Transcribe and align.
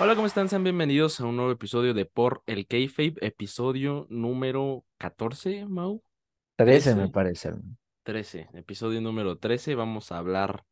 Hola, 0.00 0.14
¿cómo 0.14 0.28
están? 0.28 0.48
Sean 0.48 0.62
bienvenidos 0.62 1.18
a 1.18 1.26
un 1.26 1.34
nuevo 1.34 1.50
episodio 1.50 1.92
de 1.92 2.04
Por 2.04 2.44
el 2.46 2.68
Kayfabe, 2.68 3.14
episodio 3.20 4.06
número 4.08 4.84
14, 4.98 5.66
Mau. 5.66 6.04
13 6.54 6.94
me 6.94 7.08
parece. 7.08 7.54
13, 8.04 8.48
episodio 8.54 9.00
número 9.00 9.38
13. 9.38 9.74
Vamos 9.74 10.12
a 10.12 10.18
hablar 10.18 10.64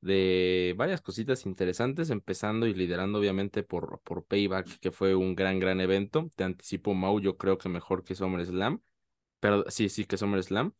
de 0.00 0.74
varias 0.76 1.02
cositas 1.02 1.46
interesantes, 1.46 2.10
empezando 2.10 2.66
y 2.66 2.74
liderando 2.74 3.20
obviamente 3.20 3.62
por, 3.62 4.00
por 4.02 4.24
Payback, 4.24 4.80
que 4.80 4.90
fue 4.90 5.14
un 5.14 5.36
gran, 5.36 5.60
gran 5.60 5.80
evento. 5.80 6.28
Te 6.34 6.42
anticipo, 6.42 6.94
Mau, 6.94 7.20
yo 7.20 7.36
creo 7.36 7.58
que 7.58 7.68
mejor 7.68 8.02
que 8.02 8.16
SummerSlam. 8.16 8.80
Pero 9.38 9.64
sí, 9.68 9.88
sí, 9.88 10.04
que 10.04 10.16
SummerSlam. 10.16 10.74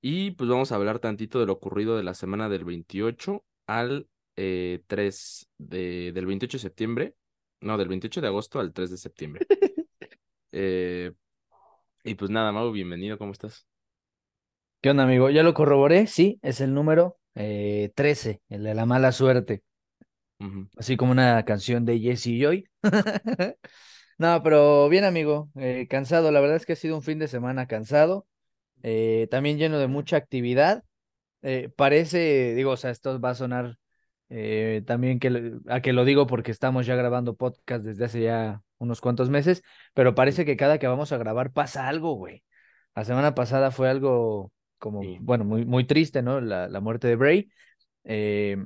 Y 0.00 0.30
pues 0.30 0.48
vamos 0.48 0.72
a 0.72 0.76
hablar 0.76 0.98
tantito 0.98 1.40
de 1.40 1.46
lo 1.46 1.52
ocurrido 1.52 1.98
de 1.98 2.04
la 2.04 2.14
semana 2.14 2.48
del 2.48 2.64
28 2.64 3.44
al 3.66 4.08
3 4.34 4.36
eh, 4.36 5.46
de, 5.58 6.12
del 6.12 6.24
28 6.24 6.56
de 6.56 6.62
septiembre 6.62 7.14
no, 7.64 7.78
del 7.78 7.88
28 7.88 8.20
de 8.20 8.26
agosto 8.28 8.60
al 8.60 8.72
3 8.72 8.90
de 8.90 8.96
septiembre. 8.96 9.46
Eh, 10.56 11.10
y 12.04 12.14
pues 12.14 12.30
nada, 12.30 12.52
Mau, 12.52 12.70
bienvenido, 12.70 13.18
¿cómo 13.18 13.32
estás? 13.32 13.66
¿Qué 14.80 14.90
onda, 14.90 15.02
amigo? 15.02 15.28
Ya 15.28 15.42
lo 15.42 15.52
corroboré, 15.52 16.06
sí, 16.06 16.38
es 16.42 16.60
el 16.60 16.72
número 16.72 17.18
13, 17.34 18.30
eh, 18.30 18.40
el 18.50 18.62
de 18.62 18.72
la 18.72 18.86
mala 18.86 19.10
suerte. 19.10 19.64
Así 20.76 20.96
como 20.96 21.10
una 21.10 21.44
canción 21.44 21.84
de 21.84 21.98
Jesse 21.98 22.38
Joy. 22.40 22.68
no, 24.18 24.40
pero 24.44 24.88
bien, 24.88 25.02
amigo, 25.02 25.50
eh, 25.56 25.88
cansado. 25.90 26.30
La 26.30 26.38
verdad 26.38 26.58
es 26.58 26.66
que 26.66 26.74
ha 26.74 26.76
sido 26.76 26.94
un 26.94 27.02
fin 27.02 27.18
de 27.18 27.26
semana 27.26 27.66
cansado, 27.66 28.28
también 29.28 29.58
lleno 29.58 29.80
de 29.80 29.88
mucha 29.88 30.16
actividad. 30.16 30.84
parece, 31.74 32.54
digo, 32.54 32.70
o 32.70 32.76
sea, 32.76 32.92
esto 32.92 33.20
va 33.20 33.30
a 33.30 33.34
sonar 33.34 33.76
eh, 34.36 34.82
también 34.84 35.20
que, 35.20 35.52
a 35.68 35.80
que 35.80 35.92
lo 35.92 36.04
digo 36.04 36.26
porque 36.26 36.50
estamos 36.50 36.86
ya 36.86 36.96
grabando 36.96 37.36
podcast 37.36 37.84
desde 37.84 38.04
hace 38.04 38.22
ya 38.22 38.62
unos 38.78 39.00
cuantos 39.00 39.30
meses, 39.30 39.62
pero 39.94 40.16
parece 40.16 40.44
que 40.44 40.56
cada 40.56 40.78
que 40.80 40.88
vamos 40.88 41.12
a 41.12 41.18
grabar 41.18 41.52
pasa 41.52 41.86
algo, 41.86 42.14
güey. 42.14 42.42
La 42.96 43.04
semana 43.04 43.36
pasada 43.36 43.70
fue 43.70 43.88
algo 43.88 44.50
como, 44.78 45.02
bueno, 45.20 45.44
muy, 45.44 45.64
muy 45.64 45.84
triste, 45.86 46.20
¿no? 46.20 46.40
La, 46.40 46.66
la 46.68 46.80
muerte 46.80 47.06
de 47.06 47.14
Bray. 47.14 47.48
Eh, 48.02 48.56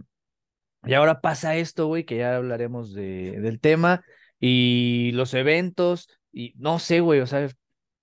y 0.84 0.94
ahora 0.94 1.20
pasa 1.20 1.56
esto, 1.56 1.86
güey, 1.86 2.04
que 2.04 2.16
ya 2.16 2.36
hablaremos 2.36 2.94
de, 2.94 3.38
del 3.38 3.60
tema 3.60 4.02
y 4.40 5.12
los 5.12 5.34
eventos 5.34 6.08
y 6.32 6.54
no 6.56 6.78
sé, 6.78 7.00
güey, 7.00 7.20
o 7.20 7.26
sea, 7.26 7.46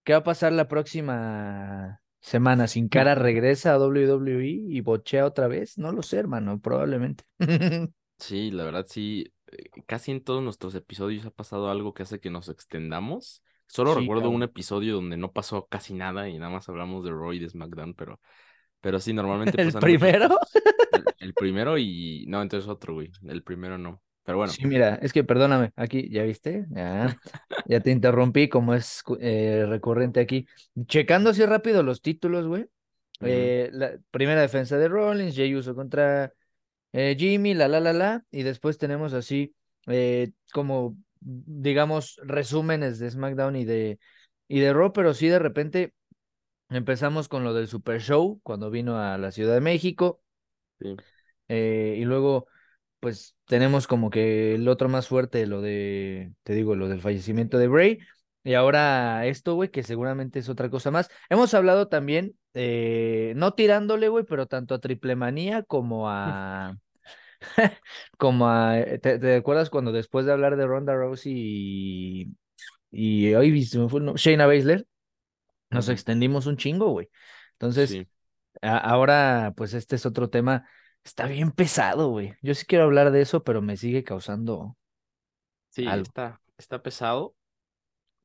¿qué 0.03 0.13
va 0.13 0.19
a 0.19 0.23
pasar 0.23 0.51
la 0.53 0.67
próxima 0.67 1.99
semana 2.25 2.67
sin 2.67 2.89
cara 2.89 3.15
regresa 3.15 3.73
a 3.73 3.79
WWE 3.79 4.45
y 4.45 4.81
bochea 4.81 5.25
otra 5.25 5.47
vez? 5.47 5.77
No 5.77 5.91
lo 5.91 6.01
sé, 6.01 6.17
hermano, 6.17 6.59
probablemente. 6.59 7.23
Sí, 8.17 8.49
la 8.49 8.63
verdad 8.63 8.85
sí, 8.87 9.33
eh, 9.51 9.69
casi 9.85 10.11
en 10.11 10.23
todos 10.23 10.41
nuestros 10.41 10.73
episodios 10.73 11.25
ha 11.25 11.31
pasado 11.31 11.69
algo 11.69 11.93
que 11.93 12.03
hace 12.03 12.21
que 12.21 12.29
nos 12.29 12.47
extendamos. 12.47 13.43
Solo 13.67 13.93
recuerdo 13.93 14.29
un 14.29 14.41
episodio 14.41 14.95
donde 14.95 15.17
no 15.17 15.33
pasó 15.33 15.67
casi 15.67 15.93
nada 15.93 16.29
y 16.29 16.37
nada 16.37 16.49
más 16.49 16.69
hablamos 16.69 17.03
de 17.03 17.11
Roy 17.11 17.39
de 17.39 17.49
SmackDown, 17.49 17.93
pero, 17.93 18.21
pero 18.79 18.99
sí, 19.01 19.11
normalmente 19.13 19.61
¿El 19.61 19.73
primero? 19.73 20.39
el, 21.19 21.33
primero 21.33 21.77
y... 21.77 22.25
No, 22.29 22.41
entonces 22.41 22.69
otro, 22.69 22.93
güey. 22.93 23.11
El 23.27 23.43
primero 23.43 23.77
no. 23.77 24.01
Pero 24.25 24.39
bueno. 24.39 24.51
Sí, 24.51 24.65
mira, 24.65 24.95
es 24.95 25.13
que 25.13 25.23
perdóname, 25.23 25.71
aquí, 25.75 26.09
¿ya 26.09 26.23
viste? 26.23 26.65
Ya, 26.71 27.15
ya 27.67 27.79
te 27.79 27.91
interrumpí, 27.91 28.49
como 28.49 28.73
es 28.73 29.03
eh, 29.19 29.65
recurrente 29.69 30.19
aquí. 30.19 30.47
Checando 30.87 31.29
así 31.29 31.45
rápido 31.45 31.83
los 31.83 32.01
títulos, 32.01 32.47
güey. 32.47 32.65
Eh, 33.21 33.69
la 33.71 33.93
primera 34.09 34.41
defensa 34.41 34.77
de 34.77 34.87
Rollins, 34.87 35.35
Jay 35.35 35.53
Uso 35.53 35.75
contra 35.75 36.33
eh, 36.91 37.15
Jimmy, 37.17 37.53
la 37.53 37.67
la 37.67 37.79
la 37.79 37.93
la. 37.93 38.25
Y 38.31 38.41
después 38.41 38.79
tenemos 38.79 39.13
así 39.13 39.53
como, 40.51 40.97
digamos, 41.19 42.19
resúmenes 42.23 42.97
de 42.97 43.11
SmackDown 43.11 43.55
y 43.55 43.65
de, 43.65 43.99
y 44.47 44.59
de 44.59 44.73
Raw, 44.73 44.91
pero 44.91 45.13
sí 45.13 45.27
de 45.27 45.37
repente 45.37 45.93
empezamos 46.69 47.27
con 47.27 47.43
lo 47.43 47.53
del 47.53 47.67
Super 47.67 48.01
Show 48.01 48.39
cuando 48.41 48.71
vino 48.71 48.99
a 48.99 49.19
la 49.19 49.29
Ciudad 49.29 49.53
de 49.53 49.61
México. 49.61 50.23
Sí. 50.79 50.95
y 51.47 52.03
luego 52.05 52.47
pues 52.99 53.35
tenemos 53.45 53.87
como 53.87 54.09
que 54.09 54.55
el 54.55 54.67
otro 54.67 54.89
más 54.89 55.07
fuerte, 55.07 55.45
lo 55.47 55.61
de, 55.61 56.33
te 56.43 56.53
digo, 56.53 56.75
lo 56.75 56.87
del 56.89 57.01
fallecimiento 57.01 57.57
de 57.57 57.67
Bray. 57.67 57.99
Y 58.43 58.53
ahora 58.53 59.25
esto, 59.25 59.55
güey, 59.55 59.69
que 59.69 59.83
seguramente 59.83 60.39
es 60.39 60.49
otra 60.49 60.69
cosa 60.69 60.91
más. 60.91 61.09
Hemos 61.29 61.53
hablado 61.53 61.87
también, 61.87 62.35
eh, 62.53 63.33
no 63.35 63.53
tirándole, 63.53 64.07
güey, 64.07 64.23
pero 64.23 64.47
tanto 64.47 64.75
a 64.75 64.79
Triple 64.79 65.15
Manía 65.15 65.63
como 65.63 66.09
a... 66.09 66.77
como 68.17 68.47
a... 68.47 68.79
Eh, 68.79 68.99
¿te, 68.99 69.35
acuerdas 69.35 69.69
cuando 69.69 69.91
después 69.91 70.25
de 70.25 70.31
hablar 70.31 70.57
de 70.57 70.67
Ronda 70.67 70.93
Rousey 70.93 71.33
y... 71.35 72.27
Y 72.91 73.33
hoy 73.33 73.51
me 73.51 73.89
fue, 73.89 74.01
Shayna 74.15 74.45
Baszler, 74.45 74.87
nos 75.69 75.89
extendimos 75.89 76.45
un 76.45 76.55
chingo, 76.55 76.91
güey. 76.91 77.09
Entonces, 77.53 78.05
ahora, 78.61 79.53
pues 79.57 79.73
este 79.73 79.97
es 79.97 80.05
otro 80.05 80.29
tema 80.29 80.65
Está 81.05 81.27
bien 81.27 81.51
pesado, 81.51 82.09
güey. 82.09 82.33
Yo 82.41 82.55
sí 82.55 82.65
quiero 82.65 82.85
hablar 82.85 83.11
de 83.11 83.21
eso, 83.21 83.43
pero 83.43 83.61
me 83.61 83.77
sigue 83.77 84.03
causando. 84.03 84.75
Sí, 85.69 85.85
Está, 85.87 86.41
está 86.57 86.81
pesado, 86.81 87.35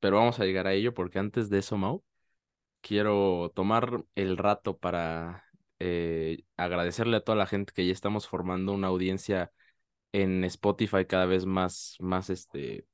pero 0.01 0.17
vamos 0.17 0.41
a 0.41 0.45
llegar 0.45 0.67
a 0.67 0.73
ello 0.73 0.95
porque 0.95 1.19
antes 1.19 1.51
de 1.51 1.59
eso, 1.59 1.77
Mau, 1.77 2.03
quiero 2.81 3.53
tomar 3.55 4.05
el 4.15 4.39
rato 4.39 4.79
para 4.79 5.45
eh, 5.79 6.43
agradecerle 6.57 7.19
a 7.19 7.21
toda 7.21 7.37
la 7.37 7.47
gente 7.47 7.73
que 7.75 7.87
ya 7.87 7.93
estamos 7.93 8.27
formando 8.27 8.73
una 8.73 8.87
audiencia 8.87 9.53
en 10.13 10.43
Spotify 10.45 11.05
cada 11.07 11.27
vez 11.27 11.45
más, 11.45 11.97
más 12.01 12.31
este, 12.31 12.87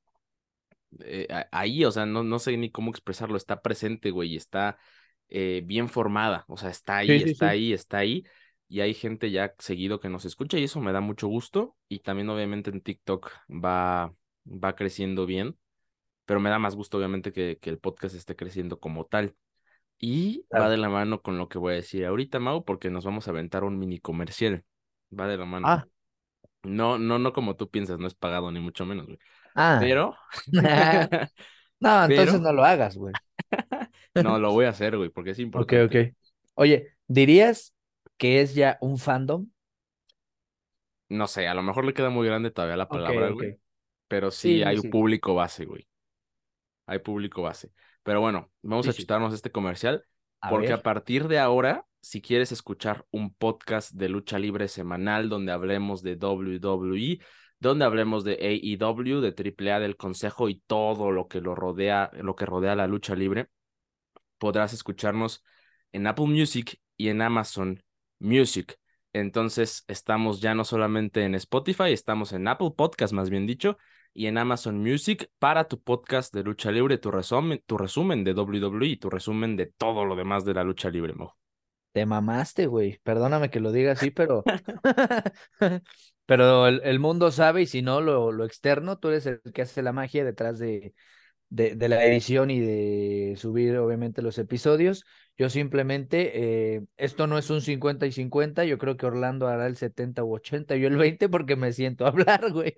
eh, 0.99 1.27
ahí, 1.51 1.85
o 1.85 1.91
sea, 1.91 2.05
no, 2.05 2.23
no 2.23 2.39
sé 2.39 2.57
ni 2.57 2.71
cómo 2.71 2.91
expresarlo, 2.91 3.37
está 3.37 3.61
presente, 3.61 4.11
güey, 4.11 4.35
está 4.35 4.77
eh, 5.29 5.61
bien 5.65 5.87
formada, 5.87 6.43
o 6.49 6.57
sea, 6.57 6.71
está 6.71 6.97
ahí, 6.97 7.11
está 7.23 7.49
ahí, 7.49 7.71
está 7.71 7.99
ahí 7.99 8.25
y 8.69 8.81
hay 8.81 8.93
gente 8.93 9.31
ya 9.31 9.53
seguido 9.59 9.99
que 9.99 10.09
nos 10.09 10.25
escucha 10.25 10.57
y 10.57 10.63
eso 10.63 10.81
me 10.81 10.91
da 10.91 10.99
mucho 10.99 11.27
gusto. 11.27 11.75
Y 11.87 11.99
también 11.99 12.29
obviamente 12.29 12.69
en 12.69 12.81
TikTok 12.81 13.31
va, 13.49 14.13
va 14.45 14.75
creciendo 14.75 15.25
bien, 15.25 15.57
pero 16.25 16.39
me 16.39 16.49
da 16.49 16.59
más 16.59 16.75
gusto 16.75 16.97
obviamente 16.97 17.31
que, 17.31 17.57
que 17.61 17.69
el 17.69 17.79
podcast 17.79 18.15
esté 18.15 18.35
creciendo 18.35 18.79
como 18.79 19.05
tal. 19.05 19.35
Y 19.99 20.45
va 20.53 20.69
de 20.69 20.77
la 20.77 20.89
mano 20.89 21.21
con 21.21 21.37
lo 21.37 21.49
que 21.49 21.57
voy 21.57 21.73
a 21.73 21.77
decir 21.77 22.05
ahorita, 22.05 22.39
Mau, 22.39 22.63
porque 22.63 22.91
nos 22.91 23.03
vamos 23.03 23.27
a 23.27 23.31
aventar 23.31 23.63
un 23.63 23.79
mini 23.79 23.99
comercial. 23.99 24.63
Va 25.17 25.27
de 25.27 25.37
la 25.37 25.45
mano. 25.45 25.67
Ah. 25.67 25.87
No, 26.63 26.99
no, 26.99 27.17
no 27.17 27.33
como 27.33 27.55
tú 27.55 27.69
piensas, 27.69 27.97
no 27.97 28.07
es 28.07 28.13
pagado 28.13 28.51
ni 28.51 28.59
mucho 28.59 28.85
menos, 28.85 29.07
güey. 29.07 29.17
Ah. 29.55 29.77
Pero. 29.79 30.15
no, 31.79 32.05
entonces 32.05 32.41
no 32.41 32.53
lo 32.53 32.63
hagas, 32.63 32.95
güey. 32.95 33.13
no, 34.13 34.37
lo 34.37 34.51
voy 34.51 34.65
a 34.65 34.69
hacer, 34.69 34.97
güey, 34.97 35.09
porque 35.09 35.31
es 35.31 35.39
importante. 35.39 35.83
Ok, 35.83 36.11
ok. 36.11 36.15
Oye, 36.55 36.95
¿dirías 37.07 37.73
que 38.17 38.41
es 38.41 38.55
ya 38.55 38.77
un 38.81 38.97
fandom. 38.97 39.47
No 41.09 41.27
sé, 41.27 41.47
a 41.47 41.53
lo 41.53 41.63
mejor 41.63 41.85
le 41.85 41.93
queda 41.93 42.09
muy 42.09 42.27
grande 42.27 42.51
todavía 42.51 42.75
la 42.75 42.89
palabra, 42.89 43.29
güey. 43.29 43.57
Pero 44.07 44.31
sí, 44.31 44.63
hay 44.63 44.77
un 44.77 44.89
público 44.89 45.35
base, 45.35 45.65
güey. 45.65 45.87
Hay 46.85 46.99
público 46.99 47.41
base. 47.41 47.71
Pero 48.03 48.21
bueno, 48.21 48.51
vamos 48.61 48.87
a 48.87 48.93
chutarnos 48.93 49.33
este 49.33 49.51
comercial. 49.51 50.03
porque 50.49 50.73
a 50.73 50.81
partir 50.81 51.27
de 51.27 51.39
ahora, 51.39 51.85
si 52.01 52.21
quieres 52.21 52.51
escuchar 52.51 53.05
un 53.11 53.33
podcast 53.33 53.91
de 53.93 54.09
lucha 54.09 54.39
libre 54.39 54.67
semanal 54.67 55.29
donde 55.29 55.51
hablemos 55.51 56.03
de 56.03 56.15
WWE, 56.15 57.19
donde 57.59 57.85
hablemos 57.85 58.23
de 58.23 58.33
AEW, 58.33 59.21
de 59.21 59.33
AAA, 59.33 59.79
del 59.79 59.97
Consejo 59.97 60.47
y 60.47 60.61
todo 60.67 61.11
lo 61.11 61.27
que 61.27 61.41
lo 61.41 61.55
rodea, 61.55 62.11
lo 62.13 62.35
que 62.35 62.45
rodea 62.45 62.75
la 62.75 62.87
lucha 62.87 63.15
libre, 63.15 63.49
podrás 64.37 64.73
escucharnos 64.73 65.43
en 65.91 66.07
Apple 66.07 66.27
Music 66.27 66.79
y 66.95 67.09
en 67.09 67.21
Amazon 67.21 67.83
Music. 68.19 68.77
Entonces 69.13 69.83
estamos 69.87 70.41
ya 70.41 70.53
no 70.53 70.63
solamente 70.63 71.23
en 71.23 71.35
Spotify, 71.35 71.91
estamos 71.91 72.33
en 72.33 72.47
Apple 72.47 72.71
Podcast, 72.75 73.13
más 73.13 73.29
bien 73.29 73.47
dicho, 73.47 73.77
y 74.13 74.27
en 74.27 74.37
Amazon 74.37 74.79
Music 74.79 75.29
para 75.39 75.67
tu 75.67 75.81
podcast 75.81 76.33
de 76.33 76.43
lucha 76.43 76.71
libre, 76.71 76.97
tu 76.97 77.11
resumen, 77.11 77.61
tu 77.65 77.77
resumen 77.77 78.23
de 78.23 78.33
WWE 78.33 78.87
y 78.87 78.97
tu 78.97 79.09
resumen 79.09 79.55
de 79.55 79.67
todo 79.67 80.05
lo 80.05 80.15
demás 80.15 80.45
de 80.45 80.53
la 80.53 80.63
lucha 80.63 80.89
libre, 80.89 81.13
Mo. 81.13 81.37
Te 81.93 82.05
mamaste, 82.05 82.67
güey. 82.67 82.99
Perdóname 83.03 83.49
que 83.49 83.59
lo 83.59 83.71
diga 83.71 83.93
así, 83.93 84.11
pero. 84.11 84.43
pero 86.25 86.67
el, 86.67 86.99
mundo 86.99 87.31
sabe, 87.31 87.63
y 87.63 87.65
si 87.65 87.81
no, 87.81 88.01
lo, 88.01 88.31
lo 88.31 88.45
externo, 88.45 88.99
tú 88.99 89.07
eres 89.09 89.25
el 89.25 89.41
que 89.53 89.63
hace 89.63 89.81
la 89.81 89.93
magia 89.93 90.23
detrás 90.23 90.59
de, 90.59 90.93
de, 91.49 91.75
de, 91.75 91.89
la 91.89 92.05
edición 92.05 92.51
y 92.51 92.59
de 92.59 93.35
subir, 93.37 93.77
obviamente, 93.77 94.21
los 94.21 94.37
episodios. 94.37 95.05
Yo 95.37 95.49
simplemente, 95.49 96.75
eh, 96.75 96.83
esto 96.97 97.27
no 97.27 97.37
es 97.37 97.49
un 97.49 97.61
50 97.61 98.05
y 98.07 98.11
50, 98.11 98.65
yo 98.65 98.77
creo 98.77 98.97
que 98.97 99.05
Orlando 99.05 99.47
hará 99.47 99.67
el 99.67 99.77
70 99.77 100.23
u 100.23 100.35
80, 100.35 100.75
yo 100.77 100.87
el 100.87 100.97
20 100.97 101.29
porque 101.29 101.55
me 101.55 101.73
siento 101.73 102.05
a 102.05 102.09
hablar, 102.09 102.51
güey. 102.51 102.73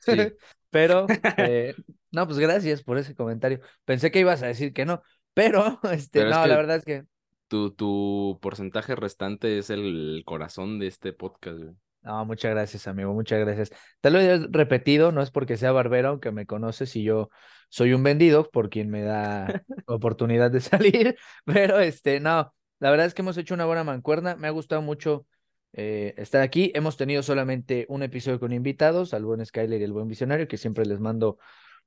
Sí. 0.00 0.12
pero, 0.70 1.06
eh, 1.38 1.74
no, 2.10 2.26
pues 2.26 2.38
gracias 2.38 2.82
por 2.82 2.98
ese 2.98 3.14
comentario. 3.14 3.60
Pensé 3.84 4.10
que 4.10 4.20
ibas 4.20 4.42
a 4.42 4.48
decir 4.48 4.72
que 4.72 4.84
no, 4.84 5.02
pero, 5.34 5.80
este, 5.92 6.24
no, 6.24 6.46
la 6.46 6.56
verdad 6.56 6.76
es 6.76 6.84
que... 6.84 7.04
Tu, 7.48 7.70
tu 7.70 8.38
porcentaje 8.42 8.94
restante 8.94 9.58
es 9.58 9.70
el 9.70 10.22
corazón 10.26 10.78
de 10.78 10.86
este 10.86 11.14
podcast, 11.14 11.58
güey. 11.58 11.74
No, 12.08 12.24
muchas 12.24 12.52
gracias, 12.52 12.86
amigo, 12.88 13.12
muchas 13.12 13.38
gracias. 13.40 13.70
Te 14.00 14.10
lo 14.10 14.18
he 14.18 14.38
repetido, 14.50 15.12
no 15.12 15.20
es 15.20 15.30
porque 15.30 15.58
sea 15.58 15.72
barbero, 15.72 16.08
aunque 16.08 16.30
me 16.32 16.46
conoces 16.46 16.96
y 16.96 17.02
yo 17.02 17.28
soy 17.68 17.92
un 17.92 18.02
vendido 18.02 18.50
por 18.50 18.70
quien 18.70 18.88
me 18.88 19.02
da 19.02 19.46
oportunidad 19.86 20.50
de 20.50 20.60
salir, 20.62 21.18
pero 21.44 21.78
este, 21.80 22.18
no, 22.18 22.54
la 22.78 22.90
verdad 22.90 23.04
es 23.04 23.12
que 23.12 23.20
hemos 23.20 23.36
hecho 23.36 23.52
una 23.52 23.66
buena 23.66 23.84
mancuerna, 23.84 24.36
me 24.36 24.48
ha 24.48 24.50
gustado 24.52 24.80
mucho 24.80 25.26
eh, 25.74 26.14
estar 26.16 26.40
aquí. 26.40 26.72
Hemos 26.74 26.96
tenido 26.96 27.22
solamente 27.22 27.84
un 27.90 28.02
episodio 28.02 28.40
con 28.40 28.52
invitados, 28.54 29.12
al 29.12 29.26
buen 29.26 29.44
Skyler 29.44 29.78
y 29.80 29.84
el 29.84 29.92
buen 29.92 30.08
visionario, 30.08 30.48
que 30.48 30.56
siempre 30.56 30.86
les 30.86 31.00
mando 31.00 31.36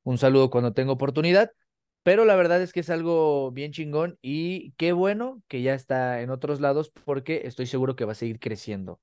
un 0.04 0.20
saludo 0.20 0.52
cuando 0.52 0.74
tengo 0.74 0.94
oportunidad. 0.94 1.52
Pero 2.04 2.26
la 2.26 2.36
verdad 2.36 2.62
es 2.62 2.74
que 2.74 2.82
es 2.82 2.90
algo 2.92 3.52
bien 3.52 3.72
chingón 3.72 4.20
y 4.22 4.74
qué 4.74 4.92
bueno 4.92 5.42
que 5.48 5.62
ya 5.64 5.74
está 5.76 6.22
en 6.22 6.30
otros 6.32 6.60
lados 6.62 6.92
porque 7.06 7.42
estoy 7.46 7.66
seguro 7.68 7.96
que 7.96 8.06
va 8.06 8.12
a 8.14 8.16
seguir 8.16 8.40
creciendo. 8.40 9.00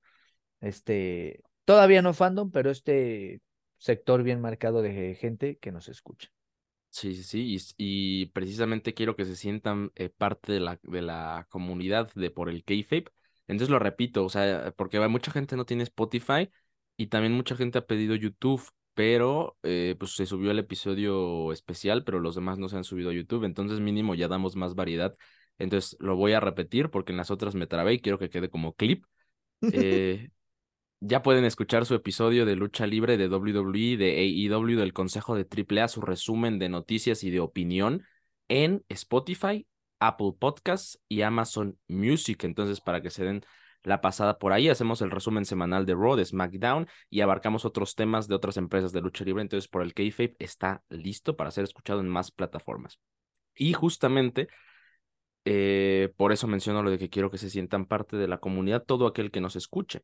Este, 0.61 1.41
todavía 1.65 2.01
no 2.01 2.13
fandom, 2.13 2.51
pero 2.51 2.71
este 2.71 3.41
sector 3.77 4.23
bien 4.23 4.41
marcado 4.41 4.81
de 4.81 5.15
gente 5.15 5.57
que 5.57 5.71
nos 5.71 5.89
escucha. 5.89 6.29
Sí, 6.89 7.13
sí, 7.15 7.23
sí, 7.23 7.75
y, 7.77 8.25
precisamente 8.27 8.95
quiero 8.95 9.15
que 9.15 9.25
se 9.25 9.35
sientan 9.35 9.91
eh, 9.95 10.09
parte 10.09 10.51
de 10.51 10.59
la, 10.59 10.79
de 10.81 11.01
la 11.03 11.45
comunidad 11.49 12.11
de 12.15 12.31
por 12.31 12.49
el 12.49 12.63
Kayfabe. 12.63 13.05
Entonces 13.47 13.69
lo 13.69 13.79
repito, 13.79 14.25
o 14.25 14.29
sea, 14.29 14.73
porque 14.75 14.99
mucha 15.07 15.31
gente 15.31 15.55
no 15.55 15.65
tiene 15.65 15.83
Spotify 15.83 16.49
y 16.97 17.07
también 17.07 17.33
mucha 17.33 17.55
gente 17.55 17.77
ha 17.77 17.85
pedido 17.85 18.15
YouTube 18.15 18.63
pero 18.99 19.57
eh, 19.63 19.95
pues 19.97 20.17
se 20.17 20.25
subió 20.25 20.51
el 20.51 20.59
episodio 20.59 21.53
especial, 21.53 22.03
pero 22.03 22.19
los 22.19 22.35
demás 22.35 22.59
no 22.59 22.67
se 22.67 22.75
han 22.75 22.83
subido 22.83 23.11
a 23.11 23.13
YouTube, 23.13 23.45
entonces 23.45 23.79
mínimo 23.79 24.13
ya 24.13 24.27
damos 24.27 24.57
más 24.57 24.75
variedad. 24.75 25.15
Entonces 25.57 25.95
lo 26.01 26.17
voy 26.17 26.33
a 26.33 26.41
repetir 26.41 26.89
porque 26.89 27.13
en 27.13 27.17
las 27.17 27.31
otras 27.31 27.55
me 27.55 27.65
trabé 27.65 27.93
y 27.93 28.01
quiero 28.01 28.19
que 28.19 28.29
quede 28.29 28.49
como 28.49 28.73
clip. 28.73 29.05
Eh, 29.73 30.29
ya 31.01 31.21
pueden 31.21 31.45
escuchar 31.45 31.85
su 31.85 31.95
episodio 31.95 32.45
de 32.45 32.55
lucha 32.55 32.85
libre 32.87 33.17
de 33.17 33.27
WWE, 33.27 33.97
de 33.97 34.17
AEW, 34.17 34.77
del 34.77 34.93
Consejo 34.93 35.35
de 35.35 35.47
AAA, 35.47 35.87
su 35.87 36.01
resumen 36.01 36.59
de 36.59 36.69
noticias 36.69 37.23
y 37.23 37.29
de 37.29 37.39
opinión 37.39 38.03
en 38.47 38.83
Spotify, 38.89 39.67
Apple 39.99 40.33
Podcasts 40.37 40.99
y 41.07 41.21
Amazon 41.21 41.77
Music. 41.87 42.43
Entonces, 42.43 42.81
para 42.81 43.01
que 43.01 43.09
se 43.09 43.23
den 43.23 43.45
la 43.83 44.01
pasada 44.01 44.37
por 44.39 44.53
ahí. 44.53 44.69
Hacemos 44.69 45.01
el 45.01 45.11
resumen 45.11 45.45
semanal 45.45 45.85
de 45.85 45.95
Raw, 45.95 46.15
de 46.15 46.25
SmackDown 46.25 46.87
y 47.09 47.21
abarcamos 47.21 47.65
otros 47.65 47.95
temas 47.95 48.27
de 48.27 48.35
otras 48.35 48.57
empresas 48.57 48.91
de 48.91 49.01
lucha 49.01 49.23
libre. 49.23 49.41
Entonces, 49.41 49.69
por 49.69 49.81
el 49.81 49.93
Kayfabe 49.93 50.35
está 50.39 50.83
listo 50.89 51.35
para 51.35 51.51
ser 51.51 51.63
escuchado 51.63 52.01
en 52.01 52.09
más 52.09 52.31
plataformas. 52.31 52.99
Y 53.55 53.73
justamente 53.73 54.49
eh, 55.45 56.13
por 56.17 56.31
eso 56.31 56.47
menciono 56.47 56.83
lo 56.83 56.91
de 56.91 56.99
que 56.99 57.09
quiero 57.09 57.31
que 57.31 57.37
se 57.37 57.49
sientan 57.49 57.85
parte 57.85 58.17
de 58.17 58.27
la 58.27 58.39
comunidad, 58.39 58.83
todo 58.83 59.07
aquel 59.07 59.31
que 59.31 59.41
nos 59.41 59.55
escuche. 59.55 60.03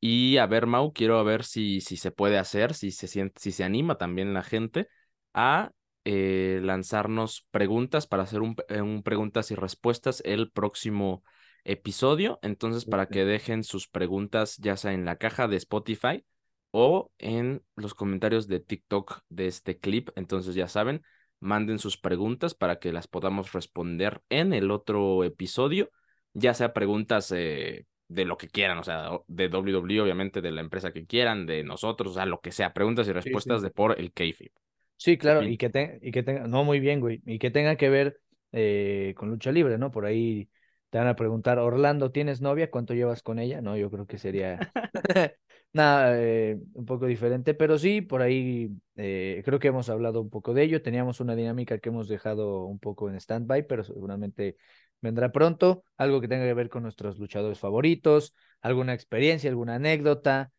Y 0.00 0.38
a 0.38 0.46
ver, 0.46 0.66
Mau, 0.66 0.92
quiero 0.92 1.22
ver 1.24 1.44
si, 1.44 1.80
si 1.80 1.96
se 1.96 2.10
puede 2.10 2.38
hacer, 2.38 2.74
si 2.74 2.90
se, 2.90 3.06
siente, 3.06 3.40
si 3.40 3.52
se 3.52 3.64
anima 3.64 3.96
también 3.98 4.32
la 4.32 4.42
gente 4.42 4.88
a 5.34 5.72
eh, 6.04 6.60
lanzarnos 6.62 7.46
preguntas 7.50 8.06
para 8.06 8.22
hacer 8.22 8.40
un, 8.40 8.56
eh, 8.68 8.80
un 8.80 9.02
preguntas 9.02 9.50
y 9.50 9.54
respuestas 9.54 10.22
el 10.24 10.50
próximo 10.50 11.22
episodio. 11.64 12.38
Entonces, 12.42 12.86
para 12.86 13.06
que 13.06 13.24
dejen 13.26 13.62
sus 13.64 13.88
preguntas, 13.88 14.56
ya 14.56 14.76
sea 14.76 14.92
en 14.92 15.04
la 15.04 15.16
caja 15.16 15.48
de 15.48 15.56
Spotify 15.56 16.24
o 16.70 17.10
en 17.18 17.62
los 17.76 17.94
comentarios 17.94 18.48
de 18.48 18.60
TikTok 18.60 19.20
de 19.28 19.48
este 19.48 19.78
clip. 19.78 20.10
Entonces, 20.16 20.54
ya 20.54 20.68
saben, 20.68 21.02
manden 21.40 21.78
sus 21.78 21.98
preguntas 21.98 22.54
para 22.54 22.78
que 22.78 22.92
las 22.92 23.06
podamos 23.08 23.52
responder 23.52 24.22
en 24.30 24.52
el 24.54 24.70
otro 24.70 25.24
episodio, 25.24 25.90
ya 26.32 26.54
sea 26.54 26.72
preguntas 26.72 27.32
eh, 27.32 27.86
de 28.10 28.24
lo 28.24 28.36
que 28.36 28.48
quieran, 28.48 28.76
o 28.78 28.82
sea, 28.82 29.08
de 29.28 29.48
WWE, 29.48 30.00
obviamente, 30.00 30.40
de 30.40 30.50
la 30.50 30.60
empresa 30.60 30.92
que 30.92 31.06
quieran, 31.06 31.46
de 31.46 31.62
nosotros, 31.62 32.10
o 32.10 32.14
sea, 32.14 32.26
lo 32.26 32.40
que 32.40 32.50
sea, 32.50 32.72
preguntas 32.72 33.06
y 33.06 33.12
respuestas 33.12 33.62
de 33.62 33.70
por 33.70 33.98
el 34.00 34.12
KFIP. 34.12 34.52
Sí, 34.96 35.16
claro, 35.16 35.44
y 35.44 35.56
que, 35.56 35.98
y 36.02 36.10
que 36.10 36.22
tenga, 36.24 36.48
no, 36.48 36.64
muy 36.64 36.80
bien, 36.80 36.98
güey, 36.98 37.22
y 37.24 37.38
que 37.38 37.52
tenga 37.52 37.76
que 37.76 37.88
ver 37.88 38.20
eh, 38.50 39.14
con 39.16 39.30
lucha 39.30 39.52
libre, 39.52 39.78
¿no? 39.78 39.92
Por 39.92 40.06
ahí 40.06 40.50
te 40.90 40.98
van 40.98 41.06
a 41.06 41.14
preguntar, 41.14 41.60
Orlando, 41.60 42.10
¿tienes 42.10 42.40
novia? 42.40 42.68
¿Cuánto 42.68 42.94
llevas 42.94 43.22
con 43.22 43.38
ella? 43.38 43.60
No, 43.60 43.76
yo 43.76 43.90
creo 43.92 44.06
que 44.08 44.18
sería 44.18 44.58
nada, 45.72 46.20
eh, 46.20 46.58
un 46.74 46.84
poco 46.84 47.06
diferente, 47.06 47.54
pero 47.54 47.78
sí, 47.78 48.00
por 48.00 48.22
ahí 48.22 48.72
eh, 48.96 49.40
creo 49.44 49.60
que 49.60 49.68
hemos 49.68 49.88
hablado 49.88 50.20
un 50.20 50.30
poco 50.30 50.52
de 50.52 50.64
ello. 50.64 50.82
Teníamos 50.82 51.20
una 51.20 51.36
dinámica 51.36 51.78
que 51.78 51.90
hemos 51.90 52.08
dejado 52.08 52.64
un 52.64 52.80
poco 52.80 53.08
en 53.08 53.14
stand-by, 53.14 53.68
pero 53.68 53.84
seguramente 53.84 54.56
vendrá 55.00 55.32
pronto. 55.32 55.84
Algo 55.96 56.20
que 56.20 56.28
tenga 56.28 56.44
que 56.44 56.54
ver 56.54 56.68
con 56.68 56.82
nuestros 56.82 57.18
luchadores 57.18 57.58
favoritos, 57.58 58.34
alguna 58.60 58.94
experiencia, 58.94 59.50
alguna 59.50 59.76
anécdota, 59.76 60.52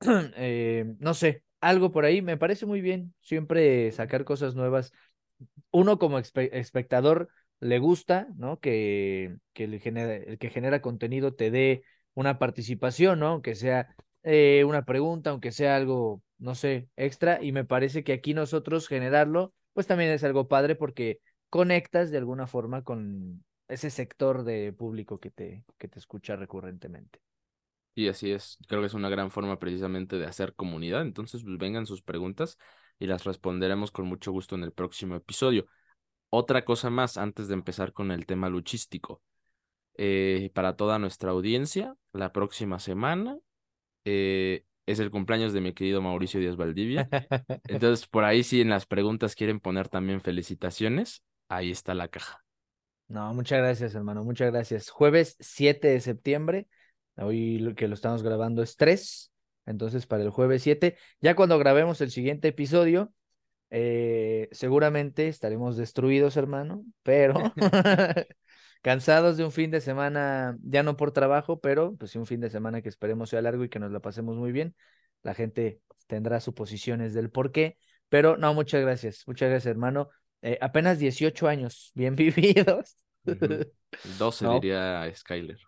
eh, 0.36 0.94
no 0.98 1.14
sé, 1.14 1.42
algo 1.60 1.92
por 1.92 2.04
ahí. 2.04 2.22
Me 2.22 2.36
parece 2.36 2.66
muy 2.66 2.80
bien 2.80 3.14
siempre 3.20 3.90
sacar 3.92 4.24
cosas 4.24 4.54
nuevas. 4.54 4.92
Uno 5.70 5.98
como 5.98 6.18
espectador 6.18 7.28
le 7.60 7.78
gusta, 7.78 8.28
¿no? 8.36 8.58
Que, 8.60 9.36
que 9.52 9.64
el, 9.64 9.80
genera, 9.80 10.36
que 10.36 10.50
genera 10.50 10.82
contenido 10.82 11.34
te 11.34 11.50
dé 11.50 11.84
una 12.14 12.38
participación, 12.38 13.20
¿no? 13.20 13.28
Aunque 13.28 13.54
sea 13.54 13.94
eh, 14.22 14.64
una 14.66 14.84
pregunta, 14.84 15.30
aunque 15.30 15.52
sea 15.52 15.76
algo, 15.76 16.22
no 16.38 16.54
sé, 16.54 16.88
extra. 16.96 17.42
Y 17.42 17.52
me 17.52 17.64
parece 17.64 18.04
que 18.04 18.12
aquí 18.12 18.34
nosotros 18.34 18.88
generarlo, 18.88 19.54
pues 19.72 19.86
también 19.86 20.10
es 20.10 20.24
algo 20.24 20.48
padre 20.48 20.74
porque 20.74 21.20
conectas 21.48 22.10
de 22.10 22.18
alguna 22.18 22.46
forma 22.46 22.82
con 22.82 23.44
ese 23.68 23.90
sector 23.90 24.44
de 24.44 24.72
público 24.72 25.18
que 25.18 25.30
te, 25.30 25.64
que 25.78 25.88
te 25.88 25.98
escucha 25.98 26.36
recurrentemente. 26.36 27.20
Y 27.94 28.08
así 28.08 28.30
es, 28.30 28.58
creo 28.68 28.80
que 28.80 28.86
es 28.86 28.94
una 28.94 29.10
gran 29.10 29.30
forma 29.30 29.58
precisamente 29.58 30.16
de 30.18 30.26
hacer 30.26 30.54
comunidad. 30.54 31.02
Entonces, 31.02 31.42
pues 31.44 31.58
vengan 31.58 31.86
sus 31.86 32.02
preguntas 32.02 32.58
y 32.98 33.06
las 33.06 33.24
responderemos 33.24 33.90
con 33.90 34.06
mucho 34.06 34.32
gusto 34.32 34.54
en 34.54 34.62
el 34.62 34.72
próximo 34.72 35.14
episodio. 35.14 35.66
Otra 36.30 36.64
cosa 36.64 36.88
más 36.88 37.18
antes 37.18 37.48
de 37.48 37.54
empezar 37.54 37.92
con 37.92 38.10
el 38.10 38.24
tema 38.24 38.48
luchístico. 38.48 39.22
Eh, 39.94 40.50
para 40.54 40.76
toda 40.76 40.98
nuestra 40.98 41.32
audiencia, 41.32 41.94
la 42.12 42.32
próxima 42.32 42.78
semana 42.78 43.38
eh, 44.06 44.64
es 44.86 44.98
el 44.98 45.10
cumpleaños 45.10 45.52
de 45.52 45.60
mi 45.60 45.74
querido 45.74 46.00
Mauricio 46.00 46.40
Díaz 46.40 46.56
Valdivia. 46.56 47.08
Entonces, 47.68 48.06
por 48.06 48.24
ahí 48.24 48.42
si 48.42 48.62
en 48.62 48.70
las 48.70 48.86
preguntas 48.86 49.34
quieren 49.34 49.60
poner 49.60 49.88
también 49.88 50.22
felicitaciones, 50.22 51.22
ahí 51.48 51.70
está 51.70 51.92
la 51.92 52.08
caja. 52.08 52.41
No, 53.12 53.34
muchas 53.34 53.58
gracias, 53.58 53.94
hermano, 53.94 54.24
muchas 54.24 54.50
gracias. 54.50 54.88
Jueves 54.88 55.36
7 55.38 55.88
de 55.88 56.00
septiembre, 56.00 56.66
hoy 57.16 57.74
que 57.76 57.86
lo 57.86 57.92
estamos 57.92 58.22
grabando 58.22 58.62
es 58.62 58.76
3, 58.76 59.30
entonces 59.66 60.06
para 60.06 60.22
el 60.22 60.30
jueves 60.30 60.62
7, 60.62 60.96
ya 61.20 61.36
cuando 61.36 61.58
grabemos 61.58 62.00
el 62.00 62.10
siguiente 62.10 62.48
episodio, 62.48 63.12
eh, 63.68 64.48
seguramente 64.52 65.28
estaremos 65.28 65.76
destruidos, 65.76 66.38
hermano, 66.38 66.86
pero 67.02 67.34
cansados 68.80 69.36
de 69.36 69.44
un 69.44 69.52
fin 69.52 69.70
de 69.70 69.82
semana, 69.82 70.56
ya 70.62 70.82
no 70.82 70.96
por 70.96 71.12
trabajo, 71.12 71.60
pero 71.60 71.94
pues 71.96 72.12
sí 72.12 72.18
un 72.18 72.24
fin 72.24 72.40
de 72.40 72.48
semana 72.48 72.80
que 72.80 72.88
esperemos 72.88 73.28
sea 73.28 73.42
largo 73.42 73.62
y 73.62 73.68
que 73.68 73.78
nos 73.78 73.92
la 73.92 74.00
pasemos 74.00 74.38
muy 74.38 74.52
bien. 74.52 74.74
La 75.22 75.34
gente 75.34 75.82
tendrá 76.06 76.40
suposiciones 76.40 77.12
del 77.12 77.28
por 77.28 77.52
qué, 77.52 77.76
pero 78.08 78.38
no, 78.38 78.54
muchas 78.54 78.80
gracias, 78.80 79.24
muchas 79.26 79.50
gracias, 79.50 79.70
hermano. 79.70 80.08
Eh, 80.40 80.56
apenas 80.62 80.98
18 80.98 81.46
años, 81.46 81.92
bien 81.94 82.16
vividos. 82.16 83.01
12 84.18 84.48
diría 84.48 85.10
Skyler. 85.14 85.58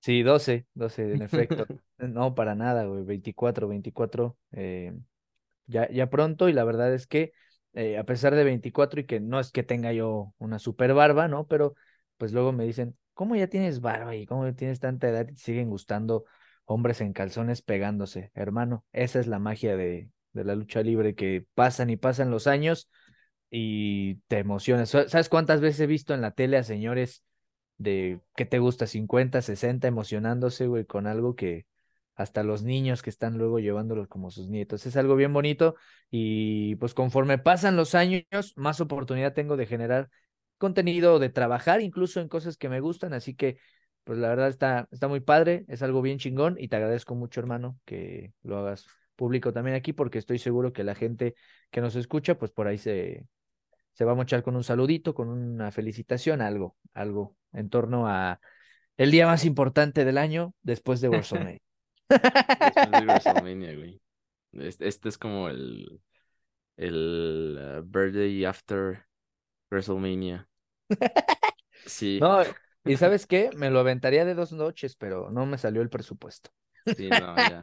Sí, 0.00 0.22
12, 0.22 0.66
12 0.74 1.14
en 1.14 1.22
efecto. 1.22 1.66
no, 1.98 2.34
para 2.34 2.54
nada, 2.54 2.84
güey, 2.84 3.04
24, 3.04 3.68
24, 3.68 4.36
eh, 4.52 4.92
ya, 5.66 5.88
ya 5.90 6.08
pronto 6.08 6.48
y 6.48 6.52
la 6.52 6.64
verdad 6.64 6.92
es 6.94 7.06
que 7.06 7.32
eh, 7.74 7.98
a 7.98 8.04
pesar 8.04 8.34
de 8.34 8.44
24 8.44 9.00
y 9.00 9.04
que 9.06 9.20
no 9.20 9.40
es 9.40 9.50
que 9.50 9.62
tenga 9.62 9.92
yo 9.92 10.34
una 10.38 10.58
super 10.58 10.94
barba, 10.94 11.28
¿no? 11.28 11.46
Pero 11.46 11.74
pues 12.16 12.32
luego 12.32 12.52
me 12.52 12.64
dicen, 12.64 12.96
¿cómo 13.14 13.36
ya 13.36 13.48
tienes 13.48 13.80
barba 13.80 14.16
y 14.16 14.26
cómo 14.26 14.52
tienes 14.54 14.80
tanta 14.80 15.08
edad 15.08 15.28
y 15.28 15.34
te 15.34 15.40
siguen 15.40 15.70
gustando 15.70 16.24
hombres 16.64 17.00
en 17.00 17.12
calzones 17.12 17.62
pegándose? 17.62 18.30
Hermano, 18.34 18.84
esa 18.92 19.20
es 19.20 19.26
la 19.26 19.38
magia 19.38 19.76
de, 19.76 20.10
de 20.32 20.44
la 20.44 20.54
lucha 20.54 20.82
libre, 20.82 21.14
que 21.14 21.46
pasan 21.54 21.90
y 21.90 21.96
pasan 21.96 22.30
los 22.30 22.46
años 22.46 22.88
y 23.50 24.16
te 24.28 24.38
emocionas. 24.38 24.90
¿Sabes 24.90 25.28
cuántas 25.28 25.60
veces 25.60 25.80
he 25.80 25.86
visto 25.86 26.14
en 26.14 26.20
la 26.20 26.32
tele 26.32 26.56
a 26.58 26.64
señores 26.64 27.24
de, 27.78 28.20
¿qué 28.36 28.46
te 28.46 28.58
gusta? 28.58 28.86
50, 28.86 29.42
60 29.42 29.88
emocionándose, 29.88 30.66
güey, 30.66 30.84
con 30.84 31.06
algo 31.06 31.34
que, 31.36 31.66
hasta 32.18 32.42
los 32.42 32.64
niños 32.64 33.00
que 33.02 33.10
están 33.10 33.38
luego 33.38 33.60
llevándolos 33.60 34.08
como 34.08 34.30
sus 34.32 34.48
nietos. 34.48 34.84
Es 34.86 34.96
algo 34.96 35.14
bien 35.14 35.32
bonito 35.32 35.76
y 36.10 36.74
pues 36.76 36.92
conforme 36.92 37.38
pasan 37.38 37.76
los 37.76 37.94
años, 37.94 38.24
más 38.56 38.80
oportunidad 38.80 39.34
tengo 39.34 39.56
de 39.56 39.66
generar 39.66 40.10
contenido, 40.58 41.20
de 41.20 41.28
trabajar 41.30 41.80
incluso 41.80 42.20
en 42.20 42.28
cosas 42.28 42.56
que 42.56 42.68
me 42.68 42.80
gustan, 42.80 43.12
así 43.14 43.34
que 43.36 43.58
pues 44.02 44.18
la 44.18 44.28
verdad 44.30 44.48
está, 44.48 44.88
está 44.90 45.06
muy 45.06 45.20
padre, 45.20 45.64
es 45.68 45.80
algo 45.82 46.02
bien 46.02 46.18
chingón 46.18 46.56
y 46.58 46.66
te 46.66 46.76
agradezco 46.76 47.14
mucho 47.14 47.38
hermano 47.38 47.78
que 47.84 48.32
lo 48.42 48.58
hagas 48.58 48.86
público 49.14 49.52
también 49.52 49.76
aquí 49.76 49.92
porque 49.92 50.18
estoy 50.18 50.40
seguro 50.40 50.72
que 50.72 50.82
la 50.82 50.96
gente 50.96 51.36
que 51.70 51.80
nos 51.80 51.94
escucha 51.94 52.36
pues 52.36 52.50
por 52.50 52.66
ahí 52.66 52.78
se, 52.78 53.26
se 53.98 54.04
va 54.04 54.12
a 54.12 54.14
mochar 54.14 54.44
con 54.44 54.54
un 54.54 54.62
saludito, 54.62 55.12
con 55.12 55.28
una 55.28 55.72
felicitación, 55.72 56.40
algo, 56.40 56.76
algo 56.94 57.34
en 57.52 57.68
torno 57.68 58.06
a 58.06 58.38
el 58.96 59.10
día 59.10 59.26
más 59.26 59.44
importante 59.44 60.04
del 60.04 60.18
año 60.18 60.54
después 60.62 61.00
de 61.00 61.08
WrestleMania. 61.08 61.58
Después 62.08 62.90
de 62.92 63.00
WrestleMania, 63.06 63.74
güey. 63.74 64.00
Este, 64.52 64.86
este 64.86 65.08
es 65.08 65.18
como 65.18 65.48
el, 65.48 66.00
el 66.76 67.58
uh, 67.58 67.82
birthday 67.84 68.44
after 68.44 69.04
WrestleMania. 69.68 70.48
Sí. 71.86 72.18
No, 72.20 72.42
y 72.84 72.96
¿sabes 72.96 73.26
qué? 73.26 73.50
Me 73.56 73.70
lo 73.70 73.78
aventaría 73.78 74.24
de 74.24 74.34
dos 74.34 74.52
noches, 74.52 74.94
pero 74.94 75.30
no 75.30 75.46
me 75.46 75.56
salió 75.56 75.80
el 75.80 75.88
presupuesto. 75.88 76.50
Sí, 76.96 77.08
no, 77.08 77.34
ya. 77.36 77.62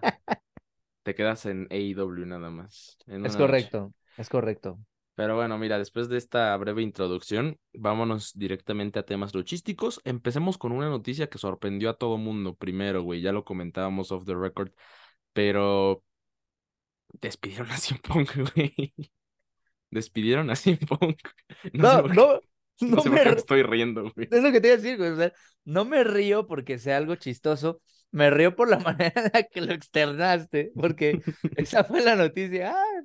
Te 1.03 1.13
quedas 1.13 1.45
en 1.45 1.67
AEW 1.69 2.25
nada 2.25 2.49
más. 2.49 2.97
es 3.05 3.37
correcto, 3.37 3.93
es 4.17 4.29
correcto. 4.29 4.79
Pero 5.15 5.35
bueno, 5.35 5.57
mira, 5.57 5.77
después 5.77 6.09
de 6.09 6.17
esta 6.17 6.55
breve 6.57 6.81
introducción, 6.81 7.57
vámonos 7.73 8.33
directamente 8.33 8.99
a 8.99 9.03
temas 9.05 9.33
luchísticos. 9.33 10.01
Empecemos 10.03 10.57
con 10.57 10.73
una 10.73 10.89
noticia 10.89 11.27
que 11.27 11.37
sorprendió 11.37 11.89
a 11.89 11.97
todo 11.97 12.17
mundo 12.17 12.55
primero, 12.55 13.01
güey. 13.01 13.21
Ya 13.21 13.31
lo 13.31 13.45
comentábamos 13.45 14.11
off 14.11 14.25
the 14.25 14.35
record, 14.35 14.71
pero 15.31 16.03
despidieron 17.21 17.71
a 17.71 17.77
Cien 17.77 17.99
Punk, 18.01 18.31
güey. 18.35 18.93
Despidieron 19.89 20.49
a 20.49 20.55
Cien 20.55 20.77
Punk. 20.77 21.17
No, 21.73 22.01
no, 22.03 22.41
no, 22.81 23.03
me 23.05 23.23
estoy 23.29 23.63
riendo, 23.63 24.11
güey. 24.13 24.27
Es 24.29 24.43
lo 24.43 24.51
que 24.51 24.59
te 24.59 24.67
iba 24.67 24.73
a 24.73 24.77
decir, 24.77 24.97
güey. 24.97 25.11
O 25.11 25.15
sea, 25.15 25.31
no 25.63 25.85
me 25.85 26.03
río 26.03 26.45
porque 26.45 26.77
sea 26.77 26.97
algo 26.97 27.15
chistoso. 27.15 27.81
Me 28.11 28.29
río 28.29 28.55
por 28.55 28.69
la 28.69 28.79
manera 28.79 29.13
en 29.15 29.31
la 29.33 29.43
que 29.43 29.61
lo 29.61 29.73
externaste, 29.73 30.71
porque 30.75 31.21
esa 31.55 31.85
fue 31.85 32.01
la 32.01 32.15
noticia. 32.15 32.73
Ah, 32.73 33.01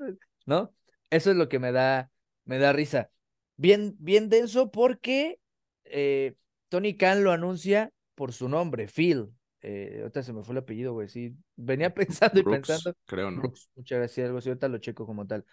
¿No? 0.47 0.75
Eso 1.11 1.31
es 1.31 1.37
lo 1.37 1.49
que 1.49 1.59
me 1.59 1.73
da, 1.73 2.11
me 2.45 2.59
da 2.59 2.73
risa. 2.73 3.11
Bien, 3.57 3.95
bien 3.99 4.29
denso 4.29 4.71
porque 4.71 5.38
eh, 5.85 6.35
Tony 6.69 6.97
Khan 6.97 7.25
lo 7.25 7.33
anuncia 7.33 7.93
por 8.14 8.33
su 8.33 8.49
nombre, 8.49 8.87
Phil. 8.87 9.31
Eh, 9.62 9.99
ahorita 10.00 10.23
se 10.23 10.33
me 10.33 10.43
fue 10.43 10.55
el 10.55 10.59
apellido, 10.59 10.93
güey. 10.93 11.09
Sí, 11.09 11.35
venía 11.57 11.93
pensando 11.95 12.40
y 12.40 12.45
pensando. 12.45 12.95
Creo, 13.07 13.31
¿no? 13.31 13.43
muchas 13.75 13.99
gracias, 13.99 14.26
algo 14.26 14.38
así. 14.38 14.49
Ahorita 14.49 14.69
lo 14.69 14.79
checo 14.79 15.07
como 15.07 15.26
tal. 15.26 15.45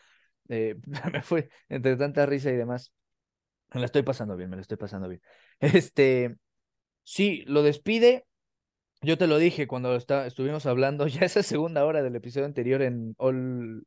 Eh, 0.49 0.75
me 1.13 1.21
fue 1.21 1.49
entre 1.69 1.95
tanta 1.97 2.25
risa 2.25 2.51
y 2.51 2.55
demás. 2.55 2.93
Me 3.73 3.81
la 3.81 3.85
estoy 3.85 4.03
pasando 4.03 4.37
bien, 4.37 4.49
me 4.49 4.55
la 4.55 4.61
estoy 4.61 4.77
pasando 4.77 5.09
bien. 5.09 5.21
Este, 5.59 6.37
sí, 7.03 7.43
lo 7.47 7.63
despide. 7.63 8.25
Yo 9.01 9.17
te 9.17 9.27
lo 9.27 9.37
dije 9.37 9.67
cuando 9.67 9.95
está, 9.95 10.25
estuvimos 10.25 10.65
hablando 10.65 11.07
ya 11.07 11.21
esa 11.21 11.43
segunda 11.43 11.85
hora 11.85 12.01
del 12.01 12.15
episodio 12.15 12.45
anterior 12.45 12.81
en 12.81 13.15
All, 13.17 13.85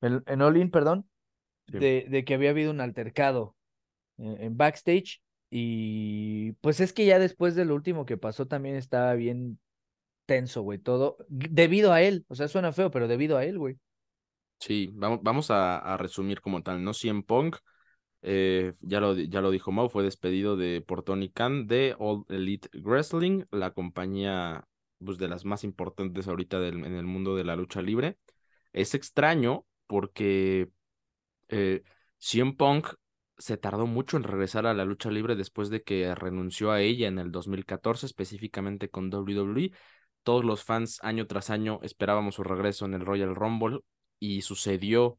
en, 0.00 0.42
All 0.42 0.56
In, 0.56 0.70
perdón, 0.70 1.08
de, 1.66 2.06
de, 2.08 2.24
que 2.24 2.34
había 2.34 2.50
habido 2.50 2.70
un 2.70 2.80
altercado 2.80 3.56
en, 4.16 4.56
backstage. 4.56 5.22
Y 5.50 6.52
pues 6.60 6.80
es 6.80 6.92
que 6.92 7.06
ya 7.06 7.18
después 7.18 7.54
de 7.54 7.64
lo 7.64 7.74
último 7.74 8.04
que 8.04 8.16
pasó 8.16 8.46
también 8.46 8.76
estaba 8.76 9.14
bien 9.14 9.58
tenso, 10.26 10.62
güey, 10.62 10.78
todo 10.78 11.16
debido 11.28 11.92
a 11.92 12.02
él. 12.02 12.24
O 12.28 12.34
sea, 12.34 12.48
suena 12.48 12.72
feo, 12.72 12.90
pero 12.90 13.08
debido 13.08 13.36
a 13.36 13.44
él, 13.44 13.58
güey. 13.58 13.78
Sí, 14.60 14.90
vamos, 14.92 15.20
vamos 15.22 15.50
a, 15.50 15.78
a 15.78 15.96
resumir 15.96 16.40
como 16.40 16.62
tal, 16.62 16.82
¿no? 16.82 16.92
CM 16.92 17.22
Punk 17.22 17.56
eh, 18.22 18.74
ya, 18.80 19.00
lo, 19.00 19.14
ya 19.16 19.40
lo 19.40 19.50
dijo 19.50 19.70
Mau, 19.70 19.88
fue 19.88 20.02
despedido 20.02 20.56
de 20.56 20.82
por 20.86 21.02
Tony 21.02 21.30
Khan 21.30 21.66
de 21.66 21.94
All 21.98 22.24
Elite 22.28 22.68
Wrestling, 22.80 23.44
la 23.50 23.72
compañía 23.72 24.64
pues, 25.04 25.18
de 25.18 25.28
las 25.28 25.44
más 25.44 25.64
importantes 25.64 26.26
ahorita 26.26 26.58
del, 26.58 26.84
en 26.84 26.94
el 26.94 27.06
mundo 27.06 27.36
de 27.36 27.44
la 27.44 27.56
lucha 27.56 27.80
libre. 27.80 28.18
Es 28.72 28.94
extraño 28.94 29.64
porque 29.88 30.70
eh, 31.48 31.82
CM 32.18 32.54
Punk 32.54 32.94
se 33.38 33.56
tardó 33.56 33.86
mucho 33.86 34.16
en 34.16 34.22
regresar 34.22 34.66
a 34.66 34.74
la 34.74 34.84
lucha 34.84 35.10
libre 35.10 35.34
después 35.34 35.70
de 35.70 35.82
que 35.82 36.14
renunció 36.14 36.70
a 36.70 36.80
ella 36.80 37.08
en 37.08 37.18
el 37.18 37.32
2014, 37.32 38.06
específicamente 38.06 38.88
con 38.88 39.12
WWE. 39.12 39.72
Todos 40.22 40.44
los 40.44 40.62
fans 40.62 40.98
año 41.02 41.26
tras 41.26 41.50
año 41.50 41.80
esperábamos 41.82 42.36
su 42.36 42.44
regreso 42.44 42.84
en 42.84 42.94
el 42.94 43.06
Royal 43.06 43.34
Rumble 43.34 43.80
y 44.20 44.42
sucedió 44.42 45.18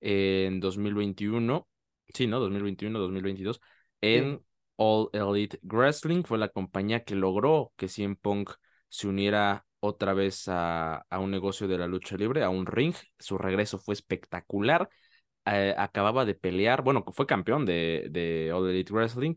en 0.00 0.58
2021 0.58 1.68
sí, 2.14 2.26
¿no? 2.26 2.40
2021, 2.40 2.98
2022, 2.98 3.60
en 4.00 4.40
All 4.76 5.08
Elite 5.12 5.58
Wrestling. 5.62 6.22
Fue 6.24 6.38
la 6.38 6.48
compañía 6.48 7.04
que 7.04 7.14
logró 7.14 7.72
que 7.76 7.88
CM 7.88 8.16
Punk 8.16 8.50
se 8.88 9.08
uniera 9.08 9.64
otra 9.86 10.14
vez 10.14 10.44
a, 10.48 11.04
un 11.12 11.30
negocio 11.30 11.68
de 11.68 11.78
la 11.78 11.86
lucha 11.86 12.16
libre, 12.16 12.42
a 12.44 12.50
un 12.50 12.66
ring. 12.66 12.94
Su 13.18 13.38
regreso 13.38 13.78
fue 13.78 13.94
espectacular. 13.94 14.88
Eh, 15.46 15.74
acababa 15.76 16.24
de 16.24 16.34
pelear, 16.34 16.82
bueno, 16.82 17.04
fue 17.12 17.26
campeón 17.26 17.64
de, 17.66 18.08
de 18.10 18.52
All 18.52 18.68
Elite 18.68 18.92
Wrestling 18.92 19.34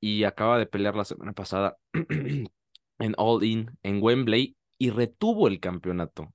y 0.00 0.24
acaba 0.24 0.58
de 0.58 0.66
pelear 0.66 0.96
la 0.96 1.04
semana 1.04 1.32
pasada 1.32 1.76
en 2.98 3.14
All 3.16 3.44
In, 3.44 3.70
en 3.82 4.02
Wembley, 4.02 4.56
y 4.78 4.90
retuvo 4.90 5.48
el 5.48 5.60
campeonato. 5.60 6.34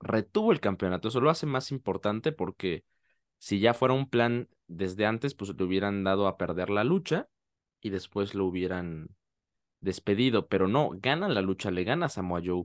Retuvo 0.00 0.52
el 0.52 0.60
campeonato. 0.60 1.08
Eso 1.08 1.20
lo 1.20 1.30
hace 1.30 1.46
más 1.46 1.70
importante 1.72 2.32
porque 2.32 2.84
si 3.38 3.60
ya 3.60 3.74
fuera 3.74 3.94
un 3.94 4.08
plan 4.10 4.48
desde 4.66 5.06
antes, 5.06 5.34
pues 5.34 5.54
le 5.56 5.64
hubieran 5.64 6.04
dado 6.04 6.26
a 6.26 6.36
perder 6.36 6.70
la 6.70 6.84
lucha 6.84 7.28
y 7.80 7.90
después 7.90 8.34
lo 8.34 8.44
hubieran 8.44 9.08
despedido, 9.80 10.48
pero 10.48 10.68
no, 10.68 10.90
gana 10.94 11.28
la 11.28 11.42
lucha, 11.42 11.70
le 11.70 11.84
gana 11.84 12.06
a 12.06 12.08
Samoa 12.08 12.42
Joe 12.44 12.64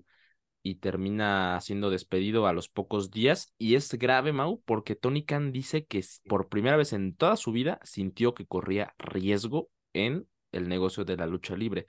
y 0.64 0.76
termina 0.76 1.60
siendo 1.62 1.90
despedido 1.90 2.48
a 2.48 2.54
los 2.54 2.70
pocos 2.70 3.12
días. 3.12 3.54
Y 3.58 3.76
es 3.76 3.94
grave, 3.94 4.32
Mau, 4.32 4.64
porque 4.66 4.96
Tony 4.96 5.24
Khan 5.26 5.52
dice 5.52 5.86
que 5.86 6.04
por 6.28 6.48
primera 6.48 6.78
vez 6.78 6.94
en 6.94 7.16
toda 7.16 7.36
su 7.36 7.52
vida 7.52 7.80
sintió 7.84 8.34
que 8.34 8.48
corría 8.48 8.96
riesgo 8.98 9.70
en 9.92 10.28
el 10.54 10.70
negocio 10.70 11.04
de 11.04 11.18
la 11.18 11.28
lucha 11.28 11.58
libre. 11.58 11.86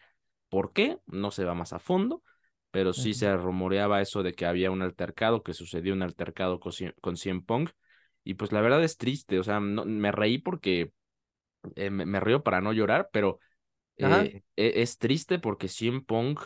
¿Por 0.48 0.72
qué? 0.72 0.98
No 1.06 1.30
se 1.30 1.44
va 1.44 1.54
más 1.54 1.72
a 1.72 1.78
fondo, 1.78 2.22
pero 2.72 2.92
sí 2.92 3.14
se 3.14 3.34
rumoreaba 3.36 4.02
eso 4.02 4.24
de 4.24 4.34
que 4.34 4.46
había 4.46 4.72
un 4.72 4.82
altercado, 4.82 5.44
que 5.44 5.54
sucedió 5.54 5.92
un 5.94 6.02
altercado 6.02 6.58
con, 6.58 6.72
con 7.00 7.16
CM 7.16 7.42
Punk 7.42 7.70
y 8.24 8.34
pues 8.34 8.52
la 8.52 8.62
verdad 8.62 8.82
es 8.82 8.96
triste, 8.96 9.38
o 9.38 9.44
sea, 9.44 9.60
no, 9.60 9.84
me 9.84 10.10
reí 10.10 10.38
porque 10.38 10.92
eh, 11.76 11.90
me, 11.90 12.20
río 12.20 12.42
para 12.42 12.62
no 12.62 12.72
llorar, 12.72 13.10
pero 13.12 13.38
eh, 13.98 14.42
e, 14.56 14.82
es 14.82 14.98
triste 14.98 15.38
porque 15.38 15.68
CM 15.68 16.00
Punk, 16.00 16.40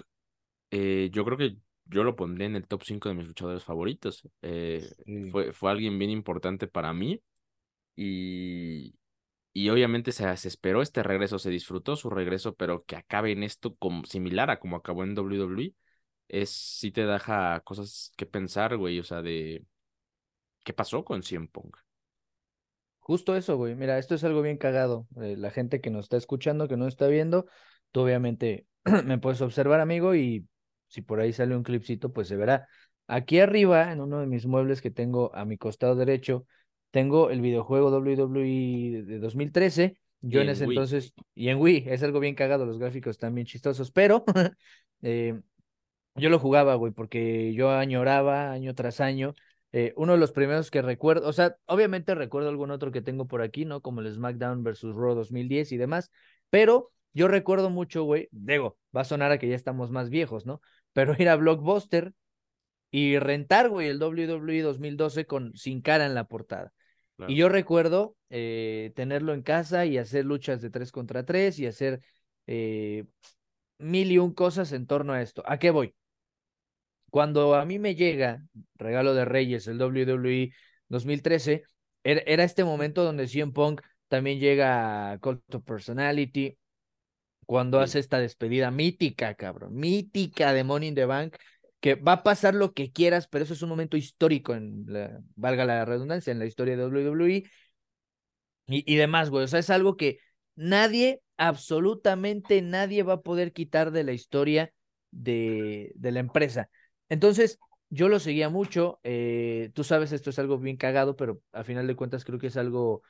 eh, 0.71 1.09
yo 1.13 1.25
creo 1.25 1.39
que 1.39 1.57
yo 1.89 2.05
lo 2.05 2.17
pondré 2.17 2.47
en 2.47 2.57
el 2.57 2.67
top 2.67 2.83
5 2.85 3.09
de 3.09 3.15
mis 3.15 3.27
luchadores 3.27 3.65
favoritos. 3.65 4.23
fue, 5.31 5.53
fue 5.53 5.71
alguien 5.71 5.99
bien 5.99 6.11
importante 6.11 6.67
para 6.69 6.93
mí 6.93 7.21
y, 7.97 8.95
y 9.53 9.69
obviamente 9.71 10.13
se, 10.13 10.37
se, 10.37 10.49
esperó 10.49 10.83
este 10.83 11.03
regreso, 11.03 11.39
se 11.39 11.51
disfrutó 11.51 11.97
su 11.97 12.11
regreso, 12.11 12.55
pero 12.55 12.85
que 12.85 12.97
acabe 12.97 13.33
en 13.33 13.43
esto 13.43 13.75
como, 13.77 14.05
similar 14.05 14.51
a 14.51 14.61
como 14.61 14.77
acabó 14.77 15.05
en 15.05 15.15
WWE, 15.17 15.75
es 16.29 16.51
sí 16.51 16.93
te 16.93 17.07
deja 17.07 17.61
cosas 17.61 18.13
que 18.17 18.27
pensar, 18.27 18.77
güey, 18.77 19.01
o 19.01 19.05
sea, 19.05 19.23
de 19.23 19.65
¿Qué 20.69 20.75
pasó 20.75 21.03
con 21.03 21.23
Cien 21.23 21.49
Punk? 21.49 21.79
Justo 22.99 23.35
eso, 23.35 23.57
güey. 23.57 23.75
Mira, 23.75 23.99
esto 23.99 24.15
es 24.15 24.23
algo 24.23 24.43
bien 24.43 24.59
cagado. 24.59 25.07
Eh, 25.23 25.35
la 25.39 25.51
gente 25.51 25.81
que 25.81 25.89
nos 25.89 26.05
está 26.05 26.19
escuchando, 26.19 26.69
que 26.69 26.77
no 26.77 26.87
está 26.87 27.07
viendo, 27.07 27.47
tú 27.91 28.03
obviamente 28.03 28.67
me 29.07 29.17
puedes 29.17 29.41
observar, 29.41 29.81
amigo, 29.81 30.15
y 30.15 30.47
si 30.89 31.03
por 31.03 31.21
ahí 31.21 31.33
sale 31.33 31.57
un 31.57 31.63
clipcito, 31.63 32.13
pues 32.13 32.29
se 32.29 32.37
verá. 32.37 32.69
Aquí 33.07 33.41
arriba, 33.41 33.93
en 33.93 34.01
uno 34.01 34.21
de 34.21 34.27
mis 34.27 34.47
muebles 34.47 34.83
que 34.83 34.91
tengo 34.91 35.35
a 35.35 35.45
mi 35.45 35.57
costado 35.57 35.95
derecho, 35.97 36.47
tengo 36.91 37.31
el 37.31 37.41
videojuego 37.41 37.91
WWE 37.91 39.05
de 39.05 39.19
2013. 39.19 39.97
Yo 40.21 40.41
en, 40.41 40.49
ese 40.49 40.65
entonces, 40.65 41.15
y 41.35 41.49
en 41.49 41.59
Wii, 41.59 41.85
es 41.87 42.03
algo 42.03 42.19
bien 42.19 42.35
cagado, 42.35 42.67
los 42.67 42.79
gráficos 42.79 43.13
están 43.13 43.35
bien 43.35 43.47
chistosos, 43.47 43.93
pero 43.93 44.25
eh, 45.03 45.41
yo 46.17 46.29
lo 46.29 46.41
jugaba, 46.41 46.75
güey, 46.75 46.93
porque 46.93 47.55
yo 47.55 47.71
añoraba 47.71 48.51
año 48.51 48.75
tras 48.75 49.01
año 49.01 49.35
eh, 49.71 49.93
uno 49.97 50.13
de 50.13 50.19
los 50.19 50.33
primeros 50.33 50.71
que 50.71 50.81
recuerdo, 50.81 51.29
o 51.29 51.33
sea, 51.33 51.57
obviamente 51.67 52.15
recuerdo 52.15 52.49
algún 52.49 52.71
otro 52.71 52.91
que 52.91 53.03
tengo 53.03 53.27
por 53.27 53.43
aquí, 53.43 53.65
¿no? 53.65 53.83
Como 53.83 54.01
el 54.01 54.13
SmackDown 54.13 54.63
versus 54.63 54.95
Raw 54.95 55.15
2010 55.15 55.73
y 55.73 55.77
demás, 55.77 56.11
pero 56.49 56.91
yo 57.13 57.29
recuerdo 57.29 57.69
mucho, 57.69 58.05
güey, 58.05 58.29
digo, 58.33 58.79
va 58.97 59.03
a 59.03 59.05
sonar 59.05 59.31
a 59.31 59.39
que 59.39 59.49
ya 59.49 59.57
estamos 59.57 59.91
más 59.91 60.09
viejos, 60.09 60.47
¿no? 60.47 60.63
Pero 60.99 61.15
ir 61.17 61.29
a 61.29 61.37
Blockbuster 61.37 62.13
y 62.91 63.21
rentar, 63.21 63.69
güey, 63.69 63.87
el 63.87 64.03
WWE 64.03 64.63
2012 64.63 65.27
con 65.27 65.55
sin 65.55 65.81
cara 65.81 66.07
en 66.07 66.17
la 66.17 66.25
portada. 66.25 66.73
Y 67.29 67.37
yo 67.37 67.49
recuerdo 67.49 68.17
eh, 68.31 68.91
tenerlo 68.97 69.33
en 69.33 69.43
casa 69.43 69.87
y 69.87 69.97
hacer 69.97 70.25
luchas 70.25 70.61
de 70.61 70.71
tres 70.71 70.91
contra 70.91 71.25
tres 71.25 71.61
y 71.61 71.67
hacer 71.67 72.01
eh, 72.49 73.05
mil 73.79 74.11
y 74.11 74.19
un 74.19 74.35
cosas 74.35 74.73
en 74.73 74.89
torno 74.89 75.13
a 75.13 75.23
esto. 75.23 75.45
¿A 75.47 75.61
qué 75.61 75.71
voy? 75.71 75.95
Cuando 77.11 77.55
a 77.55 77.65
mí 77.65 77.79
me 77.79 77.95
llega 77.95 78.43
Regalo 78.75 79.15
de 79.15 79.25
Reyes, 79.25 79.69
el 79.69 79.81
WWE 79.81 80.51
2013, 80.89 81.63
era, 82.03 82.43
este 82.43 82.65
momento 82.65 83.05
donde 83.05 83.29
CM 83.29 83.53
Punk 83.53 83.83
también 84.09 84.41
llega 84.41 85.13
a 85.13 85.19
Cult 85.19 85.55
of 85.55 85.63
Personality, 85.63 86.59
cuando 87.49 87.81
hace 87.81 87.99
esta 87.99 88.19
despedida 88.19 88.71
mítica, 88.71 89.35
cabrón, 89.35 89.75
mítica 89.75 90.53
de 90.53 90.65
Money 90.65 90.91
in 90.91 90.95
the 90.95 91.07
Bank, 91.07 91.37
que 91.81 91.95
va 91.95 92.13
a 92.13 92.23
pasar 92.23 92.55
lo 92.55 92.75
que 92.75 92.93
quieras, 92.93 93.27
pero 93.27 93.45
eso 93.45 93.55
es 93.55 93.63
un 93.63 93.71
momento 93.71 93.97
histórico, 93.97 94.55
en 94.55 94.85
la, 94.87 95.19
valga 95.35 95.65
la 95.65 95.87
redundancia, 95.87 96.31
en 96.31 96.41
la 96.41 96.45
historia 96.47 96.77
de 96.77 96.83
WWE 96.85 97.45
y, 98.67 98.93
y 98.93 98.97
demás, 98.97 99.31
güey. 99.31 99.45
O 99.45 99.49
sea, 99.49 99.61
es 99.61 99.71
algo 99.71 99.97
que 99.97 100.19
nadie, 100.57 101.23
absolutamente 101.39 102.61
nadie 102.61 103.03
va 103.03 103.15
a 103.15 103.23
poder 103.23 103.55
quitar 103.55 103.93
de 103.93 104.05
la 104.05 104.13
historia 104.13 104.73
de, 105.11 105.93
de 105.95 106.13
la 106.13 106.21
empresa. 106.21 106.69
Entonces, 107.09 107.59
yo 107.89 108.11
lo 108.11 108.21
seguía 108.21 108.51
mucho. 108.51 109.01
Eh, 109.05 109.71
tú 109.75 109.85
sabes, 109.85 110.13
esto 110.13 110.29
es 110.31 110.39
algo 110.39 110.59
bien 110.59 110.77
cagado, 110.77 111.17
pero 111.17 111.41
al 111.53 111.65
final 111.65 111.87
de 111.87 111.97
cuentas 111.97 112.27
creo 112.27 112.39
que 112.39 112.49
es 112.49 112.59
algo 112.59 113.03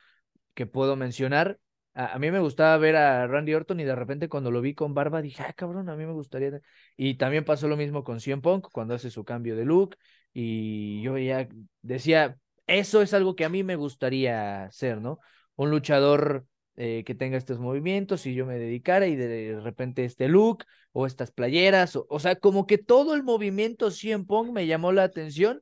que 0.53 0.65
puedo 0.65 0.95
mencionar. 0.95 1.59
A, 1.93 2.17
mí 2.19 2.31
me 2.31 2.39
gustaba 2.39 2.77
ver 2.77 2.95
a 2.95 3.27
Randy 3.27 3.53
Orton 3.53 3.79
y 3.79 3.83
de 3.83 3.95
repente 3.95 4.29
cuando 4.29 4.51
lo 4.51 4.61
vi 4.61 4.73
con 4.73 4.93
barba 4.93 5.21
dije, 5.21 5.43
ah, 5.43 5.53
cabrón, 5.53 5.89
a 5.89 5.95
mí 5.95 6.05
me 6.05 6.13
gustaría. 6.13 6.61
Y 6.95 7.15
también 7.15 7.43
pasó 7.43 7.67
lo 7.67 7.75
mismo 7.75 8.03
con 8.03 8.19
CM 8.19 8.41
Punk 8.41 8.67
cuando 8.71 8.93
hace 8.93 9.09
su 9.09 9.25
cambio 9.25 9.55
de 9.55 9.65
look 9.65 9.97
y 10.33 11.01
yo 11.01 11.17
ya 11.17 11.47
decía, 11.81 12.37
eso 12.67 13.01
es 13.01 13.13
algo 13.13 13.35
que 13.35 13.45
a 13.45 13.49
mí 13.49 13.63
me 13.63 13.75
gustaría 13.75 14.69
ser, 14.71 15.01
¿no? 15.01 15.19
Un 15.55 15.71
luchador 15.71 16.45
eh, 16.77 17.03
que 17.05 17.15
tenga 17.15 17.37
estos 17.37 17.59
movimientos 17.59 18.25
y 18.25 18.33
yo 18.33 18.45
me 18.45 18.57
dedicara 18.57 19.07
y 19.07 19.15
de 19.15 19.59
repente 19.59 20.05
este 20.05 20.29
look 20.29 20.63
o 20.93 21.05
estas 21.05 21.31
playeras, 21.31 21.97
o, 22.07 22.19
sea, 22.19 22.37
como 22.37 22.65
que 22.65 22.77
todo 22.77 23.13
el 23.15 23.23
movimiento 23.23 23.91
CM 23.91 24.25
Punk 24.25 24.51
me 24.51 24.67
llamó 24.67 24.91
la 24.91 25.03
atención 25.03 25.61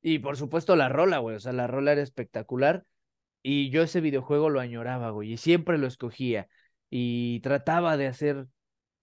y 0.00 0.20
por 0.20 0.36
supuesto 0.36 0.76
la 0.76 0.88
rola, 0.88 1.18
güey, 1.18 1.36
o 1.36 1.40
sea, 1.40 1.52
la 1.52 1.66
rola 1.66 1.92
era 1.92 2.02
espectacular 2.02 2.84
y 3.44 3.68
yo 3.68 3.82
ese 3.82 4.00
videojuego 4.00 4.48
lo 4.48 4.58
añoraba, 4.58 5.10
güey, 5.10 5.34
y 5.34 5.36
siempre 5.36 5.76
lo 5.76 5.86
escogía 5.86 6.48
y 6.88 7.40
trataba 7.40 7.98
de 7.98 8.06
hacer 8.06 8.48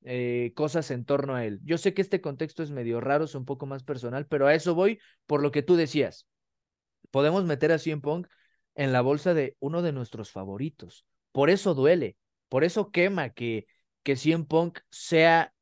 eh, 0.03 0.51
cosas 0.55 0.89
en 0.89 1.05
torno 1.05 1.36
a 1.36 1.45
él. 1.45 1.60
Yo 1.63 1.77
sé 1.77 1.93
que 1.93 2.01
este 2.01 2.21
contexto 2.21 2.63
es 2.63 2.71
medio 2.71 3.00
raro, 3.01 3.25
es 3.25 3.36
un 3.36 3.45
poco 3.45 3.67
más 3.67 3.83
personal, 3.83 4.25
pero 4.25 4.48
a 4.48 4.55
eso 4.55 4.74
voy 4.74 5.00
por 5.27 5.43
lo 5.43 5.51
que 5.51 5.62
tú 5.62 5.75
decías. 5.75 6.27
Podemos 7.12 7.45
meter 7.45 7.71
a 7.71 7.77
CM 7.77 8.01
Punk 8.01 8.27
en 8.74 8.91
la 8.91 9.01
bolsa 9.01 9.36
de 9.36 9.57
uno 9.60 9.83
de 9.83 9.91
nuestros 9.91 10.31
favoritos. 10.31 11.05
Por 11.31 11.51
eso 11.51 11.75
duele, 11.75 12.17
por 12.50 12.63
eso 12.63 12.89
quema 12.89 13.29
que, 13.29 13.67
que 14.01 14.15
CM 14.15 14.45
Punk 14.45 14.79
sea, 14.89 15.53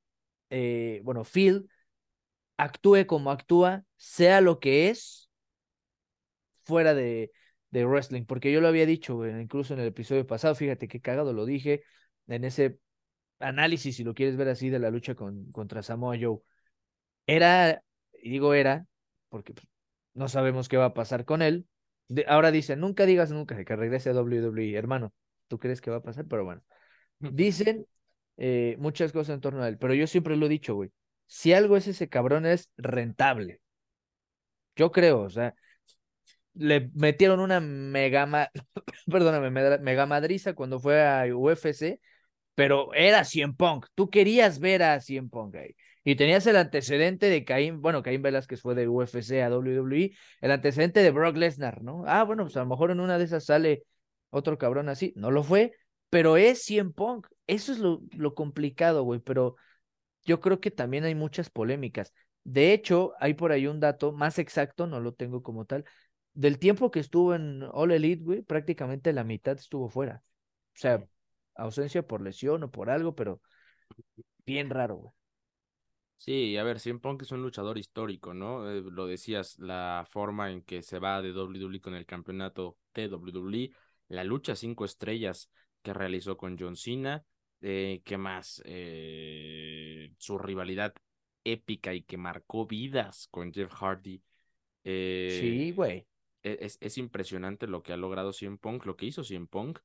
eh, 0.50 1.02
bueno, 1.04 1.26
Phil 1.26 1.70
actúe 2.56 3.06
como 3.08 3.32
actúa, 3.32 3.84
sea 3.98 4.40
lo 4.40 4.60
que 4.60 4.90
es, 4.90 5.30
fuera 6.64 6.94
de, 6.94 7.32
de 7.72 7.86
wrestling, 7.86 8.26
porque 8.26 8.52
yo 8.52 8.62
lo 8.62 8.68
había 8.68 8.86
dicho, 8.86 9.26
incluso 9.28 9.74
en 9.74 9.82
el 9.82 9.88
episodio 9.88 10.26
pasado, 10.26 10.56
fíjate 10.56 10.88
qué 10.88 11.02
cagado 11.02 11.34
lo 11.34 11.46
dije 11.46 11.84
en 12.28 12.44
ese 12.44 12.80
análisis, 13.40 13.96
si 13.96 14.04
lo 14.04 14.14
quieres 14.14 14.38
ver 14.38 14.50
así, 14.50 14.70
de 14.70 14.80
la 14.80 14.92
lucha 14.92 15.16
con, 15.16 15.52
contra 15.52 15.84
Samoa 15.84 16.18
Joe. 16.20 16.40
Era, 17.28 17.84
digo 18.24 18.54
era, 18.54 18.86
porque 19.30 19.54
pues, 19.54 19.68
no 20.14 20.28
sabemos 20.28 20.70
qué 20.70 20.78
va 20.78 20.86
a 20.86 20.94
pasar 20.94 21.26
con 21.26 21.42
él. 21.42 21.68
ahora 22.28 22.52
dicen, 22.52 22.80
nunca 22.80 23.06
digas 23.06 23.32
nunca 23.32 23.64
que 23.64 23.76
regrese 23.76 24.10
a 24.10 24.14
WWE, 24.14 24.76
hermano 24.76 25.14
tú 25.50 25.60
crees 25.60 25.82
que 25.82 25.92
va 25.92 25.98
a 25.98 26.04
pasar, 26.04 26.26
pero 26.28 26.46
bueno. 26.46 26.62
Dicen 27.20 27.86
eh, 28.38 28.78
muchas 28.80 29.12
cosas 29.12 29.36
en 29.36 29.42
torno 29.42 29.64
a 29.64 29.68
él, 29.68 29.78
pero 29.78 29.94
yo 29.94 30.08
siempre 30.08 30.38
lo 30.38 30.46
he 30.46 30.50
dicho, 30.50 30.76
güey. 30.76 30.92
Si 31.28 31.52
algo 31.54 31.76
es 31.76 31.88
ese 31.88 32.08
cabrón 32.08 32.46
es 32.46 32.70
rentable. 32.78 33.62
Yo 34.76 34.92
creo, 34.92 35.22
o 35.22 35.30
sea, 35.30 35.54
le 36.60 36.92
metieron 36.94 37.40
una 37.40 37.60
mega, 37.62 38.52
perdóname, 39.10 39.50
mega 39.80 40.06
madriza 40.06 40.54
cuando 40.54 40.80
fue 40.80 41.02
a 41.02 41.26
UFC, 41.36 42.02
pero 42.56 42.94
era 42.94 43.24
Cien 43.24 43.56
Punk. 43.56 43.88
Tú 43.96 44.10
querías 44.10 44.60
ver 44.60 44.84
a 44.84 45.00
Cien 45.00 45.30
Punk 45.30 45.56
ahí. 45.56 45.76
Y 46.04 46.16
tenías 46.16 46.46
el 46.48 46.58
antecedente 46.58 47.28
de 47.30 47.46
Caín, 47.46 47.82
bueno, 47.82 48.04
Caín 48.04 48.22
Velázquez 48.22 48.62
fue 48.62 48.76
de 48.76 48.88
UFC 48.88 49.42
a 49.42 49.50
WWE, 49.50 50.12
el 50.42 50.52
antecedente 50.52 51.02
de 51.02 51.12
Brock 51.12 51.38
Lesnar, 51.38 51.82
¿no? 51.82 52.04
Ah, 52.08 52.24
bueno, 52.24 52.44
pues 52.44 52.58
a 52.58 52.62
lo 52.62 52.66
mejor 52.68 52.92
en 52.92 53.00
una 53.00 53.18
de 53.18 53.26
esas 53.26 53.46
sale 53.46 53.84
otro 54.30 54.58
cabrón 54.58 54.90
así. 54.90 55.14
No 55.16 55.32
lo 55.32 55.44
fue, 55.44 55.74
pero 56.10 56.38
es 56.38 56.64
Cien 56.64 56.94
Punk. 56.94 57.28
Eso 57.48 57.72
es 57.72 57.80
lo, 57.80 58.02
lo 58.12 58.34
complicado, 58.36 59.04
güey. 59.04 59.20
Pero 59.20 59.56
yo 60.26 60.40
creo 60.42 60.60
que 60.60 60.72
también 60.72 61.04
hay 61.06 61.16
muchas 61.16 61.50
polémicas. 61.50 62.14
De 62.44 62.74
hecho, 62.74 63.14
hay 63.20 63.34
por 63.34 63.52
ahí 63.52 63.68
un 63.68 63.80
dato 63.80 64.12
más 64.12 64.40
exacto, 64.40 64.88
no 64.88 65.00
lo 65.00 65.14
tengo 65.14 65.44
como 65.44 65.66
tal. 65.66 65.86
Del 66.40 66.58
tiempo 66.58 66.90
que 66.90 67.02
estuvo 67.02 67.36
en 67.36 67.64
All 67.74 67.92
Elite, 67.92 68.24
güey, 68.24 68.42
prácticamente 68.42 69.12
la 69.12 69.26
mitad 69.26 69.58
estuvo 69.58 69.90
fuera. 69.90 70.24
O 70.74 70.80
sea, 70.80 71.04
ausencia 71.56 72.08
por 72.08 72.22
lesión 72.22 72.64
o 72.64 72.72
por 72.72 72.90
algo, 72.90 73.14
pero 73.14 73.42
bien 74.46 74.70
raro, 74.70 74.96
güey. 74.96 75.14
Sí, 76.16 76.56
a 76.56 76.64
ver, 76.64 76.80
Cien 76.80 77.02
Punk 77.02 77.24
es 77.24 77.34
un 77.34 77.42
luchador 77.42 77.78
histórico, 77.78 78.34
¿no? 78.34 78.72
Eh, 78.72 78.82
lo 78.90 79.06
decías, 79.06 79.60
la 79.60 80.08
forma 80.10 80.50
en 80.50 80.62
que 80.62 80.82
se 80.82 81.00
va 81.00 81.22
de 81.22 81.34
WWE 81.34 81.82
con 81.82 81.94
el 81.94 82.06
campeonato 82.06 82.78
de 82.94 83.10
WWE 83.10 83.72
la 84.08 84.24
lucha 84.24 84.56
cinco 84.56 84.86
estrellas 84.86 85.50
que 85.82 85.94
realizó 85.94 86.38
con 86.38 86.58
John 86.58 86.78
Cena, 86.78 87.24
eh, 87.62 88.02
¿qué 88.06 88.18
más? 88.18 88.62
Eh, 88.64 90.14
su 90.18 90.38
rivalidad 90.38 90.94
épica 91.44 91.94
y 91.94 92.04
que 92.04 92.18
marcó 92.18 92.66
vidas 92.66 93.28
con 93.30 93.54
Jeff 93.54 93.74
Hardy. 93.74 94.22
Eh, 94.86 95.38
sí, 95.42 95.72
güey. 95.72 96.09
E-, 96.44 96.58
es, 96.62 96.78
es, 96.82 96.98
impresionante 96.98 97.68
lo 97.68 97.84
que 97.84 97.94
ha 97.94 97.98
logrado 97.98 98.34
CM 98.34 98.58
Punk, 98.58 98.86
lo 98.86 98.96
que 98.96 99.06
hizo 99.06 99.24
CM 99.24 99.48
Punk 99.48 99.80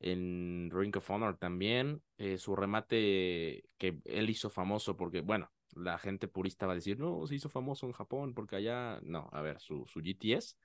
en 0.00 0.70
Ring 0.72 0.96
of 0.96 1.10
Honor 1.10 1.36
también. 1.38 2.02
su 2.38 2.56
remate 2.56 3.64
que 3.78 4.00
él 4.04 4.30
hizo 4.30 4.50
famoso, 4.50 4.96
porque, 4.96 5.20
bueno, 5.20 5.50
la 5.74 5.98
gente 5.98 6.28
purista 6.28 6.66
va 6.66 6.72
a 6.72 6.76
decir, 6.76 6.98
no, 6.98 7.26
se 7.26 7.34
hizo 7.34 7.48
famoso 7.48 7.86
en 7.86 7.92
Japón, 7.92 8.34
porque 8.34 8.56
allá, 8.56 9.00
no, 9.02 9.28
a 9.32 9.40
ver, 9.40 9.60
su, 9.60 9.86
su 9.86 10.00
GTS 10.00 10.56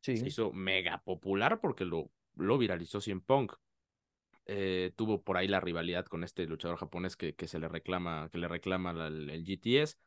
se 0.00 0.12
hizo 0.12 0.52
mega 0.52 1.02
popular 1.02 1.60
porque 1.60 1.86
lo 1.86 2.10
lo 2.36 2.58
viralizó 2.58 3.00
CM 3.00 3.20
Punk. 3.20 3.54
Eh, 4.46 4.92
tuvo 4.96 5.22
por 5.22 5.36
ahí 5.36 5.48
la 5.48 5.60
rivalidad 5.60 6.04
con 6.04 6.22
este 6.22 6.46
luchador 6.46 6.76
japonés 6.76 7.16
que, 7.16 7.34
que 7.34 7.48
se 7.48 7.58
le 7.58 7.68
reclama, 7.68 8.28
que 8.30 8.38
le 8.38 8.48
reclama 8.48 8.90
el, 9.06 9.44
GTS. 9.44 9.98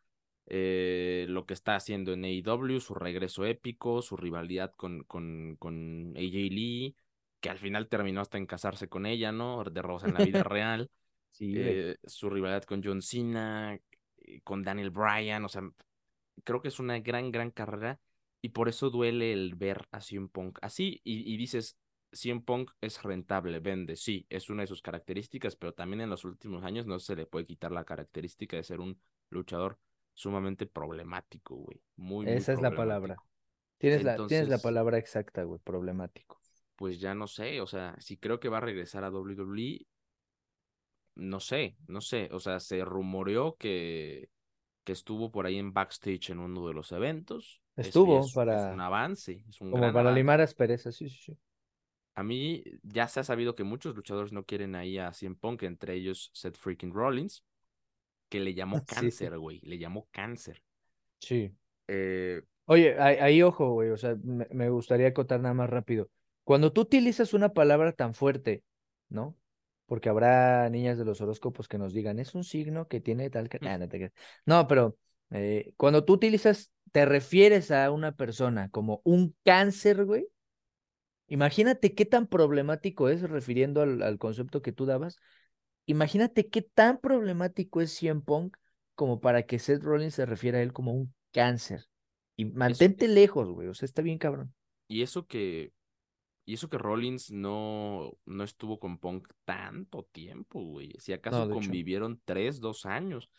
Eh, 0.49 1.25
lo 1.29 1.45
que 1.45 1.53
está 1.53 1.75
haciendo 1.75 2.13
en 2.13 2.23
AEW, 2.23 2.79
su 2.79 2.93
regreso 2.95 3.45
épico, 3.45 4.01
su 4.01 4.15
rivalidad 4.15 4.73
con, 4.75 5.03
con, 5.03 5.57
con 5.59 6.13
AJ 6.15 6.33
Lee, 6.49 6.95
que 7.39 7.49
al 7.49 7.59
final 7.59 7.87
terminó 7.89 8.21
hasta 8.21 8.37
en 8.37 8.45
casarse 8.45 8.87
con 8.87 9.05
ella, 9.05 9.31
¿no? 9.31 9.63
De 9.63 9.81
rosa 9.81 10.07
en 10.07 10.13
la 10.13 10.23
vida 10.25 10.43
real. 10.43 10.89
Sí, 11.31 11.53
eh, 11.57 11.97
su 12.05 12.29
rivalidad 12.29 12.63
con 12.63 12.81
John 12.83 13.01
Cena, 13.01 13.77
con 14.43 14.63
Daniel 14.63 14.89
Bryan, 14.89 15.45
o 15.45 15.49
sea, 15.49 15.61
creo 16.43 16.61
que 16.61 16.69
es 16.69 16.79
una 16.79 16.99
gran, 16.99 17.31
gran 17.31 17.51
carrera 17.51 17.99
y 18.41 18.49
por 18.49 18.69
eso 18.69 18.89
duele 18.89 19.33
el 19.33 19.55
ver 19.55 19.87
a 19.91 20.01
CM 20.01 20.29
Punk 20.29 20.59
así 20.61 21.01
y, 21.03 21.31
y 21.33 21.37
dices, 21.37 21.77
CM 22.11 22.41
Punk 22.41 22.71
es 22.81 23.03
rentable, 23.03 23.59
vende, 23.59 23.95
sí, 23.95 24.25
es 24.29 24.49
una 24.49 24.63
de 24.63 24.67
sus 24.67 24.81
características, 24.81 25.55
pero 25.55 25.73
también 25.73 26.01
en 26.01 26.09
los 26.09 26.25
últimos 26.25 26.63
años 26.63 26.85
no 26.85 26.99
se 26.99 27.15
le 27.15 27.25
puede 27.25 27.45
quitar 27.45 27.71
la 27.71 27.83
característica 27.83 28.57
de 28.57 28.63
ser 28.63 28.79
un 28.79 28.99
luchador 29.29 29.79
sumamente 30.17 30.65
problemático, 30.65 31.55
güey. 31.55 31.79
Muy, 31.95 32.27
Esa 32.27 32.53
es 32.53 32.61
la 32.61 32.73
palabra. 32.75 33.17
Tienes, 33.77 34.03
la, 34.03 34.15
tienes 34.25 34.49
la 34.49 34.57
palabra 34.57 34.97
exacta, 34.97 35.43
güey, 35.43 35.61
problemático. 35.63 36.41
Pues 36.75 36.99
ya 36.99 37.13
no 37.13 37.27
sé, 37.27 37.61
o 37.61 37.67
sea, 37.67 37.95
si 37.99 38.17
creo 38.17 38.39
que 38.39 38.49
va 38.49 38.57
a 38.57 38.61
regresar 38.61 39.03
a 39.03 39.11
WWE, 39.11 39.85
no 41.15 41.39
sé, 41.39 41.77
no 41.87 42.01
sé, 42.01 42.29
o 42.31 42.39
sea, 42.39 42.59
se 42.59 42.83
rumoreó 42.83 43.57
que, 43.57 44.29
que 44.83 44.91
estuvo 44.91 45.31
por 45.31 45.45
ahí 45.45 45.57
en 45.57 45.71
backstage 45.71 46.31
en 46.31 46.39
uno 46.39 46.67
de 46.67 46.73
los 46.73 46.91
eventos. 46.91 47.61
Estuvo 47.75 48.27
para... 48.33 48.69
Es 48.69 48.73
un 48.73 48.81
avance, 48.81 49.43
es 49.47 49.61
un 49.61 49.69
Como 49.69 49.93
para 49.93 50.11
limar 50.11 50.41
asperezas, 50.41 50.95
sí, 50.95 51.09
sí, 51.09 51.19
sí. 51.21 51.37
A 52.15 52.23
mí 52.23 52.63
ya 52.81 53.07
se 53.07 53.19
ha 53.19 53.23
sabido 53.23 53.53
que 53.53 53.63
muchos 53.63 53.95
luchadores 53.95 54.33
no 54.33 54.45
quieren 54.45 54.73
ahí 54.73 54.97
a 54.97 55.13
CM 55.13 55.35
Punk, 55.35 55.61
entre 55.61 55.93
ellos 55.93 56.31
Seth 56.33 56.57
freaking 56.57 56.91
Rollins, 56.91 57.45
que 58.29 58.39
le 58.39 58.53
llamó 58.53 58.83
cáncer, 58.85 59.37
güey, 59.37 59.59
le 59.61 59.77
llamó 59.77 60.07
cáncer. 60.11 60.61
Sí. 61.19 61.51
Eh, 61.87 62.41
Oye, 62.69 62.99
ahí, 62.99 63.41
ojo, 63.43 63.71
güey, 63.71 63.91
o 63.91 63.97
sea, 63.97 64.17
me, 64.23 64.69
gustaría 64.69 65.07
acotar 65.07 65.39
nada 65.39 65.53
más 65.53 65.69
rápido. 65.69 66.09
Cuando 66.43 66.73
tú 66.73 66.81
utilizas 66.81 67.33
una 67.33 67.53
palabra 67.53 67.93
tan 67.93 68.13
fuerte, 68.13 68.61
¿no? 69.07 69.37
Porque 69.85 70.09
habrá 70.09 70.69
niñas 70.69 70.97
de 70.97 71.05
los 71.05 71.21
horóscopos 71.21 71.69
que 71.69 71.77
nos 71.77 71.93
digan, 71.93 72.19
es 72.19 72.35
un 72.35 72.43
signo 72.43 72.89
que 72.89 72.99
tiene 72.99 73.29
tal... 73.29 73.47
que 73.47 73.59
ah, 73.65 73.79
no, 74.45 74.67
pero 74.67 74.97
eh, 75.29 75.71
cuando 75.77 76.03
tú 76.03 76.13
utilizas, 76.13 76.73
te 76.91 77.05
refieres 77.05 77.71
a 77.71 77.89
una 77.89 78.11
persona 78.11 78.69
como 78.69 78.99
un 79.05 79.33
cáncer, 79.45 80.03
güey, 80.03 80.27
Imagínate 81.27 81.93
qué 81.93 82.05
tan 82.05 82.27
problemático 82.27 83.09
es, 83.09 83.21
refiriendo 83.21 83.81
al, 83.81 84.17
concepto 84.17 84.61
que 84.61 84.71
tú 84.71 84.85
dabas, 84.85 85.17
imagínate 85.87 86.47
qué 86.47 86.61
tan 86.61 86.99
problemático 86.99 87.81
es 87.81 87.91
CM 87.97 88.21
Punk 88.21 88.55
como 88.93 89.19
para 89.19 89.43
que 89.43 89.57
Seth 89.57 89.83
Rollins 89.83 90.13
se 90.13 90.25
refiera 90.25 90.59
a 90.59 90.61
él 90.61 90.73
como 90.73 90.93
un 90.93 91.13
cáncer. 91.31 91.87
Y 92.35 92.45
mantente 92.45 93.07
lejos, 93.07 93.49
güey, 93.49 93.67
o 93.67 93.73
sea, 93.73 93.87
está 93.87 94.03
bien 94.03 94.19
cabrón. 94.19 94.53
Y 94.87 95.01
eso 95.01 95.25
que, 95.25 95.71
y 96.45 96.53
eso 96.53 96.69
que 96.69 96.77
Rollins 96.77 97.31
no, 97.31 98.11
no 98.25 98.43
estuvo 98.43 98.79
con 98.79 98.99
Punk 98.99 99.27
tanto 99.43 100.07
tiempo, 100.11 100.61
güey. 100.61 100.93
Si 100.99 101.13
acaso 101.13 101.49
convivieron 101.49 102.21
tres, 102.23 102.59
dos 102.59 102.85
años. 102.85 103.29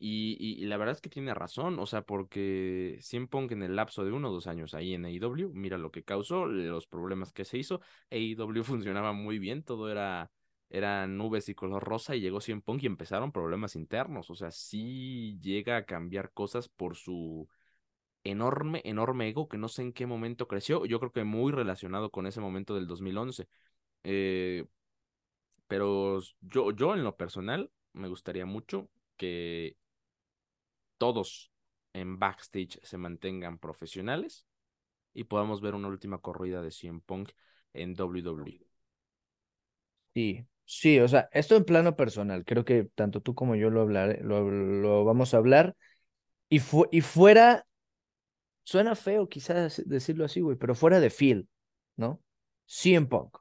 Y, 0.00 0.64
la 0.66 0.76
verdad 0.76 0.94
es 0.94 1.00
que 1.00 1.10
tiene 1.10 1.34
razón, 1.34 1.78
o 1.80 1.86
sea, 1.86 2.02
porque 2.02 3.00
Punk 3.30 3.50
en 3.52 3.64
el 3.64 3.74
lapso 3.74 4.04
de 4.04 4.12
uno 4.12 4.30
o 4.30 4.32
dos 4.32 4.46
años 4.46 4.74
ahí 4.74 4.94
en 4.94 5.04
AEW, 5.04 5.52
mira 5.52 5.76
lo 5.76 5.90
que 5.90 6.04
causó, 6.04 6.46
los 6.46 6.86
problemas 6.86 7.32
que 7.32 7.44
se 7.44 7.58
hizo, 7.58 7.80
AEW 8.10 8.62
funcionaba 8.64 9.12
muy 9.12 9.40
bien, 9.40 9.64
todo 9.64 9.90
era, 9.90 10.30
era 10.70 11.06
nubes 11.06 11.48
y 11.48 11.54
color 11.54 11.84
rosa 11.84 12.14
y 12.16 12.20
llegó 12.20 12.38
Punk 12.64 12.82
y 12.82 12.86
empezaron 12.86 13.32
problemas 13.32 13.76
internos, 13.76 14.30
o 14.30 14.34
sea, 14.34 14.50
sí 14.50 15.38
llega 15.40 15.76
a 15.78 15.86
cambiar 15.86 16.32
cosas 16.32 16.68
por 16.68 16.96
su, 16.96 17.48
enorme, 18.24 18.82
enorme 18.84 19.28
ego 19.28 19.48
que 19.48 19.58
no 19.58 19.68
sé 19.68 19.82
en 19.82 19.92
qué 19.92 20.06
momento 20.06 20.48
creció. 20.48 20.84
Yo 20.86 20.98
creo 21.00 21.12
que 21.12 21.24
muy 21.24 21.52
relacionado 21.52 22.10
con 22.10 22.26
ese 22.26 22.40
momento 22.40 22.74
del 22.74 22.86
2011. 22.86 23.48
Eh, 24.04 24.66
pero 25.66 26.20
yo, 26.40 26.70
yo 26.72 26.94
en 26.94 27.04
lo 27.04 27.16
personal 27.16 27.70
me 27.92 28.08
gustaría 28.08 28.46
mucho 28.46 28.88
que 29.16 29.76
todos 30.98 31.50
en 31.92 32.18
backstage 32.18 32.80
se 32.82 32.98
mantengan 32.98 33.58
profesionales 33.58 34.46
y 35.14 35.24
podamos 35.24 35.60
ver 35.60 35.74
una 35.74 35.88
última 35.88 36.18
corrida 36.18 36.62
de 36.62 36.70
CM 36.70 37.00
Punk 37.04 37.30
en 37.72 37.94
WWE. 37.94 38.66
Sí, 40.14 40.46
sí, 40.68 41.00
o 41.00 41.08
sea, 41.08 41.30
esto 41.32 41.56
en 41.56 41.64
plano 41.64 41.96
personal, 41.96 42.44
creo 42.44 42.64
que 42.64 42.84
tanto 42.94 43.22
tú 43.22 43.34
como 43.34 43.56
yo 43.56 43.70
lo 43.70 43.80
hablaré, 43.80 44.22
lo, 44.22 45.04
vamos 45.04 45.32
a 45.32 45.38
hablar. 45.38 45.74
Y, 46.50 46.60
y 46.92 47.00
fuera, 47.00 47.66
suena 48.64 48.94
feo 48.94 49.28
quizás 49.28 49.82
decirlo 49.86 50.26
así, 50.26 50.40
güey, 50.40 50.58
pero 50.58 50.74
fuera 50.74 51.00
de 51.00 51.10
Phil, 51.10 51.48
¿no? 51.96 52.22
CM 52.66 53.06
Punk. 53.06 53.38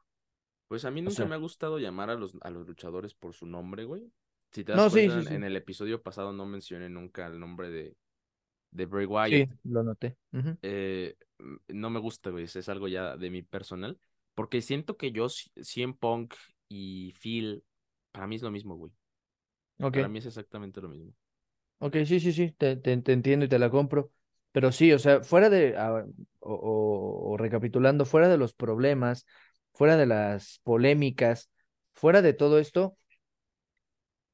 Pues 0.70 0.86
a 0.86 0.92
mí 0.92 1.02
nunca 1.02 1.26
me 1.26 1.36
ha 1.36 1.38
gustado 1.38 1.80
llamar 1.80 2.10
a 2.10 2.16
los, 2.16 2.38
a 2.42 2.50
los 2.50 2.66
luchadores 2.66 3.14
por 3.14 3.34
su 3.34 3.46
nombre, 3.46 3.84
güey. 3.84 4.10
Si 4.52 4.64
te 4.64 4.72
das 4.72 4.92
cuenta, 4.92 5.34
en, 5.34 5.44
el 5.44 5.56
episodio 5.58 6.02
pasado 6.02 6.32
no 6.32 6.46
mencioné 6.46 6.90
nunca 6.90 7.28
el 7.28 7.40
nombre 7.40 7.70
de, 7.70 7.98
de 8.72 8.86
Bray 8.86 9.06
Wyatt. 9.06 9.50
Sí, 9.50 9.56
lo 9.66 9.84
noté. 9.84 10.16
Eh, 10.62 11.16
no 11.68 11.90
me 11.90 12.00
gusta, 12.00 12.30
güey, 12.30 12.46
es 12.46 12.70
algo 12.70 12.88
ya 12.88 13.18
de 13.18 13.30
mi 13.30 13.42
personal. 13.42 14.00
Porque 14.34 14.62
siento 14.62 14.98
que 14.98 15.12
yo, 15.12 15.28
CM 15.30 15.94
Punk 15.94 16.36
y 16.70 17.14
Phil, 17.14 17.64
para 18.12 18.28
mí 18.28 18.36
es 18.36 18.42
lo 18.42 18.52
mismo, 18.52 18.76
güey. 18.76 18.92
Para 19.78 20.08
mí 20.08 20.20
es 20.20 20.26
exactamente 20.26 20.82
lo 20.82 20.90
mismo. 20.90 21.14
Ok, 21.80 21.98
sí, 22.06 22.20
sí, 22.20 22.34
sí, 22.34 22.52
te, 22.52 22.76
te, 22.78 22.92
entiendo 22.92 23.46
y 23.46 23.50
te 23.50 23.60
la 23.60 23.70
compro. 23.70 24.12
Pero 24.52 24.72
sí, 24.72 24.92
o 24.92 25.00
sea, 25.00 25.22
fuera 25.22 25.50
de, 25.50 25.76
ah, 25.78 26.04
o, 26.40 27.36
recapitulando, 27.38 28.06
fuera 28.06 28.28
de 28.28 28.38
los 28.38 28.54
problemas, 28.54 29.28
fuera 29.74 29.98
de 29.98 30.08
las 30.08 30.60
polémicas, 30.64 31.52
fuera 31.94 32.24
de 32.24 32.34
todo 32.34 32.58
esto, 32.58 32.98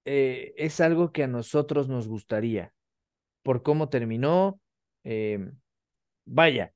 eh, 0.06 0.54
es 0.58 0.80
algo 0.80 1.12
que 1.12 1.24
a 1.24 1.28
nosotros 1.28 1.89
nos 1.89 2.08
gustaría, 2.08 2.74
por 3.41 3.63
cómo 3.63 3.89
terminó. 3.89 4.62
Eh, 5.04 5.52
vaya, 6.24 6.74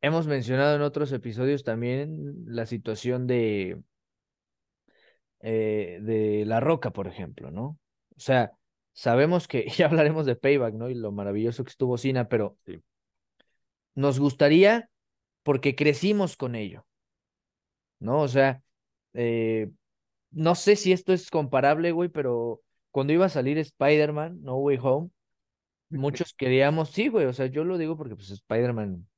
hemos 0.00 0.26
mencionado 0.26 0.76
en 0.76 0.82
otros 0.82 1.12
episodios 1.12 1.64
también 1.64 2.44
la 2.46 2.64
situación 2.64 3.26
de, 3.26 3.82
eh, 5.40 5.98
de 6.02 6.44
La 6.46 6.60
Roca, 6.60 6.92
por 6.92 7.08
ejemplo, 7.08 7.50
¿no? 7.50 7.78
O 8.16 8.20
sea, 8.20 8.52
sabemos 8.92 9.48
que 9.48 9.66
ya 9.76 9.86
hablaremos 9.86 10.26
de 10.26 10.36
Payback, 10.36 10.74
¿no? 10.74 10.90
Y 10.90 10.94
lo 10.94 11.12
maravilloso 11.12 11.64
que 11.64 11.70
estuvo 11.70 11.98
Cena, 11.98 12.28
pero 12.28 12.58
nos 13.94 14.18
gustaría 14.18 14.90
porque 15.42 15.74
crecimos 15.74 16.36
con 16.36 16.54
ello. 16.54 16.86
¿no? 17.98 18.22
O 18.22 18.28
sea, 18.28 18.62
eh, 19.14 19.70
no 20.30 20.54
sé 20.54 20.76
si 20.76 20.92
esto 20.92 21.12
es 21.12 21.30
comparable, 21.30 21.92
güey, 21.92 22.08
pero 22.08 22.62
cuando 22.90 23.12
iba 23.12 23.26
a 23.26 23.28
salir 23.30 23.58
Spider-Man, 23.58 24.42
No 24.42 24.56
Way 24.56 24.78
Home, 24.82 25.10
muchos 25.90 26.34
queríamos, 26.34 26.90
sí, 26.90 27.08
güey, 27.08 27.26
o 27.26 27.32
sea, 27.32 27.46
yo 27.46 27.64
lo 27.64 27.78
digo 27.78 27.96
porque 27.96 28.16
pues 28.16 28.30
Spider-Man 28.30 29.08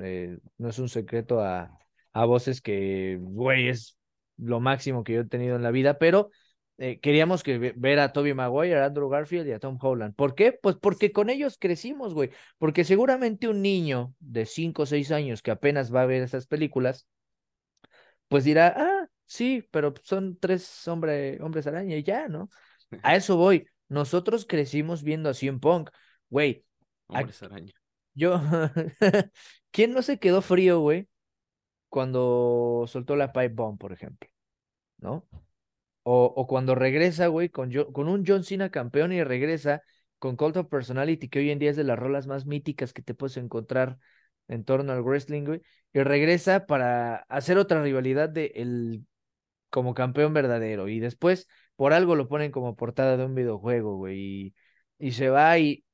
eh, 0.00 0.38
no 0.58 0.68
es 0.68 0.78
un 0.78 0.88
secreto 0.88 1.40
a, 1.40 1.78
a 2.12 2.24
voces 2.24 2.60
que, 2.60 3.18
güey, 3.20 3.68
es 3.68 3.97
lo 4.38 4.60
máximo 4.60 5.04
que 5.04 5.14
yo 5.14 5.20
he 5.22 5.24
tenido 5.24 5.56
en 5.56 5.62
la 5.62 5.70
vida, 5.70 5.98
pero 5.98 6.30
eh, 6.78 7.00
queríamos 7.00 7.42
que 7.42 7.58
ver 7.58 7.98
a 7.98 8.12
Tobey 8.12 8.34
Maguire, 8.34 8.78
a 8.78 8.86
Andrew 8.86 9.08
Garfield 9.08 9.48
y 9.48 9.52
a 9.52 9.58
Tom 9.58 9.78
Holland. 9.80 10.14
¿Por 10.14 10.34
qué? 10.34 10.52
Pues 10.52 10.76
porque 10.76 11.12
con 11.12 11.28
ellos 11.28 11.58
crecimos, 11.58 12.14
güey. 12.14 12.30
Porque 12.58 12.84
seguramente 12.84 13.48
un 13.48 13.62
niño 13.62 14.14
de 14.20 14.46
5 14.46 14.82
o 14.82 14.86
6 14.86 15.10
años 15.10 15.42
que 15.42 15.50
apenas 15.50 15.92
va 15.92 16.02
a 16.02 16.06
ver 16.06 16.22
esas 16.22 16.46
películas, 16.46 17.06
pues 18.28 18.44
dirá, 18.44 18.74
ah, 18.76 19.08
sí, 19.26 19.66
pero 19.70 19.94
son 20.02 20.38
tres 20.38 20.86
hombre, 20.86 21.40
hombres 21.42 21.66
araña 21.66 21.96
y 21.96 22.02
ya, 22.02 22.28
¿no? 22.28 22.48
A 23.02 23.16
eso 23.16 23.36
voy. 23.36 23.66
Nosotros 23.88 24.46
crecimos 24.46 25.02
viendo 25.02 25.30
a 25.30 25.34
CM 25.34 25.60
Punk, 25.60 25.90
güey. 26.28 26.64
Hombres 27.06 27.42
araña. 27.42 27.72
Yo, 28.14 28.40
¿quién 29.70 29.92
no 29.92 30.02
se 30.02 30.18
quedó 30.18 30.42
frío, 30.42 30.80
güey? 30.80 31.08
Cuando 31.88 32.84
soltó 32.86 33.16
la 33.16 33.32
pipe 33.32 33.48
bomb, 33.48 33.78
por 33.78 33.92
ejemplo, 33.92 34.28
¿no? 34.98 35.26
O, 36.02 36.24
o 36.36 36.46
cuando 36.46 36.74
regresa, 36.74 37.28
güey, 37.28 37.50
con, 37.50 37.70
con 37.92 38.08
un 38.08 38.24
John 38.26 38.44
Cena 38.44 38.70
campeón 38.70 39.12
y 39.12 39.22
regresa 39.24 39.82
con 40.18 40.36
Cult 40.36 40.56
of 40.56 40.68
Personality, 40.68 41.28
que 41.28 41.40
hoy 41.40 41.50
en 41.50 41.58
día 41.58 41.70
es 41.70 41.76
de 41.76 41.84
las 41.84 41.98
rolas 41.98 42.26
más 42.26 42.46
míticas 42.46 42.92
que 42.92 43.02
te 43.02 43.14
puedes 43.14 43.36
encontrar 43.36 43.98
en 44.48 44.64
torno 44.64 44.92
al 44.92 45.02
wrestling, 45.02 45.44
güey, 45.44 45.62
y 45.92 46.00
regresa 46.02 46.66
para 46.66 47.16
hacer 47.28 47.58
otra 47.58 47.82
rivalidad 47.82 48.28
de 48.28 48.52
el 48.56 49.06
como 49.70 49.94
campeón 49.94 50.32
verdadero 50.34 50.88
y 50.88 51.00
después 51.00 51.48
por 51.76 51.92
algo 51.92 52.16
lo 52.16 52.28
ponen 52.28 52.50
como 52.52 52.74
portada 52.76 53.16
de 53.16 53.24
un 53.24 53.34
videojuego, 53.34 53.96
güey, 53.96 54.18
y, 54.18 54.54
y 54.98 55.12
se 55.12 55.28
va 55.30 55.58
y 55.58 55.84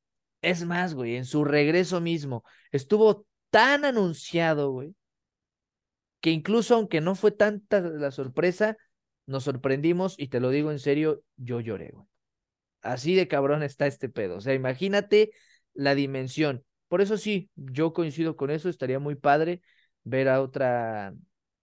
es 0.42 0.64
más, 0.64 0.94
güey, 0.94 1.16
en 1.16 1.24
su 1.24 1.44
regreso 1.44 2.00
mismo 2.00 2.44
estuvo 2.72 3.26
tan 3.50 3.85
anunciado, 3.85 4.70
güey, 4.72 4.94
que 6.24 6.30
incluso 6.30 6.74
aunque 6.74 7.02
no 7.02 7.14
fue 7.14 7.32
tanta 7.32 7.82
la 7.82 8.10
sorpresa, 8.10 8.78
nos 9.26 9.44
sorprendimos 9.44 10.14
y 10.16 10.28
te 10.28 10.40
lo 10.40 10.48
digo 10.48 10.70
en 10.70 10.78
serio, 10.78 11.22
yo 11.37 11.60
lloré, 11.60 11.90
güey. 11.92 12.06
Así 12.80 13.14
de 13.14 13.28
cabrón 13.28 13.62
está 13.62 13.87
este 13.87 14.08
pedo. 14.08 14.37
O 14.37 14.40
sea, 14.40 14.54
imagínate 14.54 15.32
la 15.74 15.94
dimensión. 15.94 16.64
Por 16.88 17.02
eso 17.02 17.18
sí, 17.18 17.50
yo 17.56 17.92
coincido 17.92 18.37
con 18.37 18.50
eso, 18.50 18.70
estaría 18.70 18.98
muy 18.98 19.16
padre 19.16 19.60
ver 20.02 20.30
a 20.30 20.40
otra, 20.40 21.12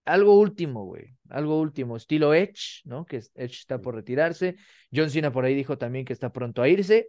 algo 0.04 0.38
último, 0.38 0.84
güey, 0.84 1.16
algo 1.28 1.58
último, 1.58 1.96
estilo 1.96 2.32
Edge, 2.32 2.82
¿no? 2.84 3.04
Que 3.04 3.16
Edge 3.34 3.58
está 3.58 3.80
por 3.80 3.96
retirarse. 3.96 4.54
John 4.94 5.10
Cena 5.10 5.32
por 5.32 5.44
ahí 5.44 5.56
dijo 5.56 5.76
también 5.76 6.04
que 6.04 6.12
está 6.12 6.30
pronto 6.30 6.62
a 6.62 6.68
irse. 6.68 7.08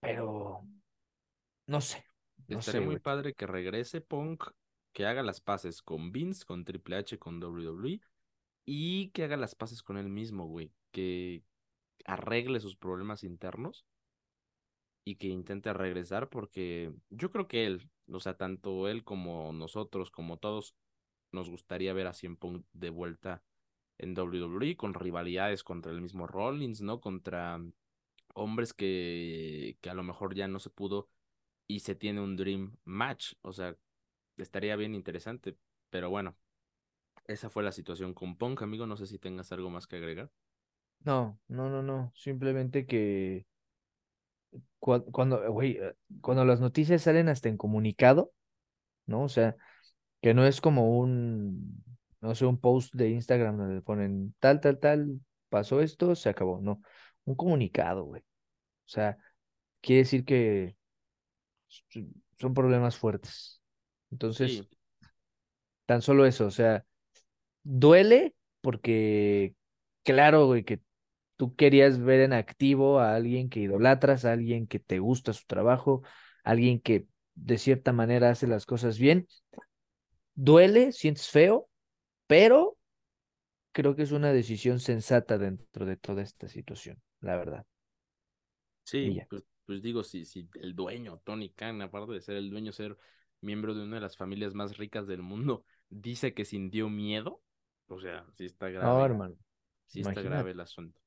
Pero, 0.00 0.66
no 1.66 1.80
sé. 1.82 2.02
estaría 2.48 2.80
muy 2.80 2.98
padre 2.98 3.34
que 3.34 3.46
regrese 3.46 4.00
Punk, 4.00 4.44
que 4.92 5.06
haga 5.06 5.22
las 5.22 5.40
paces 5.40 5.82
con 5.82 6.12
Vince, 6.12 6.44
con 6.44 6.64
Triple 6.64 6.96
H, 6.96 7.18
con 7.18 7.42
WWE 7.42 8.00
y 8.64 9.08
que 9.08 9.24
haga 9.24 9.36
las 9.36 9.54
paces 9.54 9.82
con 9.82 9.96
él 9.96 10.08
mismo, 10.08 10.46
güey. 10.46 10.72
Que 10.92 11.42
arregle 12.04 12.60
sus 12.60 12.76
problemas 12.76 13.24
internos 13.24 13.84
y 15.04 15.16
que 15.16 15.28
intente 15.28 15.72
regresar 15.72 16.28
porque 16.28 16.92
yo 17.10 17.30
creo 17.30 17.48
que 17.48 17.66
él, 17.66 17.90
o 18.10 18.20
sea, 18.20 18.36
tanto 18.36 18.88
él 18.88 19.04
como 19.04 19.52
nosotros, 19.52 20.10
como 20.10 20.38
todos, 20.38 20.74
nos 21.32 21.48
gustaría 21.48 21.92
ver 21.92 22.06
a 22.06 22.12
Cien 22.12 22.36
Punk 22.36 22.64
de 22.72 22.90
vuelta 22.90 23.42
en 23.98 24.18
WWE 24.18 24.76
con 24.76 24.94
rivalidades 24.94 25.62
contra 25.64 25.92
el 25.92 26.00
mismo 26.00 26.26
Rollins, 26.26 26.80
¿no? 26.80 27.00
Contra 27.00 27.60
hombres 28.34 28.72
que, 28.72 29.76
que 29.80 29.90
a 29.90 29.94
lo 29.94 30.02
mejor 30.02 30.34
ya 30.34 30.48
no 30.48 30.58
se 30.58 30.70
pudo 30.70 31.08
y 31.66 31.80
se 31.80 31.94
tiene 31.94 32.20
un 32.20 32.36
Dream 32.36 32.76
Match, 32.84 33.34
o 33.42 33.52
sea, 33.52 33.76
estaría 34.42 34.76
bien 34.76 34.94
interesante, 34.94 35.56
pero 35.90 36.10
bueno, 36.10 36.36
esa 37.26 37.50
fue 37.50 37.62
la 37.62 37.72
situación 37.72 38.14
con 38.14 38.36
Punk, 38.36 38.62
amigo, 38.62 38.86
no 38.86 38.96
sé 38.96 39.06
si 39.06 39.18
tengas 39.18 39.52
algo 39.52 39.70
más 39.70 39.86
que 39.86 39.96
agregar. 39.96 40.30
No, 41.04 41.38
no, 41.48 41.70
no, 41.70 41.82
no, 41.82 42.12
simplemente 42.14 42.86
que 42.86 43.46
cuando, 44.78 45.52
güey, 45.52 45.72
eh, 45.72 45.94
cuando 46.20 46.44
las 46.44 46.60
noticias 46.60 47.02
salen 47.02 47.28
hasta 47.28 47.48
en 47.48 47.56
comunicado, 47.56 48.32
¿no? 49.06 49.22
O 49.22 49.28
sea, 49.28 49.56
que 50.22 50.34
no 50.34 50.46
es 50.46 50.60
como 50.60 50.98
un, 50.98 51.84
no 52.20 52.34
sé, 52.34 52.46
un 52.46 52.60
post 52.60 52.94
de 52.94 53.10
Instagram 53.10 53.58
donde 53.58 53.82
ponen 53.82 54.34
tal, 54.40 54.60
tal, 54.60 54.78
tal, 54.78 55.20
pasó 55.48 55.80
esto, 55.80 56.14
se 56.14 56.28
acabó, 56.30 56.60
no, 56.60 56.82
un 57.24 57.34
comunicado, 57.36 58.04
güey. 58.04 58.22
O 58.22 58.88
sea, 58.88 59.18
quiere 59.80 60.00
decir 60.02 60.24
que 60.24 60.76
son 62.38 62.54
problemas 62.54 62.96
fuertes. 62.96 63.59
Entonces, 64.10 64.62
tan 65.86 66.02
solo 66.02 66.26
eso, 66.26 66.46
o 66.46 66.50
sea, 66.50 66.84
duele 67.62 68.34
porque, 68.60 69.54
claro, 70.02 70.46
güey, 70.46 70.64
que 70.64 70.80
tú 71.36 71.54
querías 71.56 71.98
ver 71.98 72.20
en 72.20 72.32
activo 72.32 73.00
a 73.00 73.14
alguien 73.14 73.48
que 73.48 73.60
idolatras, 73.60 74.24
a 74.24 74.32
alguien 74.32 74.66
que 74.66 74.78
te 74.78 74.98
gusta 74.98 75.32
su 75.32 75.46
trabajo, 75.46 76.02
alguien 76.44 76.80
que 76.80 77.06
de 77.34 77.58
cierta 77.58 77.92
manera 77.92 78.30
hace 78.30 78.46
las 78.46 78.66
cosas 78.66 78.98
bien. 78.98 79.26
Duele, 80.34 80.92
sientes 80.92 81.28
feo, 81.28 81.68
pero 82.26 82.76
creo 83.72 83.96
que 83.96 84.02
es 84.02 84.12
una 84.12 84.32
decisión 84.32 84.80
sensata 84.80 85.38
dentro 85.38 85.86
de 85.86 85.96
toda 85.96 86.22
esta 86.22 86.48
situación, 86.48 87.00
la 87.20 87.36
verdad. 87.36 87.66
Sí, 88.84 89.20
pues, 89.28 89.44
pues, 89.66 89.82
digo, 89.82 90.02
si, 90.02 90.24
si 90.24 90.48
el 90.54 90.74
dueño, 90.74 91.20
Tony 91.24 91.50
Khan, 91.50 91.80
aparte 91.82 92.12
de 92.12 92.20
ser 92.20 92.36
el 92.36 92.50
dueño, 92.50 92.72
ser 92.72 92.96
miembro 93.40 93.74
de 93.74 93.82
una 93.82 93.96
de 93.96 94.02
las 94.02 94.16
familias 94.16 94.54
más 94.54 94.76
ricas 94.76 95.06
del 95.06 95.22
mundo, 95.22 95.64
dice 95.90 96.34
que 96.34 96.44
sintió 96.44 96.88
miedo, 96.88 97.42
o 97.88 98.00
sea, 98.00 98.26
sí 98.34 98.46
está 98.46 98.68
grave. 98.68 98.86
No, 98.86 99.04
hermano. 99.04 99.34
Sí 99.86 100.00
está 100.00 100.22
grave 100.22 100.52
el 100.52 100.60
asunto. 100.60 101.00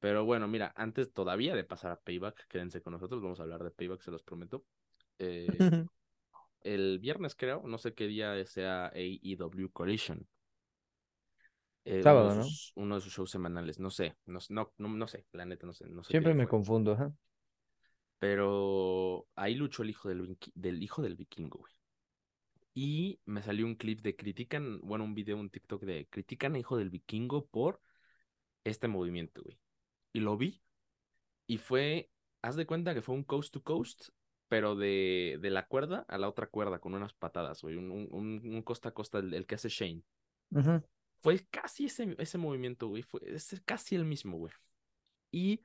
Pero 0.00 0.24
bueno, 0.24 0.46
mira, 0.46 0.72
antes 0.76 1.12
todavía 1.12 1.54
de 1.54 1.64
pasar 1.64 1.92
a 1.92 2.00
Payback, 2.00 2.46
quédense 2.48 2.82
con 2.82 2.92
nosotros, 2.92 3.22
vamos 3.22 3.40
a 3.40 3.44
hablar 3.44 3.64
de 3.64 3.70
Payback, 3.70 4.02
se 4.02 4.10
los 4.10 4.22
prometo. 4.22 4.64
Eh, 5.18 5.46
el 6.60 6.98
viernes 6.98 7.34
creo, 7.34 7.62
no 7.64 7.78
sé 7.78 7.94
qué 7.94 8.06
día 8.06 8.44
sea 8.44 8.92
AEW 8.94 9.70
Collision. 9.72 10.26
Eh, 11.86 12.02
Sábado, 12.02 12.32
uno, 12.32 12.34
de 12.34 12.40
¿no? 12.40 12.46
uno 12.76 12.94
de 12.94 13.00
sus 13.02 13.12
shows 13.12 13.30
semanales, 13.30 13.78
no 13.78 13.90
sé, 13.90 14.16
no, 14.26 14.38
no, 14.48 14.72
no, 14.78 15.06
sé, 15.06 15.26
la 15.32 15.44
neta 15.44 15.66
no 15.66 15.74
sé, 15.74 15.86
no 15.88 16.02
sé 16.02 16.10
Siempre 16.12 16.34
me 16.34 16.44
fue. 16.44 16.50
confundo, 16.50 16.92
ajá. 16.92 17.12
Pero 18.24 19.28
ahí 19.34 19.54
luchó 19.54 19.82
el 19.82 19.90
hijo 19.90 20.08
del, 20.08 20.38
del 20.54 20.82
hijo 20.82 21.02
del 21.02 21.14
vikingo, 21.14 21.58
güey. 21.58 21.74
Y 22.72 23.20
me 23.26 23.42
salió 23.42 23.66
un 23.66 23.74
clip 23.74 24.00
de 24.00 24.16
critican, 24.16 24.80
bueno, 24.80 25.04
un 25.04 25.14
video, 25.14 25.36
un 25.36 25.50
TikTok 25.50 25.82
de 25.82 26.06
critican 26.08 26.54
a 26.54 26.58
hijo 26.58 26.78
del 26.78 26.88
vikingo 26.88 27.44
por 27.44 27.82
este 28.64 28.88
movimiento, 28.88 29.42
güey. 29.42 29.58
Y 30.14 30.20
lo 30.20 30.38
vi 30.38 30.62
y 31.46 31.58
fue, 31.58 32.10
haz 32.40 32.56
de 32.56 32.64
cuenta 32.64 32.94
que 32.94 33.02
fue 33.02 33.14
un 33.14 33.24
coast 33.24 33.52
to 33.52 33.62
coast, 33.62 34.08
pero 34.48 34.74
de, 34.74 35.38
de 35.42 35.50
la 35.50 35.66
cuerda 35.66 36.06
a 36.08 36.16
la 36.16 36.30
otra 36.30 36.46
cuerda 36.46 36.78
con 36.78 36.94
unas 36.94 37.12
patadas, 37.12 37.60
güey. 37.60 37.76
Un, 37.76 37.90
un- 37.90 38.62
costa 38.62 38.88
a 38.88 38.94
costa, 38.94 39.18
el, 39.18 39.34
el 39.34 39.44
que 39.44 39.56
hace 39.56 39.68
Shane. 39.68 40.02
Fue 41.20 41.46
casi 41.50 41.84
ese, 41.84 42.16
ese 42.18 42.38
movimiento, 42.38 42.88
güey. 42.88 43.02
Fue 43.02 43.20
es 43.26 43.60
casi 43.66 43.96
el 43.96 44.06
mismo, 44.06 44.38
güey. 44.38 44.52
Y 45.30 45.60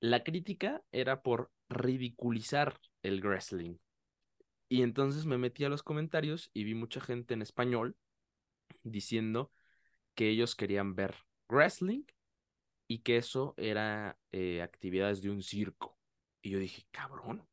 la 0.00 0.22
crítica 0.22 0.82
era 0.92 1.22
por 1.22 1.50
ridiculizar 1.70 2.78
el 3.02 3.22
wrestling. 3.22 3.76
Y 4.68 4.82
entonces 4.82 5.24
me 5.24 5.38
metí 5.38 5.64
a 5.64 5.68
los 5.68 5.82
comentarios 5.82 6.50
y 6.52 6.64
vi 6.64 6.74
mucha 6.74 7.00
gente 7.00 7.34
en 7.34 7.42
español 7.42 7.96
diciendo 8.82 9.50
que 10.14 10.28
ellos 10.28 10.54
querían 10.54 10.94
ver 10.94 11.16
wrestling 11.48 12.04
y 12.86 12.98
que 12.98 13.16
eso 13.16 13.54
era 13.56 14.18
eh, 14.32 14.62
actividades 14.62 15.22
de 15.22 15.30
un 15.30 15.42
circo. 15.42 15.96
Y 16.42 16.50
yo 16.50 16.58
dije, 16.58 16.84
cabrón, 16.90 17.46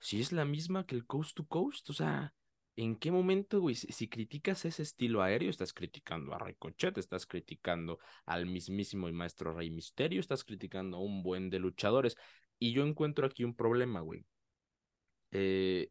si 0.00 0.20
es 0.20 0.32
la 0.32 0.44
misma 0.44 0.86
que 0.86 0.94
el 0.94 1.06
Coast 1.06 1.36
to 1.36 1.46
Coast, 1.46 1.88
o 1.90 1.92
sea, 1.92 2.34
¿en 2.76 2.96
qué 2.96 3.10
momento, 3.10 3.60
güey? 3.60 3.74
Si, 3.74 3.92
si 3.92 4.08
criticas 4.08 4.64
ese 4.64 4.82
estilo 4.82 5.22
aéreo, 5.22 5.50
estás 5.50 5.72
criticando 5.72 6.34
a 6.34 6.38
Ricochet, 6.38 6.98
estás 6.98 7.26
criticando 7.26 7.98
al 8.26 8.46
mismísimo 8.46 9.08
y 9.08 9.12
maestro 9.12 9.54
Rey 9.54 9.70
Misterio, 9.70 10.20
estás 10.20 10.44
criticando 10.44 10.96
a 10.96 11.00
un 11.00 11.22
buen 11.22 11.50
de 11.50 11.58
luchadores. 11.58 12.16
Y 12.58 12.72
yo 12.72 12.84
encuentro 12.86 13.26
aquí 13.26 13.44
un 13.44 13.54
problema, 13.54 14.00
güey. 14.00 14.24
Eh, 15.32 15.90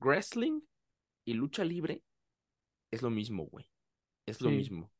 wrestling 0.00 0.60
y 1.24 1.34
lucha 1.34 1.64
libre 1.64 2.02
es 2.90 3.02
lo 3.02 3.10
mismo, 3.10 3.46
güey. 3.46 3.66
Es 4.26 4.40
lo 4.40 4.50
Sí. 4.50 4.56
mismo. 4.56 4.92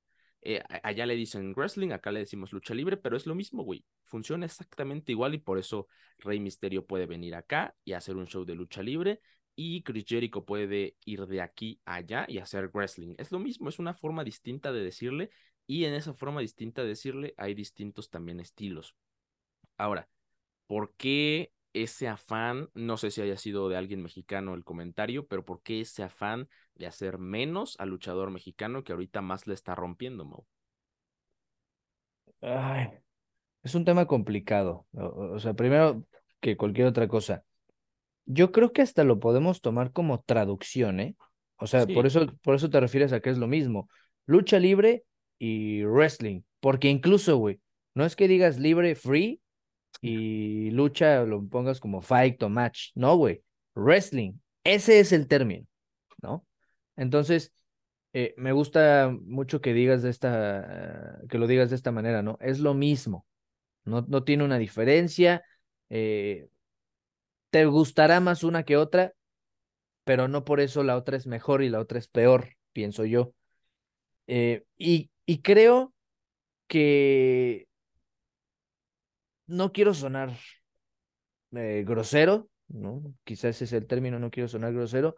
Eh, 0.42 0.62
allá 0.82 1.06
le 1.06 1.16
dicen 1.16 1.54
wrestling, 1.54 1.92
acá 1.92 2.12
le 2.12 2.20
decimos 2.20 2.52
lucha 2.52 2.74
libre, 2.74 2.96
pero 2.96 3.16
es 3.16 3.26
lo 3.26 3.34
mismo, 3.34 3.64
güey. 3.64 3.84
Funciona 4.04 4.46
exactamente 4.46 5.12
igual 5.12 5.34
y 5.34 5.38
por 5.38 5.58
eso 5.58 5.88
Rey 6.18 6.40
Misterio 6.40 6.86
puede 6.86 7.06
venir 7.06 7.34
acá 7.34 7.74
y 7.84 7.92
hacer 7.94 8.16
un 8.16 8.26
show 8.26 8.44
de 8.44 8.54
lucha 8.54 8.82
libre 8.82 9.20
y 9.56 9.82
Chris 9.82 10.04
Jericho 10.08 10.44
puede 10.44 10.96
ir 11.04 11.26
de 11.26 11.42
aquí 11.42 11.80
a 11.84 11.96
allá 11.96 12.26
y 12.28 12.38
hacer 12.38 12.68
wrestling. 12.74 13.14
Es 13.18 13.32
lo 13.32 13.38
mismo, 13.38 13.68
es 13.68 13.78
una 13.78 13.94
forma 13.94 14.24
distinta 14.24 14.72
de 14.72 14.82
decirle 14.84 15.30
y 15.66 15.84
en 15.84 15.94
esa 15.94 16.14
forma 16.14 16.40
distinta 16.40 16.82
de 16.82 16.88
decirle 16.88 17.34
hay 17.36 17.54
distintos 17.54 18.10
también 18.10 18.40
estilos. 18.40 18.96
Ahora, 19.78 20.08
¿por 20.72 20.94
qué 20.94 21.52
ese 21.74 22.08
afán? 22.08 22.70
No 22.72 22.96
sé 22.96 23.10
si 23.10 23.20
haya 23.20 23.36
sido 23.36 23.68
de 23.68 23.76
alguien 23.76 24.02
mexicano 24.02 24.54
el 24.54 24.64
comentario, 24.64 25.26
pero 25.26 25.44
¿por 25.44 25.60
qué 25.60 25.82
ese 25.82 26.02
afán 26.02 26.48
de 26.76 26.86
hacer 26.86 27.18
menos 27.18 27.76
al 27.78 27.90
luchador 27.90 28.30
mexicano 28.30 28.82
que 28.82 28.92
ahorita 28.92 29.20
más 29.20 29.46
le 29.46 29.52
está 29.52 29.74
rompiendo, 29.74 30.24
Mo? 30.24 30.46
Ay, 32.40 32.88
es 33.62 33.74
un 33.74 33.84
tema 33.84 34.06
complicado. 34.06 34.86
O, 34.92 35.38
sea, 35.40 35.52
primero 35.52 36.06
que 36.40 36.56
cualquier 36.56 36.86
otra 36.86 37.06
cosa. 37.06 37.44
Yo 38.24 38.50
creo 38.50 38.72
que 38.72 38.80
hasta 38.80 39.04
lo 39.04 39.20
podemos 39.20 39.60
tomar 39.60 39.92
como 39.92 40.22
traducción, 40.22 41.00
¿eh? 41.00 41.16
O 41.56 41.66
sea, 41.66 41.86
por 41.86 42.06
eso, 42.06 42.34
por 42.42 42.54
eso 42.54 42.70
te 42.70 42.80
refieres 42.80 43.12
a 43.12 43.20
que 43.20 43.28
es 43.28 43.36
lo 43.36 43.46
mismo. 43.46 43.90
Lucha 44.24 44.58
libre 44.58 45.04
y 45.38 45.84
wrestling. 45.84 46.40
Porque 46.60 46.88
incluso, 46.88 47.36
güey, 47.36 47.60
no 47.94 48.06
es 48.06 48.16
que 48.16 48.26
digas 48.26 48.58
libre, 48.58 48.94
free 48.94 49.42
y 50.00 50.70
lucha 50.70 51.22
lo 51.24 51.46
pongas 51.48 51.80
como 51.80 52.00
fight 52.00 52.42
o 52.42 52.48
match. 52.48 52.90
No, 52.94 53.16
güey. 53.16 53.42
Wrestling. 53.74 54.34
Ese 54.64 55.00
es 55.00 55.12
el 55.12 55.26
término, 55.28 55.66
¿no? 56.22 56.46
Entonces, 56.96 57.52
eh, 58.12 58.34
me 58.36 58.52
gusta 58.52 59.12
mucho 59.24 59.60
que 59.60 59.72
digas 59.74 60.02
de 60.02 60.10
esta, 60.10 61.20
que 61.28 61.38
lo 61.38 61.46
digas 61.46 61.70
de 61.70 61.76
esta 61.76 61.92
manera, 61.92 62.22
¿no? 62.22 62.38
Es 62.40 62.60
lo 62.60 62.74
mismo. 62.74 63.26
No, 63.84 64.02
no 64.08 64.24
tiene 64.24 64.44
una 64.44 64.58
diferencia. 64.58 65.44
eh, 65.90 66.48
te 67.50 67.66
gustará 67.66 68.20
más 68.20 68.44
una 68.44 68.64
que 68.64 68.76
otra, 68.76 69.12
pero 70.04 70.28
no 70.28 70.44
por 70.44 70.60
eso 70.60 70.82
la 70.84 70.96
otra 70.96 71.16
es 71.16 71.26
mejor 71.26 71.62
y 71.62 71.68
la 71.70 71.80
otra 71.80 71.98
es 71.98 72.08
peor, 72.08 72.50
pienso 72.72 73.04
yo. 73.04 73.34
Eh, 74.26 74.64
y, 74.78 75.10
y 75.26 75.42
creo 75.42 75.94
que 76.68 77.68
no 79.46 79.72
quiero 79.72 79.94
sonar 79.94 80.30
eh, 81.52 81.84
grosero, 81.86 82.48
¿no? 82.68 83.02
Quizás 83.24 83.56
ese 83.56 83.64
es 83.64 83.72
el 83.72 83.86
término, 83.86 84.18
no 84.18 84.30
quiero 84.30 84.48
sonar 84.48 84.72
grosero, 84.72 85.16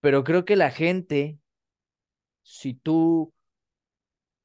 pero 0.00 0.24
creo 0.24 0.44
que 0.44 0.56
la 0.56 0.70
gente, 0.70 1.38
si 2.42 2.74
tú 2.74 3.32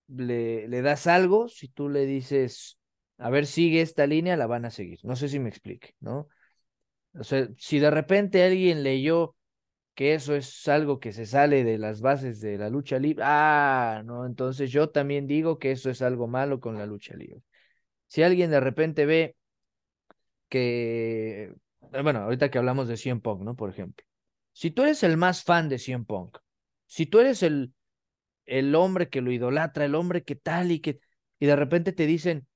le, 0.07 0.67
le 0.67 0.81
das 0.81 1.07
algo, 1.07 1.47
si 1.49 1.67
tú 1.67 1.89
le 1.89 2.05
dices, 2.05 2.79
a 3.17 3.29
ver, 3.29 3.45
sigue 3.45 3.81
esta 3.81 4.07
línea, 4.07 4.37
la 4.37 4.47
van 4.47 4.65
a 4.65 4.71
seguir. 4.71 4.99
No 5.03 5.15
sé 5.15 5.29
si 5.29 5.39
me 5.39 5.49
explique, 5.49 5.95
¿no? 5.99 6.27
O 7.19 7.23
sea, 7.23 7.49
si 7.57 7.79
de 7.79 7.91
repente 7.91 8.43
alguien 8.43 8.83
leyó 8.83 9.35
que 9.95 10.13
eso 10.15 10.35
es 10.35 10.67
algo 10.69 10.99
que 10.99 11.13
se 11.13 11.25
sale 11.25 11.63
de 11.63 11.77
las 11.79 12.01
bases 12.01 12.41
de 12.41 12.57
la 12.57 12.69
lucha 12.69 12.99
libre, 12.99 13.23
ah, 13.27 14.03
no, 14.05 14.25
entonces 14.25 14.71
yo 14.71 14.89
también 14.91 15.27
digo 15.27 15.59
que 15.59 15.71
eso 15.71 15.89
es 15.89 16.01
algo 16.03 16.27
malo 16.27 16.59
con 16.61 16.77
la 16.77 16.85
lucha 16.87 17.15
libre. 17.15 17.41
Si 18.07 18.23
alguien 18.23 18.51
de 18.51 18.59
repente 18.59 19.05
ve 19.05 19.35
que, 20.49 21.53
eh, 21.93 22.01
bueno, 22.01 22.19
ahorita 22.19 22.49
que 22.49 22.57
hablamos 22.57 22.87
de 22.87 22.97
CM 22.97 23.21
Punk, 23.21 23.41
¿no? 23.41 23.55
Por 23.55 23.69
ejemplo, 23.69 24.05
si 24.53 24.71
tú 24.71 24.83
eres 24.83 25.03
el 25.03 25.17
más 25.17 25.43
fan 25.43 25.69
de 25.69 25.79
CM 25.79 26.05
Punk, 26.05 26.37
si 26.85 27.05
tú 27.05 27.19
eres 27.19 27.43
el, 27.43 27.73
el 28.45 28.75
hombre 28.75 29.09
que 29.09 29.21
lo 29.21 29.31
idolatra, 29.31 29.85
el 29.85 29.95
hombre 29.95 30.23
que 30.23 30.35
tal 30.35 30.71
y 30.71 30.79
que, 30.79 30.99
y 31.39 31.45
de 31.45 31.55
repente 31.55 31.93
te 31.93 32.05
dicen, 32.07 32.47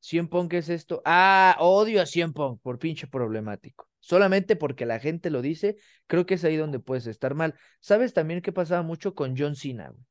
CM 0.00 0.28
Punk 0.28 0.54
es 0.54 0.68
esto, 0.68 1.02
ah, 1.04 1.56
odio 1.60 2.02
a 2.02 2.06
CM 2.06 2.32
Punk 2.32 2.60
por 2.62 2.78
pinche 2.78 3.06
problemático. 3.06 3.88
Solamente 4.00 4.56
porque 4.56 4.86
la 4.86 5.00
gente 5.00 5.30
lo 5.30 5.42
dice, 5.42 5.76
creo 6.06 6.24
que 6.26 6.34
es 6.34 6.44
ahí 6.44 6.56
donde 6.56 6.78
puedes 6.78 7.06
estar 7.06 7.34
mal. 7.34 7.54
¿Sabes 7.80 8.14
también 8.14 8.42
qué 8.42 8.52
pasaba 8.52 8.82
mucho 8.82 9.14
con 9.14 9.36
John 9.36 9.56
Cena? 9.56 9.90
güey? 9.90 10.04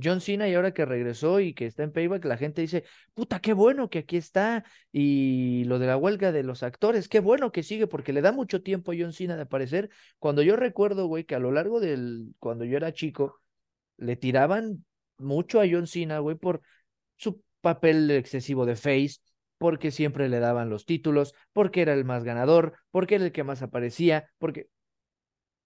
John 0.00 0.20
Cena 0.20 0.48
y 0.48 0.54
ahora 0.54 0.72
que 0.72 0.84
regresó 0.84 1.40
y 1.40 1.54
que 1.54 1.66
está 1.66 1.82
en 1.82 1.92
Payback, 1.92 2.24
la 2.24 2.36
gente 2.36 2.60
dice, 2.60 2.84
puta, 3.14 3.40
qué 3.40 3.52
bueno 3.52 3.90
que 3.90 4.00
aquí 4.00 4.16
está. 4.16 4.64
Y 4.92 5.64
lo 5.64 5.78
de 5.78 5.86
la 5.86 5.96
huelga 5.96 6.32
de 6.32 6.42
los 6.42 6.62
actores, 6.62 7.08
qué 7.08 7.20
bueno 7.20 7.52
que 7.52 7.62
sigue 7.62 7.86
porque 7.86 8.12
le 8.12 8.22
da 8.22 8.32
mucho 8.32 8.62
tiempo 8.62 8.92
a 8.92 8.94
John 8.98 9.12
Cena 9.12 9.36
de 9.36 9.42
aparecer. 9.42 9.90
Cuando 10.18 10.42
yo 10.42 10.56
recuerdo, 10.56 11.06
güey, 11.06 11.24
que 11.24 11.34
a 11.34 11.38
lo 11.40 11.50
largo 11.52 11.80
del, 11.80 12.34
cuando 12.38 12.64
yo 12.64 12.76
era 12.76 12.92
chico, 12.92 13.40
le 13.96 14.16
tiraban 14.16 14.84
mucho 15.18 15.60
a 15.60 15.66
John 15.70 15.86
Cena, 15.86 16.20
güey, 16.20 16.36
por 16.36 16.60
su 17.16 17.42
papel 17.60 18.10
excesivo 18.10 18.66
de 18.66 18.76
face, 18.76 19.16
porque 19.58 19.90
siempre 19.90 20.28
le 20.28 20.38
daban 20.38 20.70
los 20.70 20.86
títulos, 20.86 21.34
porque 21.52 21.82
era 21.82 21.94
el 21.94 22.04
más 22.04 22.24
ganador, 22.24 22.74
porque 22.90 23.16
era 23.16 23.24
el 23.24 23.32
que 23.32 23.44
más 23.44 23.62
aparecía, 23.62 24.30
porque... 24.38 24.68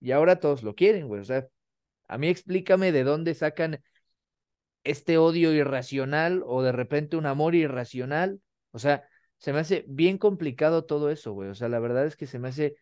Y 0.01 0.11
ahora 0.11 0.41
todos 0.41 0.63
lo 0.65 0.75
quieren, 0.75 1.07
güey. 1.07 1.21
O 1.21 1.25
sea, 1.25 1.47
a 2.09 2.19
mí 2.19 2.29
explícame 2.29 2.91
de 2.93 3.05
dónde 3.05 3.35
sacan 3.35 3.81
este 4.85 5.19
odio 5.19 5.53
irracional 5.53 6.43
o 6.47 6.63
de 6.63 6.73
repente 6.73 7.17
un 7.17 7.27
amor 7.27 7.55
irracional. 7.55 8.41
O 8.73 8.79
sea, 8.79 9.09
se 9.39 9.53
me 9.53 9.61
hace 9.61 9.85
bien 9.89 10.19
complicado 10.19 10.85
todo 10.85 11.11
eso, 11.11 11.33
güey. 11.33 11.49
O 11.51 11.55
sea, 11.55 11.69
la 11.69 11.81
verdad 11.81 12.07
es 12.07 12.17
que 12.17 12.27
se 12.27 12.39
me 12.39 12.49
hace 12.49 12.77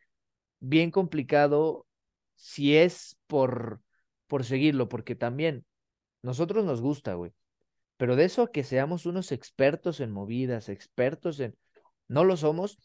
bien 0.60 0.90
complicado 0.90 1.86
si 2.34 2.76
es 2.76 3.18
por, 3.26 3.80
por 4.26 4.44
seguirlo, 4.44 4.88
porque 4.88 5.14
también 5.14 5.64
nosotros 6.22 6.64
nos 6.64 6.80
gusta, 6.80 7.14
güey. 7.14 7.32
Pero 7.96 8.16
de 8.16 8.24
eso 8.24 8.42
a 8.42 8.50
que 8.50 8.64
seamos 8.64 9.04
unos 9.04 9.32
expertos 9.32 10.00
en 10.00 10.10
movidas, 10.10 10.68
expertos 10.68 11.38
en... 11.40 11.54
No 12.08 12.24
lo 12.24 12.36
somos. 12.36 12.78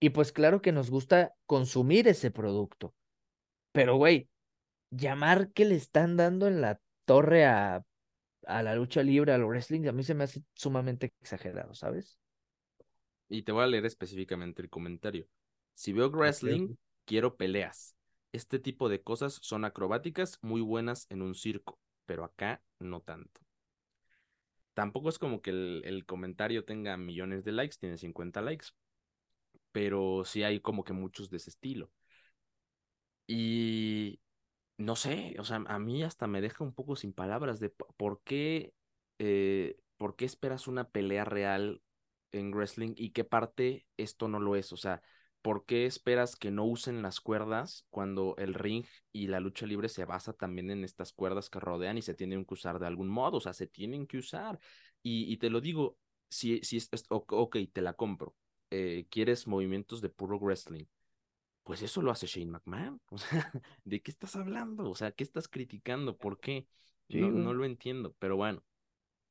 Y 0.00 0.10
pues 0.10 0.32
claro 0.32 0.60
que 0.60 0.72
nos 0.72 0.90
gusta 0.90 1.32
consumir 1.46 2.08
ese 2.08 2.32
producto. 2.32 2.94
Pero, 3.70 3.96
güey, 3.96 4.28
llamar 4.90 5.52
que 5.52 5.64
le 5.64 5.76
están 5.76 6.16
dando 6.16 6.48
en 6.48 6.60
la 6.60 6.80
torre 7.04 7.46
a, 7.46 7.84
a 8.46 8.62
la 8.62 8.74
lucha 8.74 9.02
libre, 9.02 9.32
al 9.32 9.44
wrestling, 9.44 9.86
a 9.88 9.92
mí 9.92 10.02
se 10.04 10.14
me 10.14 10.24
hace 10.24 10.42
sumamente 10.54 11.12
exagerado, 11.20 11.74
¿sabes? 11.74 12.18
y 13.28 13.42
te 13.42 13.52
voy 13.52 13.64
a 13.64 13.66
leer 13.66 13.86
específicamente 13.86 14.62
el 14.62 14.70
comentario. 14.70 15.26
Si 15.74 15.92
veo 15.92 16.10
wrestling, 16.10 16.76
quiero 17.04 17.36
peleas. 17.36 17.96
Este 18.32 18.58
tipo 18.58 18.88
de 18.88 19.02
cosas 19.02 19.38
son 19.42 19.64
acrobáticas 19.64 20.38
muy 20.42 20.60
buenas 20.60 21.06
en 21.10 21.22
un 21.22 21.34
circo, 21.34 21.78
pero 22.06 22.24
acá 22.24 22.62
no 22.78 23.00
tanto. 23.00 23.40
tampoco 24.74 25.08
es 25.08 25.18
como 25.18 25.40
que 25.42 25.50
el, 25.50 25.82
el 25.84 26.04
comentario 26.06 26.64
tenga 26.64 26.96
millones 26.96 27.44
de 27.44 27.52
likes, 27.52 27.76
tiene 27.78 27.98
50 27.98 28.40
likes, 28.42 28.68
pero 29.72 30.24
sí 30.24 30.42
hay 30.42 30.60
como 30.60 30.84
que 30.84 30.92
muchos 30.92 31.30
de 31.30 31.38
ese 31.38 31.50
estilo. 31.50 31.90
Y 33.26 34.20
no 34.82 34.96
sé, 34.96 35.36
o 35.38 35.44
sea, 35.44 35.62
a 35.66 35.78
mí 35.78 36.02
hasta 36.02 36.26
me 36.26 36.40
deja 36.40 36.64
un 36.64 36.74
poco 36.74 36.96
sin 36.96 37.12
palabras 37.12 37.60
de 37.60 37.70
por 37.70 38.20
qué, 38.24 38.74
eh, 39.18 39.76
por 39.96 40.16
qué 40.16 40.24
esperas 40.24 40.66
una 40.68 40.88
pelea 40.90 41.24
real 41.24 41.82
en 42.32 42.52
wrestling 42.52 42.94
y 42.96 43.10
qué 43.10 43.24
parte 43.24 43.86
esto 43.96 44.28
no 44.28 44.40
lo 44.40 44.56
es. 44.56 44.72
O 44.72 44.76
sea, 44.76 45.02
¿por 45.42 45.66
qué 45.66 45.86
esperas 45.86 46.36
que 46.36 46.50
no 46.50 46.64
usen 46.64 47.02
las 47.02 47.20
cuerdas 47.20 47.86
cuando 47.90 48.34
el 48.38 48.54
ring 48.54 48.84
y 49.12 49.28
la 49.28 49.40
lucha 49.40 49.66
libre 49.66 49.88
se 49.88 50.04
basa 50.04 50.32
también 50.32 50.70
en 50.70 50.84
estas 50.84 51.12
cuerdas 51.12 51.50
que 51.50 51.60
rodean 51.60 51.98
y 51.98 52.02
se 52.02 52.14
tienen 52.14 52.44
que 52.44 52.54
usar 52.54 52.78
de 52.78 52.86
algún 52.86 53.08
modo? 53.08 53.38
O 53.38 53.40
sea, 53.40 53.52
se 53.52 53.66
tienen 53.66 54.06
que 54.06 54.18
usar. 54.18 54.58
Y, 55.02 55.36
te 55.38 55.50
lo 55.50 55.60
digo, 55.60 55.98
si, 56.28 56.60
si 56.62 56.76
es, 56.76 56.88
ok, 57.08 57.56
te 57.72 57.82
la 57.82 57.94
compro. 57.94 58.34
Eh, 58.70 59.06
¿Quieres 59.10 59.46
movimientos 59.46 60.00
de 60.00 60.08
puro 60.08 60.38
wrestling? 60.38 60.84
Pues 61.62 61.82
eso 61.82 62.02
lo 62.02 62.10
hace 62.10 62.26
Shane 62.26 62.50
McMahon. 62.50 63.00
O 63.10 63.18
sea, 63.18 63.50
¿de 63.84 64.00
qué 64.00 64.10
estás 64.10 64.36
hablando? 64.36 64.90
O 64.90 64.94
sea, 64.94 65.12
¿qué 65.12 65.24
estás 65.24 65.48
criticando? 65.48 66.16
¿Por 66.16 66.40
qué? 66.40 66.66
no, 67.08 67.30
no 67.30 67.54
lo 67.54 67.64
entiendo. 67.64 68.14
Pero 68.18 68.36
bueno, 68.36 68.64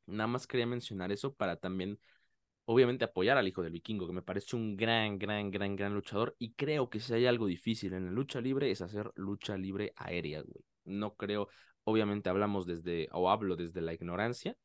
nada 0.06 0.28
más 0.28 0.48
quería 0.48 0.66
mencionar 0.66 1.12
eso 1.12 1.34
para 1.34 1.58
también 1.58 2.00
obviamente 2.66 3.06
apoyar 3.06 3.38
al 3.38 3.48
hijo 3.48 3.64
del 3.64 3.74
vikingo, 3.74 4.08
que 4.08 4.14
me 4.14 4.22
parece 4.22 4.56
un 4.56 4.78
gran, 4.78 5.18
gran, 5.18 5.52
gran, 5.52 5.76
gran 5.76 5.94
luchador. 5.94 6.36
Y 6.40 6.54
creo 6.54 6.90
que 6.90 7.00
si 7.00 7.14
hay 7.14 7.26
algo 7.26 7.48
difícil 7.48 7.94
en 7.94 8.06
la 8.06 8.12
lucha 8.12 8.40
libre 8.40 8.72
es 8.72 8.82
hacer 8.82 9.12
lucha 9.16 9.58
libre 9.58 9.94
aérea, 9.96 10.42
güey. 10.42 10.64
No 10.86 11.16
creo, 11.16 11.50
obviamente 11.84 12.30
hablamos 12.30 12.66
desde, 12.66 13.08
o 13.12 13.30
hablo 13.30 13.56
desde 13.56 13.82
la 13.82 13.94
ignorancia, 13.94 14.56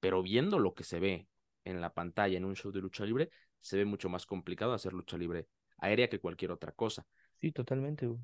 pero 0.00 0.22
viendo 0.22 0.58
lo 0.58 0.74
que 0.74 0.84
se 0.84 1.00
ve 1.00 1.28
en 1.64 1.80
la 1.80 1.92
pantalla 1.94 2.36
en 2.36 2.44
un 2.44 2.56
show 2.56 2.72
de 2.72 2.80
lucha 2.80 3.04
libre, 3.04 3.30
se 3.60 3.76
ve 3.76 3.84
mucho 3.84 4.08
más 4.08 4.26
complicado 4.26 4.72
hacer 4.72 4.92
lucha 4.92 5.16
libre 5.16 5.46
aérea 5.78 6.08
que 6.08 6.20
cualquier 6.20 6.52
otra 6.52 6.72
cosa. 6.72 7.06
Sí, 7.40 7.52
totalmente, 7.52 8.06
güey. 8.06 8.20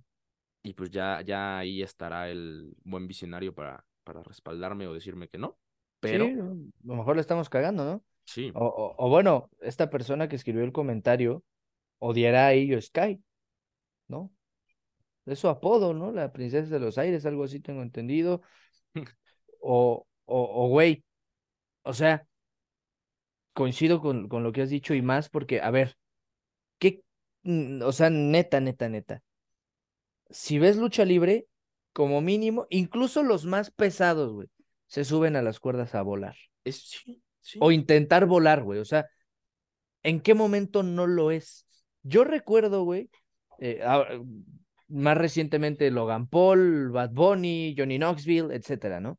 Y 0.62 0.74
pues 0.74 0.90
ya, 0.90 1.20
ya 1.22 1.58
ahí 1.58 1.82
estará 1.82 2.30
el 2.30 2.72
buen 2.84 3.08
visionario 3.08 3.54
para, 3.54 3.84
para 4.04 4.22
respaldarme 4.22 4.86
o 4.86 4.94
decirme 4.94 5.28
que 5.28 5.38
no. 5.38 5.58
Pero. 6.00 6.26
Sí, 6.26 6.32
a 6.32 6.34
lo 6.34 6.96
mejor 6.96 7.16
le 7.16 7.20
estamos 7.20 7.48
cagando, 7.48 7.84
¿no? 7.84 8.04
Sí. 8.24 8.52
O, 8.54 9.08
bueno, 9.08 9.50
esta 9.60 9.90
persona 9.90 10.28
que 10.28 10.36
escribió 10.36 10.62
el 10.62 10.72
comentario 10.72 11.42
odiará 11.98 12.46
a 12.46 12.52
ello 12.52 12.80
Sky, 12.80 13.20
¿no? 14.08 14.32
Es 15.26 15.40
su 15.40 15.48
apodo, 15.48 15.94
¿no? 15.94 16.12
La 16.12 16.32
princesa 16.32 16.72
de 16.72 16.80
los 16.80 16.98
aires, 16.98 17.26
algo 17.26 17.44
así 17.44 17.60
tengo 17.60 17.82
entendido. 17.82 18.42
o, 19.60 20.06
o, 20.24 20.64
o, 20.64 20.68
güey, 20.68 21.04
o 21.82 21.92
sea, 21.92 22.26
coincido 23.52 24.00
con, 24.00 24.28
con 24.28 24.42
lo 24.42 24.52
que 24.52 24.62
has 24.62 24.70
dicho 24.70 24.94
y 24.94 25.02
más 25.02 25.28
porque, 25.28 25.60
a 25.60 25.70
ver, 25.70 25.96
o 27.44 27.92
sea, 27.92 28.10
neta, 28.10 28.60
neta, 28.60 28.88
neta. 28.88 29.22
Si 30.30 30.58
ves 30.58 30.76
lucha 30.76 31.04
libre, 31.04 31.46
como 31.92 32.20
mínimo, 32.20 32.66
incluso 32.70 33.22
los 33.22 33.44
más 33.44 33.70
pesados, 33.70 34.32
güey, 34.32 34.48
se 34.86 35.04
suben 35.04 35.36
a 35.36 35.42
las 35.42 35.60
cuerdas 35.60 35.94
a 35.94 36.02
volar. 36.02 36.36
Es, 36.64 37.02
sí, 37.40 37.58
o 37.60 37.70
intentar 37.72 38.26
volar, 38.26 38.62
güey. 38.62 38.78
O 38.78 38.84
sea, 38.84 39.06
¿en 40.02 40.20
qué 40.20 40.34
momento 40.34 40.82
no 40.82 41.06
lo 41.06 41.30
es? 41.30 41.66
Yo 42.02 42.24
recuerdo, 42.24 42.84
güey, 42.84 43.10
eh, 43.58 43.82
más 44.88 45.16
recientemente 45.16 45.90
Logan 45.90 46.26
Paul, 46.26 46.90
Bad 46.90 47.10
Bunny, 47.10 47.74
Johnny 47.76 47.98
Knoxville, 47.98 48.54
etcétera, 48.54 49.00
¿no? 49.00 49.18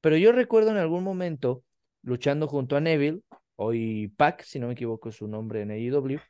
Pero 0.00 0.16
yo 0.16 0.32
recuerdo 0.32 0.70
en 0.70 0.76
algún 0.76 1.04
momento, 1.04 1.64
luchando 2.02 2.46
junto 2.46 2.76
a 2.76 2.80
Neville, 2.80 3.20
hoy 3.56 4.08
Pac, 4.16 4.42
si 4.42 4.58
no 4.58 4.66
me 4.66 4.72
equivoco 4.72 5.12
su 5.12 5.28
nombre 5.28 5.62
en 5.62 5.70
AEW, 5.70 6.20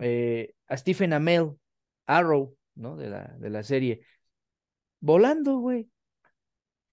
eh, 0.00 0.54
a 0.68 0.76
Stephen 0.76 1.12
Amell, 1.12 1.52
Arrow, 2.06 2.56
¿no? 2.74 2.96
De 2.96 3.08
la, 3.10 3.24
de 3.38 3.50
la 3.50 3.62
serie, 3.62 4.00
volando, 5.00 5.58
güey. 5.58 5.88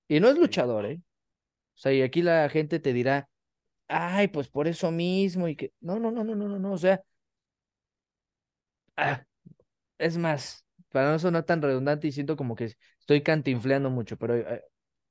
Y 0.07 0.19
no 0.19 0.29
es 0.29 0.37
luchador, 0.37 0.85
¿eh? 0.85 1.01
O 1.75 1.79
sea, 1.79 1.93
y 1.93 2.01
aquí 2.01 2.21
la 2.23 2.49
gente 2.49 2.79
te 2.79 2.93
dirá, 2.93 3.29
ay, 3.87 4.29
pues 4.29 4.49
por 4.49 4.67
eso 4.67 4.91
mismo 4.91 5.47
y 5.49 5.55
que, 5.55 5.73
no, 5.81 5.99
no, 5.99 6.11
no, 6.11 6.23
no, 6.25 6.35
no, 6.35 6.49
no, 6.49 6.59
no, 6.59 6.73
o 6.73 6.79
sea, 6.79 7.03
ah, 8.97 9.23
es 9.99 10.17
más, 10.17 10.65
para 10.91 11.11
no 11.11 11.19
sonar 11.19 11.45
tan 11.45 11.61
redundante 11.61 12.07
y 12.09 12.11
siento 12.11 12.35
como 12.37 12.55
que 12.55 12.75
estoy 12.99 13.23
cantinfleando 13.23 13.89
mucho, 13.89 14.17
pero 14.17 14.35
eh, 14.37 14.63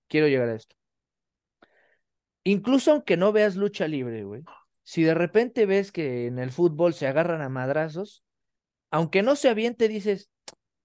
quiero 0.09 0.29
llegar 0.29 0.51
a 0.51 0.57
esto. 0.57 0.77
Incluso 2.45 2.93
aunque 2.93 3.17
no 3.17 3.33
veas 3.33 3.57
lucha 3.57 3.87
libre, 3.89 4.25
güey, 4.25 4.43
si 4.83 5.03
de 5.03 5.14
repente 5.14 5.66
ves 5.66 5.92
que 5.92 6.27
en 6.27 6.38
el 6.38 6.51
fútbol 6.51 6.95
se 6.95 7.07
agarran 7.07 7.42
a 7.42 7.49
madrazos, 7.49 8.25
aunque 8.90 9.23
no 9.23 9.37
sea 9.37 9.55
bien, 9.55 9.75
te 9.75 9.88
dices, 9.88 10.31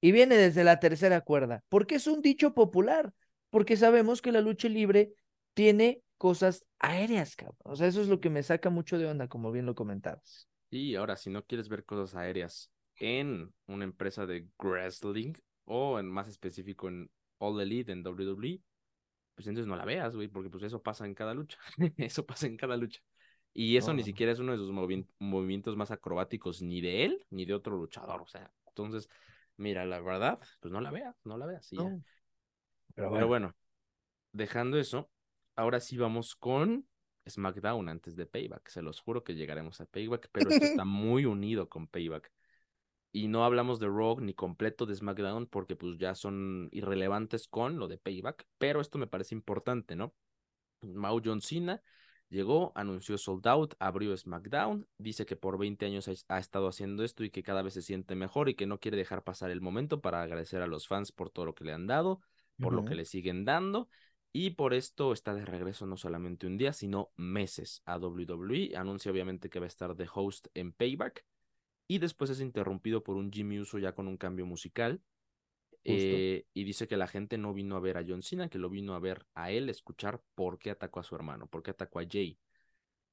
y 0.01 0.11
viene 0.11 0.35
desde 0.35 0.63
la 0.63 0.79
tercera 0.79 1.21
cuerda, 1.21 1.63
porque 1.69 1.95
es 1.95 2.07
un 2.07 2.21
dicho 2.21 2.53
popular, 2.53 3.13
porque 3.49 3.77
sabemos 3.77 4.21
que 4.21 4.31
la 4.31 4.41
lucha 4.41 4.69
libre 4.69 5.13
tiene 5.53 6.01
cosas 6.17 6.65
aéreas, 6.79 7.35
cabrón. 7.35 7.57
O 7.63 7.75
sea, 7.75 7.87
eso 7.87 8.01
es 8.01 8.07
lo 8.07 8.19
que 8.19 8.29
me 8.29 8.43
saca 8.43 8.69
mucho 8.69 8.97
de 8.97 9.07
onda, 9.07 9.27
como 9.27 9.51
bien 9.51 9.65
lo 9.65 9.75
comentabas. 9.75 10.47
Y 10.69 10.95
ahora, 10.95 11.15
si 11.15 11.29
no 11.29 11.43
quieres 11.45 11.69
ver 11.69 11.85
cosas 11.85 12.15
aéreas 12.15 12.71
en 12.99 13.53
una 13.67 13.83
empresa 13.83 14.25
de 14.25 14.47
wrestling 14.59 15.33
o 15.65 15.99
en 15.99 16.07
más 16.07 16.27
específico 16.27 16.87
en 16.87 17.09
All 17.39 17.59
Elite, 17.61 17.91
en 17.91 18.05
WWE, 18.05 18.61
pues 19.35 19.47
entonces 19.47 19.67
no 19.67 19.75
la 19.75 19.85
veas, 19.85 20.15
güey, 20.15 20.27
porque 20.27 20.49
pues 20.49 20.63
eso 20.63 20.81
pasa 20.81 21.05
en 21.05 21.13
cada 21.13 21.33
lucha. 21.33 21.57
eso 21.97 22.25
pasa 22.25 22.47
en 22.47 22.57
cada 22.57 22.75
lucha. 22.75 23.01
Y 23.53 23.77
eso 23.77 23.93
ni 23.93 24.03
siquiera 24.03 24.31
es 24.31 24.39
uno 24.39 24.51
de 24.51 24.59
sus 24.59 24.71
movimientos 24.71 25.75
más 25.75 25.89
acrobáticos, 25.89 26.61
ni 26.61 26.79
de 26.79 27.05
él, 27.05 27.25
ni 27.31 27.45
de 27.45 27.55
otro 27.55 27.75
luchador. 27.75 28.21
O 28.21 28.27
sea, 28.27 28.51
entonces, 28.67 29.09
mira, 29.55 29.83
la 29.85 29.99
verdad, 29.99 30.39
pues 30.59 30.71
no 30.71 30.79
la 30.79 30.91
veas, 30.91 31.15
no 31.25 31.37
la 31.37 31.47
veas. 31.47 31.71
Pero 32.93 33.27
bueno, 33.27 33.55
dejando 34.31 34.77
eso, 34.77 35.09
ahora 35.55 35.79
sí 35.79 35.97
vamos 35.97 36.35
con 36.35 36.87
SmackDown 37.27 37.89
antes 37.89 38.15
de 38.15 38.25
Payback. 38.25 38.69
Se 38.69 38.81
los 38.81 38.99
juro 38.99 39.23
que 39.23 39.35
llegaremos 39.35 39.81
a 39.81 39.85
Payback, 39.85 40.29
pero 40.31 40.49
esto 40.49 40.65
está 40.65 40.85
muy 40.85 41.25
unido 41.25 41.67
con 41.69 41.87
Payback. 41.87 42.31
Y 43.11 43.27
no 43.27 43.43
hablamos 43.43 43.79
de 43.79 43.87
Rogue 43.87 44.23
ni 44.23 44.33
completo 44.33 44.85
de 44.85 44.95
SmackDown 44.95 45.47
porque 45.47 45.75
pues 45.75 45.97
ya 45.97 46.13
son 46.13 46.69
irrelevantes 46.71 47.47
con 47.47 47.79
lo 47.79 47.87
de 47.87 47.97
Payback, 47.97 48.45
pero 48.57 48.81
esto 48.81 48.97
me 48.97 49.07
parece 49.07 49.33
importante, 49.33 49.95
¿no? 49.95 50.13
Mao 50.81 51.19
John 51.23 51.41
Cena 51.41 51.81
llegó, 52.29 52.71
anunció 52.75 53.17
Sold 53.17 53.47
Out, 53.47 53.75
abrió 53.79 54.15
SmackDown, 54.15 54.87
dice 54.97 55.25
que 55.25 55.35
por 55.35 55.57
20 55.57 55.85
años 55.85 56.09
ha, 56.27 56.37
estado 56.37 56.67
haciendo 56.67 57.03
esto 57.03 57.23
y 57.23 57.29
que 57.29 57.43
cada 57.43 57.61
vez 57.61 57.73
se 57.73 57.81
siente 57.81 58.15
mejor 58.15 58.49
y 58.49 58.55
que 58.55 58.67
no 58.67 58.79
quiere 58.79 58.97
dejar 58.97 59.23
pasar 59.23 59.51
el 59.51 59.61
momento 59.61 60.01
para 60.01 60.21
agradecer 60.21 60.61
a 60.61 60.67
los 60.67 60.87
fans 60.87 61.11
por 61.11 61.29
todo 61.29 61.45
lo 61.45 61.55
que 61.55 61.63
le 61.63 61.73
han 61.73 61.87
dado, 61.87 62.21
por 62.59 62.73
lo 62.73 62.85
que 62.85 62.95
le 62.95 63.05
siguen 63.05 63.45
dando 63.45 63.87
y 64.39 64.51
por 64.51 64.75
esto 64.75 65.13
está 65.13 65.33
de 65.33 65.45
regreso 65.45 65.87
no 65.87 65.97
solamente 65.97 66.45
un 66.45 66.57
día, 66.57 66.71
sino 66.71 67.11
meses 67.15 67.81
a 67.85 67.97
WWE. 67.97 68.75
Anuncia 68.75 69.11
obviamente 69.11 69.49
que 69.49 69.59
va 69.59 69.65
a 69.65 69.67
estar 69.67 69.95
de 69.95 70.07
host 70.13 70.47
en 70.53 70.73
Payback. 70.73 71.25
Y 71.87 71.97
después 71.97 72.29
es 72.29 72.39
interrumpido 72.39 73.01
por 73.01 73.15
un 73.15 73.31
Jimmy 73.31 73.59
Uso 73.59 73.79
ya 73.79 73.93
con 73.93 74.07
un 74.07 74.15
cambio 74.15 74.45
musical. 74.45 75.01
Eh, 75.89 76.45
y 76.53 76.63
dice 76.65 76.87
que 76.87 76.97
la 76.97 77.07
gente 77.07 77.37
no 77.37 77.53
vino 77.53 77.77
a 77.77 77.79
ver 77.79 77.97
a 77.97 78.03
John 78.05 78.21
Cena, 78.21 78.49
que 78.49 78.59
lo 78.59 78.69
vino 78.69 78.93
a 78.93 78.99
ver 78.99 79.25
a 79.33 79.51
él, 79.51 79.69
escuchar 79.69 80.21
por 80.35 80.59
qué 80.59 80.71
atacó 80.71 80.99
a 80.99 81.03
su 81.03 81.15
hermano, 81.15 81.47
por 81.47 81.63
qué 81.63 81.71
atacó 81.71 81.99
a 81.99 82.05
Jay. 82.09 82.37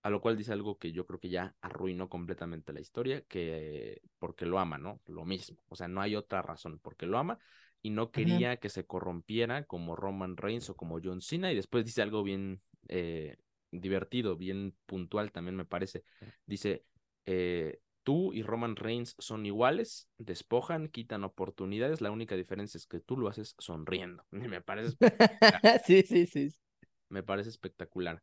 A 0.03 0.11
lo 0.11 0.21
cual 0.21 0.37
dice 0.37 0.53
algo 0.53 0.77
que 0.77 0.93
yo 0.93 1.07
creo 1.07 1.19
que 1.19 1.31
ya 1.31 1.57
arruinó 1.63 2.09
completamente 2.09 2.73
la 2.73 2.81
historia, 2.81 3.23
que 3.23 4.03
porque 4.19 4.45
lo 4.45 4.59
ama, 4.59 4.77
¿no? 4.77 5.01
Lo 5.07 5.25
mismo. 5.25 5.57
O 5.69 5.77
sea, 5.77 5.89
no 5.89 6.01
hay 6.01 6.15
otra 6.17 6.43
razón, 6.43 6.79
porque 6.83 7.07
lo 7.07 7.17
ama 7.17 7.39
y 7.81 7.91
no 7.91 8.11
quería 8.11 8.57
que 8.57 8.69
se 8.69 8.87
corrompiera 8.87 9.65
como 9.65 9.95
Roman 9.95 10.37
Reigns 10.37 10.69
o 10.69 10.77
como 10.77 11.01
John 11.03 11.21
Cena. 11.21 11.53
Y 11.53 11.55
después 11.55 11.85
dice 11.85 12.03
algo 12.03 12.23
bien 12.23 12.61
eh, 12.89 13.37
divertido, 13.71 14.37
bien 14.37 14.75
puntual 14.87 15.33
también 15.33 15.57
me 15.57 15.65
parece. 15.65 16.03
Dice, 16.47 16.85
eh, 17.27 17.81
tú 18.05 18.33
y 18.33 18.43
Roman 18.43 18.77
Reigns 18.77 19.17
son 19.19 19.45
iguales, 19.47 20.09
despojan, 20.19 20.89
quitan 20.89 21.25
oportunidades, 21.25 22.01
la 22.01 22.11
única 22.11 22.37
diferencia 22.37 22.79
es 22.79 22.87
que 22.87 23.01
tú 23.01 23.17
lo 23.17 23.29
haces 23.29 23.57
sonriendo. 23.59 24.25
me 24.31 24.61
parece 24.61 24.97
sí, 25.85 26.03
sí, 26.03 26.27
sí. 26.27 26.55
Me 27.09 27.23
parece 27.23 27.49
espectacular. 27.49 28.23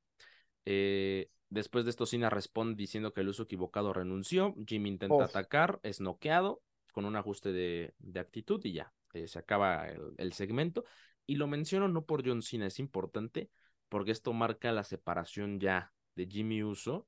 Eh, 0.66 1.30
después 1.50 1.86
de 1.86 1.92
esto, 1.92 2.06
Cena 2.06 2.30
responde 2.30 2.76
diciendo 2.76 3.14
que 3.14 3.22
el 3.22 3.30
uso 3.30 3.44
equivocado 3.44 3.94
renunció. 3.94 4.56
Jimmy 4.66 4.90
intenta 4.90 5.26
atacar, 5.26 5.80
es 5.84 6.00
noqueado 6.00 6.62
con 6.94 7.06
un 7.06 7.16
ajuste 7.16 7.52
de, 7.52 7.94
de 8.00 8.20
actitud 8.20 8.64
y 8.64 8.74
ya. 8.74 8.94
Eh, 9.14 9.28
se 9.28 9.40
acaba 9.40 9.88
el, 10.18 10.34
segmento. 10.34 10.86
Y 11.26 11.36
lo 11.36 11.48
menciono 11.48 11.88
no 11.88 12.06
por 12.06 12.26
John 12.26 12.42
Cena, 12.42 12.68
es 12.68 12.80
importante 12.80 13.50
porque 13.90 14.12
esto 14.12 14.34
marca 14.34 14.72
la 14.72 14.84
separación 14.84 15.60
ya 15.60 15.94
de 16.16 16.28
Jimmy 16.28 16.64
Uso 16.64 17.08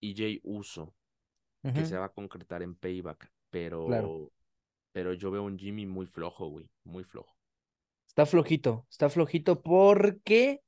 y 0.00 0.14
Jay 0.14 0.40
Uso, 0.42 0.94
que 1.72 1.86
se 1.86 1.96
va 1.96 2.06
a 2.06 2.12
concretar 2.12 2.62
en 2.62 2.74
Payback. 2.74 3.30
Pero, 3.50 4.30
pero 4.92 5.12
yo 5.12 5.30
veo 5.30 5.42
un 5.42 5.58
Jimmy 5.58 5.86
muy 5.86 6.06
flojo, 6.06 6.48
güey, 6.48 6.68
muy 6.84 7.04
flojo. 7.04 7.36
Está 8.06 8.26
flojito, 8.26 8.86
está 8.90 9.10
flojito 9.10 9.62
porque 9.62 10.62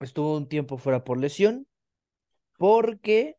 estuvo 0.00 0.36
un 0.36 0.48
tiempo 0.48 0.78
fuera 0.78 1.04
por 1.04 1.18
lesión, 1.18 1.66
porque 2.56 3.36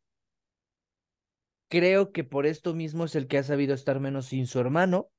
creo 1.67 2.11
que 2.11 2.23
por 2.23 2.45
esto 2.45 2.73
mismo 2.73 3.05
es 3.05 3.15
el 3.15 3.27
que 3.27 3.37
ha 3.37 3.43
sabido 3.43 3.73
estar 3.73 3.99
menos 3.99 4.27
sin 4.27 4.47
su 4.47 4.59
hermano. 4.59 5.09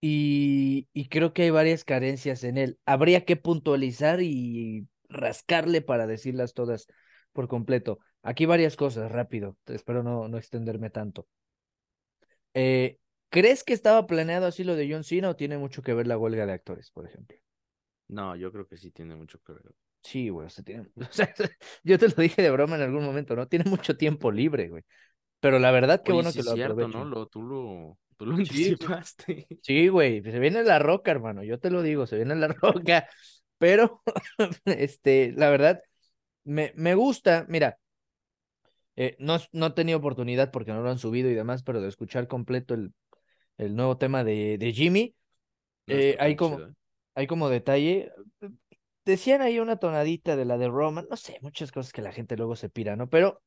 Y, 0.00 0.88
y 0.92 1.08
creo 1.08 1.32
que 1.32 1.42
hay 1.42 1.50
varias 1.50 1.84
carencias 1.84 2.44
en 2.44 2.58
él. 2.58 2.78
Habría 2.84 3.24
que 3.24 3.36
puntualizar 3.36 4.20
y 4.22 4.86
rascarle 5.08 5.82
para 5.82 6.06
decirlas 6.06 6.54
todas 6.54 6.86
por 7.32 7.48
completo. 7.48 7.98
Aquí 8.26 8.44
varias 8.44 8.74
cosas, 8.74 9.12
rápido. 9.12 9.56
Espero 9.66 10.02
no, 10.02 10.26
no 10.26 10.36
extenderme 10.36 10.90
tanto. 10.90 11.28
Eh, 12.54 12.98
¿Crees 13.28 13.62
que 13.62 13.72
estaba 13.72 14.04
planeado 14.08 14.46
así 14.46 14.64
lo 14.64 14.74
de 14.74 14.90
John 14.90 15.04
Cena 15.04 15.30
o 15.30 15.36
tiene 15.36 15.58
mucho 15.58 15.80
que 15.80 15.94
ver 15.94 16.08
la 16.08 16.18
huelga 16.18 16.44
de 16.44 16.52
actores, 16.52 16.90
por 16.90 17.06
ejemplo? 17.06 17.36
No, 18.08 18.34
yo 18.34 18.50
creo 18.50 18.66
que 18.66 18.76
sí 18.76 18.90
tiene 18.90 19.14
mucho 19.14 19.38
que 19.46 19.52
ver. 19.52 19.62
Sí, 20.02 20.28
güey, 20.28 20.48
o 20.48 20.50
sea, 20.50 20.64
tiene... 20.64 20.88
yo 21.84 21.98
te 22.00 22.08
lo 22.08 22.14
dije 22.16 22.42
de 22.42 22.50
broma 22.50 22.74
en 22.74 22.82
algún 22.82 23.04
momento, 23.04 23.36
¿no? 23.36 23.46
Tiene 23.46 23.70
mucho 23.70 23.96
tiempo 23.96 24.32
libre, 24.32 24.70
güey. 24.70 24.82
Pero 25.38 25.60
la 25.60 25.70
verdad, 25.70 26.02
qué 26.02 26.12
bueno 26.12 26.32
que 26.32 26.42
lo 26.42 26.54
cierto, 26.54 26.88
¿no? 26.88 27.04
Lo, 27.04 27.26
tú 27.28 27.42
lo, 27.42 27.98
tú 28.16 28.26
lo 28.26 28.34
anticipaste. 28.36 29.46
Sí, 29.62 29.86
güey, 29.86 30.20
se 30.22 30.40
viene 30.40 30.64
la 30.64 30.80
roca, 30.80 31.12
hermano, 31.12 31.44
yo 31.44 31.60
te 31.60 31.70
lo 31.70 31.82
digo, 31.82 32.08
se 32.08 32.16
viene 32.16 32.34
la 32.34 32.48
roca. 32.48 33.08
Pero, 33.58 34.02
este, 34.64 35.32
la 35.36 35.48
verdad, 35.48 35.80
me, 36.42 36.72
me 36.74 36.96
gusta, 36.96 37.46
mira, 37.48 37.78
eh, 38.96 39.16
no, 39.18 39.38
no 39.52 39.66
he 39.66 39.70
tenido 39.70 39.98
oportunidad 39.98 40.50
porque 40.50 40.72
no 40.72 40.82
lo 40.82 40.90
han 40.90 40.98
subido 40.98 41.30
y 41.30 41.34
demás, 41.34 41.62
pero 41.62 41.80
de 41.80 41.88
escuchar 41.88 42.26
completo 42.28 42.74
el, 42.74 42.92
el 43.58 43.76
nuevo 43.76 43.98
tema 43.98 44.24
de, 44.24 44.58
de 44.58 44.72
Jimmy, 44.72 45.14
eh, 45.86 46.16
hay, 46.18 46.36
como, 46.36 46.60
¿eh? 46.60 46.72
hay 47.14 47.26
como 47.26 47.48
detalle. 47.48 48.10
Decían 49.04 49.40
ahí 49.40 49.60
una 49.60 49.76
tonadita 49.76 50.34
de 50.34 50.44
la 50.44 50.58
de 50.58 50.68
Roman, 50.68 51.06
no 51.08 51.16
sé, 51.16 51.38
muchas 51.42 51.70
cosas 51.70 51.92
que 51.92 52.02
la 52.02 52.12
gente 52.12 52.36
luego 52.36 52.56
se 52.56 52.68
pira, 52.68 52.96
¿no? 52.96 53.08
Pero 53.08 53.42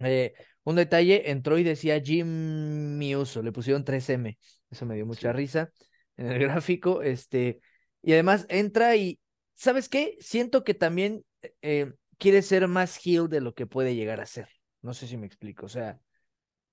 eh, 0.00 0.34
un 0.64 0.76
detalle, 0.76 1.30
entró 1.30 1.58
y 1.58 1.62
decía 1.62 2.00
Jimmy 2.00 3.16
Uso, 3.16 3.42
le 3.42 3.52
pusieron 3.52 3.84
3M, 3.84 4.36
eso 4.70 4.84
me 4.84 4.94
dio 4.96 5.06
mucha 5.06 5.32
risa 5.32 5.70
en 6.16 6.26
el 6.26 6.38
gráfico, 6.38 7.02
este, 7.02 7.60
y 8.02 8.12
además 8.12 8.44
entra 8.50 8.96
y, 8.96 9.18
¿sabes 9.54 9.88
qué? 9.88 10.16
Siento 10.20 10.62
que 10.62 10.74
también 10.74 11.24
quiere 12.18 12.42
ser 12.42 12.68
más 12.68 13.00
heel 13.04 13.28
de 13.28 13.40
lo 13.40 13.54
que 13.54 13.66
puede 13.66 13.94
llegar 13.94 14.20
a 14.20 14.26
ser, 14.26 14.48
no 14.82 14.94
sé 14.94 15.06
si 15.06 15.16
me 15.16 15.26
explico, 15.26 15.66
o 15.66 15.68
sea, 15.68 16.00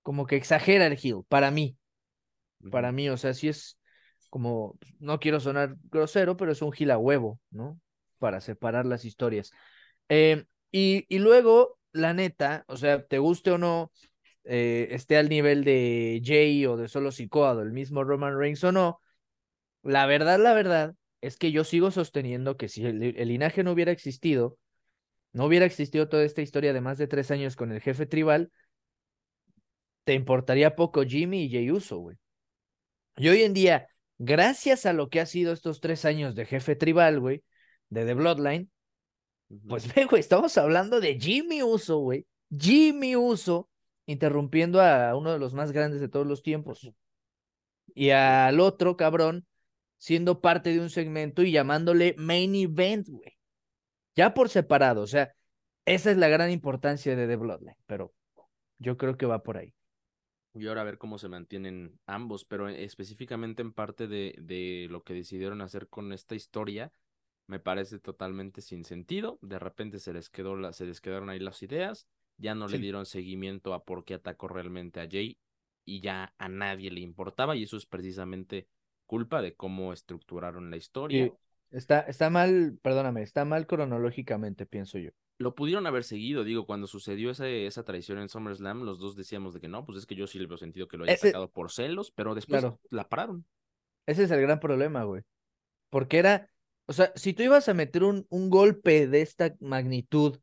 como 0.01 0.26
que 0.26 0.36
exagera 0.36 0.88
el 0.88 0.99
heel, 1.01 1.24
para 1.28 1.51
mí, 1.51 1.78
para 2.72 2.91
mí, 2.91 3.10
o 3.10 3.18
sea, 3.18 3.34
sí 3.34 3.47
es 3.47 3.80
como, 4.30 4.78
no 4.99 5.20
quiero 5.20 5.39
sonar 5.39 5.76
grosero, 5.89 6.38
pero 6.38 6.51
es 6.51 6.62
un 6.62 6.72
gila 6.72 6.97
huevo, 6.97 7.39
¿no? 7.51 7.80
Para 8.20 8.41
separar 8.41 8.86
las 8.86 9.05
historias. 9.05 9.51
Eh, 10.10 10.45
y, 10.72 11.05
y, 11.10 11.20
luego, 11.20 11.80
la 11.91 12.14
neta, 12.14 12.66
o 12.68 12.78
sea, 12.78 13.03
te 13.05 13.20
guste 13.20 13.51
o 13.51 13.57
no, 13.57 13.91
eh, 14.43 14.89
esté 14.91 15.18
al 15.18 15.30
nivel 15.30 15.64
de 15.64 16.22
Jay 16.24 16.66
o 16.66 16.78
de 16.78 16.88
solo 16.88 17.12
Sikoa 17.12 17.53
el 17.62 17.72
mismo 17.72 18.03
Roman 18.03 18.38
Reigns 18.38 18.64
o 18.64 18.72
no, 18.72 19.01
la 19.84 20.05
verdad, 20.05 20.39
la 20.39 20.53
verdad, 20.53 20.95
es 21.22 21.38
que 21.38 21.51
yo 21.51 21.64
sigo 21.64 21.91
sosteniendo 21.91 22.57
que 22.57 22.70
si 22.70 22.86
el, 22.86 23.01
el 23.01 23.28
linaje 23.28 23.64
no 23.64 23.72
hubiera 23.72 23.91
existido, 23.91 24.57
no 25.34 25.46
hubiera 25.46 25.66
existido 25.66 26.10
toda 26.10 26.24
esta 26.24 26.42
historia 26.42 26.74
de 26.74 26.82
más 26.82 26.98
de 26.98 27.08
tres 27.08 27.32
años 27.32 27.56
con 27.56 27.72
el 27.72 27.82
jefe 27.82 28.06
tribal, 28.06 28.52
te 30.04 30.14
importaría 30.14 30.76
poco 30.76 31.04
Jimmy 31.04 31.44
y 31.44 31.52
Jay 31.52 31.72
Uso, 31.72 32.00
güey. 32.00 32.18
Y 33.18 33.30
hoy 33.30 33.44
en 33.44 33.54
día, 33.54 33.88
gracias 34.18 34.86
a 34.86 34.94
lo 34.94 35.10
que 35.10 35.20
ha 35.20 35.26
sido 35.26 35.54
estos 35.54 35.82
tres 35.82 36.06
años 36.06 36.36
de 36.36 36.46
jefe 36.46 36.76
tribal, 36.76 37.20
güey, 37.20 37.44
de 37.90 38.06
The 38.06 38.14
Bloodline, 38.14 38.72
pues 39.68 39.94
ve, 39.94 40.06
güey, 40.06 40.20
estamos 40.20 40.58
hablando 40.58 41.00
de 41.00 41.20
Jimmy 41.20 41.64
Uso, 41.64 42.00
güey. 42.00 42.26
Jimmy 42.58 43.16
Uso 43.16 43.70
interrumpiendo 44.06 44.82
a 44.82 45.16
uno 45.16 45.32
de 45.32 45.40
los 45.40 45.54
más 45.54 45.72
grandes 45.72 46.02
de 46.02 46.10
todos 46.10 46.26
los 46.26 46.42
tiempos. 46.42 46.92
Y 47.94 48.12
al 48.12 48.60
otro 48.60 48.96
cabrón 48.96 49.46
siendo 49.98 50.42
parte 50.42 50.72
de 50.72 50.80
un 50.80 50.90
segmento 50.90 51.44
y 51.44 51.52
llamándole 51.52 52.16
main 52.18 52.56
event, 52.56 53.08
güey. 53.10 53.39
Ya 54.20 54.34
por 54.34 54.49
separado, 54.49 55.01
o 55.01 55.07
sea, 55.07 55.34
esa 55.86 56.11
es 56.11 56.17
la 56.17 56.28
gran 56.28 56.51
importancia 56.51 57.15
de 57.15 57.26
The 57.26 57.38
Bloodline, 57.38 57.78
pero 57.88 58.13
yo 58.78 58.97
creo 58.97 59.15
que 59.15 59.26
va 59.26 59.43
por 59.43 59.55
ahí 59.55 59.74
y 60.53 60.67
ahora 60.67 60.82
a 60.82 60.84
ver 60.84 60.97
cómo 60.97 61.17
se 61.17 61.30
mantienen 61.30 61.99
ambos, 62.05 62.43
pero 62.43 62.67
específicamente 62.67 63.61
en 63.61 63.72
parte 63.72 64.07
de, 64.07 64.36
de 64.41 64.88
lo 64.89 65.03
que 65.03 65.13
decidieron 65.13 65.61
hacer 65.61 65.88
con 65.88 66.11
esta 66.11 66.36
historia, 66.36 66.91
me 67.47 67.59
parece 67.59 67.99
totalmente 67.99 68.61
sin 68.61 68.84
sentido. 68.84 69.39
De 69.41 69.57
repente 69.57 69.99
se 69.99 70.11
les 70.11 70.30
quedó 70.30 70.57
la, 70.57 70.74
se 70.74 70.86
les 70.86 70.99
quedaron 70.99 71.30
ahí 71.30 71.39
las 71.39 71.63
ideas, 71.63 72.07
ya 72.38 72.55
no 72.55 72.67
le 72.67 72.78
dieron 72.78 73.05
seguimiento 73.05 73.74
a 73.74 73.86
por 73.86 74.03
qué 74.03 74.15
atacó 74.15 74.49
realmente 74.49 74.99
a 74.99 75.07
Jay 75.09 75.38
y 75.86 76.01
ya 76.01 76.34
a 76.38 76.49
nadie 76.49 76.91
le 76.91 76.99
importaba 76.99 77.55
y 77.55 77.63
eso 77.63 77.78
es 77.78 77.86
precisamente 77.86 78.67
culpa 79.05 79.41
de 79.41 79.55
cómo 79.55 79.93
estructuraron 79.93 80.70
la 80.70 80.78
historia. 80.78 81.32
Está, 81.72 82.01
está 82.01 82.30
mal, 82.30 82.78
perdóname, 82.82 83.22
está 83.22 83.45
mal 83.45 83.67
cronológicamente, 83.67 84.65
pienso 84.65 84.97
yo 84.97 85.11
lo 85.39 85.55
pudieron 85.55 85.88
haber 85.88 86.03
seguido, 86.03 86.43
digo, 86.43 86.65
cuando 86.65 86.86
sucedió 86.86 87.32
esa, 87.32 87.47
esa 87.47 87.84
traición 87.84 88.20
en 88.20 88.28
SummerSlam, 88.28 88.84
los 88.84 88.99
dos 88.99 89.15
decíamos 89.15 89.53
de 89.53 89.61
que 89.61 89.70
no, 89.70 89.86
pues 89.86 89.97
es 89.97 90.05
que 90.05 90.15
yo 90.15 90.28
sí 90.28 90.38
le 90.38 90.47
veo 90.47 90.57
sentido 90.57 90.89
que 90.89 90.97
lo 90.97 91.05
haya 91.05 91.15
sacado 91.15 91.49
por 91.49 91.72
celos, 91.72 92.11
pero 92.11 92.36
después 92.36 92.65
la 92.89 93.07
pararon. 93.07 93.45
Ese 94.05 94.24
es 94.24 94.32
el 94.32 94.41
gran 94.41 94.59
problema, 94.59 95.05
güey. 95.05 95.24
Porque 95.89 96.17
era, 96.17 96.51
o 96.88 96.93
sea, 96.93 97.13
si 97.15 97.34
tú 97.34 97.43
ibas 97.43 97.70
a 97.70 97.74
meter 97.74 98.03
un, 98.03 98.28
un 98.30 98.49
golpe 98.49 99.07
de 99.07 99.22
esta 99.22 99.55
magnitud 99.61 100.38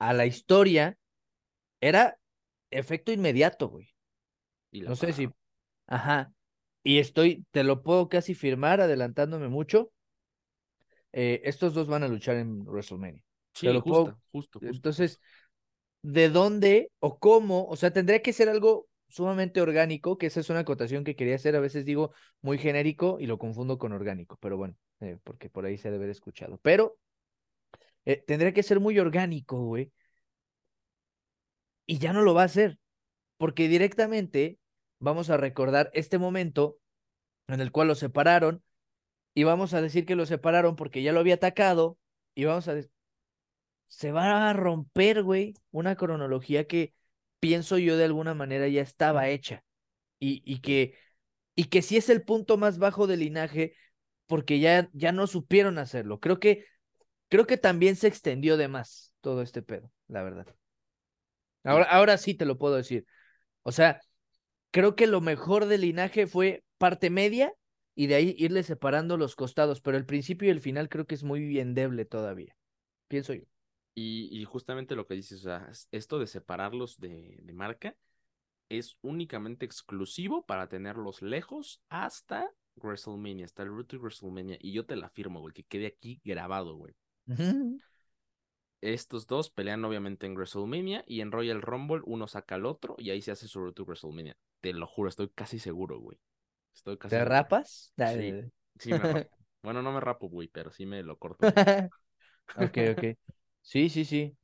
a 0.00 0.12
la 0.14 0.26
historia, 0.26 0.98
era 1.80 2.18
efecto 2.72 3.12
inmediato, 3.12 3.68
güey. 3.68 3.88
no 4.72 4.96
sé 4.96 5.12
si, 5.12 5.28
ajá. 5.86 6.32
Y 6.82 6.98
estoy, 6.98 7.46
te 7.52 7.62
lo 7.62 7.84
puedo 7.84 8.08
casi 8.08 8.34
firmar, 8.34 8.80
adelantándome 8.80 9.48
mucho. 9.48 9.92
Eh, 11.12 11.40
estos 11.44 11.74
dos 11.74 11.88
van 11.88 12.02
a 12.02 12.08
luchar 12.08 12.36
en 12.36 12.62
WrestleMania. 12.64 13.22
Sí, 13.52 13.68
justo, 13.80 14.18
justo, 14.30 14.60
Entonces, 14.62 15.20
¿de 16.02 16.28
dónde 16.28 16.90
o 17.00 17.18
cómo? 17.18 17.66
O 17.66 17.76
sea, 17.76 17.92
tendría 17.92 18.22
que 18.22 18.32
ser 18.32 18.48
algo 18.48 18.88
sumamente 19.08 19.60
orgánico, 19.60 20.18
que 20.18 20.26
esa 20.26 20.40
es 20.40 20.50
una 20.50 20.60
acotación 20.60 21.04
que 21.04 21.16
quería 21.16 21.34
hacer, 21.34 21.56
a 21.56 21.60
veces 21.60 21.84
digo 21.84 22.12
muy 22.42 22.58
genérico 22.58 23.18
y 23.18 23.26
lo 23.26 23.38
confundo 23.38 23.76
con 23.76 23.92
orgánico, 23.92 24.38
pero 24.40 24.56
bueno, 24.56 24.76
eh, 25.00 25.18
porque 25.24 25.50
por 25.50 25.66
ahí 25.66 25.76
se 25.78 25.88
ha 25.88 25.90
de 25.90 25.96
haber 25.96 26.10
escuchado. 26.10 26.58
Pero 26.62 26.96
eh, 28.04 28.22
tendría 28.26 28.52
que 28.52 28.62
ser 28.62 28.80
muy 28.80 28.98
orgánico, 28.98 29.58
güey. 29.64 29.92
Y 31.86 31.98
ya 31.98 32.12
no 32.12 32.22
lo 32.22 32.34
va 32.34 32.42
a 32.42 32.46
hacer, 32.46 32.78
porque 33.36 33.66
directamente 33.68 34.58
vamos 35.00 35.28
a 35.28 35.36
recordar 35.36 35.90
este 35.92 36.18
momento 36.18 36.78
en 37.48 37.60
el 37.60 37.72
cual 37.72 37.88
lo 37.88 37.96
separaron 37.96 38.62
y 39.34 39.44
vamos 39.44 39.74
a 39.74 39.82
decir 39.82 40.06
que 40.06 40.16
lo 40.16 40.26
separaron 40.26 40.76
porque 40.76 41.02
ya 41.02 41.12
lo 41.12 41.20
había 41.20 41.34
atacado 41.34 41.98
y 42.34 42.44
vamos 42.44 42.68
a 42.68 42.74
decir, 42.74 42.92
se 43.88 44.12
va 44.12 44.48
a 44.50 44.52
romper, 44.52 45.22
güey, 45.22 45.54
una 45.70 45.96
cronología 45.96 46.66
que 46.66 46.94
pienso 47.40 47.78
yo 47.78 47.96
de 47.96 48.04
alguna 48.04 48.34
manera 48.34 48.68
ya 48.68 48.82
estaba 48.82 49.28
hecha. 49.28 49.64
Y, 50.18 50.42
y 50.44 50.60
que, 50.60 50.94
y 51.54 51.64
que 51.64 51.82
sí 51.82 51.96
es 51.96 52.08
el 52.10 52.22
punto 52.22 52.56
más 52.56 52.78
bajo 52.78 53.06
del 53.06 53.20
linaje 53.20 53.74
porque 54.26 54.60
ya, 54.60 54.88
ya 54.92 55.12
no 55.12 55.26
supieron 55.26 55.78
hacerlo. 55.78 56.20
Creo 56.20 56.38
que, 56.38 56.66
creo 57.28 57.46
que 57.46 57.56
también 57.58 57.96
se 57.96 58.08
extendió 58.08 58.56
de 58.56 58.68
más 58.68 59.14
todo 59.20 59.42
este 59.42 59.62
pedo, 59.62 59.92
la 60.08 60.22
verdad. 60.22 60.46
Ahora, 61.64 61.84
ahora 61.86 62.18
sí 62.18 62.34
te 62.34 62.46
lo 62.46 62.58
puedo 62.58 62.76
decir. 62.76 63.06
O 63.62 63.72
sea, 63.72 64.00
creo 64.70 64.96
que 64.96 65.06
lo 65.06 65.20
mejor 65.20 65.66
del 65.66 65.82
linaje 65.82 66.26
fue 66.26 66.64
parte 66.78 67.10
media 67.10 67.52
y 67.94 68.06
de 68.06 68.14
ahí 68.14 68.34
irle 68.38 68.62
separando 68.62 69.16
los 69.16 69.36
costados, 69.36 69.80
pero 69.80 69.96
el 69.96 70.06
principio 70.06 70.48
y 70.48 70.50
el 70.50 70.60
final 70.60 70.88
creo 70.88 71.06
que 71.06 71.14
es 71.14 71.22
muy 71.22 71.58
endeble 71.58 72.04
todavía, 72.04 72.56
pienso 73.08 73.34
yo. 73.34 73.44
Y, 73.94 74.44
justamente 74.44 74.96
lo 74.96 75.06
que 75.06 75.14
dices, 75.14 75.40
o 75.40 75.42
sea, 75.42 75.70
esto 75.90 76.18
de 76.18 76.26
separarlos 76.26 76.98
de, 77.00 77.38
de, 77.42 77.52
marca 77.52 77.96
es 78.70 78.96
únicamente 79.02 79.66
exclusivo 79.66 80.46
para 80.46 80.68
tenerlos 80.68 81.20
lejos 81.20 81.82
hasta 81.90 82.50
WrestleMania, 82.76 83.44
hasta 83.44 83.62
el 83.62 83.68
Root 83.70 83.94
WrestleMania. 83.94 84.56
Y 84.60 84.72
yo 84.72 84.86
te 84.86 84.96
la 84.96 85.10
firmo, 85.10 85.40
güey, 85.40 85.52
que 85.52 85.64
quede 85.64 85.86
aquí 85.86 86.20
grabado, 86.24 86.76
güey. 86.76 86.94
Estos 88.80 89.26
dos 89.26 89.50
pelean 89.50 89.84
obviamente 89.84 90.26
en 90.26 90.34
WrestleMania 90.34 91.04
y 91.06 91.20
en 91.20 91.32
Royal 91.32 91.60
Rumble 91.60 92.00
uno 92.04 92.26
saca 92.26 92.54
al 92.54 92.64
otro 92.64 92.94
y 92.96 93.10
ahí 93.10 93.20
se 93.20 93.32
hace 93.32 93.48
su 93.48 93.60
Root 93.60 93.80
WrestleMania. 93.80 94.36
Te 94.60 94.72
lo 94.72 94.86
juro, 94.86 95.08
estoy 95.08 95.28
casi 95.28 95.58
seguro, 95.58 96.00
güey. 96.00 96.18
Estoy 96.74 96.98
casi 96.98 97.16
¿Te 97.16 97.24
rapas? 97.24 97.92
Sí, 97.96 98.34
sí 98.78 98.90
me 98.90 98.98
rapo. 98.98 99.30
bueno, 99.62 99.82
no 99.82 99.92
me 99.92 100.00
rapo, 100.00 100.28
güey, 100.28 100.48
pero 100.48 100.70
sí 100.70 100.86
me 100.86 101.02
lo 101.02 101.16
corto. 101.18 101.46
ok, 102.56 102.78
ok. 102.96 103.04
Sí, 103.62 103.88
sí, 103.88 104.04
sí, 104.04 104.36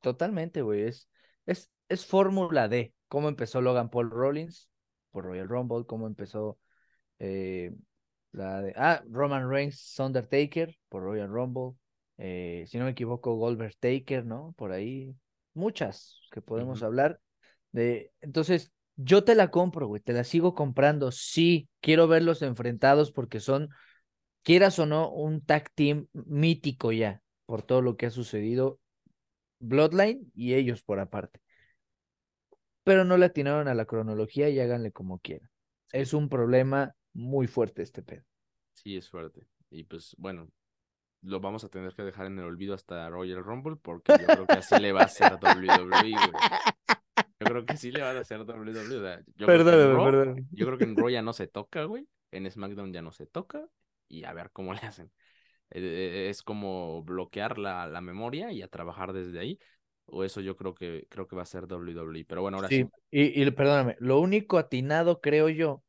totalmente, 0.00 0.62
güey. 0.62 0.82
Es, 0.82 1.08
es, 1.46 1.70
es 1.88 2.06
Fórmula 2.06 2.68
D. 2.68 2.94
¿Cómo 3.08 3.28
empezó 3.28 3.60
Logan 3.60 3.90
Paul 3.90 4.10
Rollins 4.10 4.68
por 5.10 5.24
Royal 5.24 5.48
Rumble? 5.48 5.86
¿Cómo 5.86 6.06
empezó 6.06 6.58
eh, 7.18 7.72
la 8.32 8.62
de... 8.62 8.72
Ah, 8.76 9.02
Roman 9.08 9.48
Reigns 9.48 9.98
Undertaker 9.98 10.76
por 10.88 11.02
Royal 11.02 11.28
Rumble. 11.28 11.76
eh, 12.18 12.64
si 12.66 12.78
no 12.78 12.84
me 12.84 12.92
equivoco, 12.92 13.34
Goldberg 13.36 13.76
Taker, 13.78 14.24
¿no? 14.24 14.54
Por 14.56 14.72
ahí, 14.72 15.14
muchas 15.54 16.20
que 16.30 16.40
podemos 16.40 16.82
hablar. 16.82 17.20
De... 17.72 18.12
Entonces, 18.20 18.72
yo 18.96 19.24
te 19.24 19.34
la 19.34 19.50
compro, 19.50 19.86
güey, 19.86 20.00
te 20.00 20.12
la 20.12 20.24
sigo 20.24 20.54
comprando. 20.54 21.12
Sí, 21.12 21.68
quiero 21.80 22.08
verlos 22.08 22.42
enfrentados 22.42 23.12
porque 23.12 23.40
son, 23.40 23.68
quieras 24.42 24.78
o 24.78 24.86
no, 24.86 25.10
un 25.10 25.44
tag 25.44 25.70
team 25.74 26.06
mítico 26.12 26.92
ya, 26.92 27.22
por 27.44 27.62
todo 27.62 27.82
lo 27.82 27.96
que 27.96 28.06
ha 28.06 28.10
sucedido. 28.10 28.80
Bloodline 29.58 30.30
y 30.34 30.54
ellos 30.54 30.82
por 30.82 30.98
aparte. 30.98 31.40
Pero 32.84 33.04
no 33.04 33.16
le 33.18 33.26
atinaron 33.26 33.68
a 33.68 33.74
la 33.74 33.84
cronología 33.84 34.48
y 34.48 34.60
háganle 34.60 34.92
como 34.92 35.18
quieran. 35.18 35.50
Es 35.92 36.14
un 36.14 36.28
problema 36.28 36.94
muy 37.12 37.46
fuerte 37.46 37.82
este 37.82 38.02
pedo. 38.02 38.24
Sí, 38.74 38.96
es 38.96 39.08
fuerte. 39.08 39.46
Y 39.70 39.84
pues 39.84 40.14
bueno, 40.18 40.48
lo 41.22 41.40
vamos 41.40 41.64
a 41.64 41.68
tener 41.68 41.94
que 41.94 42.02
dejar 42.02 42.26
en 42.26 42.38
el 42.38 42.44
olvido 42.44 42.74
hasta 42.74 43.08
Royal 43.08 43.42
Rumble 43.42 43.76
porque 43.76 44.12
yo 44.20 44.26
creo 44.26 44.46
que 44.46 44.54
así 44.54 44.78
le 44.80 44.92
va 44.92 45.02
a 45.02 45.04
hacer 45.06 45.32
WWE, 45.42 46.10
güey. 46.12 46.12
Yo 47.40 47.46
creo 47.46 47.66
que 47.66 47.76
sí 47.76 47.90
le 47.90 48.00
va 48.02 48.10
a 48.10 48.18
hacer 48.20 48.40
WWE. 48.40 49.24
yo, 49.36 49.46
creo 49.46 50.36
yo 50.52 50.66
creo 50.66 50.78
que 50.78 50.84
en 50.84 50.96
Raw 50.96 51.10
ya 51.10 51.22
no 51.22 51.32
se 51.34 51.46
toca, 51.46 51.84
güey. 51.84 52.08
En 52.30 52.50
SmackDown 52.50 52.92
ya 52.92 53.02
no 53.02 53.12
se 53.12 53.26
toca. 53.26 53.66
Y 54.08 54.24
a 54.24 54.32
ver 54.32 54.50
cómo 54.52 54.72
le 54.72 54.80
hacen. 54.80 55.10
Eh, 55.70 55.80
eh, 55.80 56.30
es 56.30 56.42
como 56.42 57.02
bloquear 57.02 57.58
la, 57.58 57.86
la 57.86 58.00
memoria 58.00 58.52
y 58.52 58.62
a 58.62 58.68
trabajar 58.68 59.12
desde 59.12 59.38
ahí. 59.38 59.58
O 60.06 60.22
eso 60.22 60.40
yo 60.40 60.56
creo 60.56 60.74
que 60.74 61.06
creo 61.10 61.26
que 61.26 61.36
va 61.36 61.42
a 61.42 61.46
ser 61.46 61.66
WWE. 61.66 62.24
Pero 62.24 62.42
bueno, 62.42 62.58
ahora 62.58 62.68
sí. 62.68 62.88
Y, 63.10 63.42
y 63.42 63.50
perdóname, 63.50 63.96
lo 63.98 64.20
único 64.20 64.58
atinado, 64.58 65.20
creo 65.20 65.48
yo, 65.48 65.82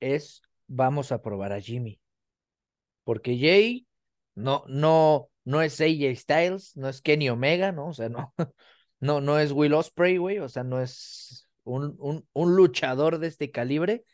es 0.00 0.42
vamos 0.66 1.12
a 1.12 1.22
probar 1.22 1.52
a 1.52 1.60
Jimmy. 1.60 2.00
Porque 3.04 3.38
Jay 3.38 3.86
no, 4.34 4.64
no, 4.68 5.30
no 5.44 5.62
es 5.62 5.80
AJ 5.80 6.14
Styles, 6.16 6.76
no 6.76 6.88
es 6.88 7.00
Kenny 7.00 7.30
Omega, 7.30 7.72
¿no? 7.72 7.88
O 7.88 7.92
sea, 7.94 8.08
no, 8.08 8.34
no, 9.00 9.20
no 9.20 9.38
es 9.38 9.52
Will 9.52 9.74
Ospreay, 9.74 10.16
güey, 10.18 10.38
o 10.38 10.48
sea, 10.48 10.64
no 10.64 10.80
es 10.80 11.48
un, 11.64 11.96
un, 11.98 12.26
un 12.32 12.56
luchador 12.56 13.18
de 13.18 13.28
este 13.28 13.50
calibre, 13.50 14.04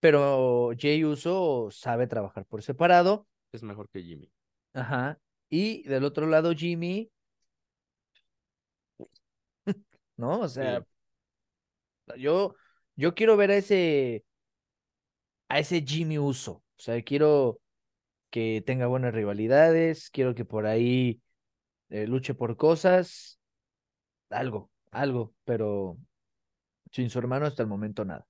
pero 0.00 0.72
Jay 0.78 1.04
Uso 1.04 1.68
sabe 1.70 2.06
trabajar 2.06 2.44
por 2.46 2.62
separado. 2.62 3.26
Es 3.52 3.62
mejor 3.62 3.88
que 3.88 4.02
Jimmy. 4.02 4.30
Ajá. 4.72 5.18
Y 5.48 5.82
del 5.84 6.04
otro 6.04 6.26
lado, 6.26 6.52
Jimmy. 6.54 7.10
¿No? 10.16 10.40
O 10.40 10.48
sea, 10.48 10.84
yo, 12.16 12.54
yo 12.96 13.14
quiero 13.14 13.36
ver 13.36 13.50
a 13.50 13.56
ese, 13.56 14.24
a 15.48 15.58
ese 15.58 15.82
Jimmy 15.82 16.18
Uso. 16.18 16.52
O 16.52 16.82
sea, 16.82 17.02
quiero 17.02 17.60
que 18.30 18.62
tenga 18.66 18.86
buenas 18.86 19.14
rivalidades, 19.14 20.10
quiero 20.10 20.34
que 20.34 20.44
por 20.44 20.66
ahí 20.66 21.22
eh, 21.90 22.06
luche 22.06 22.34
por 22.34 22.56
cosas, 22.56 23.40
algo, 24.30 24.70
algo, 24.90 25.34
pero 25.44 25.96
sin 26.90 27.10
su 27.10 27.18
hermano 27.18 27.46
hasta 27.46 27.62
el 27.62 27.68
momento 27.68 28.04
nada. 28.04 28.26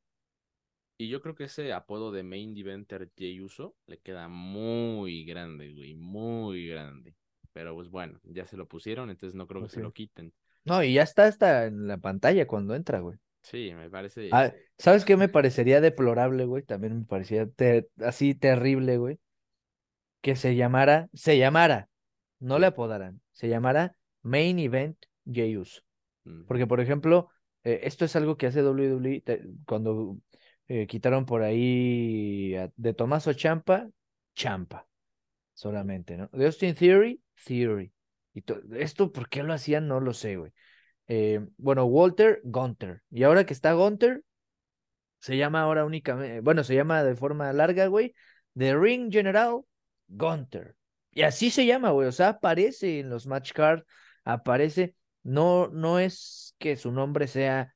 Y 0.97 1.09
yo 1.09 1.21
creo 1.21 1.35
que 1.35 1.45
ese 1.45 1.73
apodo 1.73 2.13
de 2.13 2.23
Main 2.23 2.57
Eventer 2.57 3.11
Jay 3.17 3.41
Uso 3.41 3.75
le 3.87 3.99
queda 3.99 4.29
muy 4.29 5.25
grande, 5.25 5.73
güey, 5.73 5.95
muy 5.95 6.69
grande. 6.69 7.17
Pero 7.53 7.75
pues 7.75 7.91
bueno, 7.91 8.21
ya 8.25 8.47
se 8.47 8.57
lo 8.57 8.67
pusieron, 8.67 9.11
entonces 9.11 9.35
no 9.35 9.47
creo 9.47 9.63
que 9.63 9.69
se 9.69 9.81
lo 9.81 9.93
quiten. 9.93 10.33
No, 10.65 10.83
y 10.83 10.95
ya 10.95 11.03
está 11.03 11.25
hasta 11.25 11.67
en 11.67 11.87
la 11.87 11.99
pantalla 11.99 12.47
cuando 12.47 12.75
entra, 12.75 13.01
güey. 13.01 13.19
Sí, 13.43 13.73
me 13.75 13.91
parece. 13.91 14.31
Ah, 14.33 14.53
¿Sabes 14.79 15.05
qué 15.05 15.17
me 15.17 15.29
parecería 15.29 15.81
deplorable, 15.81 16.47
güey? 16.47 16.63
También 16.63 17.01
me 17.01 17.05
parecía 17.05 17.49
así 17.99 18.35
terrible, 18.35 18.97
güey 18.97 19.19
que 20.25 20.37
se 20.37 20.57
llamara, 20.57 21.11
se 21.13 21.37
llamara, 21.37 21.91
no 22.41 22.59
le 22.59 22.65
apodaran, 22.69 23.21
se 23.33 23.51
llamara 23.51 23.95
Main 24.23 24.59
Event 24.59 24.97
Jey 25.31 25.61
Porque, 26.47 26.67
por 26.67 26.81
ejemplo, 26.81 27.31
eh, 27.63 27.81
esto 27.85 28.05
es 28.05 28.15
algo 28.17 28.37
que 28.37 28.47
hace 28.47 28.63
WWE 28.63 29.23
cuando 29.67 30.19
eh, 30.69 30.87
quitaron 30.87 31.27
por 31.27 31.43
ahí 31.43 32.55
de 32.77 32.95
Tomaso 32.95 33.33
Champa, 33.33 33.89
Champa, 34.35 34.87
solamente, 35.53 36.17
¿no? 36.17 36.29
De 36.33 36.47
Austin 36.47 36.75
Theory, 36.75 37.23
Theory. 37.45 37.93
Y 38.35 38.43
esto, 38.79 39.13
¿por 39.13 39.29
qué 39.29 39.43
lo 39.43 39.53
hacían? 39.53 39.87
No 39.87 40.01
lo 40.01 40.13
sé, 40.13 40.37
güey. 40.37 40.53
Eh, 41.07 41.47
bueno, 41.57 41.85
Walter, 41.85 42.41
Gunter. 42.45 43.03
Y 43.11 43.23
ahora 43.23 43.45
que 43.45 43.53
está 43.53 43.73
Gunter, 43.73 44.23
se 45.21 45.37
llama 45.37 45.63
ahora 45.63 45.85
únicamente, 45.85 46.41
bueno, 46.41 46.65
se 46.65 46.75
llama 46.75 47.03
de 47.03 47.15
forma 47.15 47.53
larga, 47.53 47.87
güey, 47.87 48.15
The 48.57 48.77
Ring 48.77 49.13
General 49.13 49.61
Gunter. 50.09 50.77
Y 51.13 51.23
así 51.23 51.51
se 51.51 51.65
llama, 51.65 51.91
güey. 51.91 52.09
O 52.09 52.13
sea, 52.13 52.31
aparece 52.31 53.01
en 53.01 53.09
los 53.11 53.27
match 53.27 53.53
cards, 53.53 53.85
aparece. 54.25 54.95
No, 55.25 55.69
no 55.69 55.99
es 55.99 56.55
que 56.59 56.77
su 56.77 56.93
nombre 56.93 57.27
sea 57.27 57.75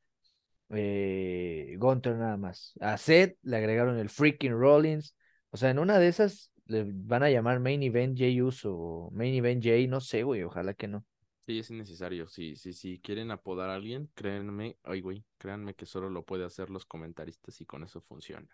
eh, 0.70 1.74
Gunter 1.78 2.14
nada 2.14 2.36
más. 2.36 2.74
A 2.80 2.96
Seth 2.99 3.36
le 3.42 3.57
agregaron 3.57 3.99
el 3.99 4.11
freaking 4.11 4.53
Rollins. 4.53 5.16
O 5.51 5.57
sea, 5.57 5.70
en 5.70 5.78
una 5.78 5.99
de 5.99 6.09
esas 6.09 6.53
le 6.66 6.84
van 6.86 7.22
a 7.22 7.30
llamar 7.30 7.59
Main 7.59 7.82
Event 7.82 8.18
Jay 8.18 8.40
Uso 8.40 8.76
o 8.76 9.11
Main 9.11 9.34
Event 9.34 9.64
Jay, 9.64 9.88
no 9.88 10.01
sé, 10.01 10.22
güey. 10.22 10.42
Ojalá 10.42 10.74
que 10.74 10.86
no. 10.86 11.05
Sí, 11.46 11.59
es 11.59 11.70
innecesario. 11.70 12.28
Sí, 12.28 12.57
sí, 12.57 12.74
sí. 12.74 13.01
Quieren 13.03 13.30
apodar 13.30 13.70
a 13.70 13.74
alguien, 13.76 14.11
créanme, 14.14 14.76
ay, 14.84 15.01
güey, 15.01 15.24
créanme 15.38 15.74
que 15.74 15.86
solo 15.86 16.11
lo 16.11 16.22
puede 16.26 16.44
hacer 16.44 16.68
los 16.68 16.84
comentaristas 16.84 17.59
y 17.62 17.64
con 17.64 17.82
eso 17.82 18.03
funciona. 18.03 18.46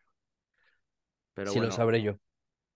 Pero 1.35 1.51
sí, 1.51 1.59
lo 1.59 1.73
sabré 1.73 2.01
yo. 2.01 2.17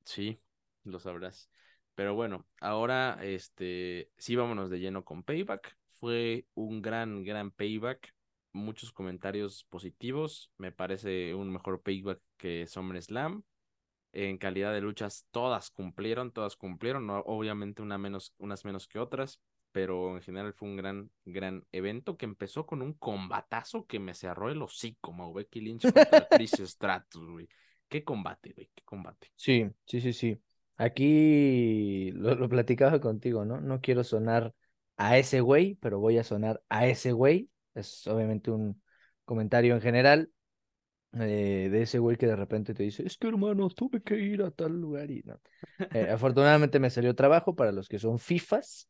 Sí, 0.05 0.41
lo 0.83 0.99
sabrás. 0.99 1.49
Pero 1.95 2.15
bueno, 2.15 2.49
ahora 2.61 3.19
este 3.23 4.11
sí 4.19 4.35
vámonos 4.35 4.71
de 4.71 4.81
lleno 4.81 5.05
con 5.05 5.23
Payback. 5.23 5.78
Fue 5.99 6.47
un 6.55 6.81
gran, 6.81 7.25
gran 7.25 7.51
Payback. 7.51 8.15
Muchos 8.53 8.93
comentarios 8.93 9.65
positivos. 9.65 10.51
Me 10.57 10.73
parece 10.73 11.35
un 11.35 11.53
mejor 11.53 11.83
Payback 11.83 12.21
que 12.37 12.67
SummerSlam. 12.67 13.43
En 14.13 14.39
calidad 14.39 14.73
de 14.73 14.81
luchas, 14.81 15.27
todas 15.31 15.71
cumplieron, 15.71 16.33
todas 16.33 16.57
cumplieron. 16.57 17.09
obviamente 17.11 17.83
una 17.83 17.99
menos, 17.99 18.35
unas 18.39 18.65
menos 18.65 18.87
que 18.87 18.99
otras. 18.99 19.41
Pero 19.73 20.17
en 20.17 20.23
general 20.23 20.55
fue 20.55 20.69
un 20.69 20.77
gran, 20.77 21.11
gran 21.25 21.65
evento 21.73 22.17
que 22.17 22.25
empezó 22.25 22.65
con 22.65 22.81
un 22.81 22.95
combatazo 22.95 23.87
que 23.87 23.99
me 23.99 24.15
cerró 24.15 24.51
el 24.51 24.63
hocico, 24.63 25.13
Mau 25.13 25.33
Becky 25.33 25.61
Lynch 25.61 25.83
contra 25.83 26.27
Chris 26.31 26.53
Stratus, 26.53 27.29
güey. 27.29 27.49
Qué 27.89 28.05
combate, 28.05 28.53
güey, 28.55 28.71
qué 28.75 28.83
combate. 28.85 29.33
Sí, 29.37 29.67
sí, 29.85 30.01
sí, 30.01 30.13
sí. 30.13 30.41
Aquí 30.77 32.13
lo, 32.13 32.49
platicaba 32.49 33.01
contigo, 33.01 33.45
¿no? 33.45 33.61
No 33.61 33.81
quiero 33.81 34.05
sonar 34.05 34.55
a 34.99 35.17
ese 35.17 35.41
güey, 35.41 35.77
pero 35.77 36.01
voy 36.01 36.19
a 36.19 36.25
sonar 36.25 36.63
a 36.69 36.87
ese 36.87 37.13
güey. 37.13 37.49
Es 37.75 38.07
obviamente 38.07 38.51
un 38.51 38.83
comentario 39.25 39.75
en 39.75 39.81
general 39.81 40.31
eh, 41.15 41.69
de 41.71 41.83
ese 41.83 41.99
güey 41.99 42.17
que 42.17 42.27
de 42.27 42.37
repente 42.37 42.75
te 42.75 42.83
dice, 42.83 43.07
es 43.07 43.17
que 43.17 43.29
hermano, 43.29 43.71
tuve 43.71 44.03
que 44.03 44.19
ir 44.19 44.43
a 44.43 44.51
tal 44.51 44.79
lugar 44.79 45.11
y 45.11 45.23
no. 45.25 45.41
Eh, 45.93 46.11
afortunadamente 46.13 46.81
me 46.81 46.91
salió 46.91 47.15
trabajo 47.15 47.55
para 47.57 47.73
los 47.73 47.89
que 47.89 47.99
son 47.99 48.19
FIFAs. 48.19 48.89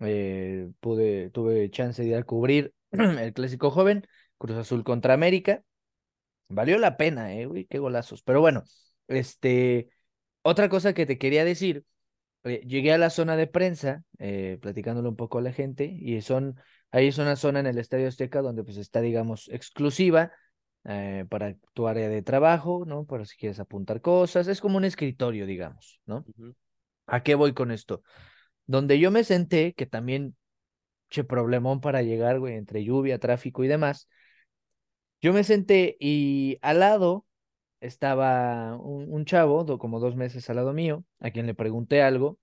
Eh, 0.00 0.70
pude, 0.78 1.30
tuve 1.30 1.70
chance 1.70 2.02
de 2.02 2.08
ir 2.08 2.16
a 2.16 2.22
cubrir 2.22 2.72
el 2.92 3.32
clásico 3.32 3.70
joven, 3.70 4.06
Cruz 4.36 4.56
Azul 4.56 4.84
contra 4.84 5.14
América. 5.14 5.64
Valió 6.48 6.78
la 6.78 6.96
pena, 6.96 7.34
eh, 7.34 7.46
güey, 7.46 7.66
qué 7.66 7.78
golazos. 7.78 8.22
Pero 8.22 8.40
bueno, 8.40 8.64
este, 9.08 9.88
otra 10.42 10.68
cosa 10.68 10.94
que 10.94 11.06
te 11.06 11.18
quería 11.18 11.44
decir, 11.44 11.84
llegué 12.44 12.92
a 12.92 12.98
la 12.98 13.10
zona 13.10 13.36
de 13.36 13.46
prensa, 13.46 14.04
eh, 14.18 14.58
platicándole 14.60 15.08
un 15.08 15.16
poco 15.16 15.38
a 15.38 15.42
la 15.42 15.52
gente, 15.52 15.84
y 15.84 16.20
son, 16.20 16.56
ahí 16.90 17.08
es 17.08 17.18
una 17.18 17.36
zona 17.36 17.60
en 17.60 17.66
el 17.66 17.78
Estadio 17.78 18.08
Azteca 18.08 18.42
donde 18.42 18.64
pues 18.64 18.76
está, 18.76 19.00
digamos, 19.00 19.48
exclusiva 19.48 20.32
eh, 20.84 21.26
para 21.28 21.54
tu 21.74 21.88
área 21.88 22.08
de 22.08 22.22
trabajo, 22.22 22.84
¿no? 22.86 23.04
Para 23.04 23.24
si 23.24 23.36
quieres 23.36 23.60
apuntar 23.60 24.00
cosas, 24.00 24.48
es 24.48 24.60
como 24.60 24.76
un 24.76 24.84
escritorio, 24.84 25.46
digamos, 25.46 26.00
¿no? 26.06 26.24
¿A 27.06 27.22
qué 27.22 27.34
voy 27.34 27.52
con 27.54 27.70
esto? 27.70 28.02
Donde 28.66 28.98
yo 28.98 29.10
me 29.10 29.24
senté, 29.24 29.74
que 29.74 29.86
también, 29.86 30.36
che, 31.10 31.24
problemón 31.24 31.80
para 31.80 32.02
llegar, 32.02 32.38
güey, 32.38 32.54
entre 32.54 32.84
lluvia, 32.84 33.18
tráfico 33.18 33.64
y 33.64 33.68
demás, 33.68 34.08
yo 35.20 35.32
me 35.32 35.42
senté 35.44 35.96
y 35.98 36.58
al 36.62 36.80
lado 36.80 37.26
estaba 37.80 38.76
un, 38.76 39.24
chavo, 39.24 39.78
como 39.78 40.00
dos 40.00 40.16
meses 40.16 40.48
al 40.50 40.56
lado 40.56 40.72
mío, 40.72 41.04
a 41.20 41.30
quien 41.30 41.46
le 41.46 41.54
pregunté 41.54 42.02
algo, 42.02 42.38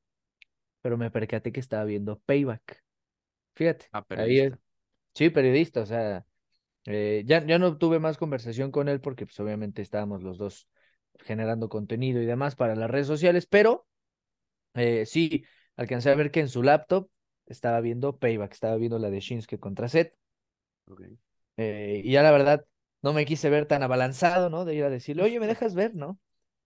pero 0.81 0.97
me 0.97 1.11
percaté 1.11 1.51
que 1.51 1.59
estaba 1.59 1.83
viendo 1.83 2.19
Payback. 2.19 2.83
Fíjate. 3.55 3.87
Ah, 3.91 4.03
periodista. 4.03 4.59
sí, 5.13 5.29
periodista, 5.29 5.81
o 5.81 5.85
sea, 5.85 6.25
eh, 6.85 7.23
ya, 7.25 7.45
ya 7.45 7.57
no 7.57 7.77
tuve 7.77 7.99
más 7.99 8.17
conversación 8.17 8.71
con 8.71 8.89
él 8.89 9.01
porque 9.01 9.25
pues 9.25 9.39
obviamente 9.39 9.81
estábamos 9.81 10.23
los 10.23 10.37
dos 10.37 10.67
generando 11.19 11.69
contenido 11.69 12.21
y 12.21 12.25
demás 12.25 12.55
para 12.55 12.75
las 12.75 12.89
redes 12.89 13.07
sociales, 13.07 13.47
pero 13.47 13.87
eh, 14.75 15.05
sí, 15.05 15.45
alcancé 15.75 16.11
a 16.11 16.15
ver 16.15 16.31
que 16.31 16.41
en 16.41 16.49
su 16.49 16.61
laptop 16.61 17.09
estaba 17.45 17.79
viendo 17.81 18.17
Payback, 18.17 18.51
estaba 18.51 18.75
viendo 18.75 18.99
la 18.99 19.09
de 19.09 19.19
Shinsuke 19.19 19.59
contra 19.59 19.87
Seth. 19.87 20.13
Eh, 21.57 22.01
y 22.03 22.11
ya 22.11 22.21
la 22.21 22.31
verdad, 22.31 22.65
no 23.05 23.13
me 23.13 23.25
quise 23.25 23.49
ver 23.49 23.67
tan 23.67 23.83
abalanzado, 23.83 24.49
¿no? 24.49 24.65
De 24.65 24.75
ir 24.75 24.83
a 24.83 24.89
decirle, 24.89 25.23
oye, 25.23 25.39
¿me 25.39 25.47
dejas 25.47 25.75
ver, 25.75 25.95
no? 25.95 26.19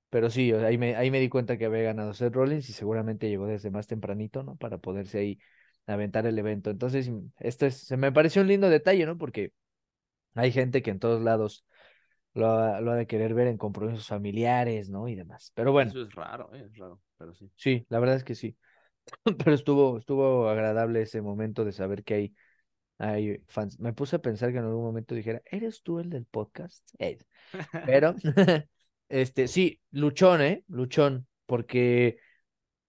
pero 0.09 0.29
sí, 0.29 0.51
ahí 0.51 0.77
me, 0.77 0.95
ahí 0.95 1.11
me 1.11 1.19
di 1.19 1.29
cuenta 1.29 1.57
que 1.57 1.65
había 1.65 1.83
ganado 1.83 2.13
Seth 2.13 2.33
Rollins 2.33 2.67
y 2.69 2.73
seguramente 2.73 3.29
llegó 3.29 3.45
desde 3.45 3.69
más 3.69 3.87
tempranito, 3.87 4.43
¿no? 4.43 4.55
Para 4.55 4.79
poderse 4.79 5.19
ahí 5.19 5.39
aventar 5.85 6.25
el 6.25 6.37
evento. 6.37 6.69
Entonces, 6.71 7.11
esto 7.39 7.65
es, 7.65 7.77
se 7.77 7.95
me 7.97 8.11
pareció 8.11 8.41
un 8.41 8.47
lindo 8.47 8.69
detalle, 8.69 9.05
¿no? 9.05 9.17
Porque 9.17 9.53
hay 10.33 10.51
gente 10.51 10.81
que 10.81 10.89
en 10.89 10.99
todos 10.99 11.21
lados 11.21 11.63
lo 12.33 12.49
ha, 12.49 12.81
lo 12.81 12.91
ha 12.91 12.95
de 12.95 13.05
querer 13.05 13.33
ver 13.35 13.47
en 13.47 13.57
compromisos 13.57 14.07
familiares, 14.07 14.89
¿no? 14.89 15.07
Y 15.07 15.15
demás. 15.15 15.51
Pero 15.53 15.71
bueno. 15.71 15.91
Eso 15.91 16.01
es 16.01 16.13
raro, 16.13 16.49
¿eh? 16.55 16.65
es 16.65 16.77
raro, 16.77 16.99
pero 17.17 17.33
sí. 17.35 17.51
Sí, 17.55 17.85
la 17.89 17.99
verdad 17.99 18.15
es 18.15 18.23
que 18.23 18.35
sí. 18.35 18.57
Pero 19.37 19.53
estuvo, 19.53 19.97
estuvo 19.97 20.49
agradable 20.49 21.01
ese 21.01 21.21
momento 21.21 21.65
de 21.65 21.71
saber 21.71 22.03
que 22.03 22.13
hay, 22.13 22.33
hay 22.99 23.41
fans. 23.47 23.79
Me 23.79 23.93
puse 23.93 24.17
a 24.17 24.21
pensar 24.21 24.51
que 24.51 24.57
en 24.59 24.65
algún 24.65 24.83
momento 24.83 25.15
dijera, 25.15 25.41
¿eres 25.45 25.81
tú 25.81 25.99
el 25.99 26.09
del 26.09 26.25
podcast? 26.25 26.87
Eh, 26.99 27.17
pero, 27.85 28.13
este, 29.09 29.47
sí, 29.47 29.81
luchón, 29.91 30.41
¿eh? 30.41 30.63
Luchón, 30.67 31.25
porque, 31.45 32.19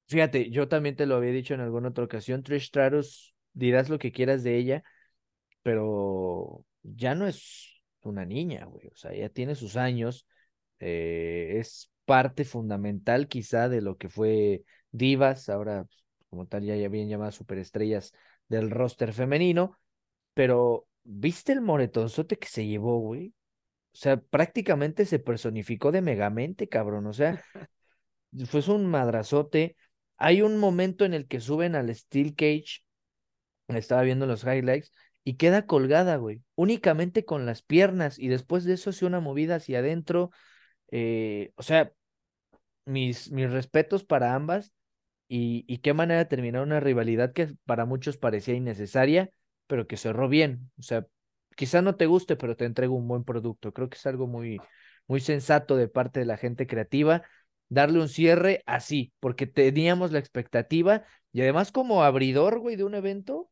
fíjate, 0.09 0.51
yo 0.51 0.69
también 0.69 0.97
te 0.97 1.07
lo 1.07 1.17
había 1.17 1.31
dicho 1.31 1.55
en 1.55 1.61
alguna 1.61 1.89
otra 1.91 2.05
ocasión, 2.05 2.43
Trish 2.43 2.67
Stratus, 2.67 3.35
dirás 3.53 3.89
lo 3.89 3.99
que 3.99 4.13
quieras 4.13 4.43
de 4.43 4.57
ella, 4.57 4.83
pero 5.63 6.65
ya 6.83 7.15
no 7.15 7.27
es 7.27 7.83
una 8.03 8.25
niña, 8.25 8.65
güey, 8.65 8.89
o 8.89 8.97
sea, 8.97 9.15
ya 9.15 9.29
tiene 9.29 9.55
sus 9.55 9.77
años, 9.77 10.27
eh, 10.81 11.57
es 11.59 11.91
parte 12.05 12.45
fundamental 12.45 13.29
quizá 13.29 13.69
de 13.69 13.81
lo 13.81 13.97
que 13.97 14.09
fue 14.09 14.65
Divas, 14.91 15.49
ahora 15.49 15.87
como 16.29 16.47
tal 16.47 16.65
ya, 16.65 16.75
ya 16.77 16.89
bien 16.89 17.09
llamadas 17.09 17.35
superestrellas 17.35 18.13
del 18.49 18.71
roster 18.71 19.13
femenino, 19.13 19.79
pero 20.41 20.87
¿viste 21.05 21.53
el 21.53 21.61
moretonzote 21.61 22.39
que 22.39 22.49
se 22.49 22.67
llevó, 22.67 22.99
güey? 22.99 23.35
O 23.93 23.99
sea, 23.99 24.17
prácticamente 24.19 25.05
se 25.05 25.19
personificó 25.19 25.93
de 25.93 26.01
Megamente, 26.01 26.67
cabrón, 26.67 27.07
o 27.07 27.13
sea, 27.13 27.45
fue 28.47 28.63
un 28.69 28.87
madrazote. 28.87 29.77
Hay 30.17 30.41
un 30.41 30.57
momento 30.57 31.05
en 31.05 31.13
el 31.13 31.29
que 31.29 31.41
suben 31.41 31.75
al 31.75 31.95
Steel 31.95 32.35
Cage, 32.35 32.81
estaba 33.69 34.01
viendo 34.01 34.25
los 34.25 34.45
highlights, 34.45 34.93
y 35.25 35.35
queda 35.35 35.67
colgada, 35.67 36.17
güey, 36.17 36.41
únicamente 36.55 37.27
con 37.27 37.45
las 37.45 37.61
piernas 37.61 38.19
y 38.19 38.29
después 38.29 38.65
de 38.65 38.73
eso 38.73 38.89
hace 38.89 39.05
una 39.05 39.21
movida 39.21 39.57
hacia 39.57 39.81
adentro. 39.81 40.31
Eh, 40.91 41.53
o 41.57 41.63
sea, 41.63 41.93
mis, 42.87 43.31
mis 43.31 43.51
respetos 43.51 44.05
para 44.05 44.35
ambas 44.35 44.73
y, 45.29 45.67
y 45.69 45.81
qué 45.81 45.93
manera 45.93 46.21
de 46.21 46.27
terminar 46.31 46.63
una 46.63 46.81
rivalidad 46.81 47.35
que 47.35 47.55
para 47.67 47.85
muchos 47.85 48.17
parecía 48.17 48.55
innecesaria, 48.55 49.31
pero 49.71 49.87
que 49.87 49.97
cerró 49.97 50.29
bien. 50.29 50.69
O 50.81 50.83
sea, 50.83 51.07
quizá 51.55 51.81
no 51.81 51.95
te 51.95 52.07
guste, 52.07 52.35
pero 52.35 52.57
te 52.57 52.65
entrego 52.65 52.97
un 52.97 53.07
buen 53.07 53.23
producto. 53.23 53.73
Creo 53.73 53.89
que 53.89 53.97
es 53.97 54.05
algo 54.05 54.27
muy, 54.27 54.59
muy 55.07 55.21
sensato 55.21 55.77
de 55.77 55.87
parte 55.87 56.19
de 56.19 56.27
la 56.27 56.37
gente 56.37 56.67
creativa 56.67 57.23
darle 57.69 58.01
un 58.01 58.09
cierre 58.09 58.65
así, 58.67 59.13
porque 59.21 59.47
teníamos 59.47 60.11
la 60.11 60.19
expectativa 60.19 61.05
y 61.31 61.43
además 61.43 61.71
como 61.71 62.03
abridor, 62.03 62.59
güey, 62.59 62.75
de 62.75 62.83
un 62.83 62.97
evento, 62.97 63.49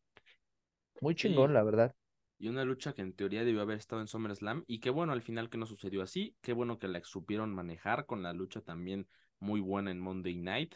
muy 1.01 1.15
chingón, 1.15 1.55
la 1.55 1.63
verdad. 1.63 1.95
Y 2.37 2.49
una 2.49 2.65
lucha 2.65 2.95
que 2.95 3.03
en 3.03 3.13
teoría 3.13 3.45
debió 3.45 3.63
haber 3.63 3.79
estado 3.79 4.03
en 4.03 4.09
SummerSlam. 4.09 4.65
Y 4.67 4.81
qué 4.81 4.91
bueno 4.91 5.13
al 5.13 5.23
final 5.23 5.49
que 5.49 5.59
no 5.59 5.67
sucedió 5.67 6.03
así. 6.03 6.35
Qué 6.41 6.53
bueno 6.53 6.81
que 6.81 6.89
la 6.89 7.01
supieron 7.05 7.55
manejar 7.55 8.07
con 8.07 8.25
la 8.25 8.33
lucha 8.33 8.61
también 8.61 9.07
muy 9.39 9.61
buena 9.61 9.93
en 9.93 10.01
Monday 10.01 10.37
Night. 10.37 10.75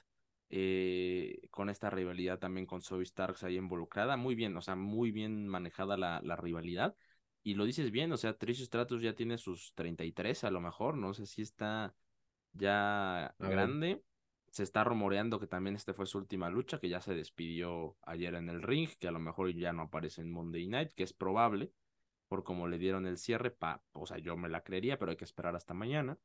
Eh, 0.54 1.40
con 1.50 1.70
esta 1.70 1.88
rivalidad 1.88 2.38
también 2.38 2.66
con 2.66 2.82
Zoe 2.82 3.04
Starks 3.04 3.42
ahí 3.42 3.56
involucrada. 3.56 4.16
Muy 4.16 4.34
bien, 4.34 4.56
o 4.56 4.60
sea, 4.60 4.76
muy 4.76 5.10
bien 5.10 5.48
manejada 5.48 5.96
la, 5.96 6.20
la 6.22 6.36
rivalidad. 6.36 6.94
Y 7.42 7.54
lo 7.54 7.64
dices 7.64 7.90
bien, 7.90 8.12
o 8.12 8.16
sea, 8.16 8.36
Trish 8.36 8.62
Stratus 8.62 9.02
ya 9.02 9.14
tiene 9.14 9.38
sus 9.38 9.74
33 9.74 10.44
a 10.44 10.50
lo 10.50 10.60
mejor. 10.60 10.96
No 10.96 11.14
sé 11.14 11.26
si 11.26 11.42
está 11.42 11.94
ya 12.52 13.34
grande 13.38 14.02
se 14.52 14.62
está 14.62 14.84
rumoreando 14.84 15.40
que 15.40 15.46
también 15.46 15.76
este 15.76 15.94
fue 15.94 16.06
su 16.06 16.18
última 16.18 16.50
lucha, 16.50 16.78
que 16.78 16.90
ya 16.90 17.00
se 17.00 17.14
despidió 17.14 17.96
ayer 18.02 18.34
en 18.34 18.50
el 18.50 18.62
ring, 18.62 18.90
que 19.00 19.08
a 19.08 19.10
lo 19.10 19.18
mejor 19.18 19.50
ya 19.54 19.72
no 19.72 19.84
aparece 19.84 20.20
en 20.20 20.30
Monday 20.30 20.66
Night, 20.68 20.92
que 20.92 21.04
es 21.04 21.14
probable, 21.14 21.72
por 22.28 22.44
como 22.44 22.68
le 22.68 22.76
dieron 22.76 23.06
el 23.06 23.16
cierre, 23.16 23.50
pa, 23.50 23.82
o 23.92 24.06
sea, 24.06 24.18
yo 24.18 24.36
me 24.36 24.50
la 24.50 24.62
creería, 24.62 24.98
pero 24.98 25.10
hay 25.10 25.16
que 25.16 25.24
esperar 25.24 25.56
hasta 25.56 25.72
mañana. 25.72 26.18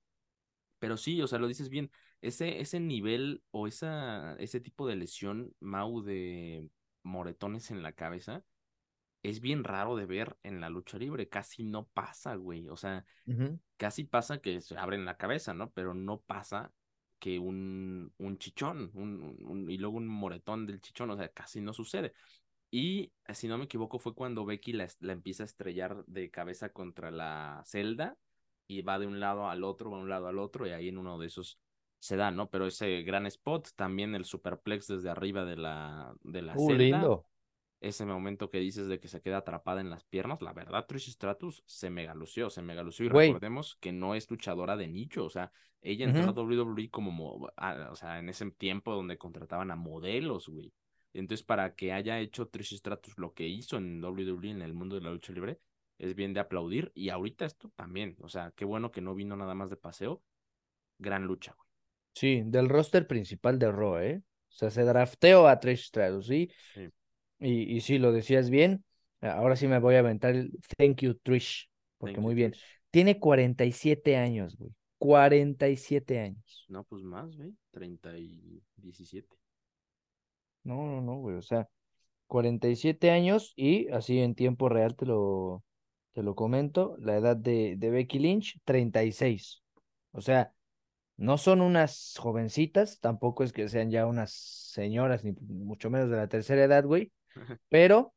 Pero 0.79 0.97
sí, 0.97 1.21
o 1.21 1.27
sea, 1.27 1.39
lo 1.39 1.47
dices 1.47 1.69
bien, 1.69 1.91
ese, 2.21 2.59
ese 2.59 2.79
nivel 2.79 3.43
o 3.51 3.67
esa, 3.67 4.35
ese 4.35 4.59
tipo 4.59 4.87
de 4.87 4.95
lesión, 4.95 5.53
Mau, 5.59 6.01
de 6.01 6.69
moretones 7.03 7.71
en 7.71 7.83
la 7.83 7.93
cabeza, 7.93 8.43
es 9.23 9.41
bien 9.41 9.63
raro 9.63 9.95
de 9.95 10.05
ver 10.05 10.37
en 10.43 10.61
la 10.61 10.69
lucha 10.69 10.97
libre, 10.97 11.27
casi 11.27 11.63
no 11.63 11.87
pasa, 11.87 12.35
güey, 12.35 12.69
o 12.69 12.77
sea, 12.77 13.05
casi 13.77 14.03
pasa 14.03 14.39
que 14.39 14.61
se 14.61 14.77
abren 14.77 15.05
la 15.05 15.17
cabeza, 15.17 15.53
¿no? 15.53 15.71
Pero 15.71 15.93
no 15.93 16.21
pasa 16.21 16.71
que 17.19 17.39
un, 17.39 18.13
un 18.17 18.37
chichón 18.37 18.91
un, 18.93 19.65
y 19.69 19.77
luego 19.77 19.97
un 19.97 20.07
moretón 20.07 20.67
del 20.67 20.81
chichón, 20.81 21.09
o 21.11 21.17
sea, 21.17 21.29
casi 21.29 21.61
no 21.61 21.73
sucede. 21.73 22.13
Y 22.69 23.13
si 23.33 23.47
no 23.47 23.57
me 23.57 23.65
equivoco 23.65 23.97
fue 23.97 24.13
cuando 24.13 24.45
Becky 24.45 24.73
la, 24.73 24.87
la, 24.99 25.13
empieza 25.13 25.43
a 25.43 25.45
estrellar 25.45 26.05
de 26.05 26.29
cabeza 26.29 26.69
contra 26.69 27.11
la 27.11 27.63
celda 27.65 28.17
y 28.67 28.81
va 28.81 28.99
de 28.99 29.07
un 29.07 29.19
lado 29.19 29.49
al 29.49 29.63
otro, 29.63 29.91
va 29.91 29.97
de 29.97 30.03
un 30.03 30.09
lado 30.09 30.27
al 30.27 30.39
otro 30.39 30.67
y 30.67 30.71
ahí 30.71 30.89
en 30.89 30.97
uno 30.97 31.17
de 31.17 31.27
esos 31.27 31.59
se 31.99 32.15
da, 32.15 32.31
¿no? 32.31 32.49
Pero 32.49 32.67
ese 32.67 33.01
gran 33.01 33.25
spot, 33.25 33.69
también 33.75 34.13
el 34.13 34.25
superplex 34.25 34.87
desde 34.87 35.09
arriba 35.09 35.45
de 35.45 35.57
la, 35.57 36.13
de 36.23 36.41
la 36.41 36.53
uh, 36.55 36.67
celda. 36.67 36.83
Lindo 36.83 37.25
ese 37.79 38.05
momento 38.05 38.49
que 38.49 38.59
dices 38.59 38.87
de 38.87 38.99
que 38.99 39.07
se 39.07 39.21
queda 39.21 39.37
atrapada 39.37 39.81
en 39.81 39.89
las 39.89 40.03
piernas, 40.03 40.41
la 40.41 40.53
verdad, 40.53 40.85
Trish 40.87 41.11
Stratus 41.11 41.63
se 41.65 41.89
mega 41.89 42.15
lució, 42.15 42.49
se 42.49 42.61
mega 42.61 42.81
lució 42.83 43.05
y 43.05 43.09
recordemos 43.09 43.77
que 43.79 43.91
no 43.91 44.15
es 44.15 44.29
luchadora 44.31 44.75
de 44.75 44.87
nicho, 44.87 45.25
o 45.25 45.29
sea, 45.29 45.51
ella 45.81 46.05
entró 46.05 46.29
a 46.29 46.31
WWE 46.31 46.89
como, 46.89 47.35
o 47.35 47.95
sea, 47.95 48.19
en 48.19 48.29
ese 48.29 48.49
tiempo 48.51 48.93
donde 48.93 49.17
contrataban 49.17 49.71
a 49.71 49.75
modelos, 49.75 50.47
güey. 50.49 50.73
Entonces, 51.13 51.45
para 51.45 51.75
que 51.75 51.93
haya 51.93 52.19
hecho 52.19 52.47
Trish 52.47 52.75
Stratus 52.75 53.17
lo 53.17 53.33
que 53.33 53.47
hizo 53.47 53.77
en 53.77 54.03
WWE, 54.03 54.51
en 54.51 54.61
el 54.61 54.73
mundo 54.73 54.95
de 54.95 55.01
la 55.01 55.11
lucha 55.11 55.33
libre, 55.33 55.59
es 55.97 56.15
bien 56.15 56.33
de 56.33 56.39
aplaudir. 56.39 56.91
Y 56.95 57.09
ahorita 57.09 57.45
esto 57.45 57.69
también, 57.75 58.15
o 58.21 58.29
sea, 58.29 58.51
qué 58.55 58.65
bueno 58.65 58.91
que 58.91 59.01
no 59.01 59.15
vino 59.15 59.35
nada 59.35 59.53
más 59.53 59.69
de 59.69 59.77
paseo. 59.77 60.21
Gran 60.99 61.25
lucha, 61.25 61.53
güey. 61.57 61.67
Sí, 62.13 62.41
del 62.45 62.69
roster 62.69 63.05
principal 63.05 63.59
de 63.59 63.71
Raw, 63.71 63.97
¿eh? 63.99 64.23
O 64.49 64.51
sea, 64.51 64.71
se 64.71 64.83
drafteó 64.83 65.47
a 65.47 65.59
Trish 65.59 65.87
Stratus, 65.87 66.27
¿sí? 66.27 66.49
sí. 66.73 66.89
Y, 67.39 67.75
y 67.75 67.81
sí, 67.81 67.99
lo 67.99 68.11
decías 68.11 68.49
bien. 68.49 68.83
Ahora 69.21 69.55
sí 69.55 69.67
me 69.67 69.79
voy 69.79 69.95
a 69.95 69.99
aventar 69.99 70.35
el 70.35 70.51
thank 70.77 71.01
you, 71.01 71.13
Trish. 71.15 71.69
Porque 71.97 72.19
muy 72.19 72.35
bien. 72.35 72.53
Tiene 72.89 73.19
47 73.19 74.17
años, 74.17 74.55
güey. 74.57 74.71
47 74.97 76.19
años. 76.19 76.65
No, 76.69 76.83
pues 76.83 77.03
más, 77.03 77.35
güey. 77.35 77.53
30 77.71 78.17
y 78.17 78.63
17. 78.77 79.37
No, 80.63 80.85
no, 80.85 81.01
no, 81.01 81.17
güey. 81.17 81.35
O 81.35 81.41
sea, 81.41 81.69
47 82.27 83.11
años 83.11 83.53
y 83.55 83.89
así 83.89 84.19
en 84.19 84.35
tiempo 84.35 84.69
real 84.69 84.95
te 84.95 85.05
lo, 85.05 85.63
te 86.17 86.23
lo 86.23 86.33
comento. 86.33 86.97
La 86.99 87.15
edad 87.15 87.37
de, 87.37 87.75
de 87.77 87.91
Becky 87.91 88.17
Lynch, 88.17 88.59
36. 88.65 89.61
O 90.13 90.19
sea, 90.19 90.51
no 91.15 91.37
son 91.37 91.61
unas 91.61 92.15
jovencitas, 92.17 92.99
tampoco 92.99 93.43
es 93.43 93.53
que 93.53 93.69
sean 93.69 93.91
ya 93.91 94.07
unas 94.07 94.31
señoras, 94.33 95.23
ni 95.23 95.33
mucho 95.33 95.91
menos 95.91 96.09
de 96.09 96.17
la 96.17 96.27
tercera 96.27 96.63
edad, 96.63 96.85
güey. 96.85 97.11
Pero, 97.69 98.15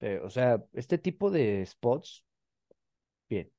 eh, 0.00 0.20
o 0.22 0.28
sea, 0.28 0.62
este 0.74 0.98
tipo 0.98 1.30
de 1.30 1.64
spots, 1.64 2.26
bien. 3.26 3.50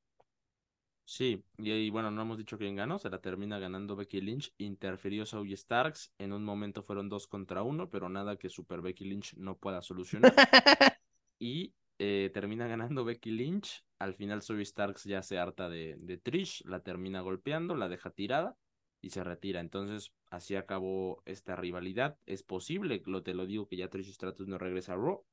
Sí, 1.03 1.43
y, 1.57 1.89
bueno, 1.89 2.11
no 2.11 2.21
hemos 2.21 2.37
dicho 2.37 2.59
quién 2.59 2.75
ganó, 2.75 2.99
se 2.99 3.09
la 3.09 3.19
termina 3.19 3.57
ganando 3.57 3.95
Becky 3.95 4.21
Lynch, 4.21 4.53
interfirió 4.59 5.25
Zoe 5.25 5.57
Starks, 5.57 6.13
en 6.19 6.33
un 6.33 6.45
momento 6.45 6.83
fueron 6.83 7.09
dos 7.09 7.25
contra 7.25 7.63
uno, 7.63 7.89
pero 7.89 8.09
nada 8.09 8.37
que 8.37 8.47
Super 8.47 8.81
Becky 8.81 9.05
Lynch 9.05 9.33
no 9.37 9.57
pueda 9.57 9.81
solucionar. 9.81 10.35
y 11.39 11.73
eh, 12.03 12.31
termina 12.33 12.65
ganando 12.65 13.05
Becky 13.05 13.29
Lynch, 13.29 13.85
al 13.99 14.15
final 14.15 14.41
Zoe 14.41 14.65
Starks 14.65 15.03
ya 15.03 15.21
se 15.21 15.37
harta 15.37 15.69
de, 15.69 15.97
de 15.99 16.17
Trish, 16.17 16.63
la 16.65 16.79
termina 16.79 17.21
golpeando, 17.21 17.75
la 17.75 17.89
deja 17.89 18.09
tirada 18.09 18.57
y 19.01 19.11
se 19.11 19.23
retira. 19.23 19.59
Entonces, 19.59 20.11
así 20.31 20.55
acabó 20.55 21.21
esta 21.25 21.55
rivalidad. 21.55 22.17
Es 22.25 22.41
posible, 22.41 23.03
lo 23.05 23.21
te 23.21 23.35
lo 23.35 23.45
digo, 23.45 23.67
que 23.67 23.77
ya 23.77 23.87
Trish 23.87 24.13
Stratus 24.13 24.47
no 24.47 24.57
regresa 24.57 24.93
a 24.93 24.95
Raw, 24.95 25.23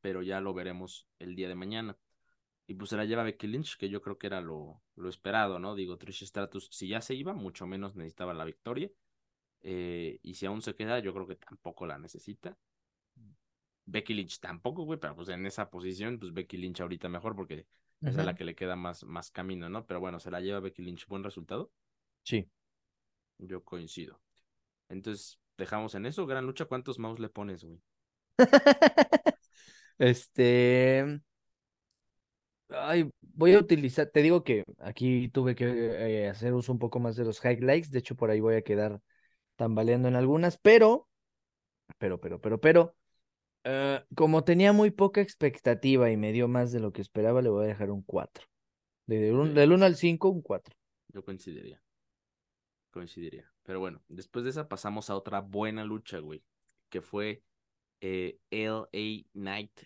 pero 0.00 0.22
ya 0.22 0.40
lo 0.40 0.54
veremos 0.54 1.08
el 1.18 1.34
día 1.34 1.48
de 1.48 1.56
mañana. 1.56 1.98
Y 2.68 2.74
pues 2.74 2.90
se 2.90 2.96
la 2.96 3.04
lleva 3.04 3.24
Becky 3.24 3.48
Lynch, 3.48 3.76
que 3.76 3.88
yo 3.88 4.00
creo 4.00 4.18
que 4.18 4.28
era 4.28 4.40
lo, 4.40 4.84
lo 4.94 5.08
esperado, 5.08 5.58
¿no? 5.58 5.74
Digo, 5.74 5.98
Trish 5.98 6.24
Stratus, 6.24 6.68
si 6.70 6.86
ya 6.86 7.00
se 7.00 7.16
iba, 7.16 7.32
mucho 7.32 7.66
menos 7.66 7.96
necesitaba 7.96 8.34
la 8.34 8.44
victoria. 8.44 8.88
Eh, 9.62 10.20
y 10.22 10.34
si 10.34 10.46
aún 10.46 10.62
se 10.62 10.76
queda, 10.76 11.00
yo 11.00 11.12
creo 11.12 11.26
que 11.26 11.34
tampoco 11.34 11.86
la 11.86 11.98
necesita. 11.98 12.56
Becky 13.84 14.14
Lynch 14.14 14.38
tampoco, 14.40 14.84
güey, 14.84 14.98
pero 14.98 15.14
pues 15.14 15.28
en 15.28 15.44
esa 15.46 15.70
posición, 15.70 16.18
pues 16.18 16.32
Becky 16.32 16.56
Lynch 16.56 16.80
ahorita 16.80 17.08
mejor 17.08 17.34
porque 17.34 17.66
es 18.02 18.18
a 18.18 18.24
la 18.24 18.34
que 18.34 18.44
le 18.44 18.54
queda 18.54 18.74
más, 18.74 19.04
más 19.04 19.30
camino, 19.30 19.68
¿no? 19.68 19.86
Pero 19.86 20.00
bueno, 20.00 20.18
se 20.18 20.30
la 20.30 20.40
lleva 20.40 20.60
Becky 20.60 20.82
Lynch. 20.82 21.06
¿Buen 21.06 21.22
resultado? 21.22 21.70
Sí. 22.24 22.48
Yo 23.38 23.62
coincido. 23.62 24.20
Entonces, 24.88 25.38
dejamos 25.56 25.94
en 25.94 26.06
eso. 26.06 26.26
Gran 26.26 26.44
lucha. 26.44 26.64
¿Cuántos 26.64 26.98
mouse 26.98 27.20
le 27.20 27.28
pones, 27.28 27.62
güey? 27.62 27.80
este. 29.98 31.20
Ay, 32.68 33.10
voy 33.20 33.52
a 33.52 33.58
utilizar, 33.58 34.06
te 34.06 34.22
digo 34.22 34.42
que 34.44 34.64
aquí 34.78 35.28
tuve 35.28 35.54
que 35.54 35.66
eh, 35.66 36.28
hacer 36.28 36.54
uso 36.54 36.72
un 36.72 36.78
poco 36.78 37.00
más 37.00 37.16
de 37.16 37.24
los 37.24 37.44
highlights, 37.44 37.90
de 37.90 37.98
hecho 37.98 38.16
por 38.16 38.30
ahí 38.30 38.40
voy 38.40 38.54
a 38.54 38.62
quedar 38.62 39.00
tambaleando 39.56 40.08
en 40.08 40.16
algunas, 40.16 40.56
pero, 40.56 41.06
pero, 41.98 42.18
pero, 42.18 42.40
pero, 42.40 42.60
pero, 42.60 42.96
eh, 43.64 44.02
como 44.14 44.44
tenía 44.44 44.72
muy 44.72 44.90
poca 44.90 45.20
expectativa 45.20 46.10
y 46.10 46.16
me 46.16 46.32
dio 46.32 46.48
más 46.48 46.72
de 46.72 46.80
lo 46.80 46.92
que 46.92 47.02
esperaba, 47.02 47.42
le 47.42 47.48
voy 47.48 47.64
a 47.64 47.68
dejar 47.68 47.90
un 47.90 48.02
4. 48.02 48.46
del 49.06 49.72
1 49.72 49.84
al 49.84 49.96
5, 49.96 50.28
un 50.28 50.42
4. 50.42 50.74
Yo 51.08 51.24
coincidiría. 51.24 51.82
Coincidiría. 52.90 53.50
Pero 53.62 53.80
bueno, 53.80 54.02
después 54.08 54.44
de 54.44 54.50
esa 54.50 54.68
pasamos 54.68 55.10
a 55.10 55.16
otra 55.16 55.40
buena 55.40 55.84
lucha, 55.84 56.18
güey, 56.18 56.42
que 56.88 57.00
fue 57.00 57.42
eh, 58.00 58.38
LA 58.50 59.24
Knight 59.32 59.80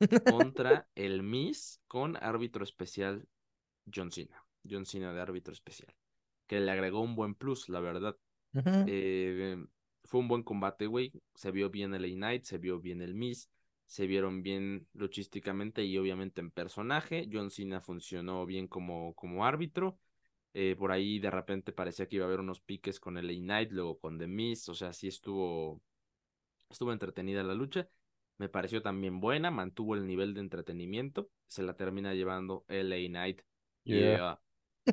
contra 0.24 0.88
el 0.94 1.22
Miss 1.22 1.80
con 1.86 2.16
árbitro 2.22 2.64
especial 2.64 3.26
John 3.92 4.10
Cena. 4.10 4.44
John 4.68 4.86
Cena 4.86 5.12
de 5.12 5.20
árbitro 5.20 5.52
especial. 5.52 5.94
Que 6.46 6.60
le 6.60 6.70
agregó 6.70 7.00
un 7.00 7.14
buen 7.14 7.34
plus, 7.34 7.68
la 7.68 7.80
verdad. 7.80 8.16
eh, 8.54 9.56
fue 10.08 10.20
un 10.20 10.28
buen 10.28 10.42
combate, 10.42 10.86
güey. 10.86 11.12
Se 11.34 11.50
vio 11.50 11.68
bien 11.70 11.94
el 11.94 12.04
A-Night, 12.04 12.44
se 12.44 12.56
vio 12.56 12.80
bien 12.80 13.02
el 13.02 13.14
Miss, 13.14 13.50
se 13.84 14.06
vieron 14.06 14.42
bien 14.42 14.86
luchísticamente 14.94 15.84
y 15.84 15.98
obviamente 15.98 16.40
en 16.40 16.50
personaje. 16.50 17.28
John 17.30 17.50
Cena 17.50 17.82
funcionó 17.82 18.46
bien 18.46 18.68
como, 18.68 19.14
como 19.14 19.44
árbitro. 19.44 19.98
Eh, 20.54 20.74
por 20.78 20.92
ahí 20.92 21.18
de 21.18 21.30
repente 21.30 21.72
parecía 21.72 22.08
que 22.08 22.16
iba 22.16 22.24
a 22.24 22.28
haber 22.28 22.40
unos 22.40 22.60
piques 22.62 22.98
con 22.98 23.18
el 23.18 23.28
A-Night, 23.28 23.70
luego 23.70 23.98
con 23.98 24.18
The 24.18 24.26
Miss. 24.26 24.70
O 24.70 24.74
sea, 24.74 24.94
sí 24.94 25.08
estuvo, 25.08 25.82
estuvo 26.70 26.90
entretenida 26.92 27.42
la 27.42 27.54
lucha. 27.54 27.86
Me 28.38 28.48
pareció 28.48 28.80
también 28.80 29.20
buena, 29.20 29.50
mantuvo 29.50 29.94
el 29.94 30.06
nivel 30.06 30.32
de 30.32 30.40
entretenimiento. 30.40 31.28
Se 31.48 31.62
la 31.62 31.76
termina 31.76 32.14
llevando 32.14 32.64
el 32.68 32.90
A-Night. 32.92 33.42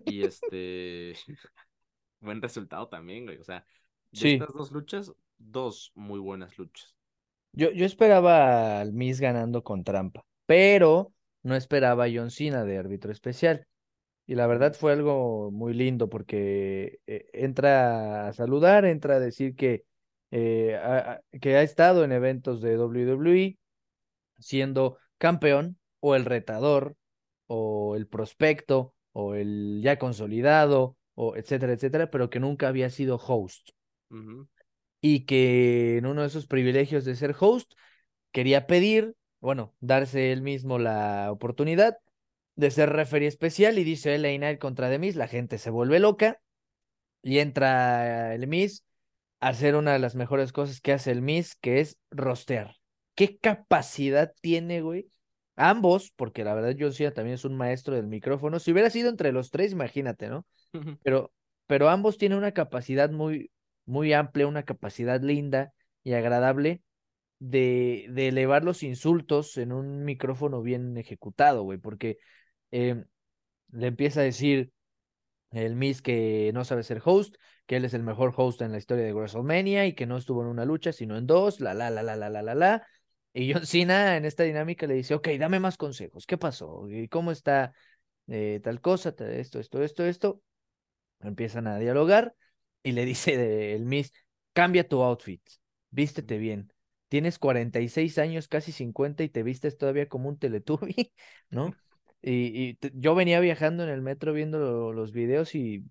y 0.05 0.23
este. 0.23 1.13
buen 2.19 2.41
resultado 2.41 2.89
también, 2.89 3.25
güey. 3.25 3.37
O 3.37 3.43
sea, 3.45 3.65
de 4.23 4.33
estas 4.33 4.53
dos 4.53 4.71
luchas, 4.71 5.11
dos 5.37 5.91
muy 5.95 6.19
buenas 6.19 6.57
luchas. 6.57 6.95
Yo, 7.53 7.71
yo 7.71 7.85
esperaba 7.85 8.79
al 8.79 8.93
Miss 8.93 9.19
ganando 9.19 9.63
con 9.63 9.83
trampa, 9.83 10.25
pero 10.45 11.13
no 11.43 11.55
esperaba 11.55 12.05
a 12.05 12.09
John 12.13 12.31
Cena 12.31 12.65
de 12.65 12.77
árbitro 12.77 13.11
especial. 13.11 13.67
Y 14.27 14.35
la 14.35 14.47
verdad 14.47 14.73
fue 14.73 14.93
algo 14.93 15.51
muy 15.51 15.73
lindo 15.73 16.09
porque 16.09 16.99
eh, 17.05 17.29
entra 17.33 18.27
a 18.27 18.33
saludar, 18.33 18.85
entra 18.85 19.15
a 19.15 19.19
decir 19.19 19.55
que, 19.55 19.83
eh, 20.31 20.77
que 21.39 21.55
ha 21.55 21.61
estado 21.61 22.03
en 22.03 22.11
eventos 22.11 22.61
de 22.61 22.77
WWE 22.77 23.57
siendo 24.39 24.97
campeón 25.17 25.77
o 25.99 26.15
el 26.15 26.25
retador 26.25 26.95
o 27.47 27.95
el 27.95 28.07
prospecto 28.07 28.93
o 29.13 29.35
el 29.35 29.81
ya 29.83 29.97
consolidado 29.99 30.97
o 31.13 31.35
etcétera, 31.35 31.73
etcétera, 31.73 32.09
pero 32.09 32.29
que 32.29 32.39
nunca 32.39 32.67
había 32.67 32.89
sido 32.89 33.17
host. 33.17 33.69
Y 35.01 35.25
que 35.25 35.97
en 35.97 36.05
uno 36.05 36.21
de 36.21 36.27
esos 36.27 36.47
privilegios 36.47 37.05
de 37.05 37.15
ser 37.15 37.35
host, 37.39 37.73
quería 38.31 38.67
pedir, 38.67 39.15
bueno, 39.39 39.75
darse 39.79 40.31
él 40.31 40.41
mismo 40.41 40.79
la 40.79 41.31
oportunidad 41.31 41.97
de 42.55 42.71
ser 42.71 42.89
referee 42.89 43.27
especial 43.27 43.77
y 43.77 43.83
dice 43.83 44.15
LA 44.15 44.37
Knight 44.37 44.59
contra 44.59 44.89
The 44.89 44.99
Miz, 44.99 45.15
la 45.15 45.27
gente 45.27 45.57
se 45.57 45.69
vuelve 45.69 45.99
loca 45.99 46.39
y 47.21 47.39
entra 47.39 48.33
el 48.33 48.47
Miz 48.47 48.83
a 49.39 49.49
hacer 49.49 49.75
una 49.75 49.93
de 49.93 49.99
las 49.99 50.15
mejores 50.15 50.51
cosas 50.51 50.81
que 50.81 50.93
hace 50.93 51.11
el 51.11 51.21
Miz, 51.21 51.55
que 51.55 51.79
es 51.81 51.97
rostear. 52.11 52.75
¿Qué 53.15 53.37
capacidad 53.37 54.33
tiene, 54.41 54.81
güey? 54.81 55.09
Ambos, 55.55 56.11
porque 56.15 56.43
la 56.43 56.53
verdad 56.53 56.75
John 56.77 56.93
Cena 56.93 57.11
también 57.11 57.35
es 57.35 57.45
un 57.45 57.55
maestro 57.55 57.95
del 57.95 58.07
micrófono. 58.07 58.59
Si 58.59 58.71
hubiera 58.71 58.89
sido 58.89 59.09
entre 59.09 59.31
los 59.31 59.51
tres, 59.51 59.71
imagínate, 59.71 60.27
¿no? 60.27 60.45
Pero, 61.03 61.31
pero 61.67 61.89
ambos 61.89 62.17
tienen 62.17 62.37
una 62.37 62.51
capacidad 62.51 63.09
muy, 63.09 63.51
muy 63.85 64.13
amplia, 64.13 64.47
una 64.47 64.63
capacidad 64.63 65.21
linda 65.21 65.73
y 66.03 66.13
agradable 66.13 66.81
de, 67.39 68.07
de 68.09 68.29
elevar 68.29 68.63
los 68.63 68.83
insultos 68.83 69.57
en 69.57 69.71
un 69.71 70.03
micrófono 70.05 70.61
bien 70.61 70.97
ejecutado, 70.97 71.63
güey, 71.63 71.77
porque 71.77 72.17
em, 72.71 73.05
le 73.71 73.87
empieza 73.87 74.21
a 74.21 74.23
decir 74.23 74.71
el 75.51 75.75
Miss 75.75 76.01
que 76.01 76.51
no 76.53 76.65
sabe 76.65 76.83
ser 76.83 77.01
host, 77.03 77.35
que 77.65 77.77
él 77.77 77.85
es 77.85 77.93
el 77.93 78.03
mejor 78.03 78.33
host 78.35 78.61
en 78.61 78.71
la 78.71 78.77
historia 78.77 79.05
de 79.05 79.13
WrestleMania 79.13 79.85
y 79.85 79.93
que 79.93 80.05
no 80.05 80.17
estuvo 80.17 80.41
en 80.41 80.47
una 80.47 80.65
lucha, 80.65 80.91
sino 80.91 81.17
en 81.17 81.27
dos, 81.27 81.59
la, 81.61 81.73
la, 81.73 81.89
la, 81.89 82.03
la, 82.03 82.15
la, 82.15 82.29
la, 82.29 82.41
la, 82.43 82.55
la. 82.55 82.87
Y 83.33 83.51
John 83.53 83.65
Cena 83.65 84.17
en 84.17 84.25
esta 84.25 84.43
dinámica 84.43 84.87
le 84.87 84.95
dice, 84.95 85.13
ok, 85.15 85.29
dame 85.39 85.59
más 85.59 85.77
consejos, 85.77 86.25
¿qué 86.25 86.37
pasó? 86.37 86.89
¿Y 86.89 87.07
cómo 87.07 87.31
está 87.31 87.73
eh, 88.27 88.59
tal 88.63 88.81
cosa, 88.81 89.13
esto, 89.19 89.59
esto, 89.59 89.81
esto, 89.83 90.05
esto? 90.05 90.41
Empiezan 91.21 91.67
a 91.67 91.77
dialogar 91.79 92.35
y 92.85 92.91
le 92.91 93.03
dice 93.03 93.73
el 93.73 93.83
Miss, 93.83 94.13
cambia 94.53 94.87
tu 94.87 95.01
outfit, 95.01 95.41
vístete 95.89 96.37
bien. 96.37 96.71
Tienes 97.07 97.39
46 97.39 98.19
años, 98.19 98.47
casi 98.47 98.71
50 98.71 99.23
y 99.23 99.29
te 99.29 99.41
vistes 99.41 99.77
todavía 99.77 100.07
como 100.07 100.29
un 100.29 100.37
Teletubby, 100.37 101.11
¿no? 101.49 101.75
Y, 102.21 102.77
yo 102.93 103.15
venía 103.15 103.39
viajando 103.39 103.83
en 103.83 103.89
el 103.89 104.01
metro 104.01 104.33
viendo 104.33 104.93
los 104.93 105.11
videos 105.11 105.55
y 105.55 105.83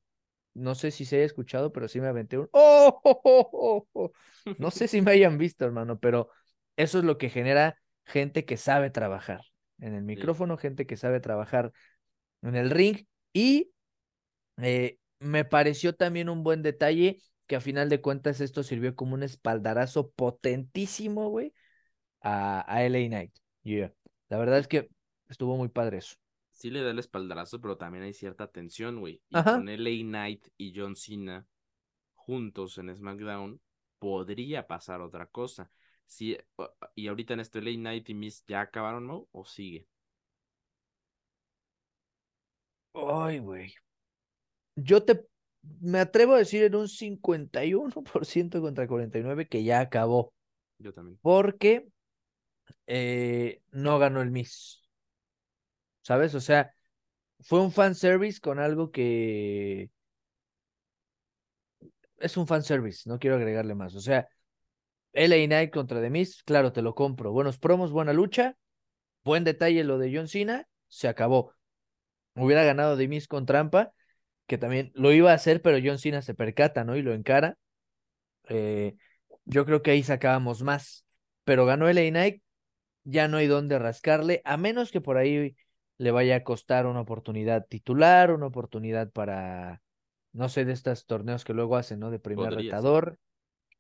no 0.55 0.77
sé 0.77 0.93
si 0.93 1.05
se 1.05 1.17
haya 1.17 1.25
escuchado, 1.25 1.73
pero 1.73 1.89
sí 1.89 2.01
me 2.01 2.07
aventé 2.07 2.39
un 2.39 2.49
¡Oh! 2.53 3.01
oh, 3.03 3.89
oh, 3.93 4.13
No 4.59 4.71
sé 4.71 4.87
si 4.87 5.03
me 5.03 5.11
hayan 5.11 5.37
visto, 5.37 5.65
hermano, 5.65 5.99
pero 5.99 6.29
eso 6.77 6.99
es 6.99 7.05
lo 7.05 7.19
que 7.19 7.29
genera 7.29 7.77
gente 8.05 8.45
que 8.45 8.57
sabe 8.57 8.91
trabajar 8.91 9.41
en 9.81 9.95
el 9.95 10.05
micrófono, 10.05 10.57
gente 10.57 10.87
que 10.87 10.97
sabe 10.97 11.19
trabajar 11.19 11.73
en 12.43 12.55
el 12.55 12.71
ring 12.71 13.07
y 13.33 13.73
eh, 14.59 14.99
me 15.25 15.45
pareció 15.45 15.95
también 15.95 16.29
un 16.29 16.43
buen 16.43 16.63
detalle 16.63 17.21
que 17.47 17.57
a 17.57 17.61
final 17.61 17.89
de 17.89 18.01
cuentas 18.01 18.41
esto 18.41 18.63
sirvió 18.63 18.95
como 18.95 19.15
un 19.15 19.23
espaldarazo 19.23 20.11
potentísimo, 20.11 21.29
güey, 21.29 21.53
a, 22.21 22.65
a 22.73 22.85
LA 22.85 23.09
Knight. 23.09 23.35
La 24.29 24.39
verdad 24.39 24.59
es 24.59 24.69
que 24.69 24.89
estuvo 25.29 25.57
muy 25.57 25.69
padre 25.69 25.99
eso. 25.99 26.17
Sí 26.51 26.71
le 26.71 26.83
da 26.83 26.91
el 26.91 26.99
espaldarazo, 26.99 27.61
pero 27.61 27.77
también 27.77 28.05
hay 28.05 28.13
cierta 28.13 28.47
tensión, 28.47 29.01
güey. 29.01 29.21
Y 29.29 29.43
con 29.43 29.69
LA 29.69 30.05
Knight 30.05 30.47
y 30.57 30.73
John 30.75 30.97
Cena 30.97 31.47
juntos 32.15 32.79
en 32.79 32.95
SmackDown, 32.95 33.61
podría 33.99 34.67
pasar 34.67 35.01
otra 35.01 35.27
cosa. 35.27 35.71
Si, 36.07 36.37
y 36.95 37.09
ahorita 37.09 37.35
en 37.35 37.41
este 37.41 37.59
LA 37.59 37.73
Knight 37.73 38.09
y 38.11 38.15
Miss 38.15 38.45
ya 38.47 38.63
acabaron, 38.63 39.07
¿no? 39.07 39.29
¿O 39.33 39.45
sigue? 39.45 39.87
Ay, 42.95 43.39
güey 43.41 43.75
yo 44.77 45.05
te 45.05 45.27
me 45.81 45.99
atrevo 46.01 46.35
a 46.35 46.39
decir 46.39 46.63
en 46.63 46.75
un 46.75 46.89
51% 46.89 48.61
contra 48.61 48.87
49 48.87 49.49
que 49.49 49.65
ya 49.65 49.81
acabó. 49.81 50.33
Yo 50.79 50.93
también. 50.93 51.19
Porque 51.23 51.89
eh, 52.87 53.63
no 53.71 53.99
ganó 53.99 54.21
el 54.21 54.31
Miss. 54.31 54.83
¿Sabes? 56.03 56.35
O 56.35 56.41
sea, 56.41 56.75
fue 57.41 57.61
un 57.61 57.73
fanservice 57.73 58.41
con 58.41 58.59
algo 58.59 58.91
que 58.91 59.91
es 62.19 62.37
un 62.37 62.47
fanservice, 62.47 63.09
no 63.09 63.19
quiero 63.19 63.37
agregarle 63.37 63.75
más. 63.75 63.95
O 63.95 64.01
sea, 64.01 64.29
LA 65.13 65.47
Knight 65.47 65.73
contra 65.73 66.01
The 66.01 66.11
Miss, 66.11 66.43
claro, 66.43 66.73
te 66.73 66.83
lo 66.83 66.95
compro. 66.95 67.33
Buenos 67.33 67.59
promos, 67.59 67.93
buena 67.93 68.13
lucha, 68.13 68.57
buen 69.25 69.45
detalle 69.45 69.85
lo 69.85 69.99
de 69.99 70.15
John 70.15 70.29
Cena, 70.29 70.67
se 70.89 71.09
acabó. 71.09 71.55
Hubiera 72.35 72.65
ganado 72.65 72.97
The 72.97 73.09
Miss 73.09 73.29
con 73.29 73.47
trampa, 73.47 73.93
que 74.47 74.59
también 74.59 74.93
lo 74.95 75.13
iba 75.13 75.31
a 75.31 75.35
hacer, 75.35 75.63
pero 75.63 75.79
John 75.83 75.99
Cena 75.99 76.23
se 76.23 76.35
percata, 76.35 76.85
¿no? 76.85 76.97
Y 76.97 77.03
lo 77.03 77.15
encara. 77.15 77.59
Eh, 78.49 78.97
yo 79.45 79.65
creo 79.65 79.83
que 79.83 79.91
ahí 79.91 80.03
sacábamos 80.03 80.63
más. 80.63 81.07
Pero 81.45 81.67
ganó 81.67 81.89
el 81.89 81.97
Knight, 82.11 82.43
ya 83.05 83.29
no 83.29 83.37
hay 83.37 83.47
dónde 83.47 83.79
rascarle, 83.79 84.41
a 84.45 84.57
menos 84.57 84.91
que 84.91 85.01
por 85.01 85.19
ahí 85.19 85.57
le 85.99 86.11
vaya 86.11 86.37
a 86.37 86.43
costar 86.43 86.87
una 86.87 87.01
oportunidad 87.01 87.67
titular, 87.67 88.33
una 88.33 88.47
oportunidad 88.47 89.11
para, 89.13 89.83
no 90.33 90.49
sé, 90.49 90.65
de 90.65 90.73
estos 90.73 91.07
torneos 91.07 91.45
que 91.45 91.53
luego 91.53 91.77
hacen, 91.77 92.01
¿no? 92.01 92.11
De 92.11 92.19
primer 92.19 92.55
retador. 92.55 93.19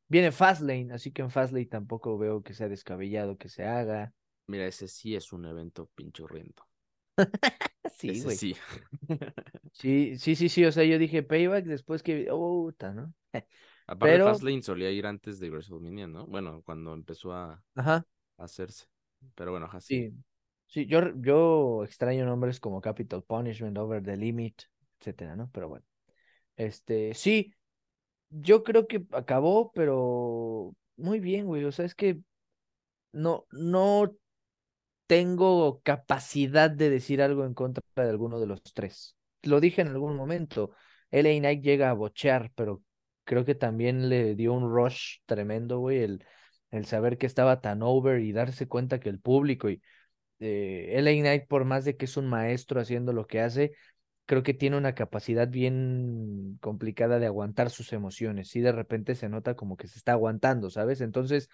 Viene 0.09 0.31
Fastlane, 0.31 0.93
así 0.93 1.11
que 1.11 1.23
en 1.23 1.31
Fastlane 1.31 1.67
tampoco 1.67 2.19
veo 2.19 2.43
que 2.43 2.55
sea 2.55 2.69
descabellado 2.69 3.39
que 3.39 3.49
se 3.49 3.65
haga. 3.65 4.13
Mira, 4.47 4.67
ese 4.67 4.87
sí 4.89 5.17
es 5.17 5.33
un 5.33 5.47
evento 5.47 5.89
pinchurriento. 5.95 6.65
sí, 7.97 8.23
güey. 8.23 8.37
Sí. 8.37 8.57
sí, 9.73 10.19
sí, 10.19 10.37
sí, 10.37 10.49
sí. 10.49 10.65
O 10.65 10.73
sea, 10.73 10.85
yo 10.85 10.99
dije 10.99 11.23
payback 11.23 11.65
después 11.65 12.03
que. 12.03 12.29
Oh, 12.31 12.73
¿no? 12.95 13.15
Aparte, 13.87 14.15
Pero... 14.15 14.27
Fastlane 14.27 14.63
solía 14.63 14.91
ir 14.91 15.07
antes 15.07 15.39
de 15.41 15.51
WrestleMania, 15.51 16.07
¿no? 16.07 16.27
Bueno, 16.27 16.63
cuando 16.65 16.95
empezó 16.95 17.33
a, 17.33 17.63
hacerse. 18.39 18.87
Pero 19.35 19.51
bueno, 19.51 19.69
así. 19.73 20.11
Sí. 20.11 20.17
Sí, 20.67 20.87
yo, 20.87 21.01
yo 21.17 21.85
extraño 21.85 22.25
nombres 22.25 22.59
como 22.59 22.81
Capital 22.81 23.23
Punishment, 23.23 23.77
Over 23.79 24.03
the 24.03 24.17
Limit, 24.17 24.63
etcétera, 24.99 25.37
¿no? 25.37 25.51
Pero 25.53 25.69
bueno. 25.69 25.85
Este, 26.57 27.15
sí, 27.15 27.55
yo 28.31 28.65
creo 28.65 28.87
que 28.87 29.05
acabó, 29.13 29.71
pero 29.73 30.75
muy 30.97 31.21
bien, 31.21 31.47
güey. 31.47 31.65
O 31.65 31.73
sea, 31.73 31.85
es 31.85 31.95
que 31.95 32.21
no, 33.13 33.47
no 33.53 34.17
tengo 35.07 35.81
capacidad 35.83 36.71
de 36.71 36.91
decir 36.91 37.23
algo 37.23 37.45
en 37.45 37.55
contra 37.55 37.83
de 37.97 38.11
alguno 38.11 38.41
de 38.41 38.47
los 38.47 38.63
tres. 38.63 39.17
Lo 39.43 39.61
dije 39.61 39.83
en 39.83 39.89
algún 39.89 40.17
momento. 40.17 40.73
LA 41.11 41.39
Knight 41.39 41.63
llega 41.63 41.91
a 41.91 41.93
bochear, 41.93 42.51
pero 42.55 42.83
creo 43.25 43.45
que 43.45 43.55
también 43.55 44.09
le 44.09 44.35
dio 44.35 44.53
un 44.53 44.71
rush 44.73 45.19
tremendo, 45.27 45.79
güey, 45.79 46.03
el, 46.03 46.25
el 46.71 46.87
saber 46.87 47.19
que 47.19 47.27
estaba 47.27 47.61
tan 47.61 47.83
over 47.83 48.21
y 48.21 48.33
darse 48.33 48.67
cuenta 48.69 49.01
que 49.01 49.09
el 49.11 49.21
público 49.21 49.69
y 49.71 49.83
eh, 50.41 50.91
LA 50.95 51.13
Knight, 51.21 51.47
por 51.49 51.65
más 51.65 51.85
de 51.85 51.97
que 51.97 52.05
es 52.07 52.17
un 52.17 52.27
maestro 52.29 52.81
haciendo 52.81 53.13
lo 53.13 53.27
que 53.27 53.41
hace, 53.41 53.73
creo 54.27 54.43
que 54.43 54.55
tiene 54.55 54.77
una 54.77 54.95
capacidad 54.95 55.49
bien 55.49 56.59
complicada 56.61 57.19
de 57.19 57.27
aguantar 57.27 57.71
sus 57.71 57.93
emociones. 57.93 58.55
Y 58.57 58.61
de 58.61 58.73
repente 58.73 59.15
se 59.15 59.29
nota 59.29 59.55
como 59.57 59.77
que 59.77 59.89
se 59.89 59.99
está 59.99 60.13
aguantando, 60.13 60.71
¿sabes? 60.71 61.01
Entonces, 61.01 61.49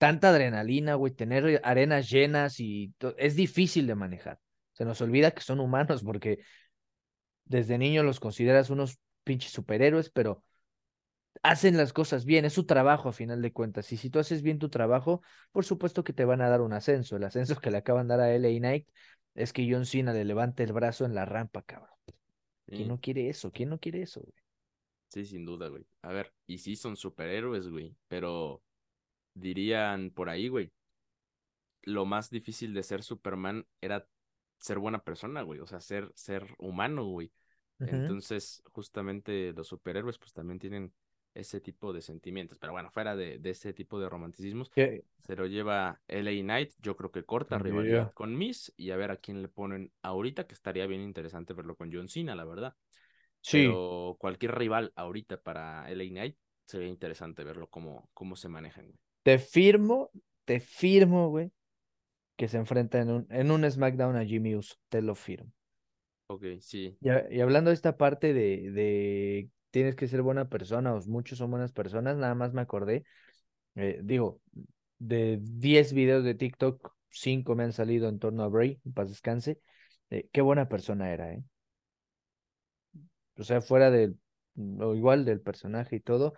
tanta 0.00 0.30
adrenalina, 0.30 0.94
güey, 0.94 1.12
tener 1.12 1.60
arenas 1.62 2.08
llenas 2.08 2.58
y 2.58 2.94
es 3.18 3.36
difícil 3.36 3.86
de 3.86 3.94
manejar. 3.94 4.40
Se 4.72 4.86
nos 4.86 5.02
olvida 5.02 5.32
que 5.32 5.42
son 5.42 5.60
humanos 5.60 6.02
porque 6.02 6.38
desde 7.44 7.76
niño 7.76 8.02
los 8.02 8.18
consideras 8.18 8.70
unos 8.70 8.98
pinches 9.24 9.52
superhéroes, 9.52 10.08
pero 10.08 10.42
hacen 11.42 11.76
las 11.76 11.92
cosas 11.92 12.24
bien, 12.24 12.46
es 12.46 12.54
su 12.54 12.64
trabajo 12.64 13.10
a 13.10 13.12
final 13.12 13.42
de 13.42 13.52
cuentas. 13.52 13.92
Y 13.92 13.98
si 13.98 14.08
tú 14.08 14.18
haces 14.18 14.40
bien 14.40 14.58
tu 14.58 14.70
trabajo, 14.70 15.20
por 15.52 15.66
supuesto 15.66 16.02
que 16.02 16.14
te 16.14 16.24
van 16.24 16.40
a 16.40 16.48
dar 16.48 16.62
un 16.62 16.72
ascenso. 16.72 17.16
El 17.16 17.24
ascenso 17.24 17.56
que 17.60 17.70
le 17.70 17.76
acaban 17.76 18.08
de 18.08 18.16
dar 18.16 18.20
a 18.20 18.34
LA 18.34 18.58
Knight 18.58 18.88
es 19.34 19.52
que 19.52 19.70
John 19.70 19.84
Cena 19.84 20.14
le 20.14 20.24
levante 20.24 20.62
el 20.62 20.72
brazo 20.72 21.04
en 21.04 21.14
la 21.14 21.26
rampa, 21.26 21.60
cabrón. 21.60 21.90
¿Quién 22.66 22.88
no 22.88 22.98
quiere 22.98 23.28
eso? 23.28 23.52
¿Quién 23.52 23.68
no 23.68 23.78
quiere 23.78 24.00
eso, 24.00 24.22
güey? 24.22 24.32
Sí, 25.08 25.26
sin 25.26 25.44
duda, 25.44 25.68
güey. 25.68 25.84
A 26.00 26.12
ver, 26.12 26.32
y 26.46 26.56
sí 26.56 26.74
son 26.74 26.96
superhéroes, 26.96 27.68
güey, 27.68 27.94
pero 28.08 28.62
dirían 29.34 30.10
por 30.10 30.28
ahí, 30.28 30.48
güey, 30.48 30.72
lo 31.82 32.04
más 32.04 32.30
difícil 32.30 32.74
de 32.74 32.82
ser 32.82 33.02
Superman 33.02 33.66
era 33.80 34.06
ser 34.58 34.78
buena 34.78 35.02
persona, 35.02 35.42
güey, 35.42 35.60
o 35.60 35.66
sea, 35.66 35.80
ser, 35.80 36.12
ser 36.14 36.46
humano, 36.58 37.04
güey. 37.04 37.32
Entonces, 37.78 38.62
justamente 38.72 39.54
los 39.54 39.68
superhéroes, 39.68 40.18
pues 40.18 40.34
también 40.34 40.58
tienen 40.58 40.92
ese 41.34 41.62
tipo 41.62 41.94
de 41.94 42.02
sentimientos. 42.02 42.58
Pero 42.58 42.72
bueno, 42.72 42.90
fuera 42.90 43.16
de, 43.16 43.40
ese 43.42 43.72
tipo 43.72 43.98
de 43.98 44.08
romanticismos, 44.08 44.70
se 44.74 45.36
lo 45.36 45.46
lleva 45.46 46.00
LA 46.06 46.42
Knight. 46.42 46.72
Yo 46.80 46.94
creo 46.96 47.10
que 47.10 47.24
corta 47.24 47.58
rivalidad 47.58 48.12
con 48.12 48.36
Miss 48.36 48.72
y 48.76 48.90
a 48.90 48.96
ver 48.96 49.10
a 49.10 49.16
quién 49.16 49.40
le 49.40 49.48
ponen 49.48 49.92
ahorita, 50.02 50.46
que 50.46 50.52
estaría 50.52 50.86
bien 50.86 51.00
interesante 51.00 51.54
verlo 51.54 51.74
con 51.74 51.90
John 51.90 52.08
Cena, 52.08 52.34
la 52.34 52.44
verdad. 52.44 52.76
Sí. 53.40 53.58
Pero 53.58 54.16
cualquier 54.18 54.56
rival 54.56 54.92
ahorita 54.94 55.40
para 55.40 55.90
LA 55.90 56.04
Knight 56.10 56.36
sería 56.66 56.88
interesante 56.88 57.44
verlo 57.44 57.68
cómo, 57.68 58.10
cómo 58.12 58.36
se 58.36 58.50
manejan. 58.50 58.92
Te 59.22 59.38
firmo, 59.38 60.10
te 60.44 60.60
firmo, 60.60 61.28
güey, 61.28 61.50
que 62.36 62.48
se 62.48 62.56
enfrenta 62.56 63.00
en 63.00 63.10
un, 63.10 63.26
en 63.30 63.50
un 63.50 63.70
SmackDown 63.70 64.16
a 64.16 64.24
Jimmy 64.24 64.54
Uso. 64.56 64.76
Te 64.88 65.02
lo 65.02 65.14
firmo. 65.14 65.52
Ok, 66.28 66.44
sí. 66.60 66.96
Y, 67.00 67.36
y 67.36 67.40
hablando 67.40 67.70
de 67.70 67.74
esta 67.74 67.96
parte 67.96 68.32
de, 68.32 68.70
de, 68.70 69.50
tienes 69.70 69.96
que 69.96 70.08
ser 70.08 70.22
buena 70.22 70.48
persona, 70.48 70.94
o 70.94 71.00
muchos 71.06 71.38
son 71.38 71.50
buenas 71.50 71.72
personas, 71.72 72.16
nada 72.16 72.34
más 72.34 72.52
me 72.52 72.60
acordé. 72.60 73.04
Eh, 73.74 74.00
digo, 74.02 74.40
de 74.98 75.38
10 75.40 75.92
videos 75.92 76.24
de 76.24 76.34
TikTok, 76.34 76.94
5 77.10 77.54
me 77.54 77.64
han 77.64 77.72
salido 77.72 78.08
en 78.08 78.18
torno 78.18 78.42
a 78.42 78.48
Bray, 78.48 78.80
paz 78.94 79.08
descanse. 79.08 79.60
qué 80.08 80.40
buena 80.40 80.68
persona 80.68 81.12
era, 81.12 81.32
¿eh? 81.32 81.42
O 83.36 83.44
sea, 83.44 83.60
fuera 83.60 83.90
del, 83.90 84.18
o 84.80 84.94
igual 84.94 85.24
del 85.24 85.40
personaje 85.40 85.96
y 85.96 86.00
todo, 86.00 86.34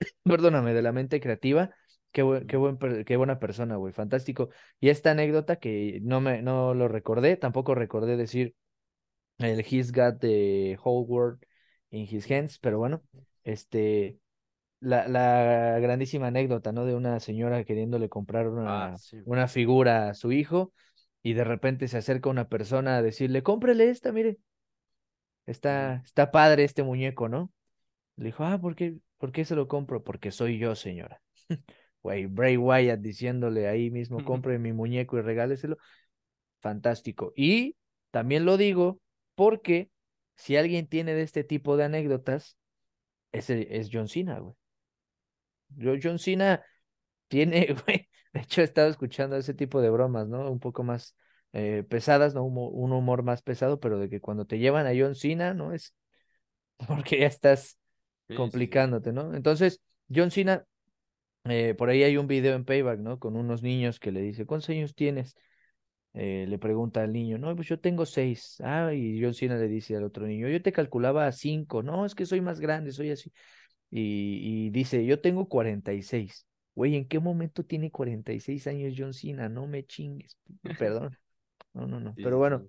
perdóname, 0.24 0.74
de 0.74 0.82
la 0.82 0.92
mente 0.92 1.20
creativa, 1.20 1.70
qué, 2.12 2.44
qué, 2.48 2.56
buen, 2.56 2.78
qué 3.04 3.16
buena 3.16 3.38
persona, 3.38 3.76
güey, 3.76 3.92
fantástico. 3.92 4.50
Y 4.80 4.88
esta 4.88 5.12
anécdota 5.12 5.56
que 5.56 6.00
no, 6.02 6.20
me, 6.20 6.42
no 6.42 6.74
lo 6.74 6.88
recordé, 6.88 7.36
tampoco 7.36 7.74
recordé 7.74 8.16
decir 8.16 8.54
el 9.38 9.60
He's 9.60 9.92
Got 9.92 10.20
the 10.20 10.78
Whole 10.82 11.06
World 11.06 11.40
in 11.90 12.06
His 12.10 12.30
Hands, 12.30 12.58
pero 12.58 12.78
bueno, 12.78 13.02
este, 13.44 14.18
la, 14.80 15.08
la 15.08 15.78
grandísima 15.80 16.28
anécdota, 16.28 16.72
¿no? 16.72 16.84
De 16.84 16.94
una 16.94 17.20
señora 17.20 17.64
queriéndole 17.64 18.08
comprar 18.08 18.48
una, 18.48 18.94
ah, 18.94 18.96
una 19.24 19.48
figura 19.48 20.10
a 20.10 20.14
su 20.14 20.32
hijo 20.32 20.72
y 21.22 21.34
de 21.34 21.44
repente 21.44 21.88
se 21.88 21.98
acerca 21.98 22.30
una 22.30 22.48
persona 22.48 22.96
a 22.96 23.02
decirle, 23.02 23.42
cómprele 23.42 23.90
esta, 23.90 24.12
mire, 24.12 24.38
está, 25.46 26.02
está 26.04 26.30
padre 26.30 26.64
este 26.64 26.82
muñeco, 26.82 27.28
¿no? 27.28 27.50
Le 28.16 28.26
dijo, 28.26 28.44
ah, 28.44 28.58
¿por 28.60 28.74
qué? 28.76 28.96
¿Por 29.26 29.32
qué 29.32 29.44
se 29.44 29.56
lo 29.56 29.66
compro? 29.66 30.04
Porque 30.04 30.30
soy 30.30 30.56
yo, 30.56 30.76
señora. 30.76 31.20
Güey, 32.00 32.26
Bray 32.26 32.56
Wyatt 32.56 33.00
diciéndole 33.00 33.66
ahí 33.66 33.90
mismo, 33.90 34.24
compre 34.24 34.60
mi 34.60 34.72
muñeco 34.72 35.18
y 35.18 35.22
regáleselo. 35.22 35.78
Fantástico. 36.60 37.32
Y 37.34 37.74
también 38.12 38.44
lo 38.44 38.56
digo 38.56 39.00
porque 39.34 39.90
si 40.36 40.56
alguien 40.56 40.86
tiene 40.86 41.14
de 41.14 41.22
este 41.22 41.42
tipo 41.42 41.76
de 41.76 41.82
anécdotas, 41.82 42.56
ese 43.32 43.76
es 43.76 43.88
John 43.92 44.06
Cena, 44.06 44.38
güey. 44.38 44.54
John 46.00 46.20
Cena 46.20 46.64
tiene, 47.26 47.74
güey, 47.84 48.08
de 48.32 48.40
hecho 48.42 48.60
he 48.60 48.64
estado 48.64 48.90
escuchando 48.90 49.34
ese 49.34 49.54
tipo 49.54 49.80
de 49.80 49.90
bromas, 49.90 50.28
¿no? 50.28 50.48
Un 50.52 50.60
poco 50.60 50.84
más 50.84 51.16
eh, 51.52 51.82
pesadas, 51.82 52.32
¿no? 52.32 52.44
Un, 52.44 52.92
humor 52.92 53.24
más 53.24 53.42
pesado, 53.42 53.80
pero 53.80 53.98
de 53.98 54.08
que 54.08 54.20
cuando 54.20 54.46
te 54.46 54.60
llevan 54.60 54.86
a 54.86 54.92
John 54.96 55.16
Cena, 55.16 55.52
¿no? 55.52 55.72
Es 55.72 55.96
porque 56.86 57.18
ya 57.18 57.26
estás 57.26 57.76
complicándote, 58.34 59.12
¿no? 59.12 59.34
Entonces, 59.34 59.80
John 60.14 60.30
Cena, 60.30 60.64
eh, 61.44 61.74
por 61.74 61.90
ahí 61.90 62.02
hay 62.02 62.16
un 62.16 62.26
video 62.26 62.54
en 62.54 62.64
Payback, 62.64 62.98
¿no? 63.00 63.18
Con 63.18 63.36
unos 63.36 63.62
niños 63.62 64.00
que 64.00 64.12
le 64.12 64.20
dice, 64.20 64.46
¿cuántos 64.46 64.70
años 64.70 64.94
tienes? 64.94 65.36
Eh, 66.14 66.46
le 66.48 66.58
pregunta 66.58 67.02
al 67.02 67.12
niño, 67.12 67.36
no, 67.36 67.54
pues 67.54 67.68
yo 67.68 67.78
tengo 67.78 68.06
seis. 68.06 68.56
Ah, 68.64 68.92
y 68.94 69.22
John 69.22 69.34
Cena 69.34 69.56
le 69.56 69.68
dice 69.68 69.96
al 69.96 70.04
otro 70.04 70.26
niño, 70.26 70.48
yo 70.48 70.62
te 70.62 70.72
calculaba 70.72 71.26
a 71.26 71.32
cinco. 71.32 71.82
No, 71.82 72.06
es 72.06 72.14
que 72.14 72.26
soy 72.26 72.40
más 72.40 72.58
grande, 72.58 72.92
soy 72.92 73.10
así. 73.10 73.32
Y, 73.90 74.66
y 74.66 74.70
dice, 74.70 75.04
yo 75.04 75.20
tengo 75.20 75.48
cuarenta 75.48 75.92
y 75.92 76.02
seis. 76.02 76.46
Güey, 76.74 76.96
¿en 76.96 77.06
qué 77.06 77.20
momento 77.20 77.64
tiene 77.64 77.90
cuarenta 77.90 78.32
y 78.32 78.40
seis 78.40 78.66
años 78.66 78.94
John 78.96 79.12
Cena? 79.12 79.48
No 79.48 79.66
me 79.66 79.84
chingues. 79.84 80.38
Perdón. 80.78 81.16
No, 81.74 81.86
no, 81.86 82.00
no. 82.00 82.14
Pero 82.14 82.38
bueno, 82.38 82.66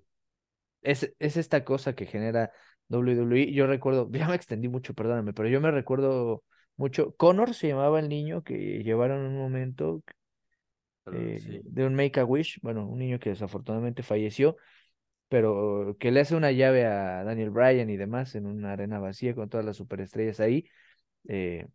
es, 0.82 1.14
es 1.18 1.36
esta 1.36 1.64
cosa 1.64 1.94
que 1.94 2.06
genera 2.06 2.52
WWE. 2.88 3.52
Yo 3.52 3.66
recuerdo, 3.66 4.08
ya 4.12 4.28
me 4.28 4.34
extendí 4.36 4.68
mucho, 4.68 4.94
perdóname, 4.94 5.32
pero 5.32 5.48
yo 5.48 5.60
me 5.60 5.70
recuerdo 5.70 6.44
mucho. 6.76 7.14
Connor 7.16 7.54
se 7.54 7.68
llamaba 7.68 8.00
el 8.00 8.08
niño 8.08 8.42
que 8.42 8.82
llevaron 8.82 9.20
un 9.20 9.36
momento 9.38 10.02
eh, 11.12 11.60
de 11.64 11.86
un 11.86 11.94
Make 11.94 12.20
a 12.20 12.24
Wish, 12.24 12.58
bueno, 12.62 12.86
un 12.86 12.98
niño 12.98 13.18
que 13.18 13.30
desafortunadamente 13.30 14.02
falleció, 14.02 14.56
pero 15.28 15.96
que 15.98 16.10
le 16.10 16.20
hace 16.20 16.36
una 16.36 16.52
llave 16.52 16.86
a 16.86 17.24
Daniel 17.24 17.50
Bryan 17.50 17.90
y 17.90 17.96
demás 17.96 18.34
en 18.34 18.46
una 18.46 18.72
arena 18.72 18.98
vacía 18.98 19.34
con 19.34 19.48
todas 19.48 19.66
las 19.66 19.76
superestrellas 19.76 20.40
ahí. 20.40 20.68
Eh, 21.28 21.66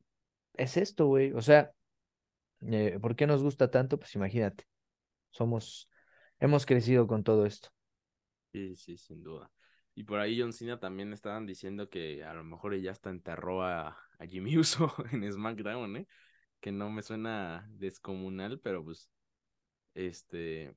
es 0.55 0.77
esto, 0.77 1.07
güey. 1.07 1.33
O 1.33 1.41
sea, 1.41 1.71
eh, 2.61 2.97
¿por 3.01 3.15
qué 3.15 3.27
nos 3.27 3.43
gusta 3.43 3.71
tanto? 3.71 3.99
Pues 3.99 4.15
imagínate, 4.15 4.65
somos, 5.31 5.89
hemos 6.39 6.65
crecido 6.65 7.07
con 7.07 7.23
todo 7.23 7.45
esto. 7.45 7.69
Sí, 8.51 8.75
sí, 8.75 8.97
sin 8.97 9.23
duda. 9.23 9.51
Y 9.95 10.03
por 10.03 10.19
ahí 10.19 10.39
John 10.39 10.53
Cena 10.53 10.79
también 10.79 11.13
estaban 11.13 11.45
diciendo 11.45 11.89
que 11.89 12.23
a 12.23 12.33
lo 12.33 12.43
mejor 12.43 12.73
ella 12.73 12.91
hasta 12.91 13.09
enterró 13.09 13.63
a, 13.63 13.97
a 14.17 14.25
Jimmy 14.25 14.57
Uso 14.57 14.93
en 15.11 15.31
SmackDown, 15.31 15.97
¿eh? 15.97 16.07
Que 16.59 16.71
no 16.71 16.89
me 16.89 17.03
suena 17.03 17.67
descomunal, 17.71 18.59
pero 18.59 18.83
pues 18.83 19.09
este, 19.93 20.73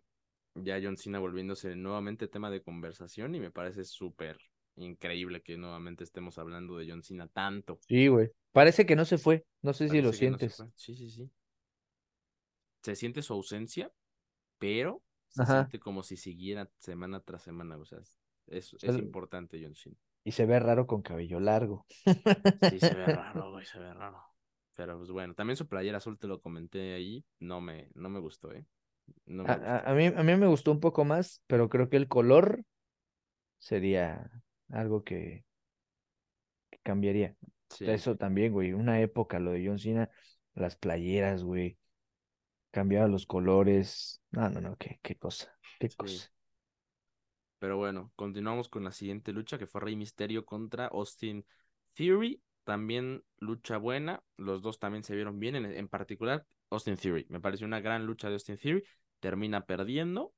ya 0.55 0.81
John 0.83 0.97
Cena 0.97 1.19
volviéndose 1.19 1.77
nuevamente 1.77 2.29
tema 2.29 2.51
de 2.51 2.63
conversación 2.63 3.35
y 3.35 3.41
me 3.41 3.51
parece 3.51 3.85
súper 3.85 4.39
increíble 4.77 5.43
que 5.43 5.57
nuevamente 5.57 6.05
estemos 6.05 6.39
hablando 6.39 6.77
de 6.77 6.91
John 6.91 7.03
Cena 7.03 7.29
tanto. 7.29 7.79
Sí, 7.89 8.09
güey. 8.09 8.31
Parece 8.53 8.87
que 8.87 8.97
no 8.97 9.05
se 9.05 9.19
fue. 9.19 9.45
No 9.63 9.73
sé 9.73 9.89
si 9.89 10.01
lo 10.01 10.13
sientes. 10.13 10.63
sí, 10.75 10.95
sí, 10.95 11.11
sí. 11.11 11.31
Se 12.83 12.95
siente 12.95 13.23
su 13.23 13.33
ausencia, 13.33 13.91
pero 14.59 15.03
se 15.29 15.45
siente 15.45 15.79
como 15.79 16.03
si 16.03 16.17
siguiera 16.17 16.71
semana 16.79 17.21
tras 17.21 17.43
semana. 17.43 17.77
O 17.77 17.85
sea, 17.85 17.99
es, 17.99 18.17
es 18.49 18.75
importante 18.83 19.61
John 19.63 19.75
Cena. 19.75 19.97
Y 20.25 20.33
se 20.33 20.45
ve 20.45 20.59
raro 20.59 20.87
con 20.87 21.03
cabello 21.03 21.39
largo. 21.39 21.87
Sí, 22.05 22.81
se 22.81 22.95
ve 22.95 23.07
raro, 23.35 23.53
güey, 23.53 23.65
se 23.65 23.79
ve 23.79 23.95
raro. 23.95 24.23
Pero 24.75 24.99
pues 24.99 25.11
bueno, 25.11 25.35
también 25.35 25.57
su 25.57 25.69
playera 25.69 25.99
azul 25.99 26.19
te 26.19 26.27
lo 26.27 26.41
comenté 26.41 26.95
ahí, 26.95 27.25
no 27.39 27.61
me, 27.61 27.91
no 27.95 28.09
me 28.09 28.21
gustó, 28.21 28.53
¿eh? 28.53 28.67
a, 29.47 29.95
mí, 29.95 30.07
a 30.07 30.23
mí 30.23 30.37
me 30.37 30.47
gustó 30.49 30.73
un 30.73 30.81
poco 30.81 31.05
más, 31.05 31.43
pero 31.47 31.69
creo 31.69 31.89
que 31.89 31.97
el 31.97 32.09
color 32.09 32.65
sería 33.59 34.31
algo 34.69 35.05
que, 35.05 35.45
cambiaría. 36.83 37.37
Eso 37.81 38.17
también, 38.17 38.53
güey. 38.53 38.73
Una 38.73 39.01
época, 39.01 39.41
lo 39.41 39.51
de 39.51 39.67
John 39.67 39.79
Cena, 39.79 40.09
las 40.55 40.77
playeras, 40.77 41.43
güey. 41.43 41.79
Cambiaba 42.71 43.09
los 43.09 43.27
colores. 43.27 44.23
No, 44.31 44.49
no, 44.51 44.61
no, 44.61 44.77
qué, 44.77 45.01
qué 45.03 45.17
cosa. 45.17 45.53
Qué 45.81 45.89
cosa. 45.91 46.31
Pero 47.59 47.77
bueno, 47.77 48.13
continuamos 48.17 48.69
con 48.69 48.85
la 48.85 48.93
siguiente 48.93 49.33
lucha 49.33 49.59
que 49.59 49.67
fue 49.67 49.81
Rey 49.81 49.97
Misterio 49.97 50.45
contra 50.45 50.87
Austin 50.87 51.45
Theory. 51.95 52.43
También 52.65 53.25
lucha 53.39 53.79
buena. 53.79 54.23
Los 54.37 54.63
dos 54.63 54.79
también 54.79 55.05
se 55.05 55.15
vieron 55.15 55.39
bien. 55.39 55.57
En, 55.57 55.67
en 55.67 55.89
particular, 55.89 56.47
Austin 56.71 56.97
Theory. 56.97 57.27
Me 57.29 57.41
pareció 57.41 57.67
una 57.67 57.81
gran 57.81 58.07
lucha 58.07 58.29
de 58.29 58.35
Austin 58.35 58.59
Theory. 58.59 58.85
termina 59.21 59.65
perdiendo. 59.67 60.35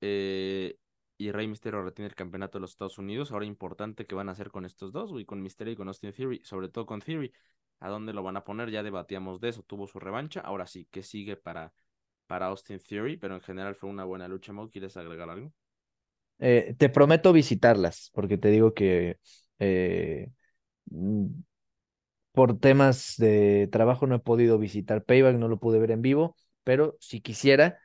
Eh, 0.00 0.76
y 1.16 1.32
Rey 1.32 1.48
Misterio 1.48 1.82
retiene 1.82 2.08
el 2.08 2.14
campeonato 2.14 2.58
de 2.58 2.62
los 2.62 2.70
Estados 2.70 2.98
Unidos. 2.98 3.32
Ahora 3.32 3.44
importante 3.44 4.06
que 4.06 4.14
van 4.14 4.28
a 4.28 4.32
hacer 4.32 4.50
con 4.50 4.64
estos 4.64 4.92
dos, 4.92 5.10
güey, 5.10 5.24
con 5.24 5.42
Misterio 5.42 5.72
y 5.72 5.76
con 5.76 5.88
Austin 5.88 6.12
Theory, 6.12 6.40
sobre 6.44 6.68
todo 6.68 6.86
con 6.86 7.00
Theory. 7.00 7.32
¿A 7.80 7.88
dónde 7.88 8.12
lo 8.12 8.22
van 8.22 8.36
a 8.36 8.44
poner? 8.44 8.70
Ya 8.70 8.82
debatíamos 8.82 9.40
de 9.40 9.48
eso, 9.50 9.62
tuvo 9.62 9.86
su 9.86 9.98
revancha. 10.00 10.40
Ahora 10.40 10.66
sí, 10.66 10.86
¿qué 10.90 11.02
sigue 11.02 11.36
para, 11.36 11.72
para 12.26 12.46
Austin 12.46 12.78
Theory? 12.80 13.16
Pero 13.16 13.34
en 13.34 13.40
general 13.40 13.74
fue 13.74 13.90
una 13.90 14.04
buena 14.04 14.28
lucha, 14.28 14.52
Mo. 14.52 14.70
¿Quieres 14.70 14.96
agregar 14.96 15.30
algo? 15.30 15.52
Eh, 16.40 16.74
te 16.78 16.88
prometo 16.88 17.32
visitarlas, 17.32 18.10
porque 18.14 18.38
te 18.38 18.48
digo 18.50 18.72
que 18.74 19.18
eh, 19.58 20.30
mm, 20.86 21.26
por 22.32 22.58
temas 22.60 23.14
de 23.18 23.68
trabajo 23.72 24.06
no 24.06 24.16
he 24.16 24.18
podido 24.20 24.58
visitar 24.58 25.04
Payback, 25.04 25.36
no 25.36 25.48
lo 25.48 25.58
pude 25.58 25.78
ver 25.78 25.90
en 25.90 26.02
vivo, 26.02 26.36
pero 26.64 26.96
si 27.00 27.20
quisiera, 27.20 27.78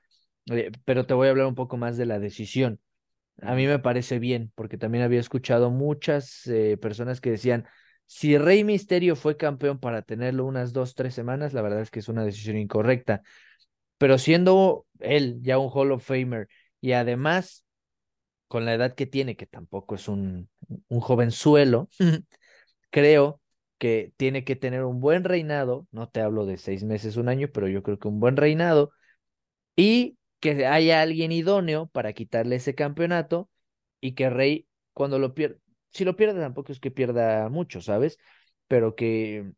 eh, 0.51 0.71
pero 0.85 1.05
te 1.05 1.13
voy 1.13 1.27
a 1.27 1.31
hablar 1.31 1.47
un 1.47 1.55
poco 1.55 1.77
más 1.77 1.97
de 1.97 2.05
la 2.05 2.19
decisión. 2.19 2.79
A 3.41 3.55
mí 3.55 3.67
me 3.67 3.79
parece 3.79 4.19
bien, 4.19 4.51
porque 4.55 4.77
también 4.77 5.03
había 5.03 5.19
escuchado 5.19 5.71
muchas 5.71 6.43
personas 6.81 7.21
que 7.21 7.31
decían, 7.31 7.65
si 8.07 8.37
Rey 8.37 8.63
Misterio 8.63 9.15
fue 9.15 9.37
campeón 9.37 9.79
para 9.79 10.03
tenerlo 10.03 10.45
unas 10.45 10.73
dos, 10.73 10.95
tres 10.95 11.15
semanas, 11.15 11.53
la 11.53 11.61
verdad 11.63 11.81
es 11.81 11.91
que 11.91 11.99
es 11.99 12.09
una 12.09 12.25
decisión 12.25 12.57
incorrecta. 12.57 13.23
Pero 13.97 14.17
siendo 14.17 14.85
él 14.99 15.39
ya 15.41 15.57
un 15.59 15.69
Hall 15.73 15.91
of 15.91 16.05
Famer 16.05 16.47
y 16.81 16.93
además 16.93 17.62
con 18.53 18.65
la 18.65 18.75
edad 18.75 18.93
que 18.93 19.07
tiene, 19.07 19.35
que 19.35 19.47
tampoco 19.47 19.95
es 19.95 20.07
un, 20.07 20.47
un 20.89 20.99
jovenzuelo, 21.01 21.89
creo 22.91 23.41
que 23.79 24.13
tiene 24.17 24.43
que 24.45 24.55
tener 24.55 24.83
un 24.85 24.99
buen 25.01 25.23
reinado, 25.25 25.87
no 25.91 26.09
te 26.09 26.21
hablo 26.21 26.45
de 26.45 26.57
seis 26.57 26.83
meses, 26.83 27.17
un 27.17 27.29
año, 27.29 27.49
pero 27.53 27.67
yo 27.67 27.83
creo 27.83 27.99
que 27.99 28.07
un 28.09 28.19
buen 28.19 28.37
reinado 28.37 28.91
y 29.75 30.17
que 30.39 30.65
haya 30.67 31.01
alguien 31.01 31.31
idóneo 31.31 31.87
para 31.87 32.13
quitarle 32.13 32.57
ese 32.57 32.75
campeonato 32.75 33.49
y 34.01 34.13
que 34.15 34.29
Rey, 34.29 34.67
cuando 34.93 35.19
lo 35.19 35.33
pierda, 35.35 35.57
si 35.91 36.05
lo 36.05 36.15
pierde 36.17 36.41
tampoco 36.41 36.71
es 36.71 36.79
que 36.79 36.91
pierda 36.91 37.49
mucho, 37.49 37.81
¿sabes? 37.81 38.17
Pero 38.67 38.95
que, 38.95 39.51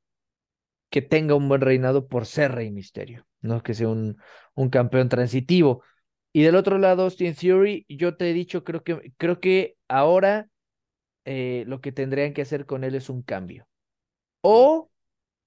que 0.89 1.02
tenga 1.02 1.36
un 1.36 1.50
buen 1.50 1.62
reinado 1.62 2.08
por 2.08 2.26
ser 2.26 2.54
Rey 2.54 2.72
Misterio, 2.72 3.26
no 3.41 3.62
que 3.64 3.74
sea 3.74 3.89
un, 3.89 4.18
un 4.56 4.70
campeón 4.70 5.10
transitivo. 5.10 5.84
Y 6.36 6.44
del 6.44 6.58
otro 6.58 6.78
lado, 6.80 7.04
Austin 7.04 7.34
Theory, 7.34 7.86
yo 7.88 8.18
te 8.18 8.30
he 8.30 8.34
dicho, 8.34 8.66
creo 8.66 8.84
que, 8.84 9.14
creo 9.16 9.40
que 9.40 9.78
ahora 9.88 10.50
eh, 11.24 11.64
lo 11.66 11.80
que 11.80 11.94
tendrían 11.94 12.34
que 12.34 12.42
hacer 12.42 12.66
con 12.66 12.84
él 12.84 12.94
es 12.96 13.10
un 13.10 13.22
cambio. 13.22 13.70
O 14.42 14.92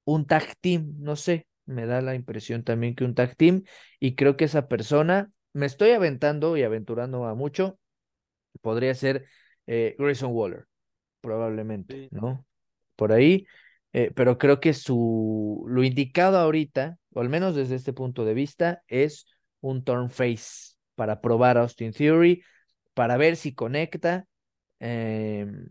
un 0.05 0.27
tag 0.27 0.57
team, 0.63 0.95
no 0.99 1.15
sé, 1.15 1.47
me 1.67 1.85
da 1.85 2.01
la 2.01 2.15
impresión 2.15 2.65
también 2.65 2.95
que 2.95 3.05
un 3.05 3.15
tag 3.15 3.37
team. 3.37 3.65
Y 4.01 4.15
creo 4.15 4.39
que 4.39 4.47
esa 4.47 4.67
persona, 4.67 5.31
me 5.53 5.67
estoy 5.67 5.91
aventando 5.91 6.57
y 6.57 6.63
aventurando 6.63 7.27
a 7.27 7.35
mucho, 7.35 7.79
podría 8.63 8.95
ser 8.95 9.27
eh, 9.67 9.95
Grayson 9.99 10.33
Waller, 10.33 10.69
probablemente, 11.21 12.09
¿no? 12.13 12.47
Por 12.97 13.13
ahí. 13.13 13.47
Eh, 13.93 14.11
pero 14.15 14.39
creo 14.39 14.59
que 14.59 14.73
su 14.73 15.67
lo 15.69 15.85
indicado 15.85 16.39
ahorita, 16.39 16.97
o 17.13 17.21
al 17.21 17.29
menos 17.29 17.55
desde 17.55 17.75
este 17.75 17.93
punto 17.93 18.25
de 18.25 18.33
vista, 18.33 18.83
es 18.89 19.27
un 19.61 19.85
turn 19.85 20.09
face 20.09 20.78
para 20.99 21.21
probar 21.21 21.59
Austin 21.59 21.93
Theory, 21.93 22.43
para 22.93 23.17
ver 23.17 23.37
si 23.37 23.55
conecta, 23.55 24.27
em, 24.81 25.69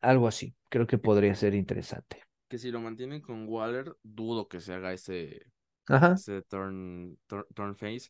algo 0.00 0.26
así. 0.26 0.56
Creo 0.70 0.86
que 0.86 0.96
podría 0.96 1.34
ser 1.34 1.54
interesante. 1.54 2.22
Que 2.48 2.56
si 2.56 2.70
lo 2.70 2.80
mantienen 2.80 3.20
con 3.20 3.46
Waller, 3.46 3.94
dudo 4.02 4.48
que 4.48 4.58
se 4.58 4.72
haga 4.72 4.94
ese, 4.94 5.44
ese 6.14 6.40
turn, 6.44 7.18
turn, 7.54 7.76
face. 7.76 8.08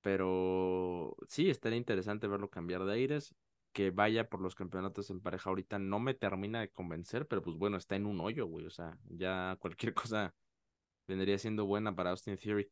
Pero 0.00 1.14
sí, 1.28 1.50
estaría 1.50 1.76
interesante 1.76 2.26
verlo 2.26 2.48
cambiar 2.48 2.86
de 2.86 2.94
aires. 2.94 3.34
Que 3.74 3.90
vaya 3.90 4.30
por 4.30 4.40
los 4.40 4.54
campeonatos 4.54 5.10
en 5.10 5.20
pareja 5.20 5.50
ahorita 5.50 5.78
no 5.78 6.00
me 6.00 6.14
termina 6.14 6.60
de 6.60 6.70
convencer, 6.70 7.26
pero 7.26 7.42
pues 7.42 7.56
bueno, 7.56 7.76
está 7.76 7.96
en 7.96 8.06
un 8.06 8.18
hoyo, 8.20 8.46
güey. 8.46 8.64
O 8.64 8.70
sea, 8.70 8.96
ya 9.10 9.58
cualquier 9.60 9.92
cosa 10.32 10.34
vendría 11.06 11.36
siendo 11.36 11.66
buena 11.66 11.94
para 11.94 12.12
Austin 12.12 12.38
Theory. 12.38 12.70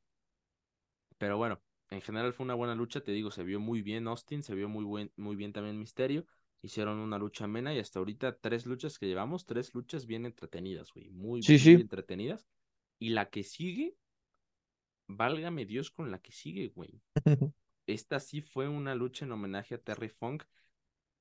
Pero 1.19 1.37
bueno, 1.37 1.61
en 1.91 2.01
general 2.01 2.33
fue 2.33 2.45
una 2.45 2.55
buena 2.55 2.75
lucha, 2.75 3.03
te 3.03 3.13
digo, 3.13 3.31
se 3.31 3.45
vio 3.45 3.61
muy 3.61 3.83
bien 3.83 4.09
Austin, 4.09 4.43
se 4.43 4.55
vio 4.55 4.69
muy, 4.69 4.85
buen, 4.85 5.13
muy 5.17 5.37
bien 5.37 5.53
también 5.53 5.79
Misterio. 5.79 6.27
Hicieron 6.63 6.99
una 6.99 7.19
lucha 7.19 7.45
amena 7.45 7.73
y 7.75 7.79
hasta 7.79 8.01
ahorita 8.01 8.39
tres 8.39 8.67
luchas 8.67 8.99
que 8.99 9.07
llevamos, 9.07 9.47
tres 9.47 9.73
luchas 9.75 10.07
bien 10.07 10.27
entretenidas, 10.27 10.93
güey. 10.93 11.11
Muy, 11.11 11.41
bien 11.43 11.81
entretenidas. 11.81 12.49
Y 12.99 13.11
la 13.11 13.31
que 13.31 13.45
sigue, 13.45 13.95
válgame 15.07 15.65
Dios 15.65 15.91
con 15.91 16.11
la 16.11 16.19
que 16.19 16.33
sigue, 16.33 16.69
güey. 16.69 17.01
Esta 17.87 18.19
sí 18.19 18.41
fue 18.41 18.69
una 18.69 18.97
lucha 18.97 19.25
en 19.25 19.33
homenaje 19.33 19.77
a 19.77 19.79
Terry 19.79 20.09
Funk, 20.09 20.43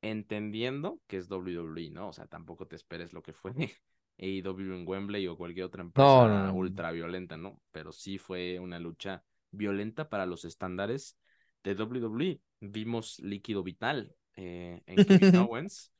entendiendo 0.01 0.99
que 1.05 1.17
es 1.17 1.29
WWE, 1.29 1.91
¿no? 1.91 2.09
O 2.09 2.13
sea, 2.13 2.25
tampoco 2.25 2.65
te 2.65 2.75
esperes 2.75 3.13
lo 3.13 3.21
que 3.21 3.33
fue 3.33 3.53
AEW 4.17 4.73
en 4.73 4.87
Wembley 4.87 5.27
o 5.27 5.37
cualquier 5.37 5.65
otra 5.65 5.83
empresa 5.83 6.51
ultra 6.53 6.91
violenta, 6.91 7.37
¿no? 7.37 7.61
Pero 7.71 7.91
sí 7.91 8.17
fue 8.17 8.59
una 8.59 8.79
lucha 8.79 9.23
violenta 9.55 10.09
para 10.09 10.25
los 10.25 10.45
estándares 10.45 11.17
de 11.63 11.73
WWE. 11.73 12.41
Vimos 12.59 13.19
líquido 13.19 13.63
vital 13.63 14.15
eh, 14.35 14.81
en 14.85 15.05
Kevin 15.05 15.35
Owens. 15.49 15.91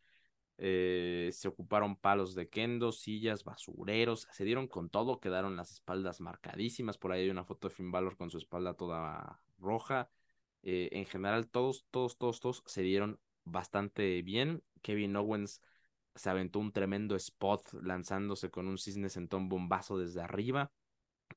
Eh, 0.58 1.32
se 1.34 1.50
ocuparon 1.50 1.98
palos 1.98 2.34
de 2.34 2.48
kendo, 2.48 2.94
sillas, 2.94 3.44
basureros, 3.44 4.28
se 4.32 4.46
dieron 4.46 4.68
con 4.68 4.90
todo, 4.90 5.20
quedaron 5.20 5.58
las 5.58 5.72
espaldas 5.72 6.22
marcadísimas. 6.22 6.98
Por 6.98 7.12
ahí 7.12 7.24
hay 7.24 7.30
una 7.30 7.44
foto 7.44 7.68
de 7.68 7.76
Finn 7.76 7.92
Balor 7.92 8.16
con 8.16 8.30
su 8.30 8.38
espalda 8.38 8.74
toda 8.74 9.42
roja. 9.58 10.10
Eh, 10.64 10.90
en 10.94 11.06
general, 11.06 11.50
todos, 11.50 11.86
todos, 11.92 12.18
todos, 12.18 12.40
todos 12.40 12.64
se 12.66 12.82
dieron 12.82 13.20
bastante 13.44 14.22
bien. 14.22 14.64
Kevin 14.82 15.16
Owens 15.16 15.62
se 16.16 16.30
aventó 16.30 16.60
un 16.60 16.72
tremendo 16.72 17.16
spot 17.16 17.74
lanzándose 17.82 18.50
con 18.50 18.68
un 18.68 18.78
cisne 18.78 19.10
sentón 19.10 19.50
bombazo 19.50 19.98
desde 19.98 20.22
arriba 20.22 20.72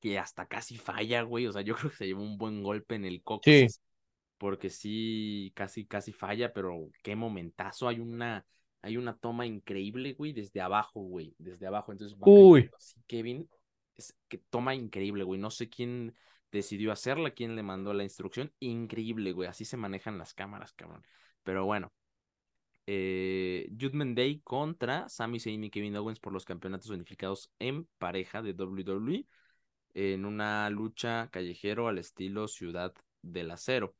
que 0.01 0.17
hasta 0.19 0.45
casi 0.47 0.77
falla, 0.77 1.21
güey. 1.23 1.47
O 1.47 1.51
sea, 1.51 1.61
yo 1.61 1.75
creo 1.89 1.91
que 1.91 1.97
se 1.97 2.07
llevó 2.07 2.23
un 2.23 2.37
buen 2.37 2.63
golpe 2.63 2.95
en 2.95 3.05
el 3.05 3.23
coco. 3.23 3.43
Sí. 3.43 3.67
Porque 4.37 4.69
sí, 4.69 5.51
casi, 5.55 5.85
casi 5.85 6.13
falla, 6.13 6.53
pero 6.53 6.89
qué 7.03 7.15
momentazo. 7.15 7.87
Hay 7.87 7.99
una, 7.99 8.45
hay 8.81 8.95
una 8.95 9.17
toma 9.17 9.45
increíble, 9.45 10.13
güey, 10.13 10.31
desde 10.31 10.61
abajo, 10.61 11.01
güey. 11.01 11.35
Desde 11.37 11.67
abajo. 11.67 11.91
Entonces, 11.91 12.17
Uy. 12.21 12.69
Kevin, 13.05 13.49
es 13.97 14.15
que 14.29 14.37
toma 14.37 14.75
increíble, 14.75 15.25
güey. 15.25 15.39
No 15.39 15.51
sé 15.51 15.69
quién 15.69 16.15
decidió 16.51 16.91
hacerla, 16.91 17.31
quién 17.31 17.55
le 17.55 17.63
mandó 17.63 17.93
la 17.93 18.03
instrucción. 18.03 18.53
Increíble, 18.59 19.33
güey. 19.33 19.49
Así 19.49 19.65
se 19.65 19.77
manejan 19.77 20.17
las 20.17 20.33
cámaras, 20.33 20.73
cabrón. 20.73 21.05
Pero 21.43 21.65
bueno. 21.65 21.91
Eh, 22.91 23.69
Judgment 23.79 24.17
Day 24.17 24.41
contra 24.43 25.07
Sami 25.09 25.39
Zayn 25.39 25.63
y 25.63 25.69
Kevin 25.69 25.95
Owens 25.97 26.19
por 26.19 26.33
los 26.33 26.43
campeonatos 26.43 26.89
unificados 26.89 27.51
en 27.59 27.87
pareja 27.99 28.41
de 28.41 28.53
WWE 28.53 29.27
en 29.99 30.23
una 30.23 30.69
lucha 30.69 31.27
callejero 31.29 31.89
al 31.89 31.97
estilo 31.97 32.47
Ciudad 32.47 32.93
del 33.21 33.51
Acero. 33.51 33.95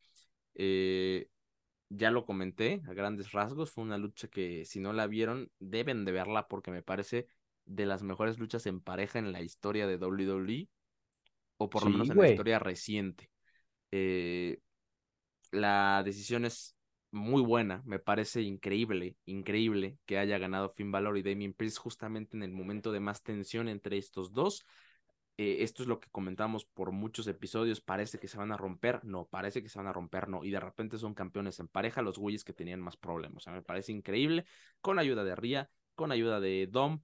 Eh, 0.56 1.28
ya 1.90 2.10
lo 2.10 2.26
comenté 2.26 2.82
a 2.88 2.94
grandes 2.94 3.34
rasgos, 3.34 3.72
fue 3.72 3.84
una 3.84 3.98
lucha 3.98 4.30
que 4.30 4.64
si 4.64 4.80
no 4.80 4.94
la 4.94 5.08
vieron 5.08 5.52
deben 5.60 6.06
de 6.06 6.14
verla 6.14 6.48
porque 6.48 6.72
me 6.72 6.84
parece 6.84 7.28
de 7.66 7.86
las 7.86 8.02
mejores 8.02 8.40
luchas 8.40 8.66
en 8.66 8.80
pareja 8.80 9.20
en 9.20 9.34
la 9.34 9.42
historia 9.42 9.88
de 9.88 9.98
WWE 9.98 10.70
o 11.58 11.70
por 11.70 11.84
lo 11.84 11.90
menos 11.90 12.10
en 12.10 12.18
la 12.18 12.30
historia 12.30 12.60
reciente. 12.60 13.30
Eh, 13.92 14.60
la 15.52 16.02
decisión 16.06 16.46
es 16.46 16.78
muy 17.12 17.42
buena, 17.42 17.82
me 17.86 18.00
parece 18.00 18.42
increíble, 18.42 19.18
increíble 19.26 19.98
que 20.06 20.18
haya 20.18 20.38
ganado 20.38 20.70
Finn 20.70 20.92
Balor 20.92 21.18
y 21.18 21.24
Damien 21.24 21.54
Priest 21.54 21.80
justamente 21.80 22.38
en 22.38 22.44
el 22.44 22.52
momento 22.54 22.94
de 22.94 23.02
más 23.02 23.22
tensión 23.22 23.68
entre 23.68 23.98
estos 23.98 24.32
dos. 24.32 24.66
Eh, 25.42 25.64
esto 25.64 25.84
es 25.84 25.88
lo 25.88 26.02
que 26.02 26.10
comentamos 26.10 26.66
por 26.66 26.92
muchos 26.92 27.26
episodios, 27.28 27.80
parece 27.80 28.20
que 28.20 28.28
se 28.28 28.38
van 28.38 28.52
a 28.52 28.58
romper, 28.58 29.00
no, 29.06 29.24
parece 29.24 29.64
que 29.64 29.70
se 29.70 29.80
van 29.80 29.88
a 29.88 29.94
romper, 29.94 30.28
no, 30.28 30.44
y 30.44 30.52
de 30.52 30.60
repente 30.60 30.98
son 30.98 31.14
campeones 31.14 31.62
en 31.62 31.70
pareja 31.70 32.02
los 32.02 32.18
güeyes 32.18 32.44
que 32.44 32.52
tenían 32.52 32.82
más 32.82 32.98
problemas, 32.98 33.38
o 33.38 33.40
sea, 33.46 33.54
me 33.54 33.62
parece 33.62 33.94
increíble, 33.94 34.44
con 34.82 35.00
ayuda 35.00 35.24
de 35.24 35.38
Ria, 35.38 35.70
con 35.96 36.12
ayuda 36.12 36.42
de 36.42 36.68
Dom, 36.70 37.04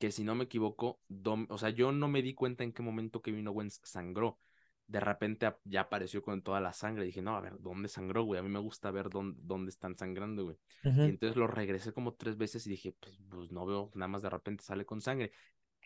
que 0.00 0.10
si 0.10 0.24
no 0.24 0.34
me 0.34 0.42
equivoco, 0.42 0.98
Dom, 1.06 1.46
o 1.48 1.58
sea, 1.58 1.70
yo 1.70 1.92
no 1.92 2.08
me 2.08 2.22
di 2.22 2.34
cuenta 2.34 2.64
en 2.64 2.72
qué 2.72 2.82
momento 2.82 3.22
Kevin 3.22 3.46
Owens 3.46 3.80
sangró, 3.84 4.40
de 4.88 4.98
repente 4.98 5.54
ya 5.62 5.82
apareció 5.82 6.22
con 6.22 6.42
toda 6.42 6.60
la 6.60 6.72
sangre, 6.72 7.04
dije, 7.04 7.22
no, 7.22 7.36
a 7.36 7.40
ver, 7.40 7.60
¿dónde 7.60 7.86
sangró, 7.88 8.24
güey? 8.24 8.40
A 8.40 8.42
mí 8.42 8.48
me 8.48 8.58
gusta 8.58 8.90
ver 8.90 9.10
dónde, 9.10 9.38
dónde 9.44 9.70
están 9.70 9.96
sangrando, 9.96 10.42
güey. 10.42 10.58
Y 10.82 11.10
entonces 11.10 11.36
lo 11.36 11.46
regresé 11.46 11.92
como 11.92 12.14
tres 12.14 12.36
veces 12.36 12.66
y 12.66 12.70
dije, 12.70 12.96
pues, 12.98 13.16
pues 13.28 13.52
no 13.52 13.64
veo, 13.64 13.92
nada 13.94 14.08
más 14.08 14.22
de 14.22 14.30
repente 14.30 14.64
sale 14.64 14.84
con 14.84 15.00
sangre 15.00 15.30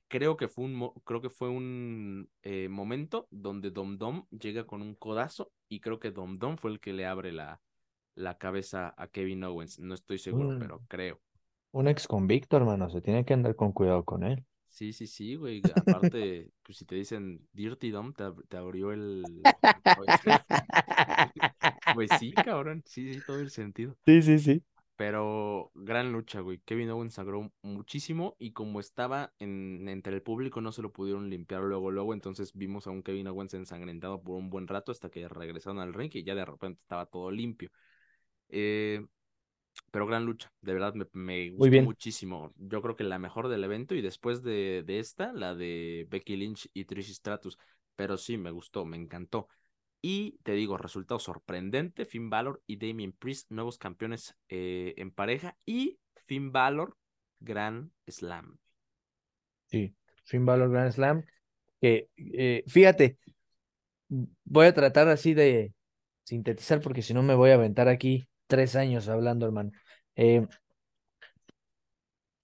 creo 0.09 0.36
que 0.36 0.48
fue 0.48 0.64
un, 0.64 0.92
creo 1.05 1.20
que 1.20 1.30
fue 1.30 1.48
un 1.48 2.28
eh, 2.42 2.68
momento 2.68 3.26
donde 3.30 3.70
Dom 3.70 3.98
Dom 3.98 4.26
llega 4.30 4.66
con 4.66 4.82
un 4.82 4.94
codazo 4.94 5.52
y 5.68 5.80
creo 5.80 5.98
que 5.98 6.11
Dom 6.11 6.38
Dom 6.38 6.57
fue 6.57 6.70
el 6.70 6.80
que 6.80 6.92
le 6.92 7.07
abre 7.07 7.32
la, 7.32 7.61
la 8.14 8.38
cabeza 8.38 8.94
a 8.96 9.09
Kevin 9.09 9.44
Owens. 9.44 9.78
No 9.78 9.94
estoy 9.94 10.18
seguro, 10.18 10.59
pero 10.59 10.82
creo. 10.88 11.20
Un 11.72 11.88
ex 11.88 12.07
convicto, 12.07 12.57
hermano, 12.57 12.88
se 12.88 13.00
tiene 13.00 13.24
que 13.24 13.34
andar 13.34 13.57
con 13.57 13.72
cuidado 13.72 14.05
con 14.05 14.22
él. 14.22 14.44
Sí, 14.68 14.92
sí, 14.92 15.07
sí, 15.07 15.36
güey. 15.36 15.62
Aparte, 15.76 16.50
pues 16.62 16.78
si 16.78 16.84
te 16.84 16.96
dicen 16.96 17.46
Dirty 17.52 17.90
Dom, 17.90 18.12
te, 18.12 18.57
abrió 18.57 18.92
el... 18.92 19.24
pues 21.94 22.11
sí, 22.18 22.32
cabrón. 22.32 22.82
Sí, 22.86 23.14
sí, 23.14 23.20
todo 23.26 23.38
el 23.38 23.50
sentido. 23.50 23.96
Sí, 24.05 24.22
sí, 24.22 24.38
sí. 24.38 24.62
Pero 24.97 25.72
gran 25.74 26.12
lucha, 26.12 26.40
güey. 26.40 26.61
Kevin 26.64 26.90
Owens 26.90 27.14
sangró 27.14 27.53
muchísimo 27.62 28.36
y 28.38 28.53
como 28.53 28.78
estaba 28.78 29.32
en, 29.38 29.88
entre 29.88 30.14
el 30.14 30.22
público 30.22 30.61
no 30.61 30.70
se 30.70 30.82
lo 30.82 30.92
pudieron 30.92 31.28
limpiar 31.30 31.62
luego, 31.62 31.90
luego. 31.90 32.14
Entonces 32.14 32.53
vimos 32.55 32.86
a 32.86 32.90
un 32.90 33.03
Kevin 33.03 33.26
Owens 33.26 33.55
ensangrentado 33.55 34.22
por 34.22 34.36
un 34.36 34.51
buen 34.51 34.68
rato 34.68 34.92
hasta 34.92 35.11
que 35.11 35.26
regresaron 35.28 35.80
al 35.80 35.95
ring 35.95 36.11
y 36.14 36.22
ya 36.22 36.34
de 36.36 36.45
repente 36.45 36.80
estaba 36.80 37.07
todo 37.07 37.32
limpio. 37.32 37.70
Eh, 38.49 39.05
pero 39.90 40.07
gran 40.07 40.24
lucha, 40.24 40.53
de 40.61 40.72
verdad 40.72 40.95
me, 41.12 41.51
gustó 41.51 41.82
muchísimo. 41.82 42.53
Yo 42.57 42.82
creo 42.82 42.97
que 42.97 43.05
la 43.05 43.18
mejor 43.18 43.49
del 43.49 43.64
evento 43.64 43.95
y 43.95 44.03
después 44.03 44.42
de, 44.42 44.84
esta, 44.86 45.32
la 45.32 45.55
de 45.55 46.07
Becky 46.11 46.36
Lynch 46.36 46.68
y 46.72 46.84
Trish 46.84 47.12
Stratus. 47.12 47.59
Pero 47.97 48.16
sí, 48.16 48.36
me 48.36 48.51
gustó, 48.51 48.84
me 48.84 48.97
encantó. 48.97 49.49
Y 50.07 50.38
te 50.42 50.52
digo, 50.52 50.76
resultado 50.76 51.18
sorprendente, 51.18 52.05
Finn 52.05 52.28
Balor 52.28 52.62
y 52.66 52.76
Damien 52.76 53.12
Priest, 53.12 53.50
nuevos 53.50 53.78
campeones 53.78 54.36
eh, 54.50 54.92
en 54.98 55.11
pareja. 55.11 55.57
Y 55.64 55.98
Finn 56.26 56.52
Balor, 56.52 56.98
Gran 57.40 57.90
Slam. 58.07 58.59
Sí, 59.64 59.96
Finn 60.24 60.44
Balor, 60.44 60.70
Gran 60.70 60.92
Slam. 60.92 61.24
Que, 61.80 62.11
eh, 62.16 62.64
fíjate, 62.66 63.16
voy 64.44 64.66
a 64.66 64.74
tratar 64.74 65.09
así 65.09 65.32
de 65.32 65.72
sintetizar 66.24 66.82
porque 66.82 67.00
si 67.00 67.14
no 67.14 67.22
me 67.22 67.34
voy 67.34 67.52
a 67.52 67.55
aventar 67.55 67.88
aquí 67.88 68.28
tres 68.46 68.76
años 68.76 69.09
hablando, 69.09 69.46
hermano. 69.46 69.70
Eh, 70.16 70.46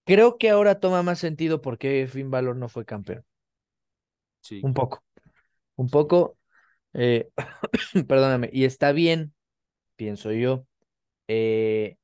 creo 0.06 0.38
que 0.38 0.48
ahora 0.48 0.80
toma 0.80 1.02
más 1.02 1.18
sentido 1.18 1.61
por 1.61 1.76
qué 1.76 2.08
Finn 2.11 2.30
Balor 2.30 2.56
no 2.56 2.70
fue 2.70 2.86
campeón. 2.86 3.22
Sí. 4.40 4.62
Un 4.64 4.72
poco. 4.72 5.04
Un 5.76 5.90
poco. 5.90 6.38
Eh, 6.95 7.30
perdóname. 8.09 8.51
Y 8.53 8.64
está 8.64 8.93
bien, 8.93 9.34
pienso 9.97 10.32
yo. 10.32 10.66
Eh, 11.28 11.97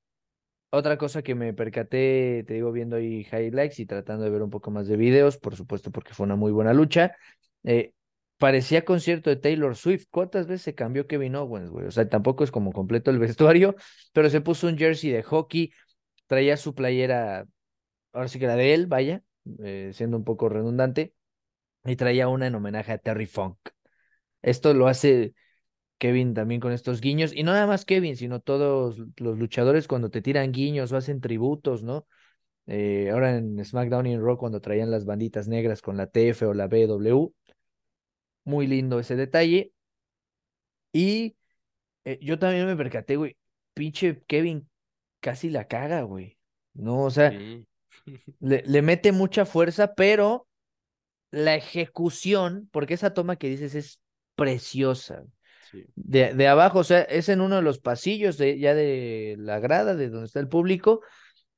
otra 0.70 0.98
cosa 0.98 1.22
que 1.22 1.34
me 1.34 1.54
percaté, 1.54 2.44
te 2.46 2.54
digo, 2.54 2.72
viendo 2.72 2.96
ahí 2.96 3.26
highlights 3.32 3.80
y 3.80 3.86
tratando 3.86 4.24
de 4.24 4.30
ver 4.30 4.42
un 4.42 4.50
poco 4.50 4.70
más 4.70 4.88
de 4.88 4.96
videos, 4.96 5.38
por 5.38 5.56
supuesto, 5.56 5.90
porque 5.92 6.14
fue 6.14 6.26
una 6.26 6.36
muy 6.36 6.52
buena 6.52 6.74
lucha. 6.74 7.16
Eh, 7.64 7.92
parecía 8.38 8.84
concierto 8.84 9.30
de 9.30 9.36
Taylor 9.36 9.76
Swift. 9.76 10.06
¿Cuántas 10.10 10.46
veces 10.46 10.62
se 10.62 10.74
cambió 10.74 11.06
Kevin 11.06 11.36
Owens, 11.36 11.70
güey? 11.70 11.86
O 11.86 11.90
sea, 11.90 12.08
tampoco 12.08 12.44
es 12.44 12.50
como 12.50 12.72
completo 12.72 13.10
el 13.10 13.18
vestuario, 13.20 13.76
pero 14.12 14.30
se 14.30 14.40
puso 14.40 14.68
un 14.68 14.78
jersey 14.78 15.10
de 15.10 15.22
hockey, 15.22 15.72
traía 16.26 16.56
su 16.56 16.74
playera, 16.74 17.46
ahora 18.12 18.28
sí 18.28 18.38
que 18.38 18.46
era 18.46 18.56
de 18.56 18.74
él, 18.74 18.86
vaya, 18.86 19.22
siendo 19.92 20.16
un 20.16 20.24
poco 20.24 20.48
redundante, 20.48 21.14
y 21.84 21.96
traía 21.96 22.28
una 22.28 22.46
en 22.48 22.54
homenaje 22.56 22.92
a 22.92 22.98
Terry 22.98 23.26
Funk. 23.26 23.58
Esto 24.46 24.74
lo 24.74 24.86
hace 24.86 25.34
Kevin 25.98 26.32
también 26.32 26.60
con 26.60 26.70
estos 26.70 27.00
guiños, 27.00 27.32
y 27.34 27.42
no 27.42 27.52
nada 27.52 27.66
más 27.66 27.84
Kevin, 27.84 28.16
sino 28.16 28.38
todos 28.38 29.02
los 29.16 29.38
luchadores 29.38 29.88
cuando 29.88 30.08
te 30.08 30.22
tiran 30.22 30.52
guiños 30.52 30.92
o 30.92 30.96
hacen 30.96 31.20
tributos, 31.20 31.82
¿no? 31.82 32.06
Eh, 32.68 33.10
ahora 33.10 33.36
en 33.36 33.64
SmackDown 33.64 34.06
y 34.06 34.12
en 34.12 34.22
Raw 34.22 34.36
cuando 34.36 34.60
traían 34.60 34.92
las 34.92 35.04
banditas 35.04 35.48
negras 35.48 35.82
con 35.82 35.96
la 35.96 36.06
TF 36.06 36.46
o 36.46 36.54
la 36.54 36.68
BW, 36.68 37.32
muy 38.44 38.68
lindo 38.68 39.00
ese 39.00 39.16
detalle. 39.16 39.72
Y 40.92 41.36
eh, 42.04 42.20
yo 42.22 42.38
también 42.38 42.66
me 42.66 42.76
percaté, 42.76 43.16
güey. 43.16 43.36
Pinche 43.74 44.22
Kevin 44.28 44.68
casi 45.18 45.50
la 45.50 45.66
caga, 45.66 46.02
güey. 46.02 46.38
No, 46.72 47.02
o 47.02 47.10
sea, 47.10 47.32
le, 48.38 48.62
le, 48.64 48.82
mete 48.82 49.10
mucha 49.10 49.44
fuerza, 49.44 49.94
pero 49.94 50.46
la 51.32 51.56
ejecución, 51.56 52.68
porque 52.70 52.94
esa 52.94 53.12
toma 53.12 53.34
que 53.34 53.48
dices 53.48 53.74
es 53.74 54.00
preciosa. 54.36 55.24
De, 55.94 56.32
de, 56.32 56.48
abajo, 56.48 56.78
o 56.78 56.84
sea, 56.84 57.02
es 57.02 57.28
en 57.28 57.40
uno 57.40 57.56
de 57.56 57.62
los 57.62 57.80
pasillos 57.80 58.38
de, 58.38 58.58
ya 58.58 58.74
de 58.74 59.36
la 59.38 59.58
grada, 59.58 59.94
de 59.94 60.08
donde 60.08 60.26
está 60.26 60.40
el 60.40 60.48
público, 60.48 61.00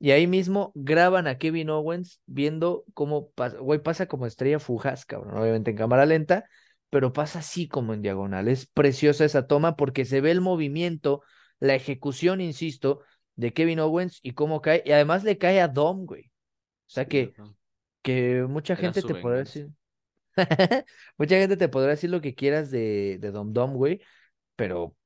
y 0.00 0.12
ahí 0.12 0.26
mismo 0.26 0.72
graban 0.74 1.26
a 1.26 1.38
Kevin 1.38 1.70
Owens 1.70 2.20
viendo 2.26 2.84
cómo 2.94 3.30
pasa, 3.30 3.58
güey, 3.58 3.80
pasa 3.80 4.06
como 4.06 4.26
estrella 4.26 4.58
fugaz, 4.58 5.04
cabrón, 5.04 5.36
obviamente 5.36 5.72
en 5.72 5.76
cámara 5.76 6.06
lenta, 6.06 6.46
pero 6.90 7.12
pasa 7.12 7.40
así 7.40 7.68
como 7.68 7.94
en 7.94 8.02
diagonal. 8.02 8.48
Es 8.48 8.66
preciosa 8.66 9.24
esa 9.24 9.46
toma 9.46 9.76
porque 9.76 10.04
se 10.04 10.20
ve 10.20 10.30
el 10.30 10.40
movimiento, 10.40 11.22
la 11.58 11.74
ejecución, 11.74 12.40
insisto, 12.40 13.02
de 13.34 13.52
Kevin 13.52 13.80
Owens 13.80 14.20
y 14.22 14.32
cómo 14.32 14.60
cae. 14.60 14.82
Y 14.86 14.92
además 14.92 15.24
le 15.24 15.36
cae 15.36 15.60
a 15.60 15.68
Dom, 15.68 16.06
güey. 16.06 16.26
O 16.86 16.90
sea 16.90 17.06
que, 17.06 17.34
que 18.02 18.46
mucha 18.48 18.76
gente 18.76 19.02
te 19.02 19.14
podrá 19.16 19.38
decir. 19.38 19.68
mucha 21.18 21.36
gente 21.36 21.56
te 21.56 21.68
podrá 21.68 21.90
decir 21.90 22.10
lo 22.10 22.20
que 22.20 22.34
quieras 22.34 22.70
de, 22.70 23.18
de 23.20 23.30
Dom 23.30 23.52
Dom, 23.52 23.74
güey, 23.74 24.00
pero 24.56 24.96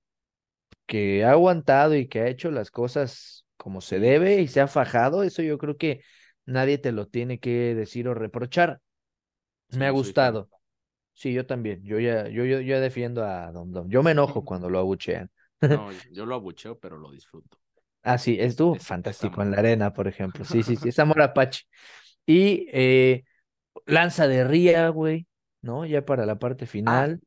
que 0.86 1.24
ha 1.24 1.32
aguantado 1.32 1.94
y 1.96 2.08
que 2.08 2.20
ha 2.20 2.28
hecho 2.28 2.50
las 2.50 2.70
cosas 2.70 3.46
como 3.56 3.80
se 3.80 4.00
debe 4.00 4.40
y 4.40 4.48
se 4.48 4.60
ha 4.60 4.68
fajado, 4.68 5.22
eso 5.22 5.42
yo 5.42 5.58
creo 5.58 5.76
que 5.76 6.02
nadie 6.44 6.78
te 6.78 6.92
lo 6.92 7.06
tiene 7.06 7.38
que 7.38 7.74
decir 7.74 8.08
o 8.08 8.14
reprochar. 8.14 8.80
Me 9.70 9.86
ha 9.86 9.90
gustado. 9.90 10.48
Sí, 11.14 11.32
yo 11.32 11.46
también. 11.46 11.82
Yo 11.84 11.98
ya, 11.98 12.28
yo, 12.28 12.44
yo, 12.44 12.60
yo 12.60 12.80
defiendo 12.80 13.24
a 13.24 13.52
Dom 13.52 13.70
Dom. 13.70 13.88
Yo 13.88 14.02
me 14.02 14.10
enojo 14.10 14.44
cuando 14.44 14.68
lo 14.68 14.78
abuchean. 14.78 15.30
No, 15.60 15.88
yo 16.12 16.26
lo 16.26 16.34
abucheo, 16.34 16.78
pero 16.78 16.98
lo 16.98 17.10
disfruto. 17.10 17.58
Ah, 18.02 18.18
sí, 18.18 18.36
estuvo 18.40 18.74
fantástico 18.74 19.42
en 19.42 19.52
la 19.52 19.58
arena, 19.58 19.92
por 19.92 20.08
ejemplo. 20.08 20.44
Sí, 20.44 20.62
sí, 20.62 20.76
sí, 20.76 20.88
es 20.88 20.98
amor 20.98 21.22
apache. 21.22 21.62
Y 22.26 22.66
eh, 22.72 23.24
lanza 23.86 24.28
de 24.28 24.44
Ría, 24.44 24.88
güey, 24.88 25.26
¿no? 25.60 25.86
Ya 25.86 26.04
para 26.04 26.26
la 26.26 26.38
parte 26.38 26.64
ah, 26.64 26.68
final. 26.68 27.20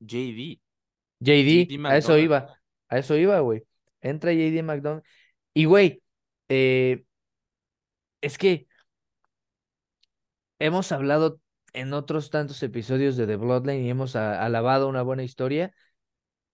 JD. 0.00 0.60
JD, 1.20 1.86
a 1.86 1.96
eso 1.96 2.16
iba, 2.16 2.54
a 2.88 2.98
eso 2.98 3.16
iba, 3.16 3.40
güey. 3.40 3.64
Entra 4.00 4.32
JD 4.32 4.62
McDonald. 4.62 5.02
Y, 5.54 5.64
güey, 5.64 6.02
eh, 6.48 7.04
es 8.20 8.38
que 8.38 8.68
hemos 10.58 10.92
hablado 10.92 11.40
en 11.72 11.92
otros 11.92 12.30
tantos 12.30 12.62
episodios 12.62 13.16
de 13.16 13.26
The 13.26 13.36
Bloodline 13.36 13.84
y 13.84 13.90
hemos 13.90 14.16
alabado 14.16 14.88
una 14.88 15.02
buena 15.02 15.22
historia. 15.22 15.72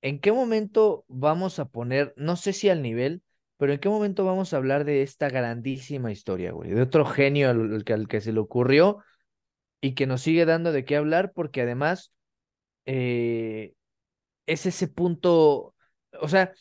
¿En 0.02 0.20
qué 0.20 0.32
momento 0.32 1.05
vamos 1.09 1.59
a 1.59 1.66
poner, 1.66 2.12
no 2.16 2.36
sé 2.36 2.52
si 2.52 2.68
al 2.68 2.82
nivel, 2.82 3.22
pero 3.57 3.72
en 3.72 3.78
qué 3.78 3.88
momento 3.88 4.24
vamos 4.24 4.52
a 4.52 4.59
hablar 4.59 4.84
de 4.84 5.02
esta 5.02 5.28
grandísima 5.30 6.12
historia, 6.12 6.52
güey? 6.52 6.70
De 6.70 6.82
otro 6.82 7.07
genio 7.07 7.50
al, 7.50 7.84
que, 7.84 7.92
al 7.94 8.09
que 8.09 8.20
se 8.20 8.32
le 8.32 8.40
ocurrió 8.40 9.02
y 9.85 9.93
que 9.93 10.07
nos 10.07 10.22
sigue 10.22 10.47
dando 10.47 10.72
de 10.72 10.87
qué 10.87 10.97
hablar 10.97 11.32
porque 11.35 11.61
además 11.61 12.11
eh, 12.87 13.74
es 14.47 14.64
ese 14.64 14.89
punto, 14.89 15.74
o 16.18 16.28
sea, 16.28 16.55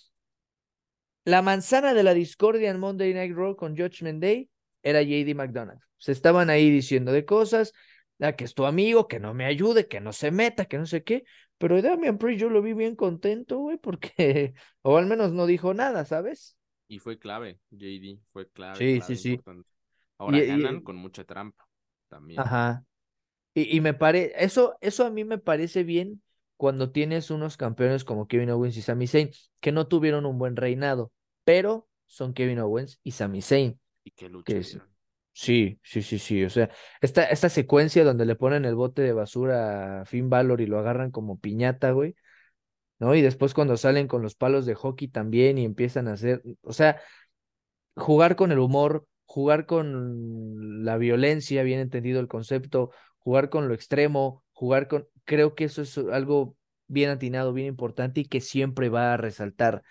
la 1.23 1.41
manzana 1.41 1.93
de 1.93 2.03
la 2.03 2.13
discordia 2.13 2.69
en 2.69 2.81
Monday 2.81 3.13
Night 3.13 3.33
Raw 3.33 3.55
con 3.55 3.77
Judgment 3.77 4.21
Day 4.21 4.49
era 4.81 5.01
JD 5.01 5.35
McDonald. 5.35 5.79
Se 5.95 6.11
estaban 6.11 6.49
ahí 6.49 6.69
diciendo 6.69 7.13
de 7.13 7.23
cosas, 7.23 7.71
que 8.19 8.43
es 8.43 8.53
tu 8.55 8.65
amigo, 8.65 9.07
que 9.07 9.21
no 9.21 9.33
me 9.33 9.45
ayude, 9.45 9.87
que 9.87 10.01
no 10.01 10.11
se 10.11 10.31
meta, 10.31 10.65
que 10.65 10.77
no 10.77 10.85
sé 10.85 11.05
qué. 11.05 11.23
Pero 11.57 11.81
Damian 11.81 12.17
Priest 12.17 12.41
yo 12.41 12.49
lo 12.49 12.61
vi 12.61 12.73
bien 12.73 12.97
contento, 12.97 13.59
güey, 13.59 13.77
porque, 13.77 14.53
o 14.81 14.97
al 14.97 15.05
menos 15.05 15.31
no 15.31 15.45
dijo 15.45 15.73
nada, 15.73 16.03
¿sabes? 16.03 16.57
Y 16.89 16.99
fue 16.99 17.17
clave, 17.17 17.61
JD, 17.71 18.19
fue 18.33 18.49
clave. 18.49 18.75
Sí, 18.75 18.99
sí, 18.99 19.15
sí. 19.15 19.39
Ahora 20.17 20.41
ganan 20.41 20.81
con 20.81 20.97
mucha 20.97 21.23
trampa 21.23 21.65
también. 22.09 22.41
Ajá. 22.41 22.83
Y, 23.53 23.75
y 23.75 23.81
me 23.81 23.93
parece, 23.93 24.33
eso, 24.37 24.77
eso 24.81 25.05
a 25.05 25.09
mí 25.09 25.23
me 25.23 25.37
parece 25.37 25.83
bien 25.83 26.21
cuando 26.57 26.91
tienes 26.91 27.29
unos 27.29 27.57
campeones 27.57 28.03
como 28.03 28.27
Kevin 28.27 28.51
Owens 28.51 28.77
y 28.77 28.81
Sami 28.81 29.07
Zayn, 29.07 29.31
que 29.59 29.71
no 29.71 29.87
tuvieron 29.87 30.25
un 30.25 30.37
buen 30.37 30.55
reinado, 30.55 31.11
pero 31.43 31.87
son 32.05 32.33
Kevin 32.33 32.59
Owens 32.59 32.99
y 33.03 33.11
Sami 33.11 33.41
Zayn. 33.41 33.79
Y 34.03 34.11
qué 34.11 34.29
lucha. 34.29 34.55
Sí, 35.35 35.79
sí, 35.81 36.03
sí, 36.03 36.19
sí. 36.19 36.43
O 36.43 36.49
sea, 36.49 36.69
esta, 37.01 37.23
esta 37.25 37.49
secuencia 37.49 38.03
donde 38.03 38.25
le 38.25 38.35
ponen 38.35 38.65
el 38.65 38.75
bote 38.75 39.01
de 39.01 39.13
basura 39.13 40.01
a 40.01 40.05
Finn 40.05 40.29
Balor 40.29 40.61
y 40.61 40.67
lo 40.67 40.77
agarran 40.77 41.11
como 41.11 41.39
piñata, 41.39 41.91
güey. 41.91 42.15
¿No? 42.99 43.15
Y 43.15 43.21
después 43.21 43.53
cuando 43.53 43.75
salen 43.75 44.07
con 44.07 44.21
los 44.21 44.35
palos 44.35 44.65
de 44.65 44.75
hockey 44.75 45.07
también 45.09 45.57
y 45.57 45.65
empiezan 45.65 46.07
a 46.07 46.13
hacer, 46.13 46.41
o 46.61 46.71
sea, 46.71 47.01
jugar 47.95 48.35
con 48.35 48.51
el 48.51 48.59
humor, 48.59 49.07
jugar 49.25 49.65
con 49.65 50.85
la 50.85 50.97
violencia, 50.97 51.63
bien 51.63 51.79
entendido 51.79 52.19
el 52.19 52.27
concepto, 52.27 52.91
jugar 53.23 53.49
con 53.49 53.67
lo 53.67 53.73
extremo, 53.73 54.43
jugar 54.51 54.87
con, 54.87 55.07
creo 55.25 55.55
que 55.55 55.65
eso 55.65 55.81
es 55.81 55.97
algo 55.97 56.57
bien 56.87 57.09
atinado, 57.09 57.53
bien 57.53 57.67
importante 57.67 58.21
y 58.21 58.25
que 58.25 58.41
siempre 58.41 58.89
va 58.89 59.13
a 59.13 59.17
resaltar 59.17 59.83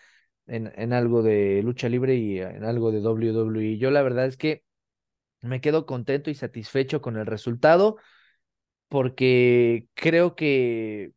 en, 0.47 0.73
en 0.77 0.93
algo 0.93 1.23
de 1.23 1.63
lucha 1.63 1.89
libre 1.89 2.17
y 2.17 2.41
en 2.41 2.65
algo 2.65 2.93
de 2.93 3.01
WWE. 3.01 3.79
Yo 3.79 3.91
la 3.91 4.03
verdad 4.03 4.27
es 4.27 4.37
que 4.37 4.65
me 5.41 5.61
quedo 5.61 5.87
contento 5.87 6.31
y 6.31 6.35
satisfecho 6.35 7.01
con 7.01 7.17
el 7.17 7.27
resultado 7.27 7.97
porque 8.89 9.89
creo 9.95 10.37
que 10.37 11.13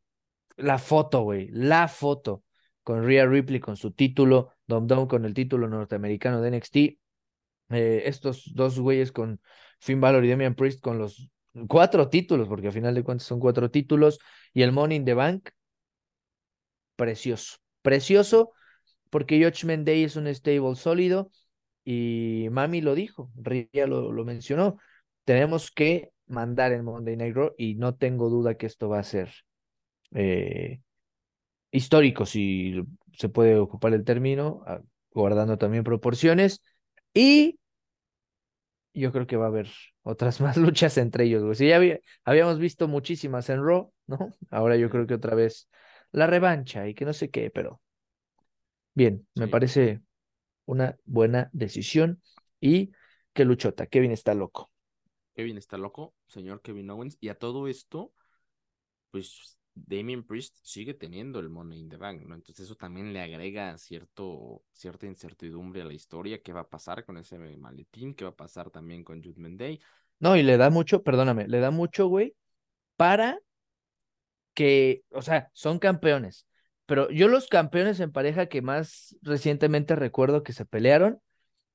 la 0.57 0.77
foto, 0.77 1.23
güey, 1.23 1.49
la 1.51 1.87
foto 1.87 2.43
con 2.83 3.03
Rhea 3.03 3.25
Ripley 3.25 3.59
con 3.59 3.77
su 3.77 3.91
título, 3.91 4.51
Dom 4.67 4.87
Dom 4.87 5.07
con 5.07 5.25
el 5.25 5.33
título 5.33 5.67
norteamericano 5.67 6.41
de 6.41 6.51
NXT, 6.51 6.75
eh, 7.69 8.03
estos 8.05 8.51
dos 8.53 8.79
güeyes 8.79 9.11
con 9.11 9.41
Finn 9.79 9.99
Balor 9.99 10.23
y 10.23 10.29
Damian 10.29 10.55
Priest 10.55 10.81
con 10.81 10.97
los 10.97 11.29
cuatro 11.67 12.09
títulos, 12.09 12.47
porque 12.47 12.67
al 12.67 12.73
final 12.73 12.95
de 12.95 13.03
cuentas 13.03 13.27
son 13.27 13.39
cuatro 13.39 13.71
títulos, 13.71 14.19
y 14.53 14.61
el 14.61 14.71
Money 14.71 14.97
in 14.97 15.05
the 15.05 15.13
Bank, 15.13 15.49
precioso, 16.95 17.57
precioso, 17.81 18.51
porque 19.09 19.43
Judgment 19.43 19.85
Day 19.85 20.03
es 20.03 20.15
un 20.15 20.27
stable 20.33 20.75
sólido, 20.75 21.31
y 21.83 22.47
Mami 22.51 22.81
lo 22.81 22.95
dijo, 22.95 23.31
Ria 23.35 23.87
lo, 23.87 24.11
lo 24.11 24.25
mencionó, 24.25 24.77
tenemos 25.23 25.71
que 25.71 26.11
mandar 26.27 26.71
el 26.71 26.83
Monday 26.83 27.15
Night 27.15 27.35
Raw, 27.35 27.53
y 27.57 27.75
no 27.75 27.95
tengo 27.95 28.29
duda 28.29 28.55
que 28.55 28.65
esto 28.65 28.89
va 28.89 28.99
a 28.99 29.03
ser 29.03 29.31
eh, 30.13 30.81
histórico, 31.71 32.25
si 32.25 32.81
se 33.13 33.29
puede 33.29 33.57
ocupar 33.57 33.93
el 33.93 34.03
término, 34.03 34.63
ah, 34.65 34.81
guardando 35.11 35.57
también 35.57 35.83
proporciones, 35.83 36.61
y 37.13 37.59
yo 38.95 39.11
creo 39.11 39.27
que 39.27 39.37
va 39.37 39.45
a 39.45 39.49
haber 39.49 39.69
otras 40.03 40.39
más 40.41 40.57
luchas 40.57 40.97
entre 40.97 41.25
ellos, 41.25 41.43
güey. 41.43 41.55
Si 41.55 41.67
ya 41.67 41.79
habíamos 42.23 42.59
visto 42.59 42.87
muchísimas 42.87 43.49
en 43.49 43.63
Raw, 43.63 43.91
¿no? 44.07 44.33
Ahora 44.49 44.77
yo 44.77 44.89
creo 44.89 45.05
que 45.07 45.13
otra 45.15 45.35
vez 45.35 45.69
la 46.11 46.27
revancha 46.27 46.87
y 46.87 46.93
que 46.93 47.05
no 47.05 47.13
sé 47.13 47.29
qué, 47.29 47.49
pero 47.49 47.81
bien, 48.93 49.27
me 49.35 49.47
parece 49.47 50.01
una 50.65 50.97
buena 51.05 51.49
decisión 51.51 52.21
y 52.59 52.91
qué 53.33 53.45
luchota, 53.45 53.87
Kevin 53.87 54.11
está 54.11 54.33
loco. 54.33 54.71
Kevin 55.35 55.57
está 55.57 55.77
loco, 55.77 56.15
señor 56.27 56.61
Kevin 56.61 56.89
Owens, 56.89 57.17
y 57.19 57.27
a 57.27 57.37
todo 57.37 57.67
esto, 57.67 58.13
pues 59.11 59.57
Damien 59.75 60.23
Priest 60.23 60.57
sigue 60.63 60.93
teniendo 60.93 61.39
el 61.39 61.49
Money 61.49 61.79
in 61.79 61.89
the 61.89 61.97
Bank, 61.97 62.21
¿no? 62.23 62.33
Entonces 62.33 62.65
eso 62.65 62.75
también 62.75 63.11
le 63.11 63.21
agrega 63.21 63.77
cierto, 63.77 64.63
cierta 64.71 65.05
incertidumbre 65.05 65.81
a 65.81 65.85
la 65.85 65.93
historia, 65.93 66.41
qué 66.41 66.53
va 66.53 66.61
a 66.61 66.69
pasar 66.69 67.03
con 67.03 67.17
ese 67.17 67.37
maletín, 67.37 68.15
qué 68.15 68.23
va 68.23 68.31
a 68.31 68.35
pasar 68.35 68.71
también 68.71 69.03
con 69.03 69.21
Judgment 69.21 69.59
Day. 69.59 69.81
No, 70.19 70.37
y 70.37 70.43
le 70.43 70.55
da 70.55 70.69
mucho, 70.69 71.03
perdóname, 71.03 71.47
le 71.47 71.59
da 71.59 71.71
mucho, 71.71 72.07
güey, 72.07 72.35
para 72.95 73.37
que, 74.53 75.03
o 75.09 75.21
sea, 75.21 75.49
son 75.53 75.79
campeones, 75.79 76.47
pero 76.85 77.09
yo 77.09 77.27
los 77.27 77.47
campeones 77.47 77.99
en 77.99 78.13
pareja 78.13 78.45
que 78.45 78.61
más 78.61 79.17
recientemente 79.21 79.95
recuerdo 79.95 80.43
que 80.43 80.53
se 80.53 80.65
pelearon, 80.65 81.19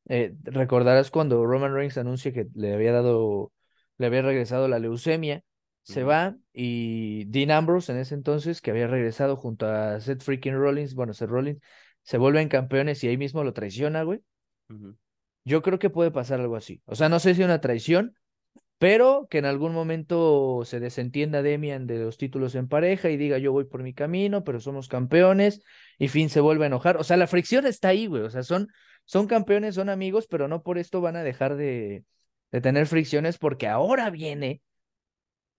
eh, 0.09 0.35
recordarás 0.43 1.10
cuando 1.10 1.44
Roman 1.44 1.74
Reigns 1.74 1.98
anuncia 1.98 2.32
que 2.32 2.48
le 2.55 2.72
había 2.72 2.93
dado, 2.93 3.52
le 3.98 4.06
había 4.06 4.22
regresado 4.22 4.68
la 4.68 4.78
leucemia, 4.78 5.44
se 5.82 6.05
va 6.05 6.36
y 6.52 7.24
Dean 7.27 7.51
Ambrose 7.51 7.93
en 7.93 7.98
ese 7.98 8.15
entonces, 8.15 8.61
que 8.61 8.70
había 8.70 8.86
regresado 8.86 9.36
junto 9.36 9.66
a 9.66 10.01
Seth 10.01 10.23
freaking 10.23 10.55
Rollins, 10.55 10.94
bueno, 10.94 11.15
Seth 11.15 11.31
Rollins, 11.31 11.61
se 12.02 12.19
vuelven 12.19 12.48
campeones 12.48 13.02
y 13.05 13.09
ahí 13.09 13.16
mismo 13.16 13.44
lo 13.44 13.52
traiciona, 13.52 14.02
güey. 14.02 14.23
Yo 15.44 15.62
creo 15.62 15.78
que 15.78 15.90
puede 15.90 16.11
pasar 16.11 16.40
algo 16.40 16.57
así. 16.57 16.82
O 16.85 16.94
sea, 16.94 17.09
no 17.09 17.19
sé 17.19 17.35
si 17.35 17.43
una 17.43 17.61
traición, 17.61 18.15
pero 18.78 19.27
que 19.31 19.39
en 19.39 19.44
algún 19.44 19.73
momento 19.74 20.62
se 20.65 20.81
desentienda 20.81 21.43
Demian 21.43 21.86
de 21.86 21.98
los 21.98 22.16
títulos 22.16 22.55
en 22.55 22.69
pareja 22.69 23.11
y 23.11 23.16
diga 23.16 23.39
yo 23.39 23.52
voy 23.52 23.65
por 23.65 23.82
mi 23.82 23.93
camino, 23.93 24.44
pero 24.44 24.61
somos 24.61 24.89
campeones 24.89 25.62
y 25.98 26.09
Finn 26.09 26.31
se 26.31 26.40
vuelve 26.40 26.65
a 26.65 26.69
enojar. 26.69 26.97
O 26.97 27.05
sea, 27.05 27.16
la 27.16 27.27
fricción 27.27 27.66
está 27.66 27.89
ahí, 27.89 28.07
güey. 28.07 28.23
O 28.23 28.31
sea, 28.31 28.43
son, 28.43 28.69
son 29.05 29.27
campeones, 29.27 29.74
son 29.74 29.89
amigos, 29.90 30.27
pero 30.28 30.48
no 30.48 30.62
por 30.62 30.78
esto 30.78 31.01
van 31.01 31.16
a 31.16 31.23
dejar 31.23 31.57
de, 31.57 32.05
de 32.52 32.61
tener 32.61 32.86
fricciones 32.86 33.39
porque 33.39 33.66
ahora 33.69 34.09
viene 34.11 34.62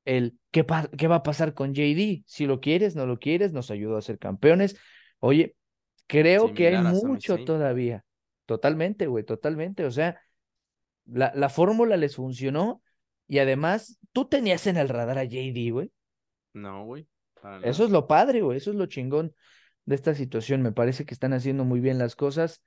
el 0.06 0.38
¿qué, 0.52 0.65
qué 0.98 1.07
va 1.07 1.15
a 1.15 1.23
pasar 1.23 1.53
con 1.53 1.73
JD, 1.73 2.23
si 2.26 2.45
lo 2.45 2.60
quieres, 2.60 2.95
no 2.95 3.06
lo 3.06 3.19
quieres, 3.19 3.53
nos 3.53 3.72
ayudó 3.72 3.98
a 3.98 4.02
ser 4.02 4.18
campeones. 4.18 4.78
Oye, 5.19 5.56
creo 6.07 6.53
que 6.53 6.68
hay 6.68 6.84
mucho 6.84 7.44
todavía. 7.44 8.03
Totalmente, 8.45 9.07
güey, 9.07 9.23
totalmente. 9.23 9.86
O 9.86 9.91
sea, 9.91 10.19
la, 11.06 11.32
la 11.36 11.49
fórmula 11.49 11.98
les 11.98 12.15
funcionó 12.15 12.82
y 13.28 13.40
además 13.40 13.99
tú 14.11 14.26
tenías 14.26 14.68
en 14.68 14.78
el 14.78 14.90
radar 14.90 15.18
a 15.18 15.23
JD, 15.23 15.72
güey. 15.72 15.91
No, 16.53 16.86
güey. 16.86 17.07
Eso 17.64 17.86
es 17.86 17.90
lo 17.91 18.07
padre, 18.07 18.41
güey. 18.41 18.57
Eso 18.57 18.72
es 18.72 18.76
lo 18.76 18.86
chingón 18.86 19.34
de 19.86 19.95
esta 19.95 20.14
situación. 20.14 20.61
Me 20.61 20.72
parece 20.72 21.06
que 21.06 21.14
están 21.14 21.34
haciendo 21.34 21.64
muy 21.64 21.80
bien 21.80 21.98
las 21.98 22.15
cosas 22.15 22.64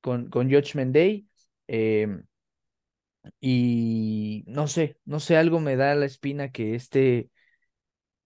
con, 0.00 0.28
con 0.30 0.50
Judgment 0.50 0.94
Day. 0.94 1.28
Eh, 1.68 2.08
y 3.40 4.44
no 4.46 4.68
sé, 4.68 4.98
no 5.04 5.20
sé, 5.20 5.36
algo 5.36 5.60
me 5.60 5.76
da 5.76 5.94
la 5.94 6.06
espina 6.06 6.50
que 6.50 6.74
este, 6.74 7.30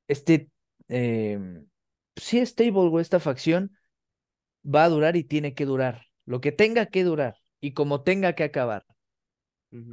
este, 0.09 0.51
eh, 0.89 1.39
sí, 2.17 2.45
Stable, 2.45 2.91
o 2.91 3.01
esta 3.01 3.21
facción 3.21 3.77
va 4.65 4.85
a 4.85 4.89
durar 4.89 5.17
y 5.17 5.25
tiene 5.25 5.55
que 5.55 5.67
durar, 5.67 6.07
lo 6.25 6.41
que 6.41 6.53
tenga 6.53 6.87
que 6.87 7.05
durar 7.05 7.37
y 7.61 7.73
como 7.73 8.03
tenga 8.03 8.35
que 8.35 8.45
acabar. 8.45 8.87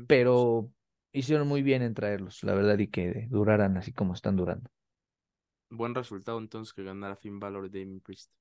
Pero 0.07 0.71
hicieron 1.13 1.47
muy 1.47 1.61
bien 1.61 1.81
en 1.81 1.93
traerlos, 1.93 2.43
la 2.43 2.53
verdad, 2.53 2.77
y 2.80 2.88
que 2.88 3.27
duraran 3.30 3.77
así 3.77 3.93
como 3.93 4.13
están 4.13 4.35
durando. 4.35 4.69
Buen 5.69 5.95
resultado 5.95 6.38
entonces 6.39 6.73
que 6.73 6.84
ganara 6.84 7.15
Finn 7.15 7.39
Balor 7.39 7.65
y 7.67 7.69
Damien 7.69 8.01
Priest. 8.01 8.31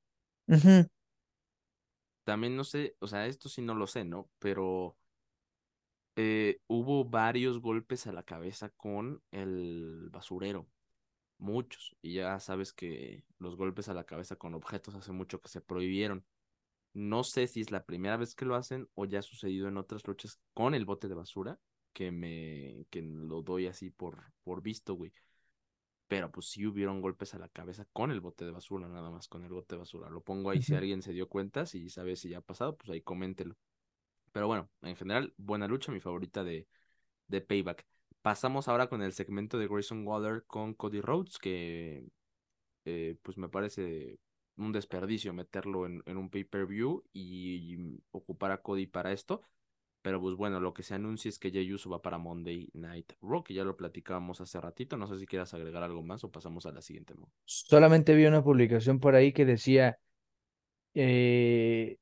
También 2.24 2.56
no 2.56 2.64
sé, 2.64 2.94
o 2.98 3.06
sea, 3.06 3.26
esto 3.26 3.48
sí 3.48 3.62
no 3.62 3.74
lo 3.74 3.86
sé, 3.86 4.05
¿no? 4.05 4.28
Pero 4.39 4.97
eh, 6.20 6.61
hubo 6.66 7.05
varios 7.05 7.61
golpes 7.61 8.09
a 8.09 8.12
la 8.12 8.24
cabeza 8.24 8.70
con 8.70 9.23
el 9.31 10.09
basurero. 10.11 10.66
Muchos. 11.39 11.97
Y 12.03 12.15
ya 12.15 12.40
sabes 12.40 12.73
que 12.73 13.24
los 13.39 13.55
golpes 13.55 13.89
a 13.89 13.95
la 13.95 14.03
cabeza 14.03 14.35
con 14.35 14.55
objetos 14.55 14.97
hace 14.97 15.12
mucho 15.12 15.40
que 15.40 15.49
se 15.49 15.61
prohibieron. 15.61 16.24
No 16.93 17.23
sé 17.23 17.47
si 17.47 17.61
es 17.61 17.70
la 17.70 17.85
primera 17.86 18.16
vez 18.16 18.35
que 18.35 18.47
lo 18.47 18.57
hacen 18.57 18.89
o 18.95 19.05
ya 19.05 19.20
ha 19.20 19.23
sucedido 19.23 19.69
en 19.69 19.77
otras 19.77 20.05
luchas 20.09 20.40
con 20.55 20.74
el 20.74 20.85
bote 20.85 21.07
de 21.07 21.15
basura, 21.15 21.61
que 21.93 22.11
me 22.11 22.85
que 22.90 23.01
lo 23.01 23.43
doy 23.43 23.69
así 23.69 23.90
por, 23.90 24.20
por 24.43 24.61
visto, 24.61 24.95
güey. 24.95 25.12
Pero 26.09 26.32
pues 26.32 26.49
sí 26.49 26.66
hubieron 26.66 27.01
golpes 27.01 27.35
a 27.35 27.39
la 27.39 27.49
cabeza 27.49 27.86
con 27.93 28.11
el 28.11 28.20
bote 28.20 28.45
de 28.45 28.51
basura, 28.51 28.89
nada 28.89 29.12
más 29.12 29.28
con 29.28 29.45
el 29.45 29.53
bote 29.53 29.77
de 29.77 29.81
basura. 29.81 30.11
Lo 30.11 30.20
pongo 30.20 30.51
ahí 30.51 30.62
si 30.62 30.74
alguien 30.74 31.01
se 31.01 31.12
dio 31.12 31.28
cuenta, 31.28 31.65
si 31.65 31.89
sabe 31.90 32.16
si 32.16 32.31
ya 32.31 32.39
ha 32.39 32.40
pasado, 32.40 32.77
pues 32.77 32.90
ahí 32.90 33.03
coméntelo. 33.03 33.57
Pero 34.39 34.47
bueno, 34.47 34.70
en 34.82 34.94
general, 34.94 35.35
buena 35.36 35.66
lucha, 35.66 35.90
mi 35.90 35.98
favorita 35.98 36.44
de, 36.44 36.69
de 37.27 37.40
Payback. 37.40 37.85
Pasamos 38.23 38.69
ahora 38.69 38.89
con 38.89 39.02
el 39.02 39.12
segmento 39.12 39.59
de 39.59 39.66
Grayson 39.66 40.06
Waller 40.06 40.44
con 40.47 40.74
Cody 40.74 41.01
Rhodes, 41.01 41.39
que 41.39 42.06
eh, 42.85 43.16
pues 43.20 43.36
me 43.36 43.48
parece 43.48 44.20
un 44.56 44.70
desperdicio 44.70 45.32
meterlo 45.32 45.86
en, 45.86 46.02
un 46.06 46.31
pay-per-view 46.31 47.02
y, 47.12 47.98
ocupar 48.12 48.52
a 48.52 48.62
Cody 48.62 48.86
para 48.86 49.10
esto. 49.10 49.43
Pero 50.02 50.20
pues 50.20 50.36
bueno, 50.36 50.60
lo 50.60 50.73
que 50.73 50.85
se 50.85 50.94
anuncia 50.94 51.31
es 51.31 51.40
que 51.40 51.51
Jey 51.51 51.73
Uso 51.73 51.90
va 51.90 52.01
para 52.01 52.19
Monday 52.19 52.70
Night 52.74 53.15
Raw, 53.20 53.43
que 53.43 53.55
ya 53.55 53.65
lo 53.65 53.77
platicábamos 53.77 54.40
hace 54.40 54.60
ratito. 54.60 54.97
No 54.97 55.09
sé 55.09 55.19
si 55.19 55.27
quieras 55.27 55.52
agregar 55.52 55.82
algo 55.82 56.05
más 56.05 56.23
o 56.23 56.31
pasamos 56.31 56.65
a 56.65 56.70
la 56.70 56.81
siguiente. 56.81 57.12
Solamente 57.44 58.15
vi 58.15 58.27
una 58.27 58.44
publicación 58.44 59.01
por 59.01 59.16
ahí 59.16 59.32
que 59.32 59.44
decía 59.44 59.98
eh, 60.94 61.98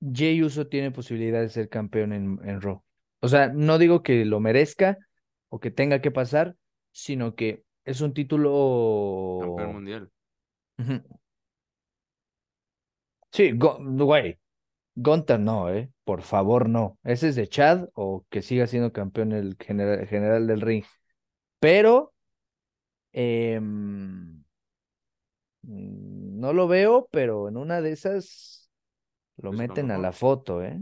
Jay 0.00 0.42
Uso 0.42 0.66
tiene 0.66 0.90
posibilidad 0.90 1.40
de 1.40 1.48
ser 1.48 1.68
campeón 1.68 2.12
en, 2.12 2.38
en 2.44 2.60
Raw. 2.60 2.82
O 3.20 3.28
sea, 3.28 3.48
no 3.48 3.78
digo 3.78 4.02
que 4.02 4.24
lo 4.24 4.40
merezca 4.40 4.98
o 5.48 5.60
que 5.60 5.70
tenga 5.70 6.00
que 6.00 6.10
pasar, 6.10 6.56
sino 6.92 7.34
que 7.34 7.64
es 7.84 8.00
un 8.00 8.14
título. 8.14 9.38
Campeón 9.40 9.72
mundial. 9.74 10.10
Sí, 13.32 13.52
güey. 13.52 14.38
Gunter 14.96 15.38
no, 15.38 15.72
¿eh? 15.72 15.90
Por 16.04 16.22
favor, 16.22 16.68
no. 16.68 16.98
Ese 17.04 17.28
es 17.28 17.36
de 17.36 17.48
Chad 17.48 17.88
o 17.94 18.26
que 18.28 18.42
siga 18.42 18.66
siendo 18.66 18.92
campeón 18.92 19.32
el 19.32 19.56
general, 19.58 20.06
general 20.06 20.46
del 20.46 20.60
ring. 20.60 20.84
Pero. 21.58 22.12
Em, 23.12 24.42
no 25.62 26.52
lo 26.52 26.68
veo, 26.68 27.08
pero 27.10 27.48
en 27.48 27.56
una 27.56 27.80
de 27.80 27.92
esas 27.92 28.59
lo 29.42 29.50
pues, 29.50 29.58
meten 29.58 29.90
a, 29.90 29.98
la 29.98 30.12
foto, 30.12 30.62
¿eh? 30.62 30.78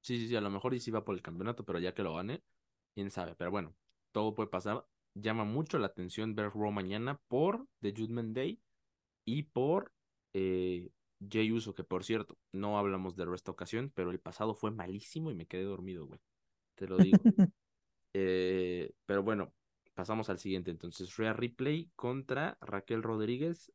Sí, 0.00 0.18
sí, 0.18 0.28
sí, 0.28 0.36
a 0.36 0.40
lo 0.40 0.50
mejor 0.50 0.74
y 0.74 0.80
sí 0.80 0.90
va 0.90 1.04
por 1.04 1.14
el 1.14 1.22
campeonato, 1.22 1.64
pero 1.64 1.78
ya 1.78 1.94
que 1.94 2.02
lo 2.02 2.14
gane, 2.14 2.42
quién 2.94 3.10
sabe. 3.10 3.34
Pero 3.36 3.50
bueno, 3.50 3.76
todo 4.12 4.34
puede 4.34 4.48
pasar. 4.48 4.86
Llama 5.14 5.44
mucho 5.44 5.78
la 5.78 5.86
atención 5.86 6.34
ver 6.34 6.52
Raw 6.54 6.70
mañana 6.70 7.20
por 7.28 7.66
The 7.80 7.94
Judgment 7.96 8.34
Day 8.36 8.60
y 9.24 9.44
por 9.44 9.92
eh, 10.34 10.90
Jay 11.30 11.50
Uso, 11.52 11.74
que 11.74 11.84
por 11.84 12.04
cierto, 12.04 12.38
no 12.52 12.78
hablamos 12.78 13.16
de 13.16 13.26
esta 13.34 13.50
ocasión, 13.50 13.90
pero 13.94 14.10
el 14.10 14.20
pasado 14.20 14.54
fue 14.54 14.70
malísimo 14.70 15.30
y 15.30 15.34
me 15.34 15.46
quedé 15.46 15.62
dormido, 15.62 16.06
güey. 16.06 16.20
Te 16.74 16.86
lo 16.86 16.96
digo. 16.98 17.18
Eh, 18.18 18.94
pero 19.04 19.22
bueno, 19.22 19.52
pasamos 19.92 20.30
al 20.30 20.38
siguiente. 20.38 20.70
Entonces, 20.70 21.18
Rhea 21.18 21.34
Ripley 21.34 21.90
contra 21.96 22.56
Raquel 22.62 23.02
Rodríguez. 23.02 23.70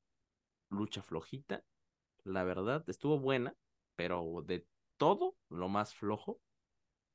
Lucha 0.72 1.04
flojita. 1.04 1.64
La 2.24 2.44
verdad, 2.44 2.84
estuvo 2.90 3.20
buena 3.20 3.56
pero 4.02 4.44
de 4.48 4.66
todo 4.98 5.36
lo 5.50 5.70
más 5.70 5.94
flojo. 5.94 6.42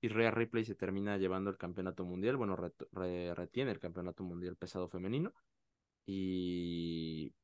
Y 0.01 0.09
Rhea 0.09 0.31
Ripley 0.31 0.65
se 0.65 0.75
termina 0.77 1.19
llevando 1.19 1.51
el 1.51 1.59
campeonato 1.59 2.05
mundial, 2.05 2.37
bueno, 2.37 2.57
retiene 2.57 3.73
el 3.73 3.81
campeonato 3.81 4.25
mundial 4.25 4.57
pesado 4.57 4.89
femenino. 4.89 5.33
Y, 6.07 7.35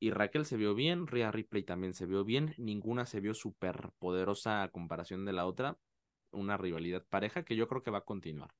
y 0.00 0.10
Raquel 0.12 0.46
se 0.46 0.56
vio 0.56 0.74
bien, 0.74 1.06
Rhea 1.08 1.32
Ripley 1.32 1.64
también 1.64 1.94
se 1.94 2.06
vio 2.06 2.24
bien, 2.24 2.54
ninguna 2.58 3.06
se 3.06 3.20
vio 3.20 3.34
súper 3.34 3.90
poderosa 3.98 4.62
a 4.62 4.70
comparación 4.70 5.24
de 5.26 5.32
la 5.34 5.46
otra. 5.46 5.78
Una 6.32 6.56
rivalidad 6.58 7.04
pareja 7.08 7.44
que 7.44 7.56
yo 7.56 7.68
creo 7.68 7.82
que 7.82 7.90
va 7.92 7.98
a 7.98 8.04
continuar. 8.06 8.50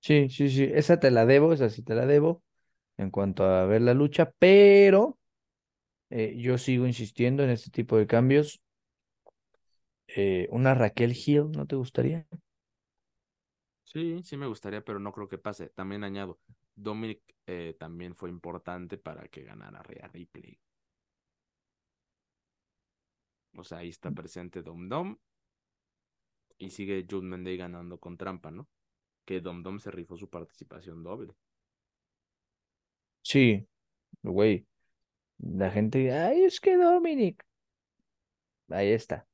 Sí, 0.00 0.28
sí, 0.28 0.50
sí, 0.50 0.64
esa 0.72 1.00
te 1.00 1.10
la 1.10 1.24
debo, 1.24 1.52
esa 1.54 1.70
sí 1.70 1.82
te 1.82 1.94
la 1.94 2.04
debo 2.06 2.42
en 2.98 3.10
cuanto 3.10 3.44
a 3.44 3.66
ver 3.66 3.82
la 3.82 3.94
lucha, 3.94 4.32
pero 4.38 5.18
eh, 6.10 6.34
yo 6.38 6.58
sigo 6.58 6.86
insistiendo 6.86 7.42
en 7.44 7.50
este 7.50 7.70
tipo 7.70 7.96
de 7.96 8.06
cambios. 8.06 8.60
Eh, 10.08 10.48
una 10.50 10.72
Raquel 10.74 11.12
Hill, 11.14 11.50
¿no 11.52 11.66
te 11.66 11.76
gustaría? 11.76 12.26
Sí, 13.84 14.22
sí 14.24 14.36
me 14.36 14.46
gustaría, 14.46 14.84
pero 14.84 14.98
no 14.98 15.12
creo 15.12 15.28
que 15.28 15.38
pase. 15.38 15.68
También 15.70 16.04
añado, 16.04 16.38
Dominic 16.74 17.22
eh, 17.46 17.76
también 17.78 18.14
fue 18.14 18.30
importante 18.30 18.98
para 18.98 19.28
que 19.28 19.42
ganara 19.44 19.82
Rhea 19.82 20.08
Ripley. 20.08 20.58
O 23.56 23.64
sea, 23.64 23.78
ahí 23.78 23.88
está 23.88 24.10
presente 24.12 24.62
Dom 24.62 24.88
Dom 24.88 25.16
y 26.58 26.70
sigue 26.70 27.06
Jude 27.08 27.26
Mendey 27.28 27.56
ganando 27.56 27.98
con 28.00 28.16
trampa, 28.16 28.50
¿no? 28.50 28.68
Que 29.24 29.40
Dom 29.40 29.62
Dom 29.62 29.78
se 29.80 29.90
rifó 29.92 30.16
su 30.16 30.30
participación 30.30 31.02
doble. 31.04 31.34
Sí, 33.22 33.66
güey. 34.22 34.66
La 35.52 35.70
gente, 35.70 36.12
ay, 36.12 36.42
es 36.44 36.60
que 36.60 36.76
Dominic. 36.76 37.44
Ahí 38.68 38.92
está. 38.92 39.26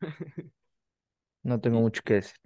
No 1.44 1.60
tengo 1.60 1.80
mucho 1.80 2.02
que 2.04 2.14
decir. 2.14 2.36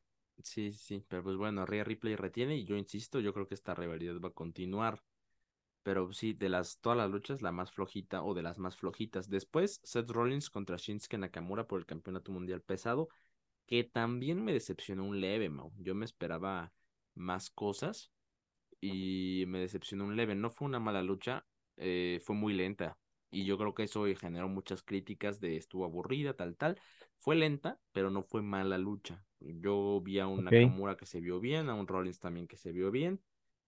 sí, 0.42 0.72
sí, 0.72 1.04
pero 1.08 1.22
pues 1.24 1.36
bueno, 1.36 1.66
Rhea 1.66 1.84
Ripley 1.84 2.16
retiene 2.16 2.56
y 2.56 2.64
yo 2.64 2.76
insisto, 2.76 3.20
yo 3.20 3.32
creo 3.34 3.46
que 3.48 3.54
esta 3.54 3.74
rivalidad 3.74 4.20
va 4.20 4.28
a 4.28 4.32
continuar. 4.32 5.02
Pero 5.82 6.12
sí, 6.12 6.34
de 6.34 6.48
las 6.50 6.80
todas 6.80 6.98
las 6.98 7.10
luchas, 7.10 7.42
la 7.42 7.52
más 7.52 7.72
flojita 7.72 8.22
o 8.22 8.34
de 8.34 8.42
las 8.42 8.58
más 8.58 8.76
flojitas. 8.76 9.30
Después, 9.30 9.80
Seth 9.84 10.10
Rollins 10.10 10.50
contra 10.50 10.76
Shinsuke 10.78 11.18
Nakamura 11.18 11.66
por 11.66 11.80
el 11.80 11.86
campeonato 11.86 12.32
mundial 12.32 12.62
pesado, 12.62 13.08
que 13.66 13.84
también 13.84 14.44
me 14.44 14.52
decepcionó 14.52 15.04
un 15.06 15.20
leve, 15.20 15.50
Mau. 15.50 15.72
Yo 15.78 15.94
me 15.94 16.04
esperaba 16.06 16.72
más 17.14 17.50
cosas 17.50 18.12
y 18.80 19.44
me 19.48 19.60
decepcionó 19.60 20.04
un 20.06 20.16
leve. 20.16 20.34
No 20.34 20.50
fue 20.50 20.66
una 20.66 20.80
mala 20.80 21.02
lucha, 21.02 21.46
eh, 21.76 22.20
fue 22.24 22.34
muy 22.36 22.54
lenta. 22.54 22.98
Y 23.30 23.44
yo 23.44 23.58
creo 23.58 23.74
que 23.74 23.82
eso 23.82 24.04
generó 24.16 24.48
muchas 24.48 24.82
críticas 24.82 25.40
de 25.40 25.56
estuvo 25.56 25.84
aburrida, 25.84 26.34
tal, 26.34 26.56
tal. 26.56 26.80
Fue 27.18 27.34
lenta, 27.34 27.78
pero 27.92 28.10
no 28.10 28.22
fue 28.22 28.42
mala 28.42 28.78
lucha. 28.78 29.24
Yo 29.40 30.00
vi 30.02 30.18
a 30.20 30.26
un. 30.26 30.44
Nakamura 30.44 30.96
que 30.96 31.06
se 31.06 31.20
vio 31.20 31.40
bien, 31.40 31.68
a 31.68 31.74
un 31.74 31.86
Rollins 31.86 32.20
también 32.20 32.46
que 32.46 32.56
se 32.56 32.72
vio 32.72 32.90
bien. 32.90 33.20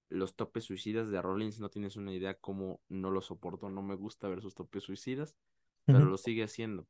Los 0.08 0.36
topes 0.36 0.64
suicidas 0.64 1.10
de 1.10 1.20
Rollins 1.20 1.60
no 1.60 1.68
tienes 1.68 1.96
una 1.96 2.14
idea 2.14 2.34
cómo 2.34 2.80
no 2.88 3.10
lo 3.10 3.20
soporto, 3.20 3.68
no 3.68 3.82
me 3.82 3.94
gusta 3.94 4.28
ver 4.28 4.40
sus 4.40 4.54
topes 4.54 4.84
suicidas, 4.84 5.36
pero 5.84 6.06
lo 6.06 6.16
sigue 6.16 6.44
haciendo. 6.44 6.86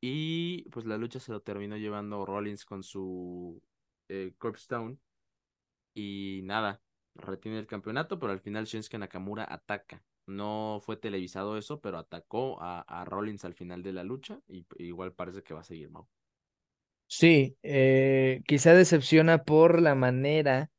Y 0.00 0.68
pues 0.70 0.86
la 0.86 0.98
lucha 0.98 1.18
se 1.18 1.32
lo 1.32 1.42
terminó 1.42 1.76
llevando 1.76 2.24
Rollins 2.24 2.64
con 2.64 2.82
su 2.82 3.60
eh, 4.08 4.32
y 5.94 6.40
nada, 6.44 6.80
retiene 7.14 7.58
el 7.58 7.66
campeonato, 7.66 8.18
pero 8.18 8.32
al 8.32 8.40
final 8.40 8.64
Shinsuke 8.64 8.98
Nakamura 8.98 9.46
ataca. 9.48 10.02
No 10.26 10.80
fue 10.82 10.96
televisado 10.96 11.58
eso, 11.58 11.80
pero 11.80 11.98
atacó 11.98 12.60
a, 12.62 12.80
a 12.82 13.04
Rollins 13.04 13.44
al 13.44 13.54
final 13.54 13.82
de 13.82 13.92
la 13.92 14.04
lucha 14.04 14.40
y 14.48 14.66
igual 14.78 15.12
parece 15.14 15.42
que 15.42 15.54
va 15.54 15.60
a 15.60 15.64
seguir 15.64 15.90
Mau. 15.90 16.08
Sí, 17.06 17.58
eh, 17.62 18.42
quizá 18.46 18.72
decepciona 18.74 19.44
por 19.44 19.82
la 19.82 19.94
manera 19.94 20.70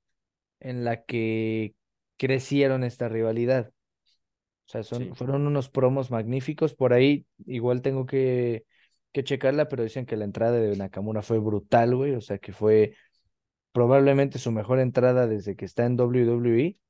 en 0.59 0.85
la 0.85 1.03
que 1.05 1.75
crecieron 2.17 2.83
esta 2.83 3.09
rivalidad. 3.09 3.69
O 4.67 4.69
sea, 4.71 4.83
son, 4.83 5.09
Sí, 5.09 5.15
fueron 5.15 5.47
unos 5.47 5.69
promos 5.69 6.11
magníficos. 6.11 6.75
Por 6.75 6.93
ahí 6.93 7.27
igual 7.45 7.81
tengo 7.81 8.05
que, 8.05 8.65
que 9.13 9.23
checarla, 9.23 9.69
pero 9.69 9.83
dicen 9.83 10.05
que 10.05 10.17
la 10.17 10.25
entrada 10.25 10.57
de 10.59 10.75
Nakamura 10.77 11.21
fue 11.23 11.39
brutal, 11.39 11.95
güey. 11.95 12.13
O 12.15 12.21
sea, 12.21 12.39
que 12.39 12.53
fue 12.53 12.95
probablemente 13.73 14.39
su 14.39 14.51
mejor 14.51 14.79
entrada 14.79 15.27
desde 15.27 15.55
que 15.55 15.65
está 15.65 15.85
en 15.85 15.97
WWE. 15.97 16.81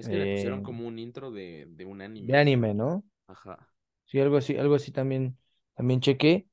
Es 0.00 0.08
que 0.08 0.16
le 0.16 0.34
pusieron 0.34 0.60
eh, 0.60 0.62
como 0.62 0.86
un 0.86 0.98
intro 0.98 1.30
de, 1.30 1.66
de 1.70 1.84
un 1.84 1.98
de 1.98 2.04
anime, 2.04 2.38
anime, 2.38 2.68
creo. 2.68 2.74
¿no? 2.74 3.04
Ajá. 3.26 3.68
Sí, 4.06 4.18
algo 4.18 4.36
así, 4.36 4.56
algo 4.56 4.74
así 4.74 4.90
también, 4.90 5.36
también 5.74 6.00
chequé. 6.00 6.46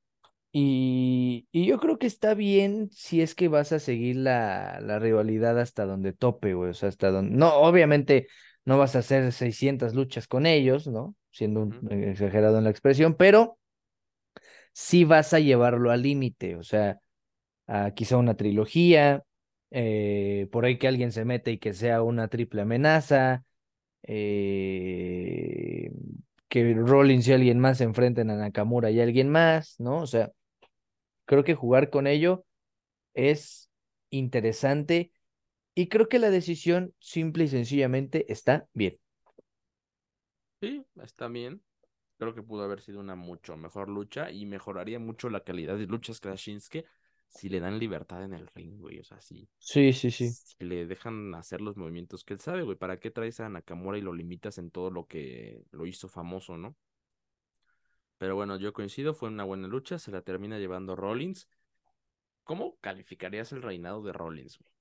Y, 0.52 1.48
y 1.52 1.66
yo 1.66 1.80
creo 1.80 2.00
que 2.00 2.08
está 2.08 2.34
bien 2.34 2.90
si 2.92 3.22
es 3.22 3.36
que 3.36 3.48
vas 3.48 3.72
a 3.72 3.80
seguir 3.80 4.16
la, 4.16 4.80
la 4.82 5.00
rivalidad 5.00 5.60
hasta 5.60 5.86
donde 5.86 6.14
tope, 6.14 6.54
güey. 6.54 6.72
O 6.72 6.74
sea, 6.74 6.90
hasta 6.90 7.12
donde. 7.12 7.36
No, 7.36 7.54
obviamente 7.56 8.28
no 8.66 8.78
vas 8.78 8.96
a 8.96 9.00
hacer 9.00 9.32
600 9.32 9.94
luchas 9.96 10.28
con 10.28 10.46
ellos, 10.46 10.88
¿no? 10.88 11.16
Siendo 11.32 11.62
un, 11.62 11.92
exagerado 11.92 12.58
en 12.58 12.66
la 12.66 12.70
expresión, 12.70 13.16
pero 13.16 13.58
sí 14.74 15.04
vas 15.04 15.34
a 15.34 15.40
llevarlo 15.40 15.92
al 15.92 16.02
límite. 16.02 16.56
O 16.56 16.64
sea, 16.64 17.00
a 17.68 17.92
quizá 17.92 18.18
una 18.18 18.36
trilogía, 18.36 19.24
eh, 19.72 20.48
por 20.52 20.66
ahí 20.66 20.78
que 20.78 20.88
alguien 20.88 21.12
se 21.12 21.26
mete 21.26 21.52
y 21.52 21.58
que 21.60 21.74
sea 21.74 22.02
una 22.04 22.28
triple 22.30 22.62
amenaza, 22.64 23.44
eh, 24.04 25.92
que 26.50 26.74
Rollins 26.76 27.28
y 27.28 27.34
alguien 27.34 27.60
más 27.60 27.80
se 27.80 27.86
enfrenten 27.86 28.30
a 28.32 28.36
Nakamura 28.38 28.92
y 28.92 29.02
alguien 29.02 29.30
más, 29.30 29.80
¿no? 29.80 30.00
O 30.02 30.08
sea, 30.08 30.32
creo 31.26 31.44
que 31.44 31.56
jugar 31.56 31.90
con 31.90 32.08
ello 32.08 32.46
es 33.14 33.70
interesante 34.12 35.12
y 35.76 35.88
creo 35.90 36.10
que 36.10 36.20
la 36.20 36.30
decisión 36.32 36.94
simple 37.00 37.46
y 37.46 37.48
sencillamente 37.50 38.32
está 38.32 38.68
bien. 38.74 39.00
Sí, 40.62 40.86
está 41.04 41.28
bien. 41.28 41.62
Creo 42.18 42.34
que 42.34 42.42
pudo 42.44 42.64
haber 42.64 42.82
sido 42.82 43.00
una 43.00 43.16
mucho 43.16 43.58
mejor 43.58 43.90
lucha 43.90 44.32
y 44.32 44.46
mejoraría 44.46 45.00
mucho 45.00 45.30
la 45.30 45.42
calidad 45.44 45.78
de 45.78 45.86
luchas 45.88 46.22
Shinsuke 46.22 46.86
si 47.30 47.50
le 47.50 47.60
dan 47.60 47.80
libertad 47.80 48.24
en 48.24 48.34
el 48.34 48.48
ring, 48.48 48.80
güey. 48.80 49.00
O 49.00 49.04
sea, 49.04 49.20
si, 49.22 49.50
Sí, 49.60 49.94
sí, 49.94 50.10
sí. 50.12 50.38
si 50.44 50.66
le 50.66 50.86
dejan 50.88 51.36
hacer 51.36 51.62
los 51.62 51.78
movimientos 51.78 52.24
que 52.24 52.34
él 52.34 52.40
sabe, 52.40 52.64
güey. 52.64 52.78
¿Para 52.78 53.00
qué 53.00 53.12
traes 53.12 53.40
a 53.40 53.50
Nakamura 53.50 53.98
y 53.98 54.02
lo 54.02 54.14
limitas 54.14 54.58
en 54.58 54.72
todo 54.72 54.92
lo 54.92 55.08
que 55.08 55.64
lo 55.72 55.86
hizo 55.86 56.08
famoso, 56.10 56.58
no? 56.58 56.76
Pero 58.20 58.36
bueno, 58.36 58.58
yo 58.58 58.74
coincido, 58.74 59.16
fue 59.16 59.30
una 59.30 59.44
buena 59.44 59.68
lucha, 59.68 59.98
se 59.98 60.12
la 60.12 60.22
termina 60.22 60.60
llevando 60.60 60.96
Rollins. 60.96 61.50
¿Cómo 62.44 62.78
calificarías 62.82 63.52
el 63.54 63.62
reinado 63.64 64.04
de 64.04 64.14
Rollins, 64.14 64.58
güey? 64.60 64.72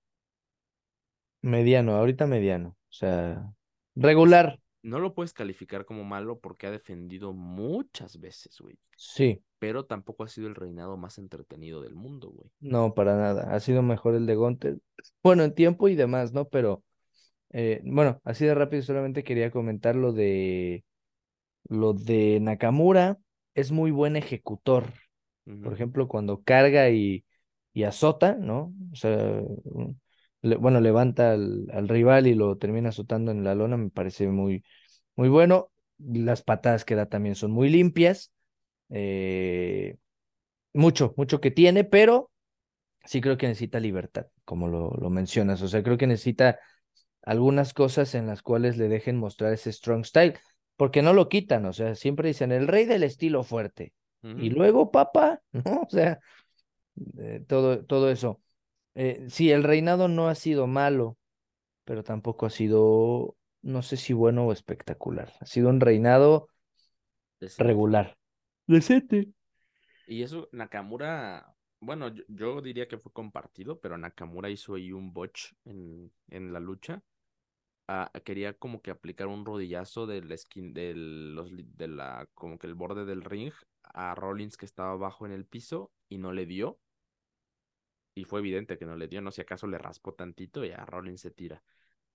Mediano, 1.43 1.97
ahorita 1.97 2.27
mediano. 2.27 2.71
O 2.71 2.93
sea, 2.93 3.53
regular, 3.95 4.59
no 4.83 5.01
lo 5.01 5.15
puedes 5.15 5.33
calificar 5.35 5.85
como 5.85 6.05
malo 6.05 6.41
porque 6.41 6.67
ha 6.67 6.71
defendido 6.71 7.33
muchas 7.35 8.19
veces, 8.21 8.59
güey. 8.61 8.79
sí. 8.97 9.43
Pero 9.59 9.87
tampoco 9.87 10.25
ha 10.25 10.29
sido 10.29 10.49
el 10.49 10.55
reinado 10.55 10.97
más 10.97 11.19
entretenido 11.19 11.83
del 11.83 11.95
mundo, 11.95 12.31
güey. 12.31 12.51
No, 12.61 12.95
para 12.95 13.17
nada. 13.17 13.55
Ha 13.55 13.61
sido 13.61 13.83
mejor 13.83 14.15
el 14.15 14.27
de 14.27 14.35
Gunter. 14.35 14.79
Bueno, 15.23 15.45
en 15.45 15.55
tiempo 15.55 15.89
y 15.89 15.95
demás, 15.95 16.33
¿no? 16.33 16.49
Pero, 16.49 16.83
eh, 17.51 17.83
bueno, 17.85 18.21
así 18.25 18.47
de 18.47 18.55
rápido 18.55 18.83
solamente 18.83 19.25
quería 19.25 19.51
comentar 19.51 19.97
lo 19.97 20.13
de 20.13 20.85
lo 21.69 21.95
de 21.95 22.41
Nakamura. 22.41 23.19
Es 23.55 23.73
muy 23.73 23.91
buen 23.93 24.17
ejecutor. 24.17 24.93
Por 25.63 25.75
ejemplo, 25.75 26.09
cuando 26.09 26.43
carga 26.45 26.91
y, 26.91 27.25
y 27.75 27.85
azota, 27.85 28.35
¿no? 28.37 28.75
O 28.93 28.97
sea, 28.97 29.17
un- 29.65 30.01
le- 30.43 30.57
bueno, 30.57 30.81
levanta 30.81 31.33
al, 31.33 31.69
al 31.73 31.89
rival 31.89 32.27
y 32.29 32.35
lo 32.35 32.59
termina 32.59 32.91
azotando 32.91 33.33
en 33.33 33.45
la 33.45 33.55
lona, 33.55 33.77
me 33.77 33.91
parece 33.91 34.29
muy, 34.29 34.65
muy 35.17 35.29
bueno. 35.31 35.71
Las 35.99 36.43
patadas 36.43 36.85
que 36.85 36.95
da 36.97 37.07
también 37.09 37.35
son 37.37 37.53
muy 37.53 37.71
limpias. 37.71 38.33
Eh, 38.91 39.97
mucho, 40.73 41.15
mucho 41.17 41.41
que 41.41 41.51
tiene, 41.51 41.85
pero 41.85 42.31
sí 43.05 43.21
creo 43.21 43.39
que 43.39 43.49
necesita 43.49 43.81
libertad, 43.81 44.27
como 44.45 44.69
lo, 44.69 44.91
lo 44.93 45.11
mencionas. 45.11 45.63
O 45.63 45.69
sea, 45.69 45.83
creo 45.83 45.99
que 45.99 46.07
necesita 46.07 46.59
algunas 47.23 47.75
cosas 47.75 48.15
en 48.15 48.27
las 48.27 48.43
cuales 48.43 48.77
le 48.77 48.89
dejen 48.89 49.17
mostrar 49.17 49.53
ese 49.53 49.73
strong 49.73 50.05
style, 50.05 50.39
porque 50.77 51.03
no 51.03 51.13
lo 51.13 51.29
quitan, 51.29 51.67
o 51.67 51.73
sea, 51.73 51.95
siempre 51.95 52.29
dicen 52.29 52.53
el 52.53 52.69
rey 52.69 52.85
del 52.85 53.03
estilo 53.03 53.43
fuerte. 53.43 53.93
Y 54.23 54.51
luego, 54.51 54.91
papá, 54.91 55.41
¿no? 55.53 55.83
O 55.83 55.89
sea, 55.89 56.19
eh, 57.19 57.45
todo, 57.47 57.85
todo 57.85 58.11
eso. 58.11 58.41
Eh, 58.95 59.27
sí, 59.29 59.53
el 59.53 59.63
reinado 59.63 60.09
no 60.09 60.29
ha 60.29 60.35
sido 60.35 60.67
malo, 60.67 61.17
pero 61.85 62.03
tampoco 62.03 62.47
ha 62.47 62.51
sido, 62.51 63.37
no 63.63 63.83
sé 63.83 63.97
si 63.97 64.13
bueno 64.13 64.47
o 64.47 64.53
espectacular. 64.53 65.33
Ha 65.41 65.47
sido 65.47 65.69
un 65.69 65.81
reinado 65.81 66.49
regular. 67.59 68.17
Decente. 68.67 69.33
Y 70.07 70.23
eso, 70.23 70.49
Nakamura, 70.53 71.57
bueno, 71.81 72.13
yo, 72.29 72.61
diría 72.61 72.89
que 72.89 72.99
fue 72.99 73.13
compartido, 73.13 73.81
pero 73.81 73.99
Nakamura 73.99 74.51
hizo 74.51 74.75
ahí 74.75 74.93
un 74.93 75.13
botch 75.13 75.53
en, 75.65 76.13
en 76.29 76.53
la 76.53 76.61
lucha. 76.61 77.03
Ah, 77.89 78.11
quería 78.25 78.55
como 78.55 78.83
que 78.83 78.91
aplicar 78.91 79.29
un 79.29 79.45
rodillazo 79.45 80.07
del 80.07 80.37
skin, 80.37 80.75
del, 80.75 81.35
los, 81.35 81.51
de 81.55 81.89
la, 81.89 82.29
como 82.35 82.59
que 82.59 82.67
el 82.67 82.75
borde 82.75 83.05
del 83.05 83.23
ring 83.23 83.53
a 83.95 84.15
Rollins 84.15 84.57
que 84.57 84.67
estaba 84.67 84.93
abajo 84.93 85.25
en 85.25 85.33
el 85.33 85.47
piso 85.47 85.93
y 86.09 86.19
no 86.19 86.33
le 86.33 86.47
dio. 86.47 86.81
Y 88.15 88.25
fue 88.25 88.41
evidente 88.41 88.79
que 88.79 88.87
no 88.87 88.97
le 88.97 89.09
dio, 89.09 89.21
no 89.21 89.31
si 89.31 89.43
acaso 89.43 89.67
le 89.67 89.79
raspó 89.79 90.15
tantito 90.15 90.65
y 90.65 90.71
a 90.71 90.85
Rollins 90.85 91.21
se 91.21 91.31
tira. 91.31 91.63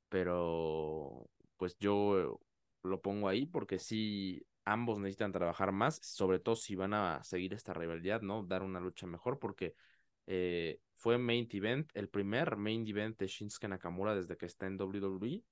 Pero 0.09 1.29
pues 1.57 1.77
yo 1.79 2.39
lo 2.83 3.01
pongo 3.01 3.29
ahí 3.29 3.45
porque 3.45 3.79
sí, 3.79 4.45
ambos 4.71 4.99
necesitan 4.99 5.31
trabajar 5.31 5.71
más, 5.71 5.99
sobre 6.03 6.39
todo 6.39 6.55
si 6.55 6.75
van 6.75 6.93
a 6.93 7.23
seguir 7.23 7.53
esta 7.53 7.73
rivalidad, 7.73 8.21
¿no? 8.21 8.43
Dar 8.43 8.63
una 8.63 8.79
lucha 8.79 9.07
mejor 9.07 9.39
porque 9.39 9.75
Eh, 10.27 10.79
fue 10.93 11.17
main 11.17 11.47
event, 11.51 11.89
el 11.93 12.07
primer 12.07 12.55
main 12.55 12.87
event 12.87 13.17
de 13.19 13.27
Shinsuke 13.27 13.67
Nakamura 13.67 14.15
desde 14.15 14.37
que 14.37 14.45
está 14.45 14.67
en 14.67 14.77
WWE. 14.77 15.43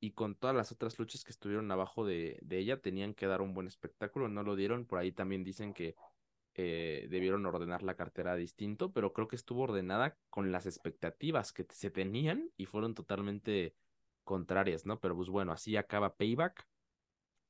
Y 0.00 0.12
con 0.12 0.34
todas 0.34 0.56
las 0.56 0.72
otras 0.72 0.98
luchas 0.98 1.24
que 1.24 1.30
estuvieron 1.30 1.70
abajo 1.70 2.04
de, 2.04 2.38
ella, 2.50 2.80
tenían 2.80 3.14
que 3.14 3.26
dar 3.26 3.40
un 3.40 3.54
buen 3.54 3.66
espectáculo. 3.66 4.28
No 4.28 4.42
lo 4.42 4.56
dieron. 4.56 4.86
Por 4.86 4.98
ahí 4.98 5.12
también 5.12 5.44
dicen 5.44 5.72
que 5.72 5.94
eh, 6.54 7.06
debieron 7.10 7.46
ordenar 7.46 7.82
la 7.82 7.94
cartera 7.96 8.34
distinto, 8.36 8.92
pero 8.92 9.12
creo 9.12 9.28
que 9.28 9.36
estuvo 9.36 9.62
ordenada 9.62 10.16
con 10.30 10.52
las 10.52 10.66
expectativas 10.66 11.52
que 11.52 11.66
se 11.70 11.90
tenían 11.90 12.50
y 12.56 12.66
fueron 12.66 12.94
totalmente 12.94 13.74
contrarias, 14.24 14.86
¿no? 14.86 15.00
Pero 15.00 15.16
pues 15.16 15.28
bueno, 15.30 15.52
así 15.52 15.76
acaba 15.76 16.16
Payback, 16.16 16.66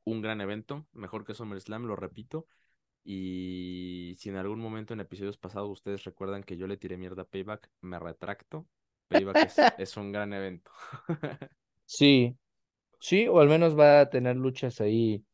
un 0.04 0.20
gran 0.20 0.40
evento, 0.40 0.86
mejor 0.92 1.24
que 1.24 1.34
SummerSlam, 1.34 1.84
lo 1.84 1.96
repito. 1.96 2.46
Y 3.02 4.14
si 4.18 4.30
en 4.30 4.36
algún 4.36 4.60
momento 4.60 4.94
en 4.94 5.00
episodios 5.00 5.36
pasados 5.36 5.70
ustedes 5.70 6.04
recuerdan 6.04 6.42
que 6.42 6.56
yo 6.56 6.66
le 6.66 6.76
tiré 6.76 6.96
mierda 6.96 7.22
a 7.22 7.26
Payback, 7.26 7.70
me 7.80 7.98
retracto. 7.98 8.66
Payback 9.08 9.36
es, 9.36 9.56
es 9.78 9.96
un 9.96 10.12
gran 10.12 10.32
evento. 10.32 10.70
sí, 11.84 12.36
sí, 13.00 13.28
o 13.28 13.40
al 13.40 13.48
menos 13.48 13.78
va 13.78 14.00
a 14.00 14.10
tener 14.10 14.36
luchas 14.36 14.80
ahí 14.80 15.24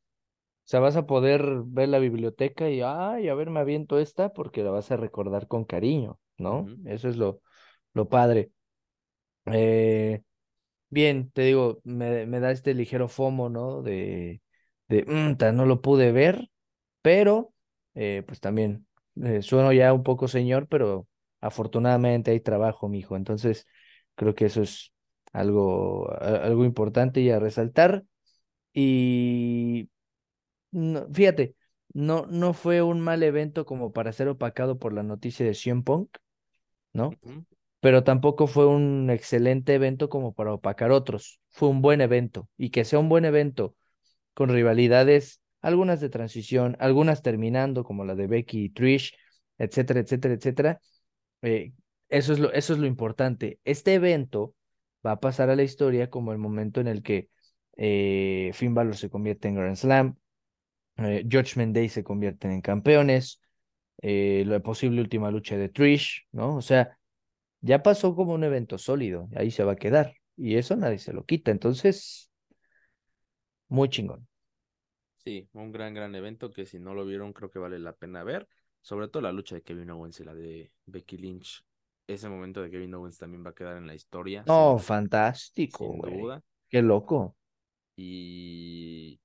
o 0.61 0.69
sea, 0.71 0.79
vas 0.79 0.95
a 0.95 1.05
poder 1.05 1.63
ver 1.65 1.89
la 1.89 1.99
biblioteca 1.99 2.71
y, 2.71 2.81
ay, 2.81 3.29
a 3.29 3.35
ver, 3.35 3.51
me 3.51 3.59
aviento 3.59 3.99
esta 3.99 4.33
porque 4.33 4.63
la 4.63 4.71
vas 4.71 4.93
a 4.93 4.97
recordar 4.97 5.49
con 5.49 5.65
cariño, 5.65 6.21
¿no? 6.39 6.65
Eso 6.85 7.09
es 7.09 7.17
lo, 7.17 7.43
lo 7.93 8.09
padre. 8.09 8.53
Eh, 9.47 10.23
bien, 10.91 11.33
te 11.33 11.43
digo, 11.43 11.81
me, 11.83 12.25
me, 12.27 12.39
da 12.39 12.53
este 12.53 12.73
ligero 12.75 13.09
fomo, 13.09 13.49
¿no? 13.49 13.83
De, 13.83 14.43
de, 14.91 15.05
mm, 15.07 15.57
no 15.57 15.67
lo 15.67 15.81
pude 15.81 16.13
ver, 16.13 16.51
pero, 17.03 17.53
eh, 17.95 18.23
pues 18.27 18.41
también, 18.41 18.87
eh, 19.23 19.43
sueno 19.43 19.73
ya 19.73 19.93
un 19.93 20.03
poco 20.03 20.29
señor, 20.29 20.69
pero 20.69 21.09
afortunadamente 21.41 22.31
hay 22.33 22.41
trabajo, 22.41 22.89
mijo. 22.89 23.17
Entonces, 23.17 23.67
creo 24.17 24.35
que 24.35 24.47
eso 24.47 24.63
es 24.63 24.93
algo, 25.33 26.11
algo 26.21 26.65
importante 26.65 27.21
y 27.21 27.31
a 27.31 27.39
resaltar. 27.41 28.05
Y 28.75 29.91
no, 30.71 31.07
fíjate, 31.13 31.57
no, 31.93 32.27
no 32.27 32.55
fue 32.55 32.83
un 32.83 33.01
mal 33.01 33.23
evento 33.23 33.67
como 33.67 33.93
para 33.93 34.13
ser 34.13 34.29
opacado 34.29 34.79
por 34.79 34.93
la 34.93 35.03
noticia 35.03 35.47
de 35.47 35.55
CM 35.55 35.83
Punk, 35.83 36.19
¿no? 36.93 37.19
Pero 37.81 38.05
tampoco 38.05 38.47
fue 38.47 38.67
un 38.67 39.11
excelente 39.11 39.75
evento 39.75 40.09
como 40.09 40.35
para 40.35 40.55
opacar 40.55 40.91
otros. 40.93 41.41
Fue 41.51 41.69
un 41.69 41.83
buen 41.83 42.01
evento. 42.01 42.49
Y 42.59 42.71
que 42.71 42.85
sea 42.85 42.99
un 42.99 43.09
buen 43.09 43.25
evento 43.25 43.77
con 44.41 44.49
rivalidades, 44.49 45.43
algunas 45.61 46.01
de 46.01 46.09
transición, 46.09 46.75
algunas 46.81 47.21
terminando, 47.21 47.85
como 47.85 48.07
la 48.07 48.15
de 48.15 48.27
Becky 48.27 48.65
y 48.65 48.71
Trish, 48.71 49.15
etcétera, 49.59 50.01
etcétera, 50.01 50.33
etcétera. 50.33 50.81
Eh, 51.43 51.75
eso, 52.09 52.33
es 52.33 52.39
lo, 52.39 52.51
eso 52.51 52.73
es 52.73 52.79
lo 52.79 52.87
importante. 52.87 53.61
Este 53.65 53.93
evento 53.93 54.55
va 55.07 55.13
a 55.13 55.21
pasar 55.21 55.51
a 55.51 55.57
la 55.57 55.63
historia 55.63 56.09
como 56.09 56.33
el 56.33 56.39
momento 56.39 56.81
en 56.81 56.89
el 56.89 57.03
que 57.03 57.29
eh, 57.77 58.51
Finn 58.55 58.73
Balor 58.73 58.97
se 58.97 59.11
convierte 59.11 59.49
en 59.49 59.57
Grand 59.57 59.77
Slam, 59.77 60.17
eh, 60.97 61.23
Judgment 61.31 61.75
Day 61.75 61.91
se 61.91 62.03
convierten 62.03 62.51
en 62.53 62.63
campeones, 62.63 63.43
eh, 64.01 64.45
la 64.47 64.61
posible 64.61 65.03
última 65.03 65.31
lucha 65.31 65.59
de 65.59 65.69
Trish, 65.69 66.27
¿no? 66.33 66.57
O 66.57 66.63
sea, 66.63 66.97
ya 67.61 67.83
pasó 67.83 68.17
como 68.17 68.33
un 68.33 68.45
evento 68.45 68.79
sólido, 68.79 69.29
ahí 69.37 69.51
se 69.51 69.65
va 69.65 69.73
a 69.73 69.77
quedar, 69.77 70.15
y 70.35 70.57
eso 70.57 70.77
nadie 70.77 70.99
se 70.99 71.13
lo 71.13 71.27
quita, 71.27 71.51
entonces, 71.51 72.31
muy 73.69 73.89
chingón. 73.89 74.30
Sí, 75.23 75.47
un 75.53 75.71
gran, 75.71 75.93
gran 75.93 76.15
evento 76.15 76.51
que 76.51 76.65
si 76.65 76.79
no 76.79 76.95
lo 76.95 77.05
vieron 77.05 77.33
creo 77.35 77.51
que 77.51 77.59
vale 77.59 77.79
la 77.79 77.93
pena 77.93 78.25
ver, 78.25 78.49
sobre 78.81 79.07
todo 79.09 79.23
la 79.23 79.33
lucha 79.33 79.55
de 79.55 79.63
Kevin 79.63 79.91
Owens 79.91 80.19
y 80.21 80.25
la 80.25 80.35
de 80.35 80.73
Becky 80.87 81.19
Lynch. 81.19 81.63
Ese 82.07 82.29
momento 82.29 82.63
de 82.63 82.71
Kevin 82.71 82.95
Owens 82.95 83.19
también 83.19 83.45
va 83.45 83.51
a 83.51 83.55
quedar 83.55 83.77
en 83.77 83.87
la 83.87 83.95
historia. 83.95 84.43
No, 84.47 84.79
fantástico, 84.79 85.85
sin 85.85 86.01
duda. 86.01 86.43
Qué 86.71 86.81
loco. 86.81 87.37
Y 87.97 89.21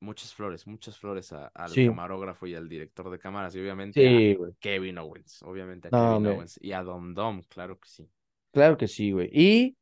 muchas 0.00 0.34
flores, 0.34 0.66
muchas 0.66 0.98
flores 0.98 1.32
al 1.32 1.72
camarógrafo 1.82 2.46
y 2.46 2.54
al 2.54 2.68
director 2.68 3.10
de 3.10 3.18
cámaras 3.18 3.54
y 3.54 3.60
obviamente 3.60 4.06
a 4.06 4.20
Kevin 4.60 4.98
Owens, 4.98 5.42
obviamente 5.42 5.88
a 5.88 5.92
Kevin 5.92 6.26
Owens 6.26 6.58
y 6.60 6.72
a 6.72 6.82
Dom 6.82 7.14
Dom, 7.14 7.42
claro 7.48 7.78
que 7.80 7.88
sí. 7.88 8.08
Claro 8.52 8.76
que 8.76 8.88
sí, 8.88 9.12
güey. 9.12 9.30
Y 9.32 9.76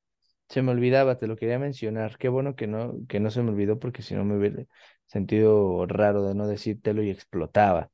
se 0.49 0.63
me 0.63 0.73
olvidaba, 0.73 1.19
te 1.19 1.27
lo 1.27 1.37
quería 1.37 1.59
mencionar. 1.59 2.19
Qué 2.19 2.29
bueno 2.29 2.55
que 2.57 2.67
no, 2.67 2.95
que 3.09 3.21
no 3.21 3.31
se 3.31 3.43
me 3.43 3.51
olvidó 3.51 3.79
porque 3.79 4.03
si 4.03 4.15
no 4.15 4.25
me 4.25 4.37
hubiera 4.37 4.65
sentido 5.07 5.87
raro 5.87 6.23
de 6.25 6.35
no 6.35 6.47
decírtelo 6.47 7.03
y 7.03 7.11
explotaba. 7.11 7.91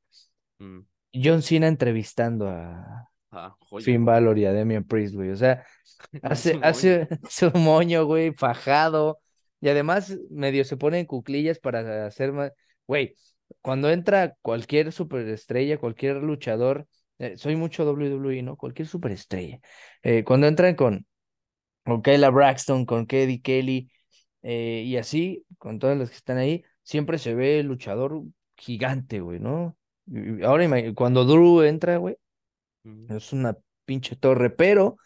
Mm. 0.59 0.81
John 1.13 1.41
Cena 1.41 1.67
entrevistando 1.67 2.49
a 2.49 3.09
ah, 3.31 3.55
Finn 3.79 4.05
Balor 4.05 4.37
y 4.37 4.45
a 4.45 4.53
Damian 4.53 4.83
Priest, 4.83 5.15
güey. 5.15 5.29
O 5.29 5.37
sea, 5.37 5.65
hace, 6.21 6.59
hace, 6.63 7.07
un 7.53 7.63
moño, 7.63 8.05
güey, 8.05 8.33
fajado 8.33 9.19
y 9.63 9.69
además, 9.69 10.17
medio 10.29 10.65
se 10.65 10.75
pone 10.75 10.99
en 10.99 11.05
cuclillas 11.05 11.57
para 11.57 12.05
hacer 12.05 12.33
más. 12.33 12.51
Güey, 12.85 13.15
cuando 13.61 13.89
entra 13.89 14.35
cualquier 14.41 14.91
superestrella, 14.91 15.77
cualquier 15.77 16.17
luchador, 16.17 16.85
eh, 17.17 17.37
soy 17.37 17.55
mucho 17.55 17.85
WWE, 17.89 18.43
¿no? 18.43 18.57
Cualquier 18.57 18.89
superestrella. 18.89 19.61
Eh, 20.01 20.25
cuando 20.25 20.47
entran 20.47 20.75
con, 20.75 21.07
con 21.85 22.01
Kayla 22.01 22.29
Braxton, 22.29 22.85
con 22.85 23.05
Keddy 23.05 23.39
Kelly 23.41 23.89
eh, 24.41 24.83
y 24.85 24.97
así, 24.97 25.45
con 25.57 25.79
todas 25.79 25.97
las 25.97 26.09
que 26.09 26.17
están 26.17 26.39
ahí, 26.39 26.65
siempre 26.83 27.17
se 27.17 27.33
ve 27.33 27.59
el 27.59 27.67
luchador 27.67 28.23
gigante, 28.55 29.19
güey, 29.19 29.39
¿no? 29.39 29.77
ahora, 30.43 30.93
cuando 30.93 31.25
Drew 31.25 31.61
entra, 31.61 31.97
güey, 31.97 32.17
es 33.09 33.33
una 33.33 33.57
pinche 33.85 34.15
torre, 34.15 34.49
pero 34.49 34.97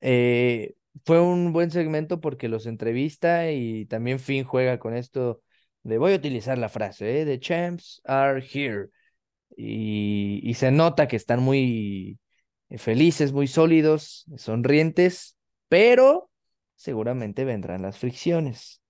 eh, 0.00 0.74
fue 1.04 1.20
un 1.20 1.52
buen 1.52 1.70
segmento 1.70 2.20
porque 2.20 2.48
los 2.48 2.66
entrevista 2.66 3.50
y 3.50 3.86
también 3.86 4.18
Finn 4.18 4.44
juega 4.44 4.78
con 4.78 4.94
esto 4.94 5.42
de 5.82 5.98
voy 5.98 6.12
a 6.12 6.16
utilizar 6.16 6.58
la 6.58 6.68
frase, 6.68 7.20
¿eh? 7.20 7.24
The 7.24 7.38
champs 7.40 8.00
are 8.04 8.40
here. 8.40 8.88
Y, 9.56 10.40
y 10.42 10.54
se 10.54 10.70
nota 10.72 11.06
que 11.06 11.16
están 11.16 11.42
muy 11.42 12.18
felices, 12.76 13.32
muy 13.32 13.46
sólidos, 13.46 14.24
sonrientes, 14.36 15.36
pero 15.68 16.30
seguramente 16.74 17.44
vendrán 17.44 17.82
las 17.82 17.98
fricciones. 17.98 18.83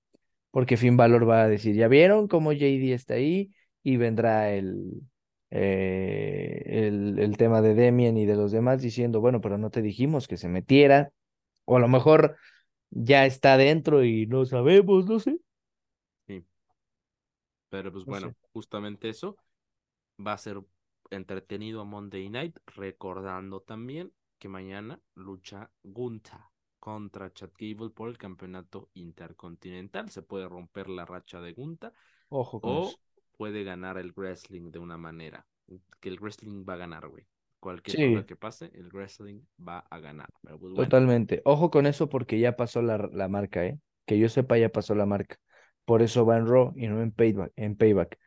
Porque 0.55 0.77
Finn 0.77 0.97
Balor 0.97 1.29
va 1.29 1.43
a 1.43 1.49
decir, 1.49 1.75
ya 1.75 1.89
vieron 1.89 2.29
cómo 2.29 2.53
JD 2.53 2.93
está 2.93 3.15
ahí 3.15 3.51
y 3.83 3.97
vendrá 3.97 4.53
el, 4.53 5.03
eh, 5.51 6.63
el, 6.65 7.19
el 7.19 7.37
tema 7.37 7.61
de 7.61 7.75
Demian 7.75 8.17
y 8.17 8.25
de 8.25 8.37
los 8.37 8.53
demás 8.53 8.81
diciendo, 8.81 9.21
bueno, 9.21 9.41
pero 9.41 9.59
no 9.59 9.71
te 9.71 9.83
dijimos 9.83 10.29
que 10.29 10.37
se 10.37 10.49
metiera 10.49 11.11
o 11.65 11.77
a 11.77 11.81
lo 11.81 11.89
mejor 11.89 12.37
ya 12.91 13.27
está 13.27 13.57
dentro 13.57 14.05
y 14.05 14.29
no 14.29 14.45
sabemos, 14.45 15.07
no 15.07 15.19
sé. 15.19 15.41
Sí. 16.29 16.47
Pero 17.69 17.91
pues 17.91 18.05
bueno, 18.05 18.33
justamente 18.53 19.09
eso 19.09 19.37
va 20.25 20.35
a 20.35 20.39
ser 20.39 20.61
entretenido 21.11 21.81
a 21.81 21.85
Monday 21.85 22.31
Night, 22.31 22.59
recordando 22.77 23.61
también 23.61 24.13
que 24.39 24.49
mañana 24.49 25.01
lucha 25.17 25.69
Gunta 25.83 26.54
contra 26.85 27.33
Chad 27.33 27.49
Gable 27.59 27.89
por 27.89 28.11
el 28.11 28.19
campeonato 28.19 28.91
intercontinental. 28.93 30.11
Se 30.11 30.21
puede 30.21 30.47
romper 30.47 30.91
la 30.91 31.07
racha 31.07 31.41
de 31.41 31.55
Gunta 31.55 31.95
Ojo 32.29 32.61
o 32.63 32.93
puede 33.39 33.65
ganar 33.65 33.97
el 33.97 34.13
wrestling 34.13 34.71
de 34.71 34.81
una 34.81 34.99
manera. 34.99 35.47
Que 35.99 36.11
el 36.11 36.19
wrestling 36.19 36.67
va 36.69 36.75
a 36.75 36.77
ganar, 36.77 37.09
güey 37.09 37.27
cualquier 37.59 38.13
cosa 38.13 38.27
que 38.27 38.37
pase, 38.37 38.71
el 38.75 38.91
wrestling 38.91 39.41
va 39.67 39.79
a 39.89 39.99
ganar. 39.99 40.29
Pues, 40.43 40.75
Totalmente. 40.75 41.41
Ojo 41.47 41.71
con 41.71 41.87
eso 41.87 42.11
porque 42.11 42.39
ya 42.39 42.57
pasó 42.57 42.83
la, 42.83 42.99
la, 43.11 43.27
marca, 43.29 43.65
¿eh? 43.65 43.79
Que 44.05 44.19
yo 44.19 44.29
sepa, 44.29 44.59
ya 44.59 44.69
pasó 44.69 44.95
la 44.95 45.07
marca. 45.07 45.39
Por 45.87 46.03
eso 46.03 46.27
va 46.27 46.37
en 46.37 46.47
Raw 46.47 46.75
y 46.77 46.89
no 46.89 47.01
en 47.01 47.11
Payback. 47.11 47.53
En 47.57 47.75
payback. 47.75 48.19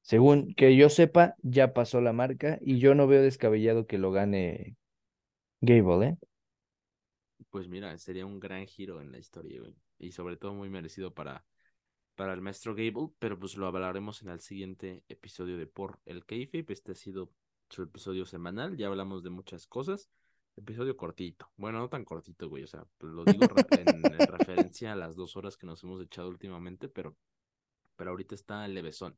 Según 0.00 0.54
que 0.54 0.74
yo 0.74 0.88
sepa, 0.88 1.34
ya 1.42 1.74
pasó 1.74 2.00
la 2.00 2.14
marca 2.14 2.58
y 2.62 2.78
yo 2.78 2.94
no 2.94 3.06
veo 3.06 3.20
descabellado 3.20 3.86
que 3.86 3.98
lo 3.98 4.10
gane 4.10 4.76
Gable, 5.60 6.06
¿eh? 6.06 6.16
Pues 7.52 7.68
mira, 7.68 7.96
sería 7.98 8.24
un 8.24 8.40
gran 8.40 8.66
giro 8.66 9.02
en 9.02 9.12
la 9.12 9.18
historia, 9.18 9.60
güey. 9.60 9.76
Y 9.98 10.12
sobre 10.12 10.38
todo 10.38 10.54
muy 10.54 10.70
merecido 10.70 11.12
para, 11.12 11.44
para 12.14 12.32
el 12.32 12.40
maestro 12.40 12.74
Gable, 12.74 13.10
pero 13.18 13.38
pues 13.38 13.58
lo 13.58 13.66
hablaremos 13.66 14.22
en 14.22 14.30
el 14.30 14.40
siguiente 14.40 15.04
episodio 15.10 15.58
de 15.58 15.66
Por 15.66 16.00
el 16.06 16.24
Kayfabe. 16.24 16.64
Este 16.70 16.92
ha 16.92 16.94
sido 16.94 17.30
su 17.68 17.82
episodio 17.82 18.24
semanal. 18.24 18.78
Ya 18.78 18.86
hablamos 18.86 19.22
de 19.22 19.28
muchas 19.28 19.66
cosas. 19.66 20.08
Episodio 20.56 20.96
cortito. 20.96 21.50
Bueno, 21.58 21.80
no 21.80 21.90
tan 21.90 22.06
cortito, 22.06 22.48
güey. 22.48 22.64
O 22.64 22.66
sea, 22.66 22.86
pues, 22.96 23.12
lo 23.12 23.22
digo 23.22 23.44
en, 23.70 24.02
referencia 24.02 24.94
a 24.94 24.96
las 24.96 25.14
dos 25.14 25.36
horas 25.36 25.58
que 25.58 25.66
nos 25.66 25.84
hemos 25.84 26.02
echado 26.02 26.30
últimamente, 26.30 26.88
pero, 26.88 27.18
pero 27.96 28.12
ahorita 28.12 28.34
está 28.34 28.64
el 28.64 28.72
levesón. 28.72 29.14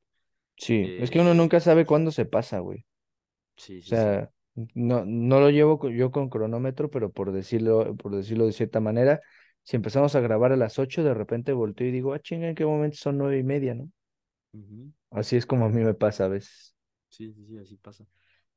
Sí, 0.57 0.97
es 0.99 1.13
que 1.13 1.21
uno 1.21 1.31
eh, 1.31 1.37
nunca 1.37 1.61
sabe 1.61 1.87
cuándo 1.87 2.11
se 2.11 2.25
pasa, 2.25 2.59
güey. 2.59 2.85
Sí, 3.57 3.81
sí. 3.81 3.95
O 3.95 3.97
sea, 3.97 4.33
no, 4.75 5.05
no 5.05 5.41
lo 5.41 5.51
llevo 5.51 5.89
yo 5.91 6.11
con 6.11 6.29
cronómetro, 6.29 6.91
pero 6.91 7.11
por 7.11 7.33
decirlo, 7.33 7.97
por 7.97 8.15
decirlo 8.15 8.47
de 8.47 8.53
cierta 8.53 8.81
manera, 8.81 9.21
si 9.63 9.77
empezamos 9.77 10.15
a 10.15 10.21
grabar 10.21 10.53
a 10.53 10.57
las 10.57 10.79
8, 10.79 11.03
de 11.03 11.15
repente 11.15 11.53
volteo 11.53 11.89
y 11.89 11.93
digo, 11.93 12.13
ah, 12.13 12.21
chinga, 12.21 12.49
¿en 12.49 12.55
qué 12.55 12.65
momento 12.65 12.97
son 12.97 13.19
nueve 13.19 13.39
y 13.39 13.43
media, 13.43 13.75
no? 13.75 13.91
Así 15.11 15.37
es 15.37 15.47
como 15.47 15.65
a 15.65 15.69
mí 15.69 15.83
me 15.83 15.95
pasa 15.95 16.27
a 16.27 16.29
veces. 16.29 16.75
Sí, 17.09 17.33
sí, 17.33 17.47
sí, 17.47 17.59
así 17.59 17.77
pasa. 17.77 18.07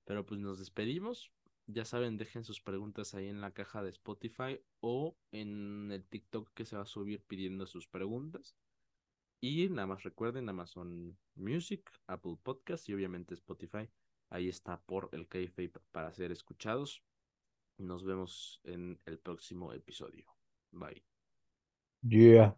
Pero 0.05 0.25
pues 0.25 0.39
nos 0.39 0.59
despedimos. 0.59 1.31
Ya 1.67 1.83
saben, 1.83 2.17
dejen 2.17 2.43
sus 2.43 2.61
preguntas 2.61 3.13
ahí 3.13 3.27
en 3.27 3.41
la 3.41 3.51
caja 3.51 3.83
de 3.83 3.89
Spotify 3.89 4.59
o 4.79 5.17
en 5.31 5.91
el 5.91 6.05
TikTok 6.05 6.49
que 6.53 6.65
se 6.65 6.77
va 6.77 6.83
a 6.83 6.85
subir 6.85 7.21
pidiendo 7.27 7.67
sus 7.67 7.87
preguntas. 7.87 8.55
Y 9.41 9.69
nada 9.69 9.87
más 9.87 10.03
recuerden 10.03 10.49
Amazon 10.49 11.17
Music, 11.35 11.89
Apple 12.07 12.37
Podcast 12.41 12.87
y 12.89 12.93
obviamente 12.93 13.33
Spotify. 13.33 13.89
Ahí 14.29 14.49
está 14.49 14.79
por 14.81 15.09
el 15.13 15.27
Kayfabe 15.27 15.71
para 15.91 16.13
ser 16.13 16.31
escuchados. 16.31 17.03
Nos 17.77 18.03
vemos 18.03 18.59
en 18.63 18.99
el 19.05 19.19
próximo 19.19 19.71
episodio. 19.73 20.25
Bye. 20.71 21.03
Yeah. 22.03 22.57